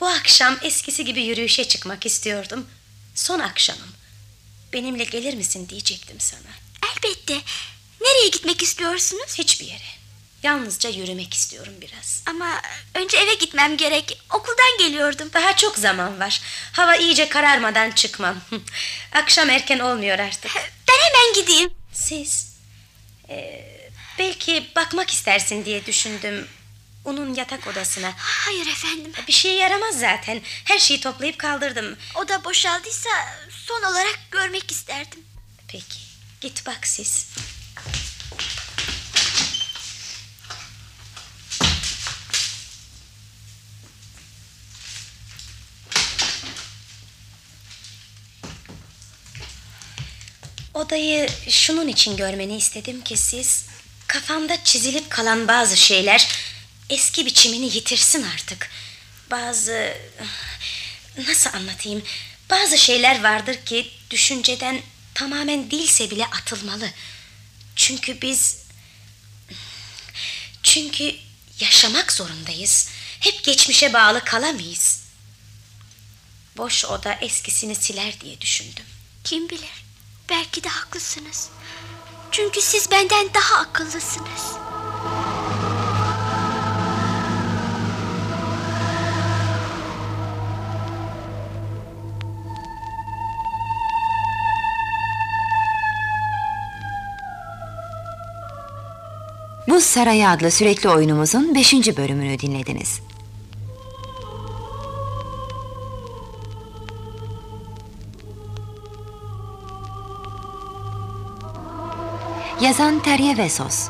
Bu 0.00 0.06
akşam 0.06 0.58
eskisi 0.62 1.04
gibi 1.04 1.22
yürüyüşe 1.22 1.64
çıkmak 1.68 2.06
istiyordum. 2.06 2.66
Son 3.14 3.38
akşamım. 3.38 3.92
Benimle 4.72 5.04
gelir 5.04 5.34
misin 5.34 5.68
diyecektim 5.68 6.20
sana. 6.20 6.50
Elbette. 6.92 7.40
Nereye 8.00 8.28
gitmek 8.28 8.62
istiyorsunuz? 8.62 9.38
Hiçbir 9.38 9.66
yere. 9.66 9.97
Yalnızca 10.42 10.90
yürümek 10.90 11.34
istiyorum 11.34 11.72
biraz. 11.80 12.22
Ama 12.26 12.62
önce 12.94 13.16
eve 13.18 13.34
gitmem 13.34 13.76
gerek. 13.76 14.22
Okuldan 14.34 14.78
geliyordum. 14.78 15.30
Daha 15.34 15.56
çok 15.56 15.78
zaman 15.78 16.20
var. 16.20 16.40
Hava 16.72 16.96
iyice 16.96 17.28
kararmadan 17.28 17.90
çıkmam. 17.90 18.36
Akşam 19.12 19.50
erken 19.50 19.78
olmuyor 19.78 20.18
artık. 20.18 20.52
Ben 20.88 20.94
hemen 20.94 21.34
gideyim. 21.34 21.70
Siz? 21.92 22.48
e, 23.28 23.64
belki 24.18 24.70
bakmak 24.76 25.10
istersin 25.10 25.64
diye 25.64 25.86
düşündüm. 25.86 26.48
Onun 27.04 27.34
yatak 27.34 27.66
odasına. 27.66 28.12
Hayır 28.18 28.66
efendim. 28.66 29.12
Bir 29.28 29.32
şey 29.32 29.54
yaramaz 29.54 29.98
zaten. 30.00 30.40
Her 30.64 30.78
şeyi 30.78 31.00
toplayıp 31.00 31.38
kaldırdım. 31.38 31.96
Oda 32.14 32.44
boşaldıysa 32.44 33.10
son 33.50 33.82
olarak 33.82 34.18
görmek 34.30 34.70
isterdim. 34.70 35.20
Peki. 35.68 35.98
Git 36.40 36.66
bak 36.66 36.86
siz. 36.86 37.26
Odayı 50.78 51.28
şunun 51.48 51.88
için 51.88 52.16
görmeni 52.16 52.56
istedim 52.56 53.04
ki 53.04 53.16
siz 53.16 53.64
kafamda 54.06 54.64
çizilip 54.64 55.10
kalan 55.10 55.48
bazı 55.48 55.76
şeyler 55.76 56.28
eski 56.90 57.26
biçimini 57.26 57.76
yitirsin 57.76 58.22
artık. 58.22 58.70
Bazı 59.30 59.96
nasıl 61.28 61.50
anlatayım? 61.54 62.02
Bazı 62.50 62.78
şeyler 62.78 63.22
vardır 63.22 63.64
ki 63.64 63.90
düşünceden 64.10 64.80
tamamen 65.14 65.70
değilse 65.70 66.10
bile 66.10 66.26
atılmalı. 66.26 66.90
Çünkü 67.76 68.20
biz 68.22 68.58
çünkü 70.62 71.14
yaşamak 71.60 72.12
zorundayız. 72.12 72.88
Hep 73.20 73.44
geçmişe 73.44 73.92
bağlı 73.92 74.24
kalamayız. 74.24 75.02
Boş 76.56 76.84
oda 76.84 77.12
eskisini 77.12 77.74
siler 77.74 78.20
diye 78.20 78.40
düşündüm. 78.40 78.84
Kim 79.24 79.48
bilir? 79.48 79.87
Belki 80.30 80.64
de 80.64 80.68
haklısınız. 80.68 81.50
Çünkü 82.30 82.60
siz 82.60 82.90
benden 82.90 83.26
daha 83.34 83.60
akıllısınız. 83.60 84.58
Buz 99.68 99.84
Sarayı 99.84 100.28
adlı 100.28 100.50
sürekli 100.50 100.88
oyunumuzun 100.88 101.54
5. 101.54 101.72
bölümünü 101.96 102.38
dinlediniz. 102.38 103.07
Yazan 112.68 113.02
Terye 113.02 113.36
Vesos. 113.36 113.88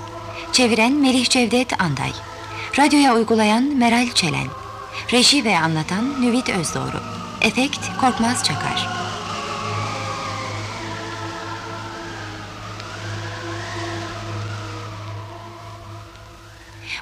Çeviren 0.52 0.92
Melih 0.92 1.28
Cevdet 1.28 1.80
Anday. 1.80 2.12
Radyoya 2.78 3.14
uygulayan 3.14 3.62
Meral 3.62 4.10
Çelen. 4.14 4.46
Reji 5.12 5.44
ve 5.44 5.58
anlatan 5.58 6.22
Nüvit 6.22 6.48
Özdoğru 6.48 7.00
Efekt 7.40 7.78
Korkmaz 8.00 8.44
Çakar. 8.44 8.88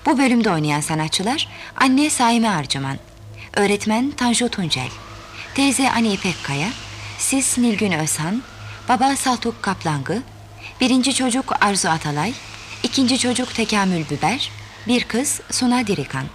Bu 0.07 0.19
bölümde 0.19 0.51
oynayan 0.51 0.81
sanatçılar 0.81 1.49
anne 1.77 2.11
Saime 2.11 2.49
Arcıman, 2.49 2.99
öğretmen 3.57 4.11
Tanju 4.11 4.49
Tuncel, 4.49 4.91
teyze 5.55 5.91
Ani 5.91 6.13
İpek 6.13 6.37
Kaya, 6.43 6.69
sis 7.19 7.59
Nilgün 7.59 7.93
Özhan, 7.93 8.43
baba 8.89 9.17
Saltuk 9.17 9.63
Kaplangı, 9.63 10.23
birinci 10.81 11.15
çocuk 11.15 11.65
Arzu 11.65 11.89
Atalay, 11.89 12.33
ikinci 12.83 13.19
çocuk 13.19 13.55
Tekamül 13.55 14.05
Biber, 14.11 14.51
bir 14.87 15.05
kız 15.05 15.41
Suna 15.51 15.87
Dirikan. 15.87 16.27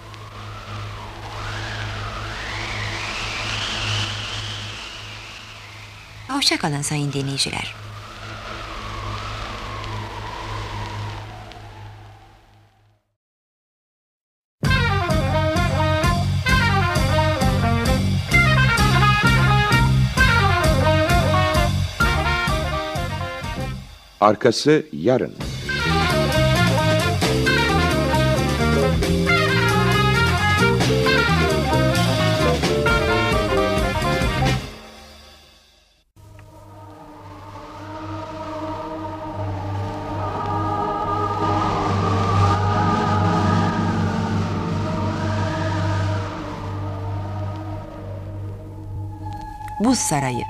Hoşçakalın 6.28 6.82
sayın 6.82 7.14
dinleyiciler. 7.14 7.76
Arkası 24.22 24.86
yarın. 24.94 25.34
Buz 49.84 49.98
Sarayı 49.98 50.44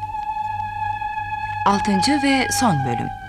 6. 1.66 1.92
ve 2.24 2.48
son 2.52 2.76
bölüm 2.86 3.21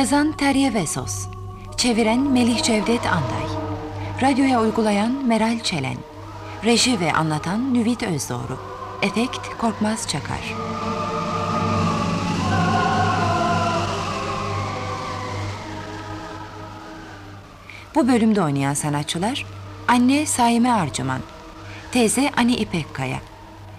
Yazan 0.00 0.32
Terye 0.32 0.74
Vesos. 0.74 1.26
Çeviren 1.76 2.20
Melih 2.20 2.62
Cevdet 2.62 3.06
Anday. 3.06 3.46
Radyoya 4.22 4.60
uygulayan 4.60 5.12
Meral 5.26 5.60
Çelen. 5.60 5.96
Reji 6.64 7.00
ve 7.00 7.12
anlatan 7.12 7.74
Nüvit 7.74 8.02
Özdoğru 8.02 8.58
Efekt 9.02 9.48
Korkmaz 9.58 10.08
Çakar. 10.08 10.54
Bu 17.94 18.08
bölümde 18.08 18.42
oynayan 18.42 18.74
sanatçılar 18.74 19.46
Anne 19.88 20.26
Saime 20.26 20.72
Arcıman 20.72 21.20
Teyze 21.92 22.30
Ani 22.36 22.56
İpek 22.56 22.94
Kaya 22.94 23.18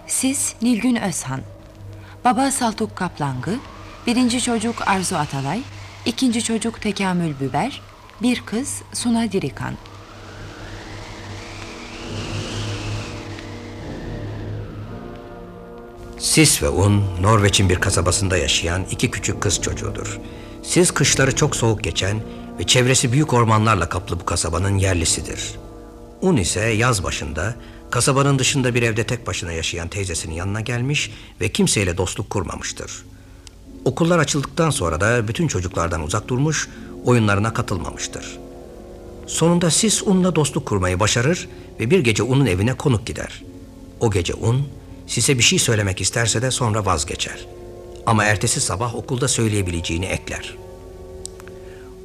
Siz 0.07 0.55
Nilgün 0.61 0.95
Özhan 0.95 1.41
Baba 2.25 2.51
Saltuk 2.51 2.95
Kaplangı 2.95 3.55
Birinci 4.07 4.41
çocuk 4.41 4.87
Arzu 4.87 5.15
Atalay 5.15 5.61
ikinci 6.05 6.43
çocuk 6.43 6.81
Tekamül 6.81 7.33
Biber 7.39 7.81
Bir 8.21 8.41
kız 8.45 8.81
Suna 8.93 9.31
Dirikan 9.31 9.73
Sis 16.19 16.63
ve 16.63 16.69
Un, 16.69 17.03
Norveç'in 17.21 17.69
bir 17.69 17.75
kasabasında 17.75 18.37
yaşayan 18.37 18.85
iki 18.91 19.11
küçük 19.11 19.41
kız 19.41 19.61
çocuğudur. 19.61 20.19
Sis 20.63 20.91
kışları 20.91 21.35
çok 21.35 21.55
soğuk 21.55 21.83
geçen 21.83 22.21
ve 22.59 22.63
çevresi 22.63 23.11
büyük 23.11 23.33
ormanlarla 23.33 23.89
kaplı 23.89 24.19
bu 24.19 24.25
kasabanın 24.25 24.77
yerlisidir. 24.77 25.55
Un 26.21 26.37
ise 26.37 26.61
yaz 26.61 27.03
başında 27.03 27.55
kasabanın 27.91 28.39
dışında 28.39 28.75
bir 28.75 28.83
evde 28.83 29.03
tek 29.03 29.27
başına 29.27 29.51
yaşayan 29.51 29.87
teyzesinin 29.87 30.33
yanına 30.33 30.61
gelmiş 30.61 31.11
ve 31.41 31.49
kimseyle 31.49 31.97
dostluk 31.97 32.29
kurmamıştır. 32.29 33.10
Okullar 33.85 34.19
açıldıktan 34.19 34.69
sonra 34.69 35.01
da 35.01 35.27
bütün 35.27 35.47
çocuklardan 35.47 36.03
uzak 36.03 36.27
durmuş, 36.27 36.69
oyunlarına 37.05 37.53
katılmamıştır. 37.53 38.39
Sonunda 39.27 39.71
Sis 39.71 40.03
Un'la 40.03 40.35
dostluk 40.35 40.65
kurmayı 40.65 40.99
başarır 40.99 41.49
ve 41.79 41.89
bir 41.89 41.99
gece 41.99 42.23
Un'un 42.23 42.45
evine 42.45 42.73
konuk 42.73 43.07
gider. 43.07 43.43
O 43.99 44.11
gece 44.11 44.33
Un, 44.33 44.67
Sis'e 45.07 45.37
bir 45.37 45.43
şey 45.43 45.59
söylemek 45.59 46.01
isterse 46.01 46.41
de 46.41 46.51
sonra 46.51 46.85
vazgeçer. 46.85 47.47
Ama 48.05 48.23
ertesi 48.23 48.61
sabah 48.61 48.95
okulda 48.95 49.27
söyleyebileceğini 49.27 50.05
ekler. 50.05 50.55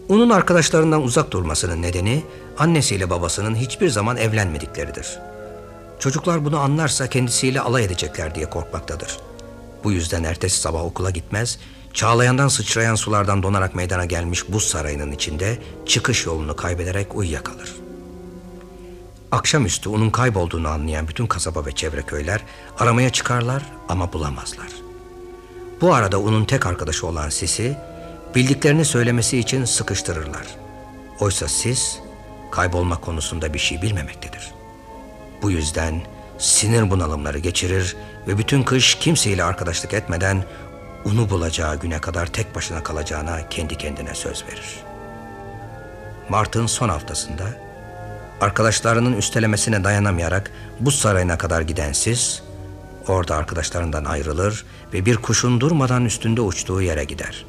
Un'un 0.09 0.31
arkadaşlarından 0.31 1.03
uzak 1.03 1.31
durmasının 1.31 1.83
nedeni 1.83 2.23
annesiyle 2.59 3.11
babasının 3.11 3.55
hiçbir 3.55 3.89
zaman 3.89 4.17
evlenmedikleridir. 4.17 5.19
Çocuklar 6.01 6.45
bunu 6.45 6.59
anlarsa 6.59 7.07
kendisiyle 7.07 7.61
alay 7.61 7.85
edecekler 7.85 8.35
diye 8.35 8.51
korkmaktadır. 8.51 9.19
Bu 9.87 9.93
yüzden 9.93 10.25
ertesi 10.25 10.61
sabah 10.61 10.85
okula 10.85 11.11
gitmez, 11.11 11.59
çağlayandan 11.93 12.49
sıçrayan 12.49 12.95
sulardan 12.95 13.43
donarak 13.43 13.75
meydana 13.75 14.05
gelmiş 14.05 14.45
buz 14.49 14.65
sarayının 14.65 15.13
içinde 15.13 15.59
çıkış 15.87 16.27
yolunu 16.27 16.57
kaybederek 16.57 17.15
uyuyakalır. 17.15 17.77
Akşamüstü 19.33 19.89
onun 19.89 20.11
kaybolduğunu 20.11 20.69
anlayan 20.69 21.09
bütün 21.09 21.27
kasaba 21.27 21.67
ve 21.67 21.73
çevre 21.73 22.03
köyler 22.03 22.41
aramaya 22.79 23.11
çıkarlar 23.11 23.63
ama 23.89 24.13
bulamazlar. 24.13 24.69
Bu 25.81 25.95
arada 25.95 26.21
onun 26.21 26.45
tek 26.45 26.67
arkadaşı 26.67 27.07
olan 27.07 27.29
Sis'i 27.29 27.77
bildiklerini 28.35 28.85
söylemesi 28.85 29.39
için 29.39 29.65
sıkıştırırlar. 29.65 30.47
Oysa 31.21 31.49
Sis 31.49 31.99
kaybolma 32.51 33.01
konusunda 33.01 33.55
bir 33.55 33.59
şey 33.59 33.83
bilmemektedir. 33.83 34.53
Bu 35.43 35.51
yüzden 35.51 36.03
sinir 36.39 36.91
bunalımları 36.91 37.39
geçirir 37.39 37.97
ve 38.27 38.39
bütün 38.39 38.63
kış 38.63 38.95
kimseyle 38.95 39.45
arkadaşlık 39.45 39.95
etmeden 39.95 40.45
onu 41.05 41.31
bulacağı 41.31 41.81
güne 41.81 42.01
kadar 42.01 42.27
tek 42.27 42.55
başına 42.55 42.83
kalacağına 42.83 43.49
kendi 43.49 43.79
kendine 43.79 44.15
söz 44.15 44.45
verir. 44.45 44.77
Mart'ın 46.29 46.67
son 46.67 46.89
haftasında 46.89 47.45
arkadaşlarının 48.41 49.13
üstelemesine 49.13 49.85
dayanamayarak 49.85 50.51
buz 50.81 50.99
sarayına 50.99 51.39
kadar 51.39 51.61
giden 51.61 51.93
siz 51.93 52.43
orada 53.09 53.37
arkadaşlarından 53.37 54.05
ayrılır 54.05 54.65
ve 54.93 55.07
bir 55.07 55.17
kuşun 55.17 55.61
durmadan 55.61 56.05
üstünde 56.05 56.41
uçtuğu 56.41 56.83
yere 56.83 57.05
gider. 57.05 57.47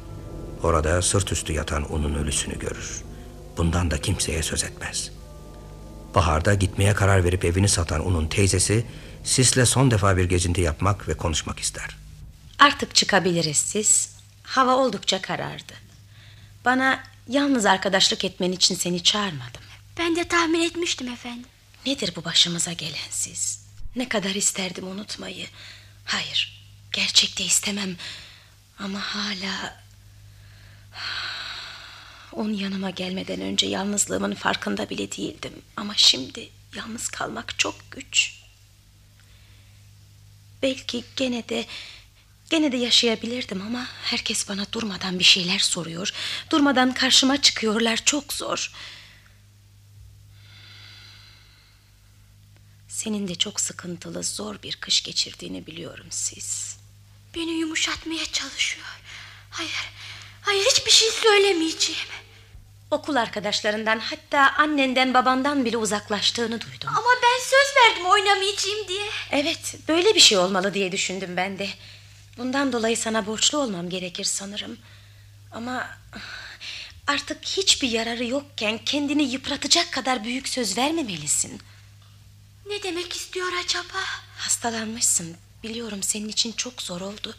Orada 0.62 1.02
sırt 1.02 1.32
üstü 1.32 1.52
yatan 1.52 1.92
onun 1.92 2.14
ölüsünü 2.14 2.58
görür. 2.58 3.02
Bundan 3.56 3.90
da 3.90 3.98
kimseye 3.98 4.42
söz 4.42 4.64
etmez. 4.64 5.10
Baharda 6.14 6.54
gitmeye 6.54 6.94
karar 6.94 7.24
verip 7.24 7.44
evini 7.44 7.68
satan 7.68 8.06
onun 8.06 8.26
teyzesi 8.26 8.84
Sis'le 9.28 9.66
son 9.66 9.90
defa 9.90 10.16
bir 10.16 10.24
gezinti 10.24 10.60
yapmak 10.60 11.08
ve 11.08 11.16
konuşmak 11.16 11.60
ister. 11.60 11.96
Artık 12.58 12.94
çıkabiliriz 12.94 13.56
siz. 13.56 14.10
Hava 14.42 14.76
oldukça 14.76 15.22
karardı. 15.22 15.72
Bana 16.64 17.02
yalnız 17.28 17.66
arkadaşlık 17.66 18.24
etmen 18.24 18.52
için 18.52 18.74
seni 18.74 19.02
çağırmadım. 19.02 19.60
Ben 19.98 20.16
de 20.16 20.24
tahmin 20.24 20.60
etmiştim 20.60 21.08
efendim. 21.08 21.46
Nedir 21.86 22.12
bu 22.16 22.24
başımıza 22.24 22.72
gelen 22.72 23.08
siz? 23.10 23.66
Ne 23.96 24.08
kadar 24.08 24.34
isterdim 24.34 24.86
unutmayı. 24.86 25.46
Hayır, 26.04 26.62
gerçekte 26.92 27.44
istemem. 27.44 27.96
Ama 28.78 29.00
hala... 29.00 29.82
Onun 32.32 32.52
yanıma 32.52 32.90
gelmeden 32.90 33.40
önce 33.40 33.66
yalnızlığımın 33.66 34.34
farkında 34.34 34.90
bile 34.90 35.12
değildim. 35.12 35.52
Ama 35.76 35.94
şimdi 35.96 36.48
yalnız 36.74 37.08
kalmak 37.08 37.58
çok 37.58 37.90
güç. 37.90 38.37
Belki 40.62 41.04
gene 41.16 41.48
de 41.48 41.66
gene 42.50 42.72
de 42.72 42.76
yaşayabilirdim 42.76 43.62
ama 43.62 43.88
herkes 44.02 44.48
bana 44.48 44.72
durmadan 44.72 45.18
bir 45.18 45.24
şeyler 45.24 45.58
soruyor. 45.58 46.12
Durmadan 46.50 46.94
karşıma 46.94 47.42
çıkıyorlar 47.42 48.04
çok 48.04 48.32
zor. 48.32 48.72
Senin 52.88 53.28
de 53.28 53.34
çok 53.34 53.60
sıkıntılı, 53.60 54.22
zor 54.22 54.62
bir 54.62 54.76
kış 54.76 55.02
geçirdiğini 55.02 55.66
biliyorum 55.66 56.06
siz. 56.10 56.76
Beni 57.34 57.50
yumuşatmaya 57.50 58.24
çalışıyor. 58.32 58.86
Hayır, 59.50 59.90
hayır 60.40 60.64
hiçbir 60.64 60.90
şey 60.90 61.10
söylemeyeceğim. 61.10 62.08
Okul 62.90 63.16
arkadaşlarından 63.16 63.98
hatta 63.98 64.52
annenden 64.58 65.14
babandan 65.14 65.64
bile 65.64 65.76
uzaklaştığını 65.76 66.60
duydum. 66.60 66.88
Ama 66.88 67.10
ben 67.22 67.38
söz 67.42 67.76
verdim 67.76 68.06
oynamayacağım 68.06 68.88
diye. 68.88 69.06
Evet, 69.30 69.74
böyle 69.88 70.14
bir 70.14 70.20
şey 70.20 70.38
olmalı 70.38 70.74
diye 70.74 70.92
düşündüm 70.92 71.36
ben 71.36 71.58
de. 71.58 71.68
Bundan 72.38 72.72
dolayı 72.72 72.96
sana 72.96 73.26
borçlu 73.26 73.58
olmam 73.58 73.88
gerekir 73.90 74.24
sanırım. 74.24 74.78
Ama 75.52 75.88
artık 77.06 77.44
hiçbir 77.44 77.88
yararı 77.88 78.24
yokken 78.24 78.78
kendini 78.78 79.22
yıpratacak 79.22 79.92
kadar 79.92 80.24
büyük 80.24 80.48
söz 80.48 80.78
vermemelisin. 80.78 81.60
Ne 82.66 82.82
demek 82.82 83.12
istiyor 83.16 83.48
acaba? 83.64 83.98
Hastalanmışsın. 84.36 85.36
Biliyorum 85.62 86.02
senin 86.02 86.28
için 86.28 86.52
çok 86.52 86.82
zor 86.82 87.00
oldu. 87.00 87.36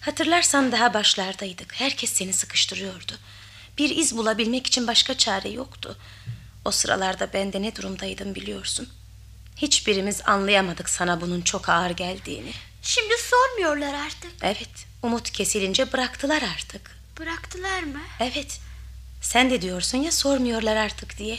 Hatırlarsan 0.00 0.72
daha 0.72 0.94
başlardaydık. 0.94 1.74
Herkes 1.80 2.12
seni 2.12 2.32
sıkıştırıyordu. 2.32 3.12
Bir 3.78 3.96
iz 3.96 4.16
bulabilmek 4.16 4.66
için 4.66 4.86
başka 4.86 5.18
çare 5.18 5.48
yoktu. 5.48 5.96
O 6.64 6.70
sıralarda 6.70 7.32
ben 7.32 7.52
de 7.52 7.62
ne 7.62 7.76
durumdaydım 7.76 8.34
biliyorsun. 8.34 8.88
Hiçbirimiz 9.56 10.20
anlayamadık 10.26 10.88
sana 10.88 11.20
bunun 11.20 11.40
çok 11.40 11.68
ağır 11.68 11.90
geldiğini. 11.90 12.52
Şimdi 12.82 13.14
sormuyorlar 13.18 13.94
artık. 13.94 14.32
Evet, 14.42 14.86
umut 15.02 15.30
kesilince 15.30 15.92
bıraktılar 15.92 16.42
artık. 16.42 16.98
Bıraktılar 17.18 17.82
mı? 17.82 18.00
Evet. 18.20 18.60
Sen 19.22 19.50
de 19.50 19.62
diyorsun 19.62 19.98
ya 19.98 20.12
sormuyorlar 20.12 20.76
artık 20.76 21.18
diye. 21.18 21.38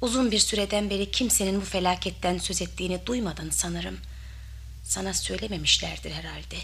Uzun 0.00 0.30
bir 0.30 0.38
süreden 0.38 0.90
beri 0.90 1.10
kimsenin 1.10 1.60
bu 1.60 1.64
felaketten 1.64 2.38
söz 2.38 2.62
ettiğini 2.62 3.06
duymadın 3.06 3.50
sanırım. 3.50 3.98
Sana 4.84 5.14
söylememişlerdir 5.14 6.10
herhalde. 6.10 6.56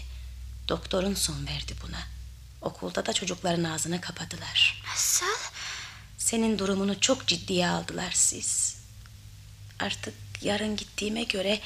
Doktorun 0.67 1.13
son 1.13 1.47
verdi 1.47 1.73
buna. 1.87 2.14
Okulda 2.65 3.05
da 3.05 3.13
çocukların 3.13 3.63
ağzını 3.63 4.01
kapadılar. 4.01 4.83
Nasıl? 4.91 5.25
Senin 6.17 6.59
durumunu 6.59 6.99
çok 6.99 7.27
ciddiye 7.27 7.67
aldılar 7.67 8.11
siz. 8.13 8.75
Artık 9.79 10.13
yarın 10.41 10.75
gittiğime 10.75 11.23
göre 11.23 11.59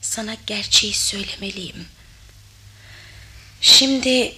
sana 0.00 0.36
gerçeği 0.46 0.94
söylemeliyim. 0.94 1.88
Şimdi 3.60 4.34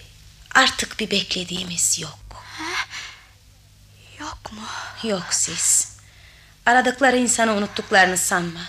artık 0.55 1.01
bir 1.01 1.11
beklediğimiz 1.11 1.99
yok. 2.01 2.19
Ha? 2.35 2.87
Yok 4.21 4.53
mu? 4.53 4.67
Yok 5.11 5.27
siz. 5.31 5.97
Aradıkları 6.67 7.17
insanı 7.17 7.53
unuttuklarını 7.53 8.19
sanma. 8.19 8.61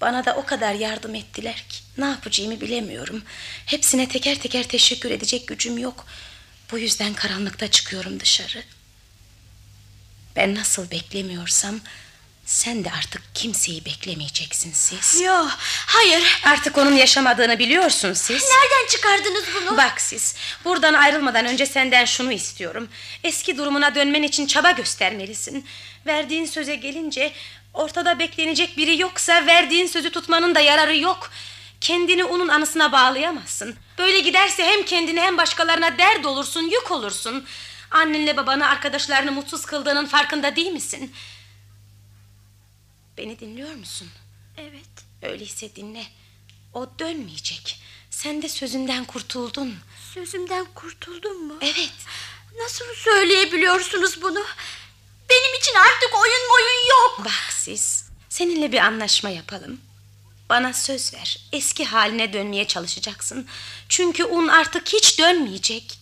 Bana 0.00 0.24
da 0.24 0.36
o 0.36 0.44
kadar 0.46 0.74
yardım 0.74 1.14
ettiler 1.14 1.64
ki 1.68 1.78
ne 1.98 2.04
yapacağımı 2.04 2.60
bilemiyorum. 2.60 3.22
Hepsine 3.66 4.08
teker 4.08 4.38
teker 4.38 4.68
teşekkür 4.68 5.10
edecek 5.10 5.48
gücüm 5.48 5.78
yok. 5.78 6.06
Bu 6.72 6.78
yüzden 6.78 7.14
karanlıkta 7.14 7.70
çıkıyorum 7.70 8.20
dışarı. 8.20 8.62
Ben 10.36 10.54
nasıl 10.54 10.90
beklemiyorsam 10.90 11.80
sen 12.46 12.84
de 12.84 12.90
artık 12.90 13.22
kimseyi 13.34 13.84
beklemeyeceksin 13.84 14.72
siz. 14.72 15.20
Yok, 15.20 15.50
hayır. 15.86 16.40
Artık 16.44 16.78
onun 16.78 16.92
yaşamadığını 16.92 17.58
biliyorsun 17.58 18.12
siz. 18.12 18.42
Nereden 18.42 18.88
çıkardınız 18.90 19.44
bunu? 19.54 19.76
Bak 19.76 20.00
siz, 20.00 20.34
buradan 20.64 20.94
ayrılmadan 20.94 21.46
önce 21.46 21.66
senden 21.66 22.04
şunu 22.04 22.32
istiyorum. 22.32 22.88
Eski 23.24 23.56
durumuna 23.56 23.94
dönmen 23.94 24.22
için 24.22 24.46
çaba 24.46 24.70
göstermelisin. 24.70 25.66
Verdiğin 26.06 26.46
söze 26.46 26.74
gelince 26.74 27.32
ortada 27.74 28.18
beklenecek 28.18 28.76
biri 28.76 29.00
yoksa 29.00 29.46
verdiğin 29.46 29.86
sözü 29.86 30.10
tutmanın 30.10 30.54
da 30.54 30.60
yararı 30.60 30.96
yok. 30.96 31.30
Kendini 31.80 32.24
onun 32.24 32.48
anısına 32.48 32.92
bağlayamazsın. 32.92 33.76
Böyle 33.98 34.20
giderse 34.20 34.64
hem 34.64 34.84
kendine 34.84 35.20
hem 35.20 35.38
başkalarına 35.38 35.98
dert 35.98 36.26
olursun, 36.26 36.62
yük 36.62 36.90
olursun. 36.90 37.46
Annenle 37.90 38.36
babanı, 38.36 38.66
arkadaşlarını 38.68 39.32
mutsuz 39.32 39.66
kıldığının 39.66 40.06
farkında 40.06 40.56
değil 40.56 40.72
misin? 40.72 41.14
Beni 43.18 43.40
dinliyor 43.40 43.74
musun? 43.74 44.08
Evet. 44.56 45.04
Öyleyse 45.22 45.76
dinle. 45.76 46.06
O 46.74 46.88
dönmeyecek. 46.98 47.80
Sen 48.10 48.42
de 48.42 48.48
sözünden 48.48 49.04
kurtuldun. 49.04 49.76
Sözümden 50.14 50.66
kurtuldun 50.74 51.46
mu? 51.46 51.54
Evet. 51.60 51.92
Nasıl 52.62 52.84
söyleyebiliyorsunuz 52.94 54.22
bunu? 54.22 54.44
Benim 55.30 55.54
için 55.60 55.74
artık 55.74 56.14
oyun 56.14 56.54
oyun 56.54 56.88
yok. 56.90 57.24
Bak 57.24 57.52
siz, 57.52 58.04
seninle 58.28 58.72
bir 58.72 58.78
anlaşma 58.78 59.30
yapalım. 59.30 59.80
Bana 60.48 60.72
söz 60.72 61.14
ver. 61.14 61.38
Eski 61.52 61.84
haline 61.84 62.32
dönmeye 62.32 62.66
çalışacaksın. 62.66 63.46
Çünkü 63.88 64.24
un 64.24 64.48
artık 64.48 64.88
hiç 64.88 65.18
dönmeyecek. 65.18 65.98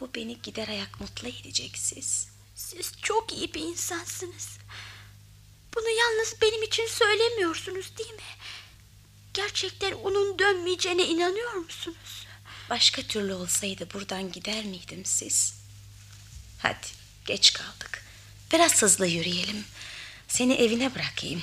Bu 0.00 0.10
beni 0.14 0.42
gider 0.42 0.68
ayak 0.68 1.00
mutlu 1.00 1.28
edecek 1.28 1.78
siz. 1.78 2.28
Siz 2.54 2.92
çok 3.02 3.32
iyi 3.32 3.54
bir 3.54 3.60
insansınız. 3.60 4.58
Bunu 5.74 5.88
yalnız 5.88 6.34
benim 6.42 6.62
için 6.62 6.86
söylemiyorsunuz 6.86 7.92
değil 7.98 8.12
mi? 8.14 8.22
Gerçekten 9.34 9.92
onun 9.92 10.38
dönmeyeceğine 10.38 11.04
inanıyor 11.06 11.52
musunuz? 11.52 12.26
Başka 12.70 13.02
türlü 13.02 13.34
olsaydı 13.34 13.88
buradan 13.94 14.32
gider 14.32 14.64
miydim 14.64 15.04
siz? 15.04 15.54
Hadi 16.58 16.86
geç 17.26 17.52
kaldık. 17.52 18.04
Biraz 18.52 18.82
hızlı 18.82 19.06
yürüyelim. 19.06 19.64
Seni 20.28 20.54
evine 20.54 20.94
bırakayım. 20.94 21.42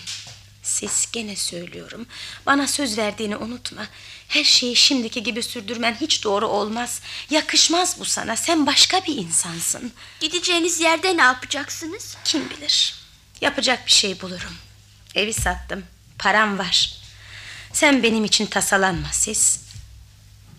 Siz 0.68 1.08
gene 1.12 1.36
söylüyorum. 1.36 2.06
Bana 2.46 2.68
söz 2.68 2.98
verdiğini 2.98 3.38
unutma. 3.38 3.88
Her 4.28 4.44
şeyi 4.44 4.76
şimdiki 4.76 5.24
gibi 5.24 5.44
sürdürmen 5.44 5.98
hiç 6.02 6.24
doğru 6.24 6.48
olmaz. 6.48 7.02
Yakışmaz 7.30 8.00
bu 8.00 8.06
sana. 8.06 8.36
Sen 8.36 8.66
başka 8.66 9.06
bir 9.06 9.16
insansın. 9.16 9.92
Gideceğiniz 10.20 10.80
yerde 10.80 11.18
ne 11.18 11.22
yapacaksınız? 11.22 12.18
Kim 12.24 12.50
bilir. 12.50 12.96
Yapacak 13.42 13.86
bir 13.88 13.92
şey 13.92 14.22
bulurum. 14.22 14.56
Evi 15.16 15.34
sattım. 15.34 15.86
Param 16.20 16.60
var. 16.60 16.94
Sen 17.74 18.04
benim 18.04 18.26
için 18.26 18.46
tasalanma 18.46 19.10
siz. 19.12 19.60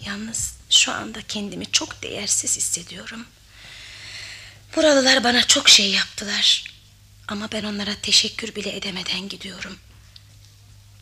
Yalnız 0.06 0.54
şu 0.70 0.92
anda 0.92 1.22
kendimi 1.22 1.66
çok 1.72 2.02
değersiz 2.02 2.56
hissediyorum. 2.56 3.26
Buralılar 4.76 5.24
bana 5.24 5.42
çok 5.46 5.68
şey 5.68 5.90
yaptılar. 5.90 6.64
Ama 7.28 7.48
ben 7.52 7.64
onlara 7.64 7.94
teşekkür 8.02 8.54
bile 8.54 8.76
edemeden 8.76 9.28
gidiyorum. 9.28 9.78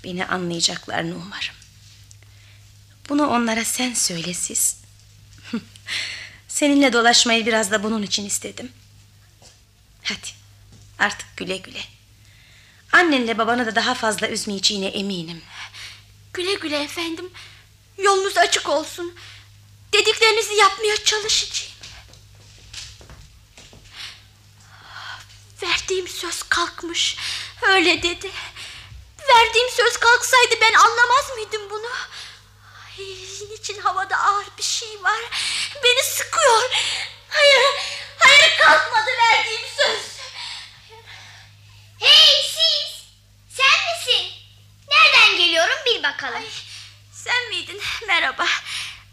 Beni 0.06 0.26
anlayacaklarını 0.26 1.14
umarım. 1.16 1.54
Bunu 3.08 3.26
onlara 3.26 3.64
sen 3.64 3.94
söyle 3.94 4.34
siz. 4.34 4.76
Seninle 6.48 6.92
dolaşmayı 6.92 7.46
biraz 7.46 7.70
da 7.70 7.82
bunun 7.82 8.02
için 8.02 8.26
istedim. 8.26 8.72
Hadi 10.02 10.26
artık 10.98 11.36
güle 11.36 11.56
güle. 11.56 11.80
Annenle 12.92 13.38
babanı 13.38 13.66
da 13.66 13.74
daha 13.74 13.94
fazla 13.94 14.28
üzmeyeceğine 14.28 14.86
eminim. 14.86 15.42
Güle 16.32 16.54
güle 16.54 16.82
efendim. 16.82 17.30
Yolunuz 17.98 18.36
açık 18.36 18.68
olsun. 18.68 19.14
Dediklerinizi 19.92 20.54
yapmaya 20.54 21.04
çalışacağım. 21.04 21.72
Verdiğim 25.62 26.08
söz 26.08 26.42
kalkmış. 26.42 27.16
Öyle 27.62 28.02
dedi. 28.02 28.30
Verdiğim 29.28 29.70
söz 29.70 29.96
kalksaydı 29.96 30.54
ben 30.60 30.72
anlamaz 30.74 31.30
mıydım 31.34 31.70
bunu? 31.70 31.90
Ay, 32.98 33.04
için 33.54 33.80
havada 33.80 34.16
ağır 34.16 34.46
bir 34.58 34.62
şey 34.62 35.02
var. 35.02 35.20
Beni 35.84 36.02
sıkıyor. 36.02 36.70
Hayır, 37.28 37.62
hayır 38.18 38.58
kalkmadı 38.58 39.10
verdiğim 39.30 39.60
söz. 39.76 40.16
Hey 42.00 42.42
siz! 42.42 43.02
Sen 43.56 43.66
misin? 43.66 44.32
Nereden 44.88 45.36
geliyorum 45.36 45.76
bil 45.86 46.02
bakalım. 46.02 46.42
sen 47.12 47.48
miydin? 47.48 47.80
Merhaba. 48.06 48.46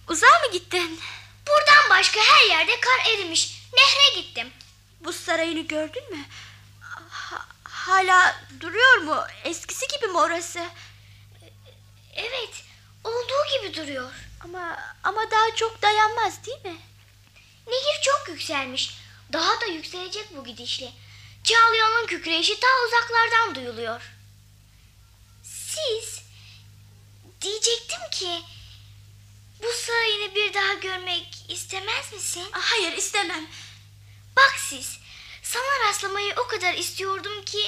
Uzağa 0.09 0.39
mı 0.45 0.51
gittin? 0.51 1.01
Buradan 1.47 1.89
başka 1.89 2.19
her 2.21 2.43
yerde 2.45 2.79
kar 2.79 3.11
erimiş. 3.13 3.51
Nehre 3.73 4.21
gittim. 4.21 4.53
Bu 4.99 5.13
sarayını 5.13 5.59
gördün 5.67 6.11
mü? 6.17 6.25
Ha- 7.83 7.91
hala 7.91 8.35
duruyor 8.59 8.97
mu? 8.97 9.23
Eskisi 9.43 9.87
gibi 9.87 10.07
mi 10.07 10.17
orası? 10.17 10.67
Evet, 12.15 12.63
olduğu 13.03 13.57
gibi 13.57 13.77
duruyor. 13.77 14.11
Ama 14.43 14.79
ama 15.03 15.31
daha 15.31 15.55
çok 15.55 15.81
dayanmaz 15.81 16.45
değil 16.45 16.65
mi? 16.65 16.77
Nehir 17.67 18.01
çok 18.01 18.29
yükselmiş. 18.29 18.97
Daha 19.33 19.61
da 19.61 19.65
yükselecek 19.65 20.35
bu 20.35 20.45
gidişle. 20.45 20.91
Çağlayanın 21.43 22.07
kükreyişi 22.07 22.59
ta 22.59 22.67
uzaklardan 22.87 23.55
duyuluyor. 23.55 24.01
Siz 25.43 26.21
diyecektim 27.41 28.09
ki 28.11 28.41
bu 29.63 29.67
sarayını 29.73 30.35
bir 30.35 30.53
daha 30.53 30.73
görmek 30.73 31.45
istemez 31.49 32.13
misin? 32.13 32.47
Hayır 32.51 32.97
istemem. 32.97 33.47
Bak 34.35 34.55
siz 34.57 34.99
sana 35.53 35.89
rastlamayı 35.89 36.33
o 36.37 36.47
kadar 36.47 36.73
istiyordum 36.73 37.45
ki 37.45 37.65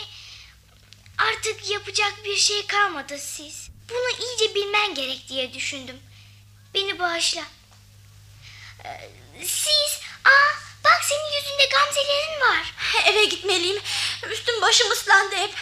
artık 1.18 1.70
yapacak 1.70 2.14
bir 2.26 2.38
şey 2.38 2.68
kalmadı 2.68 3.18
siz. 3.20 3.70
Bunu 3.90 4.10
iyice 4.28 4.56
bilmen 4.56 4.96
gerek 4.96 5.30
diye 5.30 5.54
düşündüm. 5.54 6.00
Beni 6.74 7.00
bağışla. 7.00 7.42
Ee, 8.86 9.10
Siz, 9.40 10.00
aa 10.26 10.52
bak 10.84 11.02
senin 11.04 11.42
yüzünde 11.42 11.66
gamzelerin 11.66 12.42
var. 12.42 12.74
Eve 13.06 13.26
gitmeliyim. 13.26 13.82
Üstüm 14.32 14.62
başım 14.62 14.92
ıslandı 14.92 15.36
hep. 15.36 15.54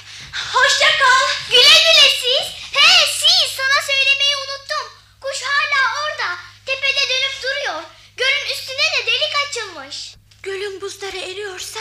Hoşça 0.54 0.98
kal. 0.98 1.28
Güle 1.50 1.62
güle 1.62 2.10
siz. 2.22 2.48
He 2.74 3.06
siz 3.20 3.52
sana 3.58 3.82
söylemeyi 3.88 4.36
unuttum. 4.38 4.88
Kuş 5.22 5.42
hala 5.42 6.04
orada. 6.04 6.38
Tepede 6.66 7.10
dönüp 7.10 7.44
duruyor. 7.44 7.84
Gölün 8.18 8.54
üstüne 8.54 8.78
de 8.98 9.06
delik 9.06 9.34
açılmış. 9.48 10.16
Gölün 10.44 10.82
buzları 10.82 11.18
eriyorsa 11.18 11.80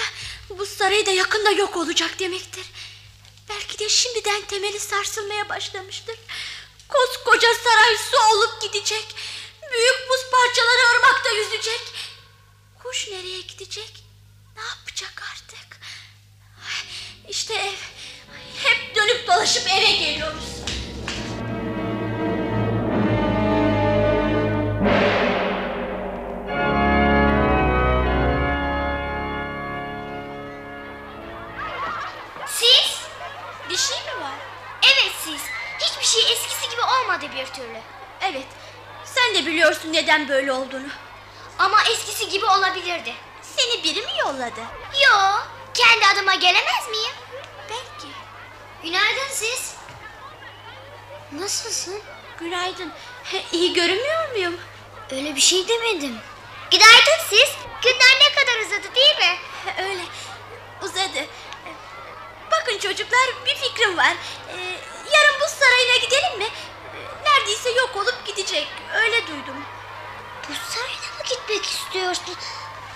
bu 0.50 0.66
saray 0.66 1.06
da 1.06 1.10
yakında 1.10 1.50
yok 1.50 1.76
olacak 1.76 2.18
demektir. 2.18 2.66
Belki 3.48 3.78
de 3.78 3.88
şimdiden 3.88 4.42
temeli 4.42 4.80
sarsılmaya 4.80 5.48
başlamıştır. 5.48 6.16
Koskoca 6.88 7.48
saray 7.64 7.96
su 7.96 8.16
olup 8.36 8.62
gidecek. 8.62 9.14
Büyük 9.72 10.08
buz 10.10 10.30
parçaları 10.30 10.96
ırmakta 10.96 11.30
yüzecek. 11.30 11.80
Kuş 12.82 13.08
nereye 13.08 13.40
gidecek? 13.40 14.04
Ne 14.56 14.62
yapacak 14.62 15.22
artık? 15.32 15.80
İşte 17.28 17.54
ev. 17.54 17.76
Hep 18.62 18.96
dönüp 18.96 19.26
dolaşıp 19.26 19.68
eve 19.68 19.92
geliyoruz. 19.92 20.71
Bir 37.42 37.52
türlü. 37.52 37.80
Evet. 38.20 38.46
Sen 39.04 39.34
de 39.34 39.46
biliyorsun 39.46 39.92
neden 39.92 40.28
böyle 40.28 40.52
olduğunu. 40.52 40.88
Ama 41.58 41.82
eskisi 41.82 42.28
gibi 42.28 42.46
olabilirdi. 42.46 43.14
Seni 43.42 43.84
biri 43.84 44.00
mi 44.00 44.12
yolladı? 44.20 44.60
Yo, 45.04 45.18
kendi 45.74 46.06
adıma 46.06 46.34
gelemez 46.34 46.88
miyim? 46.90 47.14
Belki. 47.70 48.08
Günaydın 48.82 49.30
siz. 49.30 49.74
Nasılsın? 51.32 52.00
Günaydın. 52.40 52.92
İyi 53.52 53.72
görünmüyor 53.72 54.30
muyum? 54.30 54.60
Öyle 55.12 55.36
bir 55.36 55.40
şey 55.40 55.68
demedim. 55.68 56.18
Günaydın 56.70 57.22
siz. 57.30 57.50
Günler 57.82 58.18
ne 58.20 58.34
kadar 58.34 58.60
uzadı 58.66 58.94
değil 58.94 59.16
mi? 59.18 59.38
Öyle. 59.78 60.02
Uzadı. 60.82 61.26
Bakın 62.50 62.78
çocuklar 62.78 63.20
bir 63.46 63.54
fikrim 63.54 63.96
var. 63.96 64.12
Ee, 64.48 64.56
yarın 65.12 65.40
buz 65.40 65.48
sarayına 65.48 65.96
gidelim 65.96 66.38
mi? 66.38 66.46
Neredeyse 67.24 67.70
yok 67.70 67.96
olup 67.96 68.26
gidecek. 68.26 68.68
Öyle 68.94 69.26
duydum. 69.26 69.64
Bu 70.48 70.52
sarayına 70.72 71.18
mı 71.18 71.24
gitmek 71.28 71.66
istiyorsun? 71.66 72.36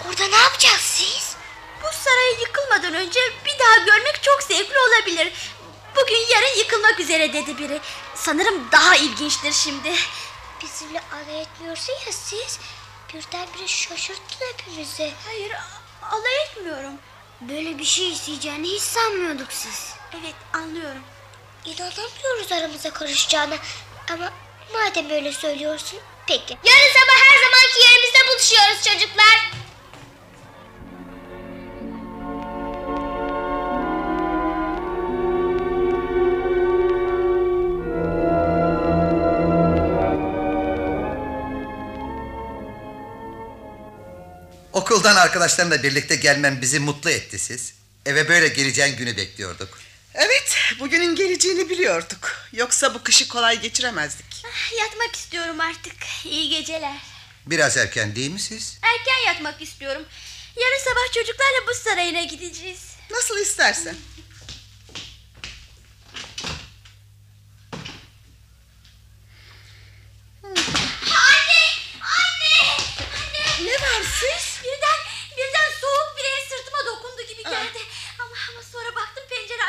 Orada 0.09 0.27
ne 0.27 0.37
yapacağız 0.37 0.81
siz? 0.81 1.37
Bu 1.83 1.87
sarayı 1.93 2.41
yıkılmadan 2.41 2.95
önce 2.95 3.21
bir 3.45 3.59
daha 3.59 3.77
görmek 3.85 4.23
çok 4.23 4.43
zevkli 4.43 4.79
olabilir. 4.79 5.33
Bugün 5.97 6.17
yarın 6.17 6.59
yıkılmak 6.59 7.01
üzere 7.01 7.33
dedi 7.33 7.59
biri. 7.59 7.81
Sanırım 8.15 8.69
daha 8.73 8.97
ilginçtir 8.97 9.53
şimdi. 9.53 9.93
Bizimle 10.63 11.01
alay 11.13 11.43
etmiyorsa 11.43 11.93
ya 11.93 12.13
siz? 12.13 12.59
Birdenbire 13.15 13.69
şaşırttın 13.69 14.47
hepimizi. 14.53 15.13
Hayır 15.27 15.53
alay 16.03 16.37
etmiyorum. 16.45 16.93
Böyle 17.41 17.79
bir 17.79 17.85
şey 17.85 18.13
isteyeceğini 18.13 18.69
hiç 18.69 18.83
sanmıyorduk 18.83 19.53
siz. 19.53 19.95
Evet 20.21 20.35
anlıyorum. 20.53 21.03
İnanamıyoruz 21.65 22.53
aramıza 22.53 22.91
karışacağına. 22.91 23.57
Ama 24.13 24.33
madem 24.73 25.11
öyle 25.11 25.33
söylüyorsun 25.33 25.99
peki. 26.27 26.59
Yarın 26.65 26.93
sabah 26.95 27.17
her 27.25 27.37
zamanki 27.43 27.81
yerimizde 27.83 28.19
buluşuyoruz 28.29 28.85
çocuklar. 28.85 29.51
Okuldan 44.73 45.17
arkadaşlarımla 45.17 45.83
birlikte 45.83 46.17
gelmem 46.17 46.59
bizi 46.63 46.81
mutlu 46.81 47.11
etti 47.11 47.39
siz. 47.39 47.75
Eve 48.07 48.29
böyle 48.29 48.49
geleceğin 48.49 48.97
günü 48.97 49.17
bekliyorduk. 49.17 49.86
Evet, 50.19 50.57
bugünün 50.81 51.15
geleceğini 51.17 51.71
biliyorduk. 51.71 52.37
Yoksa 52.53 52.95
bu 52.95 53.03
kışı 53.03 53.29
kolay 53.29 53.61
geçiremezdik. 53.61 54.27
Yatmak 54.79 55.17
istiyorum 55.17 55.61
artık. 55.61 55.97
İyi 56.25 56.49
geceler. 56.49 56.97
Biraz 57.47 57.77
erken 57.77 58.17
değil 58.17 58.31
mi 58.31 58.41
siz? 58.41 58.79
Erken 58.83 59.27
yatmak 59.27 59.63
istiyorum. 59.63 60.03
Yarın 60.57 60.85
sabah 60.85 61.13
çocuklarla 61.15 61.67
buz 61.69 61.77
sarayına 61.77 62.23
gideceğiz. 62.23 62.81
Nasıl 63.11 63.39
istersen. 63.39 63.97
Anne! 70.45 71.63
Anne! 72.01 72.57
Anne! 73.17 73.65
Ne 73.67 73.73
var 73.75 74.03
siz? 74.21 74.45
Birden, 74.65 75.01
birden 75.37 75.71
soğuk 75.81 76.17
bir 76.17 76.25
el 76.25 76.43
sırtıma 76.49 76.87
dokundu 76.87 77.23
gibi 77.29 77.43
geldi. 77.43 77.79
Ama, 78.19 78.35
ama 78.51 78.63
sonra 78.73 78.95
baktım 78.97 79.25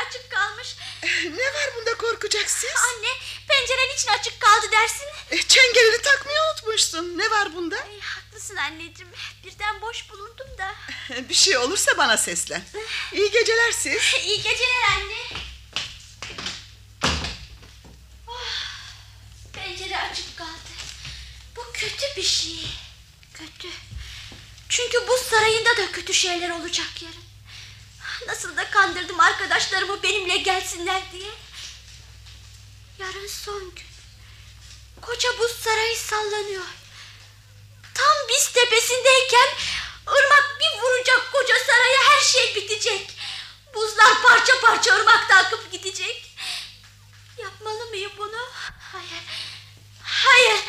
açık 0.08 0.30
kalmış. 0.30 0.76
Ne 1.24 1.44
var 1.54 1.70
bunda 1.76 1.94
korkacak 1.96 2.50
siz? 2.50 2.70
Anne 2.70 3.08
penceren 3.48 3.94
için 3.96 4.08
açık 4.08 4.40
kaldı 4.40 4.66
dersin. 4.72 5.06
E, 5.30 5.42
çengelini 5.42 6.02
takmayı 6.02 6.38
unutmuşsun. 6.50 7.18
Ne 7.18 7.30
var 7.30 7.54
bunda? 7.54 7.76
Ay, 7.76 8.00
haklısın 8.00 8.56
anneciğim. 8.56 9.12
Birden 9.44 9.80
boş 9.80 10.10
bulundum 10.10 10.46
da. 10.58 10.74
Bir 11.28 11.34
şey 11.34 11.56
olursa 11.56 11.98
bana 11.98 12.16
seslen. 12.16 12.64
İyi 13.12 13.30
geceler 13.30 13.72
siz. 13.72 14.02
İyi 14.24 14.36
geceler 14.42 14.82
anne. 14.96 15.38
Ah, 18.28 18.32
Pencere 19.52 19.96
açık 19.98 20.36
kaldı. 20.38 20.48
Bu 21.56 21.64
kötü 21.72 22.06
bir 22.16 22.22
şey. 22.22 22.66
Kötü. 23.34 23.68
Çünkü 24.68 25.08
buz 25.08 25.20
sarayında 25.20 25.76
da 25.76 25.92
kötü 25.92 26.14
şeyler 26.14 26.50
olacak 26.50 27.02
yarın. 27.02 27.27
Nasıl 28.26 28.56
da 28.56 28.70
kandırdım 28.70 29.20
arkadaşlarımı 29.20 30.02
benimle 30.02 30.36
gelsinler 30.36 31.02
diye. 31.12 31.30
Yarın 32.98 33.26
son 33.26 33.74
gün. 33.74 33.86
Koca 35.02 35.38
buz 35.38 35.52
sarayı 35.52 35.96
sallanıyor. 35.96 36.64
Tam 37.94 38.28
biz 38.28 38.52
tepesindeyken 38.52 39.48
ırmak 40.08 40.58
bir 40.60 40.82
vuracak 40.82 41.32
koca 41.32 41.54
saraya 41.66 42.02
her 42.10 42.20
şey 42.20 42.54
bitecek. 42.54 43.10
Buzlar 43.74 44.22
parça 44.22 44.60
parça 44.60 44.94
ırmakta 44.96 45.36
akıp 45.36 45.72
gidecek. 45.72 46.36
Yapmalı 47.38 47.86
mıyım 47.86 48.12
bunu? 48.18 48.48
Hayır. 48.92 49.22
Hayır. 50.02 50.60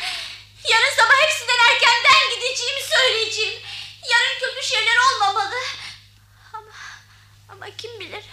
Yarın 0.68 0.94
sabah 0.96 1.22
hepsinden 1.22 1.58
erken 1.70 1.94
ben 2.04 2.34
gideceğimi 2.34 2.82
söyleyeceğim. 2.82 3.62
Yarın 4.10 4.38
kötü 4.40 4.66
şeyler 4.66 4.96
olmamalı. 4.96 5.56
Ama, 7.60 7.70
kim 7.76 8.00
bilir. 8.00 8.24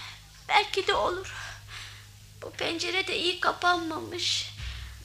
Belki 0.49 0.87
de 0.87 0.93
olur. 0.93 1.33
Bu 2.41 2.51
pencere 2.51 3.07
de 3.07 3.17
iyi 3.19 3.39
kapanmamış. 3.39 4.51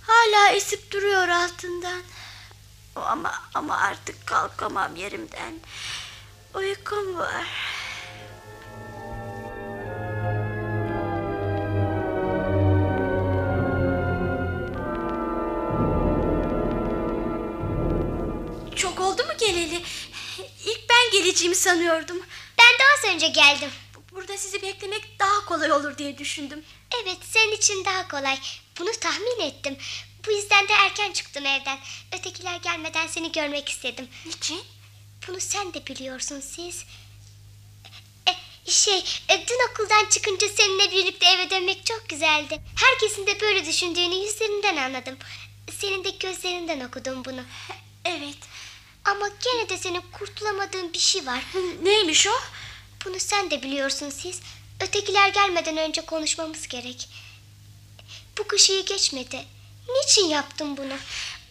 Hala 0.03 0.49
esip 0.53 0.93
duruyor 0.93 1.29
altından. 1.29 2.03
Ama 2.97 3.43
ama 3.55 3.77
artık 3.77 4.27
kalkamam 4.27 4.97
yerimden. 4.97 5.61
Uykum 6.55 7.19
var. 7.19 7.47
Çok 18.77 19.01
oldu 19.01 19.25
mu 19.25 19.33
geleli? 19.39 19.83
İlk 20.65 20.91
ben 20.91 21.11
geleceğimi 21.13 21.57
sanıyordum. 21.57 22.19
Ben 22.59 22.79
de 22.79 22.83
az 22.99 23.15
önce 23.15 23.29
geldim. 23.29 23.71
Burada 24.15 24.37
sizi 24.39 24.63
beklemek 24.63 25.19
daha 25.19 25.45
kolay 25.45 25.73
olur 25.73 25.99
diye 25.99 26.19
düşündüm. 26.19 26.65
Evet 27.03 27.19
senin 27.23 27.53
için 27.53 27.85
daha 27.85 28.09
kolay. 28.09 28.39
Bunu 28.79 28.91
tahmin 29.01 29.41
ettim. 29.41 29.77
Bu 30.27 30.33
yüzden 30.33 30.69
de 30.69 30.73
erken 30.73 31.13
çıktım 31.13 31.47
evden. 31.47 31.79
Ötekiler 32.19 32.57
gelmeden 32.57 33.07
seni 33.07 33.33
görmek 33.33 33.69
istedim. 33.69 34.09
Niçin? 34.27 34.61
Bunu 35.29 35.41
sen 35.41 35.75
de 35.75 35.87
biliyorsun 35.87 36.41
siz. 36.41 36.85
E, 38.29 38.33
şey, 38.71 38.99
e, 39.29 39.47
dün 39.49 39.71
okuldan 39.71 40.09
çıkınca 40.11 40.49
seninle 40.49 40.91
birlikte 40.91 41.27
eve 41.27 41.51
dönmek 41.51 41.87
çok 41.87 42.09
güzeldi. 42.09 42.63
Herkesin 42.77 43.27
de 43.27 43.41
böyle 43.41 43.67
düşündüğünü 43.67 44.15
yüzlerinden 44.15 44.77
anladım. 44.77 45.17
Senin 45.81 46.05
de 46.05 46.11
gözlerinden 46.11 46.81
okudum 46.81 47.25
bunu. 47.25 47.43
Evet. 48.05 48.39
Ama 49.05 49.29
gene 49.29 49.69
de 49.69 49.79
senin 49.79 50.01
kurtulamadığın 50.13 50.93
bir 50.93 50.99
şey 50.99 51.27
var. 51.27 51.45
Neymiş 51.83 52.27
o? 52.27 52.33
Bunu 53.05 53.21
sen 53.21 53.51
de 53.51 53.63
biliyorsun 53.63 54.11
siz. 54.11 54.41
Ötekiler 54.81 55.29
gelmeden 55.29 55.77
önce 55.77 56.01
konuşmamız 56.01 56.69
gerek. 56.69 57.09
Bu 58.39 58.47
kış 58.49 58.71
iyi 58.71 58.85
geçmedi. 58.85 59.45
Niçin 59.89 60.27
yaptın 60.29 60.77
bunu? 60.77 60.95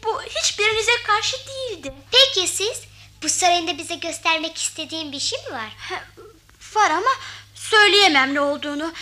Bu 0.03 0.21
hiçbirinize 0.23 1.03
karşı 1.03 1.37
değildi. 1.47 1.93
Peki 2.11 2.47
siz? 2.47 2.81
Bu 3.23 3.29
sarayında 3.29 3.77
bize 3.77 3.95
göstermek 3.95 4.57
istediğin 4.57 5.11
bir 5.11 5.19
şey 5.19 5.39
mi 5.39 5.51
var? 5.53 5.69
Var 6.73 6.89
ama 6.91 7.09
söyleyemem 7.55 8.33
ne 8.33 8.41
olduğunu. 8.41 8.93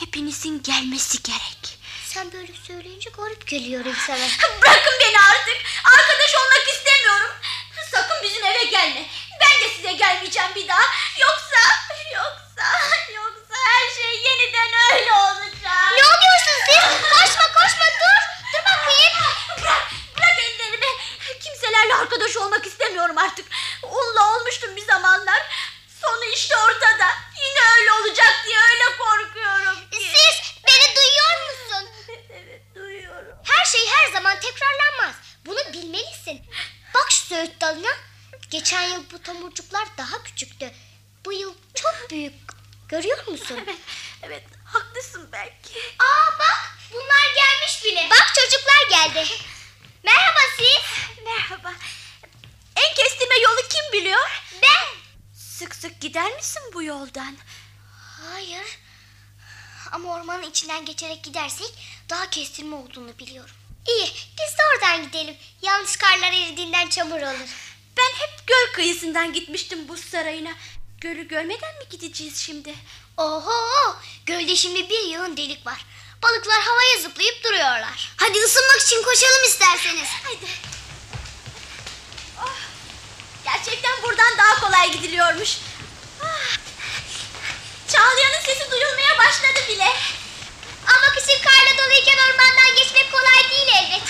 Hepinizin 0.00 0.62
gelmesi 0.62 1.22
gerek. 1.22 1.78
Sen 2.06 2.32
böyle 2.32 2.52
söyleyince 2.66 3.10
garip 3.10 3.46
geliyor 3.48 3.84
insana. 3.84 4.18
Bırakın 4.62 4.92
beni 5.00 5.20
artık. 5.20 5.56
Arkadaş 5.84 6.34
olmak 6.34 6.68
istemiyorum. 6.74 7.36
Sakın 7.90 8.16
bizim 8.22 8.44
eve 8.44 8.64
gelme. 8.64 9.06
Ben 9.40 9.68
de 9.68 9.74
size 9.76 9.92
gelmeyeceğim 9.92 10.54
bir 10.54 10.68
daha. 10.68 10.82
Yoksa, 11.20 11.60
yoksa, 12.14 12.66
yoksa 13.14 13.54
her 13.66 13.94
şey 14.02 14.22
yeniden 14.22 14.70
öyle 14.92 15.12
olacak. 15.12 15.92
Ne 15.98 16.04
oluyorsun 16.04 16.58
siz? 16.66 17.10
Koşma 17.12 17.46
koşma 17.54 17.86
dur. 18.00 18.22
Dur 18.52 18.58
bakayım. 18.64 19.12
Bırak, 19.62 19.82
bırak 20.16 20.38
ellerimi. 20.38 20.86
Kimselerle 21.40 21.94
arkadaş 21.94 22.36
olmak 22.36 22.66
istemiyorum 22.66 23.18
artık. 23.18 23.46
Onunla 23.82 24.36
olmuştum 24.36 24.76
bir 24.76 24.84
zamanlar. 24.86 25.42
Sonu 26.02 26.24
işte 26.24 26.56
ortada. 26.56 27.08
Yine 27.44 27.60
öyle 27.78 27.92
olacak 27.92 28.34
diye 28.46 28.56
öyle 28.58 28.96
korkuyorum 28.98 29.90
ki. 29.90 29.98
Siz 30.14 30.54
beni 30.66 30.96
duyuyor 30.96 31.50
musun? 31.50 31.88
Evet 32.30 32.62
duyuyorum. 32.74 33.36
Her 33.44 33.64
şey 33.64 33.86
her 33.88 34.12
zaman 34.12 34.40
tekrarlanmaz. 34.40 35.14
Bunu 35.46 35.58
bilmelisin. 35.72 36.40
Bak 36.94 37.10
şu 37.10 37.26
söğüt 37.26 37.60
dalına. 37.60 37.90
Geçen 38.50 38.82
yıl 38.82 39.04
bu 39.12 39.22
tomurcuklar 39.22 39.88
daha 39.98 40.22
küçüktü. 40.22 40.70
Bu 41.24 41.32
yıl 41.32 41.54
çok 41.74 42.10
büyük. 42.10 42.34
Görüyor 42.88 43.26
musun? 43.26 43.60
Evet, 43.66 43.78
evet 44.22 44.44
haklısın 44.64 45.28
belki. 45.32 45.78
Aa 45.98 46.38
bak 46.38 46.70
bunlar 46.92 47.34
gelmiş 47.34 47.84
bile. 47.84 48.08
Bak 48.10 48.32
çocuklar 48.34 48.88
geldi. 48.90 49.28
Merhaba 50.04 50.40
siz. 50.56 50.82
Merhaba. 51.24 51.72
En 52.76 52.94
kestirme 52.94 53.36
yolu 53.36 53.60
kim 53.68 53.92
biliyor? 54.00 54.42
Ben. 54.62 54.86
Sık 55.34 55.74
sık 55.74 56.00
gider 56.00 56.32
misin 56.32 56.62
bu 56.74 56.82
yoldan? 56.82 57.36
Hayır. 58.20 58.78
Ama 59.92 60.14
ormanın 60.14 60.42
içinden 60.72 60.84
geçerek 60.84 61.24
gidersek 61.24 61.74
daha 62.10 62.30
kestirme 62.30 62.76
olduğunu 62.76 63.18
biliyorum. 63.18 63.54
İyi 63.88 64.06
biz 64.06 64.58
de 64.58 64.62
oradan 64.74 65.02
gidelim. 65.02 65.36
Yalnız 65.62 65.96
karlar 65.96 66.32
eridiğinden 66.32 66.88
çamur 66.88 67.20
olur. 67.20 67.48
Ben 67.96 68.12
hep 68.18 68.46
göl 68.46 68.72
kıyısından 68.74 69.32
gitmiştim 69.32 69.88
buz 69.88 70.04
sarayına. 70.04 70.52
Gölü 71.00 71.28
görmeden 71.28 71.74
mi 71.78 71.84
gideceğiz 71.90 72.36
şimdi? 72.36 72.74
Oho 73.16 73.96
gölde 74.26 74.56
şimdi 74.56 74.90
bir 74.90 75.02
yığın 75.08 75.36
delik 75.36 75.66
var. 75.66 75.84
Balıklar 76.22 76.60
havaya 76.62 77.00
zıplayıp 77.02 77.44
duruyorlar. 77.44 78.12
Hadi 78.16 78.38
ısınmak 78.38 78.80
için 78.80 79.02
koşalım 79.02 79.44
isterseniz. 79.46 80.08
Hadi. 80.24 80.50
Oh, 82.38 82.56
gerçekten 83.44 84.02
buradan 84.02 84.38
daha 84.38 84.60
kolay 84.60 84.92
gidiliyormuş. 84.92 85.58
Ah, 86.22 86.56
Çağlayan'ın 87.88 88.44
sesi 88.44 88.70
duyulmaya 88.70 89.18
başladı 89.18 89.60
bile. 89.68 89.86
Ama 90.94 91.14
kışın 91.14 91.42
karla 91.42 91.78
doluyken 91.84 92.18
ormandan 92.18 92.74
geçmek 92.76 93.12
kolay 93.12 93.50
değil 93.50 93.68
elbet. 93.82 94.08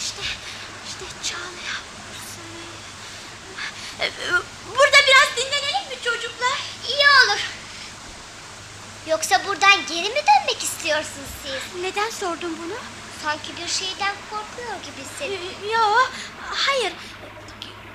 İşte, 0.00 0.22
işte 0.88 1.04
Çağlayan. 1.28 1.82
Burada 4.76 4.96
biraz 5.06 5.36
dinlenelim 5.36 5.88
mi 5.90 5.96
çocuklar? 6.04 6.58
İyi 6.88 7.06
olur. 7.24 7.40
Yoksa 9.06 9.46
buradan 9.46 9.86
geri 9.88 10.08
mi 10.08 10.20
dönmek 10.26 10.62
istiyorsunuz 10.62 11.28
siz? 11.42 11.82
Neden 11.82 12.10
sordun 12.10 12.58
bunu? 12.62 12.78
Sanki 13.22 13.48
bir 13.62 13.68
şeyden 13.68 14.14
korkuyor 14.30 14.76
gibisin. 14.84 15.46
Ee, 15.66 15.72
Yok, 15.72 16.10
hayır. 16.54 16.92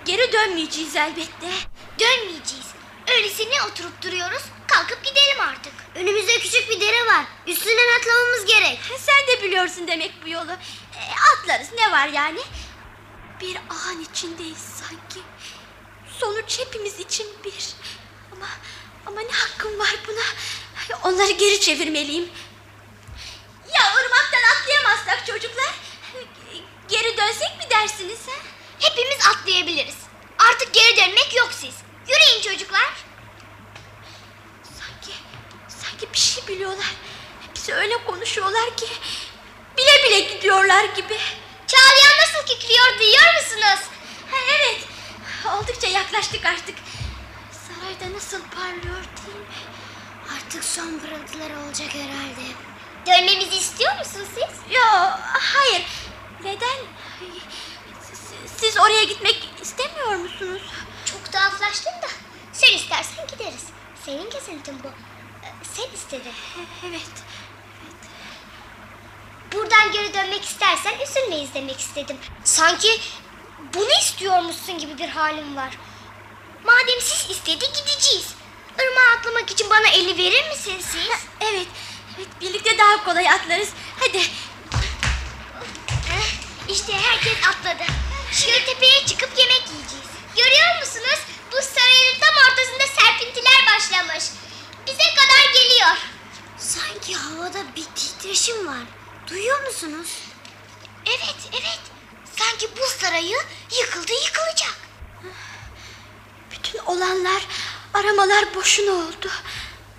Geri 0.05 0.33
dönmeyeceğiz 0.33 0.95
elbette. 0.95 1.49
Dönmeyeceğiz. 1.99 2.65
Öylesine 3.15 3.63
oturup 3.71 4.01
duruyoruz. 4.01 4.41
Kalkıp 4.67 5.03
gidelim 5.03 5.39
artık. 5.41 5.73
Önümüzde 5.95 6.39
küçük 6.39 6.69
bir 6.69 6.81
dere 6.81 7.05
var. 7.05 7.25
Üstünden 7.47 7.99
atlamamız 7.99 8.45
gerek. 8.45 8.79
Sen 8.99 9.27
de 9.27 9.43
biliyorsun 9.43 9.87
demek 9.87 10.11
bu 10.25 10.29
yolu. 10.29 10.51
E, 10.51 11.01
atlarız 11.33 11.67
ne 11.77 11.91
var 11.91 12.07
yani? 12.07 12.39
Bir 13.41 13.57
ağın 13.69 14.01
içindeyiz 14.11 14.57
sanki. 14.57 15.19
Sonuç 16.19 16.59
hepimiz 16.59 16.99
için 16.99 17.27
bir. 17.45 17.69
Ama 18.31 18.47
ama 19.05 19.21
ne 19.21 19.31
hakkım 19.31 19.79
var 19.79 19.95
buna? 20.07 20.23
Onları 21.03 21.31
geri 21.31 21.59
çevirmeliyim. 21.59 22.29
Ya 23.75 23.93
ırmaktan 23.95 24.41
atlayamazsak 24.55 25.25
çocuklar? 25.27 25.73
Geri 26.87 27.17
dönsek 27.17 27.57
mi 27.57 27.65
dersiniz 27.69 28.19
ha? 28.27 28.41
Hepimiz 28.79 29.27
atlayabiliriz. 29.27 29.95
Artık 30.49 30.73
geri 30.73 30.97
dönmek 30.97 31.35
yok 31.37 31.49
siz. 31.51 31.73
Yürüyün 32.07 32.41
çocuklar. 32.41 32.93
Sanki, 34.63 35.11
sanki 35.67 36.13
bir 36.13 36.17
şey 36.17 36.47
biliyorlar. 36.47 36.95
Bize 37.55 37.73
öyle 37.73 38.03
konuşuyorlar 38.05 38.77
ki... 38.77 38.85
...bile 39.77 40.03
bile 40.07 40.19
gidiyorlar 40.19 40.83
gibi. 40.83 41.17
Çağlayan 41.67 42.17
nasıl 42.21 42.45
kikliyor 42.47 42.99
duyuyor 42.99 43.33
musunuz? 43.35 43.89
Ha, 44.31 44.37
evet, 44.59 44.79
oldukça 45.53 45.87
yaklaştık 45.87 46.45
artık. 46.45 46.75
Sarayda 47.51 48.15
nasıl 48.15 48.41
parlıyor 48.41 49.03
değil 49.25 49.37
mi? 49.37 49.45
Artık 50.35 50.63
son 50.63 50.99
pırıltılar 50.99 51.51
olacak 51.65 51.93
herhalde. 51.93 52.41
Dönmemizi 53.07 53.57
istiyor 53.57 53.97
musunuz 53.97 54.27
siz? 54.33 54.75
Yo, 54.75 54.81
hayır. 55.39 55.85
Neden? 56.43 56.77
Siz, 58.01 58.19
siz 58.57 58.77
oraya 58.77 59.03
gitmek 59.03 59.49
istemiyor 59.61 60.15
musunuz? 60.15 60.61
Çok 61.11 61.31
tuhaflaştın 61.31 61.91
da. 61.91 62.07
Sen 62.53 62.73
istersen 62.75 63.27
gideriz. 63.27 63.63
Senin 64.05 64.29
gezintin 64.29 64.83
bu. 64.83 64.87
Ee, 64.87 65.51
Sen 65.73 65.95
istedin. 65.95 66.33
Evet. 66.89 67.01
Buradan 69.53 69.91
geri 69.91 70.13
dönmek 70.13 70.45
istersen 70.45 70.99
üzülmeyiz 70.99 71.49
demek 71.53 71.79
istedim. 71.79 72.17
Sanki 72.43 73.01
bunu 73.73 73.89
istiyormuşsun 74.01 74.77
gibi 74.77 74.97
bir 74.97 75.09
halim 75.09 75.55
var. 75.55 75.77
Madem 76.65 77.01
siz 77.01 77.29
istedi 77.29 77.65
gideceğiz. 77.65 78.33
Irmağa 78.79 79.17
atlamak 79.19 79.51
için 79.51 79.69
bana 79.69 79.87
eli 79.87 80.17
verir 80.17 80.49
misiniz 80.49 80.85
siz? 80.91 81.07
Evet, 81.41 81.67
evet 82.17 82.27
birlikte 82.41 82.77
daha 82.77 83.03
kolay 83.03 83.29
atlarız. 83.29 83.69
Hadi. 83.99 84.21
İşte 86.69 86.93
herkes 86.93 87.37
atladı. 87.47 87.83
Şimdi 88.31 88.65
tepeye 88.65 89.05
çıkıp 89.05 89.37
yemek 89.39 89.63
yiyeceğiz. 89.73 90.00
Görüyor 90.35 90.79
musunuz? 90.79 91.19
Bu 91.51 91.55
sarayın 91.55 92.19
tam 92.19 92.35
ortasında 92.35 93.01
serpintiler 93.01 93.65
başlamış. 93.75 94.23
Bize 94.87 95.03
kadar 95.15 95.53
geliyor. 95.53 95.97
Sanki 96.57 97.15
havada 97.15 97.75
bir 97.75 97.85
titreşim 97.95 98.67
var. 98.67 98.83
Duyuyor 99.29 99.65
musunuz? 99.67 100.07
Evet, 101.05 101.35
evet. 101.51 101.79
Sanki 102.39 102.67
bu 102.77 103.01
sarayı 103.01 103.37
yıkıldı 103.79 104.11
yıkılacak. 104.25 104.75
Bütün 106.51 106.79
olanlar, 106.79 107.47
aramalar 107.93 108.55
boşuna 108.55 108.91
oldu. 108.91 109.31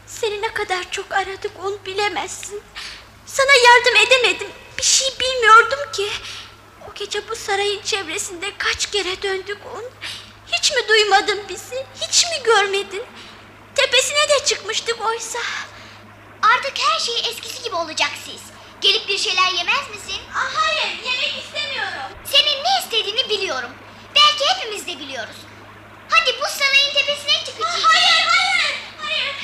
Seni 0.07 0.43
ne 0.43 0.55
kadar 0.55 0.91
çok 0.91 1.13
aradık 1.13 1.53
onu 1.65 1.79
bilemezsin. 1.87 2.63
Sana 3.27 3.53
yardım 3.53 3.97
edemedim. 3.97 4.49
Bir 4.79 4.83
şey 4.83 5.09
bilmiyordum 5.21 5.93
ki. 5.93 6.09
O 6.91 6.95
gece 6.95 7.29
bu 7.29 7.37
sarayın 7.37 7.83
çevresinde 7.83 8.53
kaç 8.59 8.91
kere 8.91 9.23
döndük 9.23 9.59
on. 9.75 9.85
Hiç 10.63 10.71
mi 10.73 10.89
duymadın 10.89 11.49
bizi? 11.49 11.87
Hiç 12.01 12.25
mi 12.25 12.43
görmedin? 12.45 13.05
Tepesine 13.75 14.29
de 14.29 14.45
çıkmıştık 14.45 15.01
oysa. 15.07 15.39
Artık 16.43 16.73
her 16.79 16.99
şey 17.01 17.15
eskisi 17.31 17.63
gibi 17.63 17.75
olacak 17.75 18.11
siz. 18.25 18.41
Gelip 18.81 19.09
bir 19.09 19.19
şeyler 19.19 19.53
yemez 19.53 19.91
misin? 19.91 20.21
Ah, 20.35 20.51
hayır, 20.57 20.97
yemek 21.05 21.45
istemiyorum. 21.45 22.19
Senin 22.25 22.65
ne 22.65 22.81
istediğini 22.85 23.29
biliyorum. 23.29 23.71
Belki 24.15 24.45
hepimiz 24.55 24.87
de 24.87 24.99
biliyoruz. 24.99 25.37
Hadi 26.11 26.37
bu 26.41 26.45
sarayın 26.59 26.93
tepesine 26.95 27.45
çıkacağız. 27.45 27.85
hayır, 27.85 28.27
hayır, 28.29 28.75
hayır. 29.03 29.35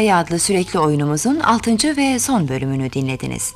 Parayı 0.00 0.16
adlı 0.16 0.38
sürekli 0.38 0.78
oyunumuzun 0.78 1.40
6. 1.40 1.96
ve 1.96 2.18
son 2.18 2.48
bölümünü 2.48 2.92
dinlediniz. 2.92 3.54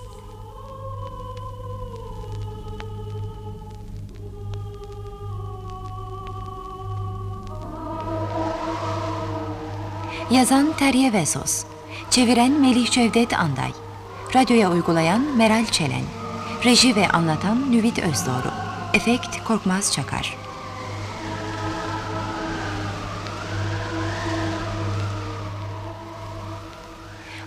Yazan 10.30 10.72
Terye 10.76 11.12
Vesos, 11.12 11.64
çeviren 12.10 12.60
Melih 12.60 12.90
Cevdet 12.90 13.32
Anday, 13.32 13.70
radyoya 14.34 14.72
uygulayan 14.72 15.36
Meral 15.36 15.66
Çelen, 15.66 16.04
reji 16.64 16.96
ve 16.96 17.08
anlatan 17.08 17.72
Nüvit 17.72 17.98
Özdoğru, 17.98 18.50
efekt 18.94 19.44
Korkmaz 19.44 19.92
Çakar. 19.92 20.33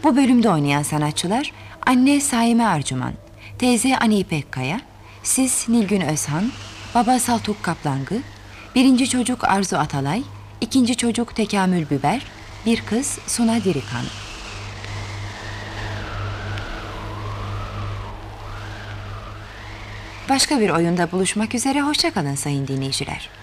Bu 0.07 0.15
bölümde 0.15 0.49
oynayan 0.49 0.83
sanatçılar 0.83 1.51
anne 1.85 2.21
Saime 2.21 2.65
Arcuman, 2.65 3.13
teyze 3.59 3.97
Ani 3.97 4.19
İpekkaya, 4.19 4.81
siz 5.23 5.65
Nilgün 5.69 6.01
Özhan, 6.01 6.51
baba 6.95 7.19
Saltuk 7.19 7.63
Kaplangı, 7.63 8.19
birinci 8.75 9.09
çocuk 9.09 9.43
Arzu 9.43 9.77
Atalay, 9.77 10.23
ikinci 10.61 10.97
çocuk 10.97 11.35
Tekamül 11.35 11.89
Biber, 11.89 12.25
bir 12.65 12.81
kız 12.81 13.19
Suna 13.27 13.63
Dirikan. 13.63 14.05
Başka 20.29 20.59
bir 20.59 20.69
oyunda 20.69 21.11
buluşmak 21.11 21.55
üzere 21.55 21.81
hoşçakalın 21.81 22.35
sayın 22.35 22.67
dinleyiciler. 22.67 23.36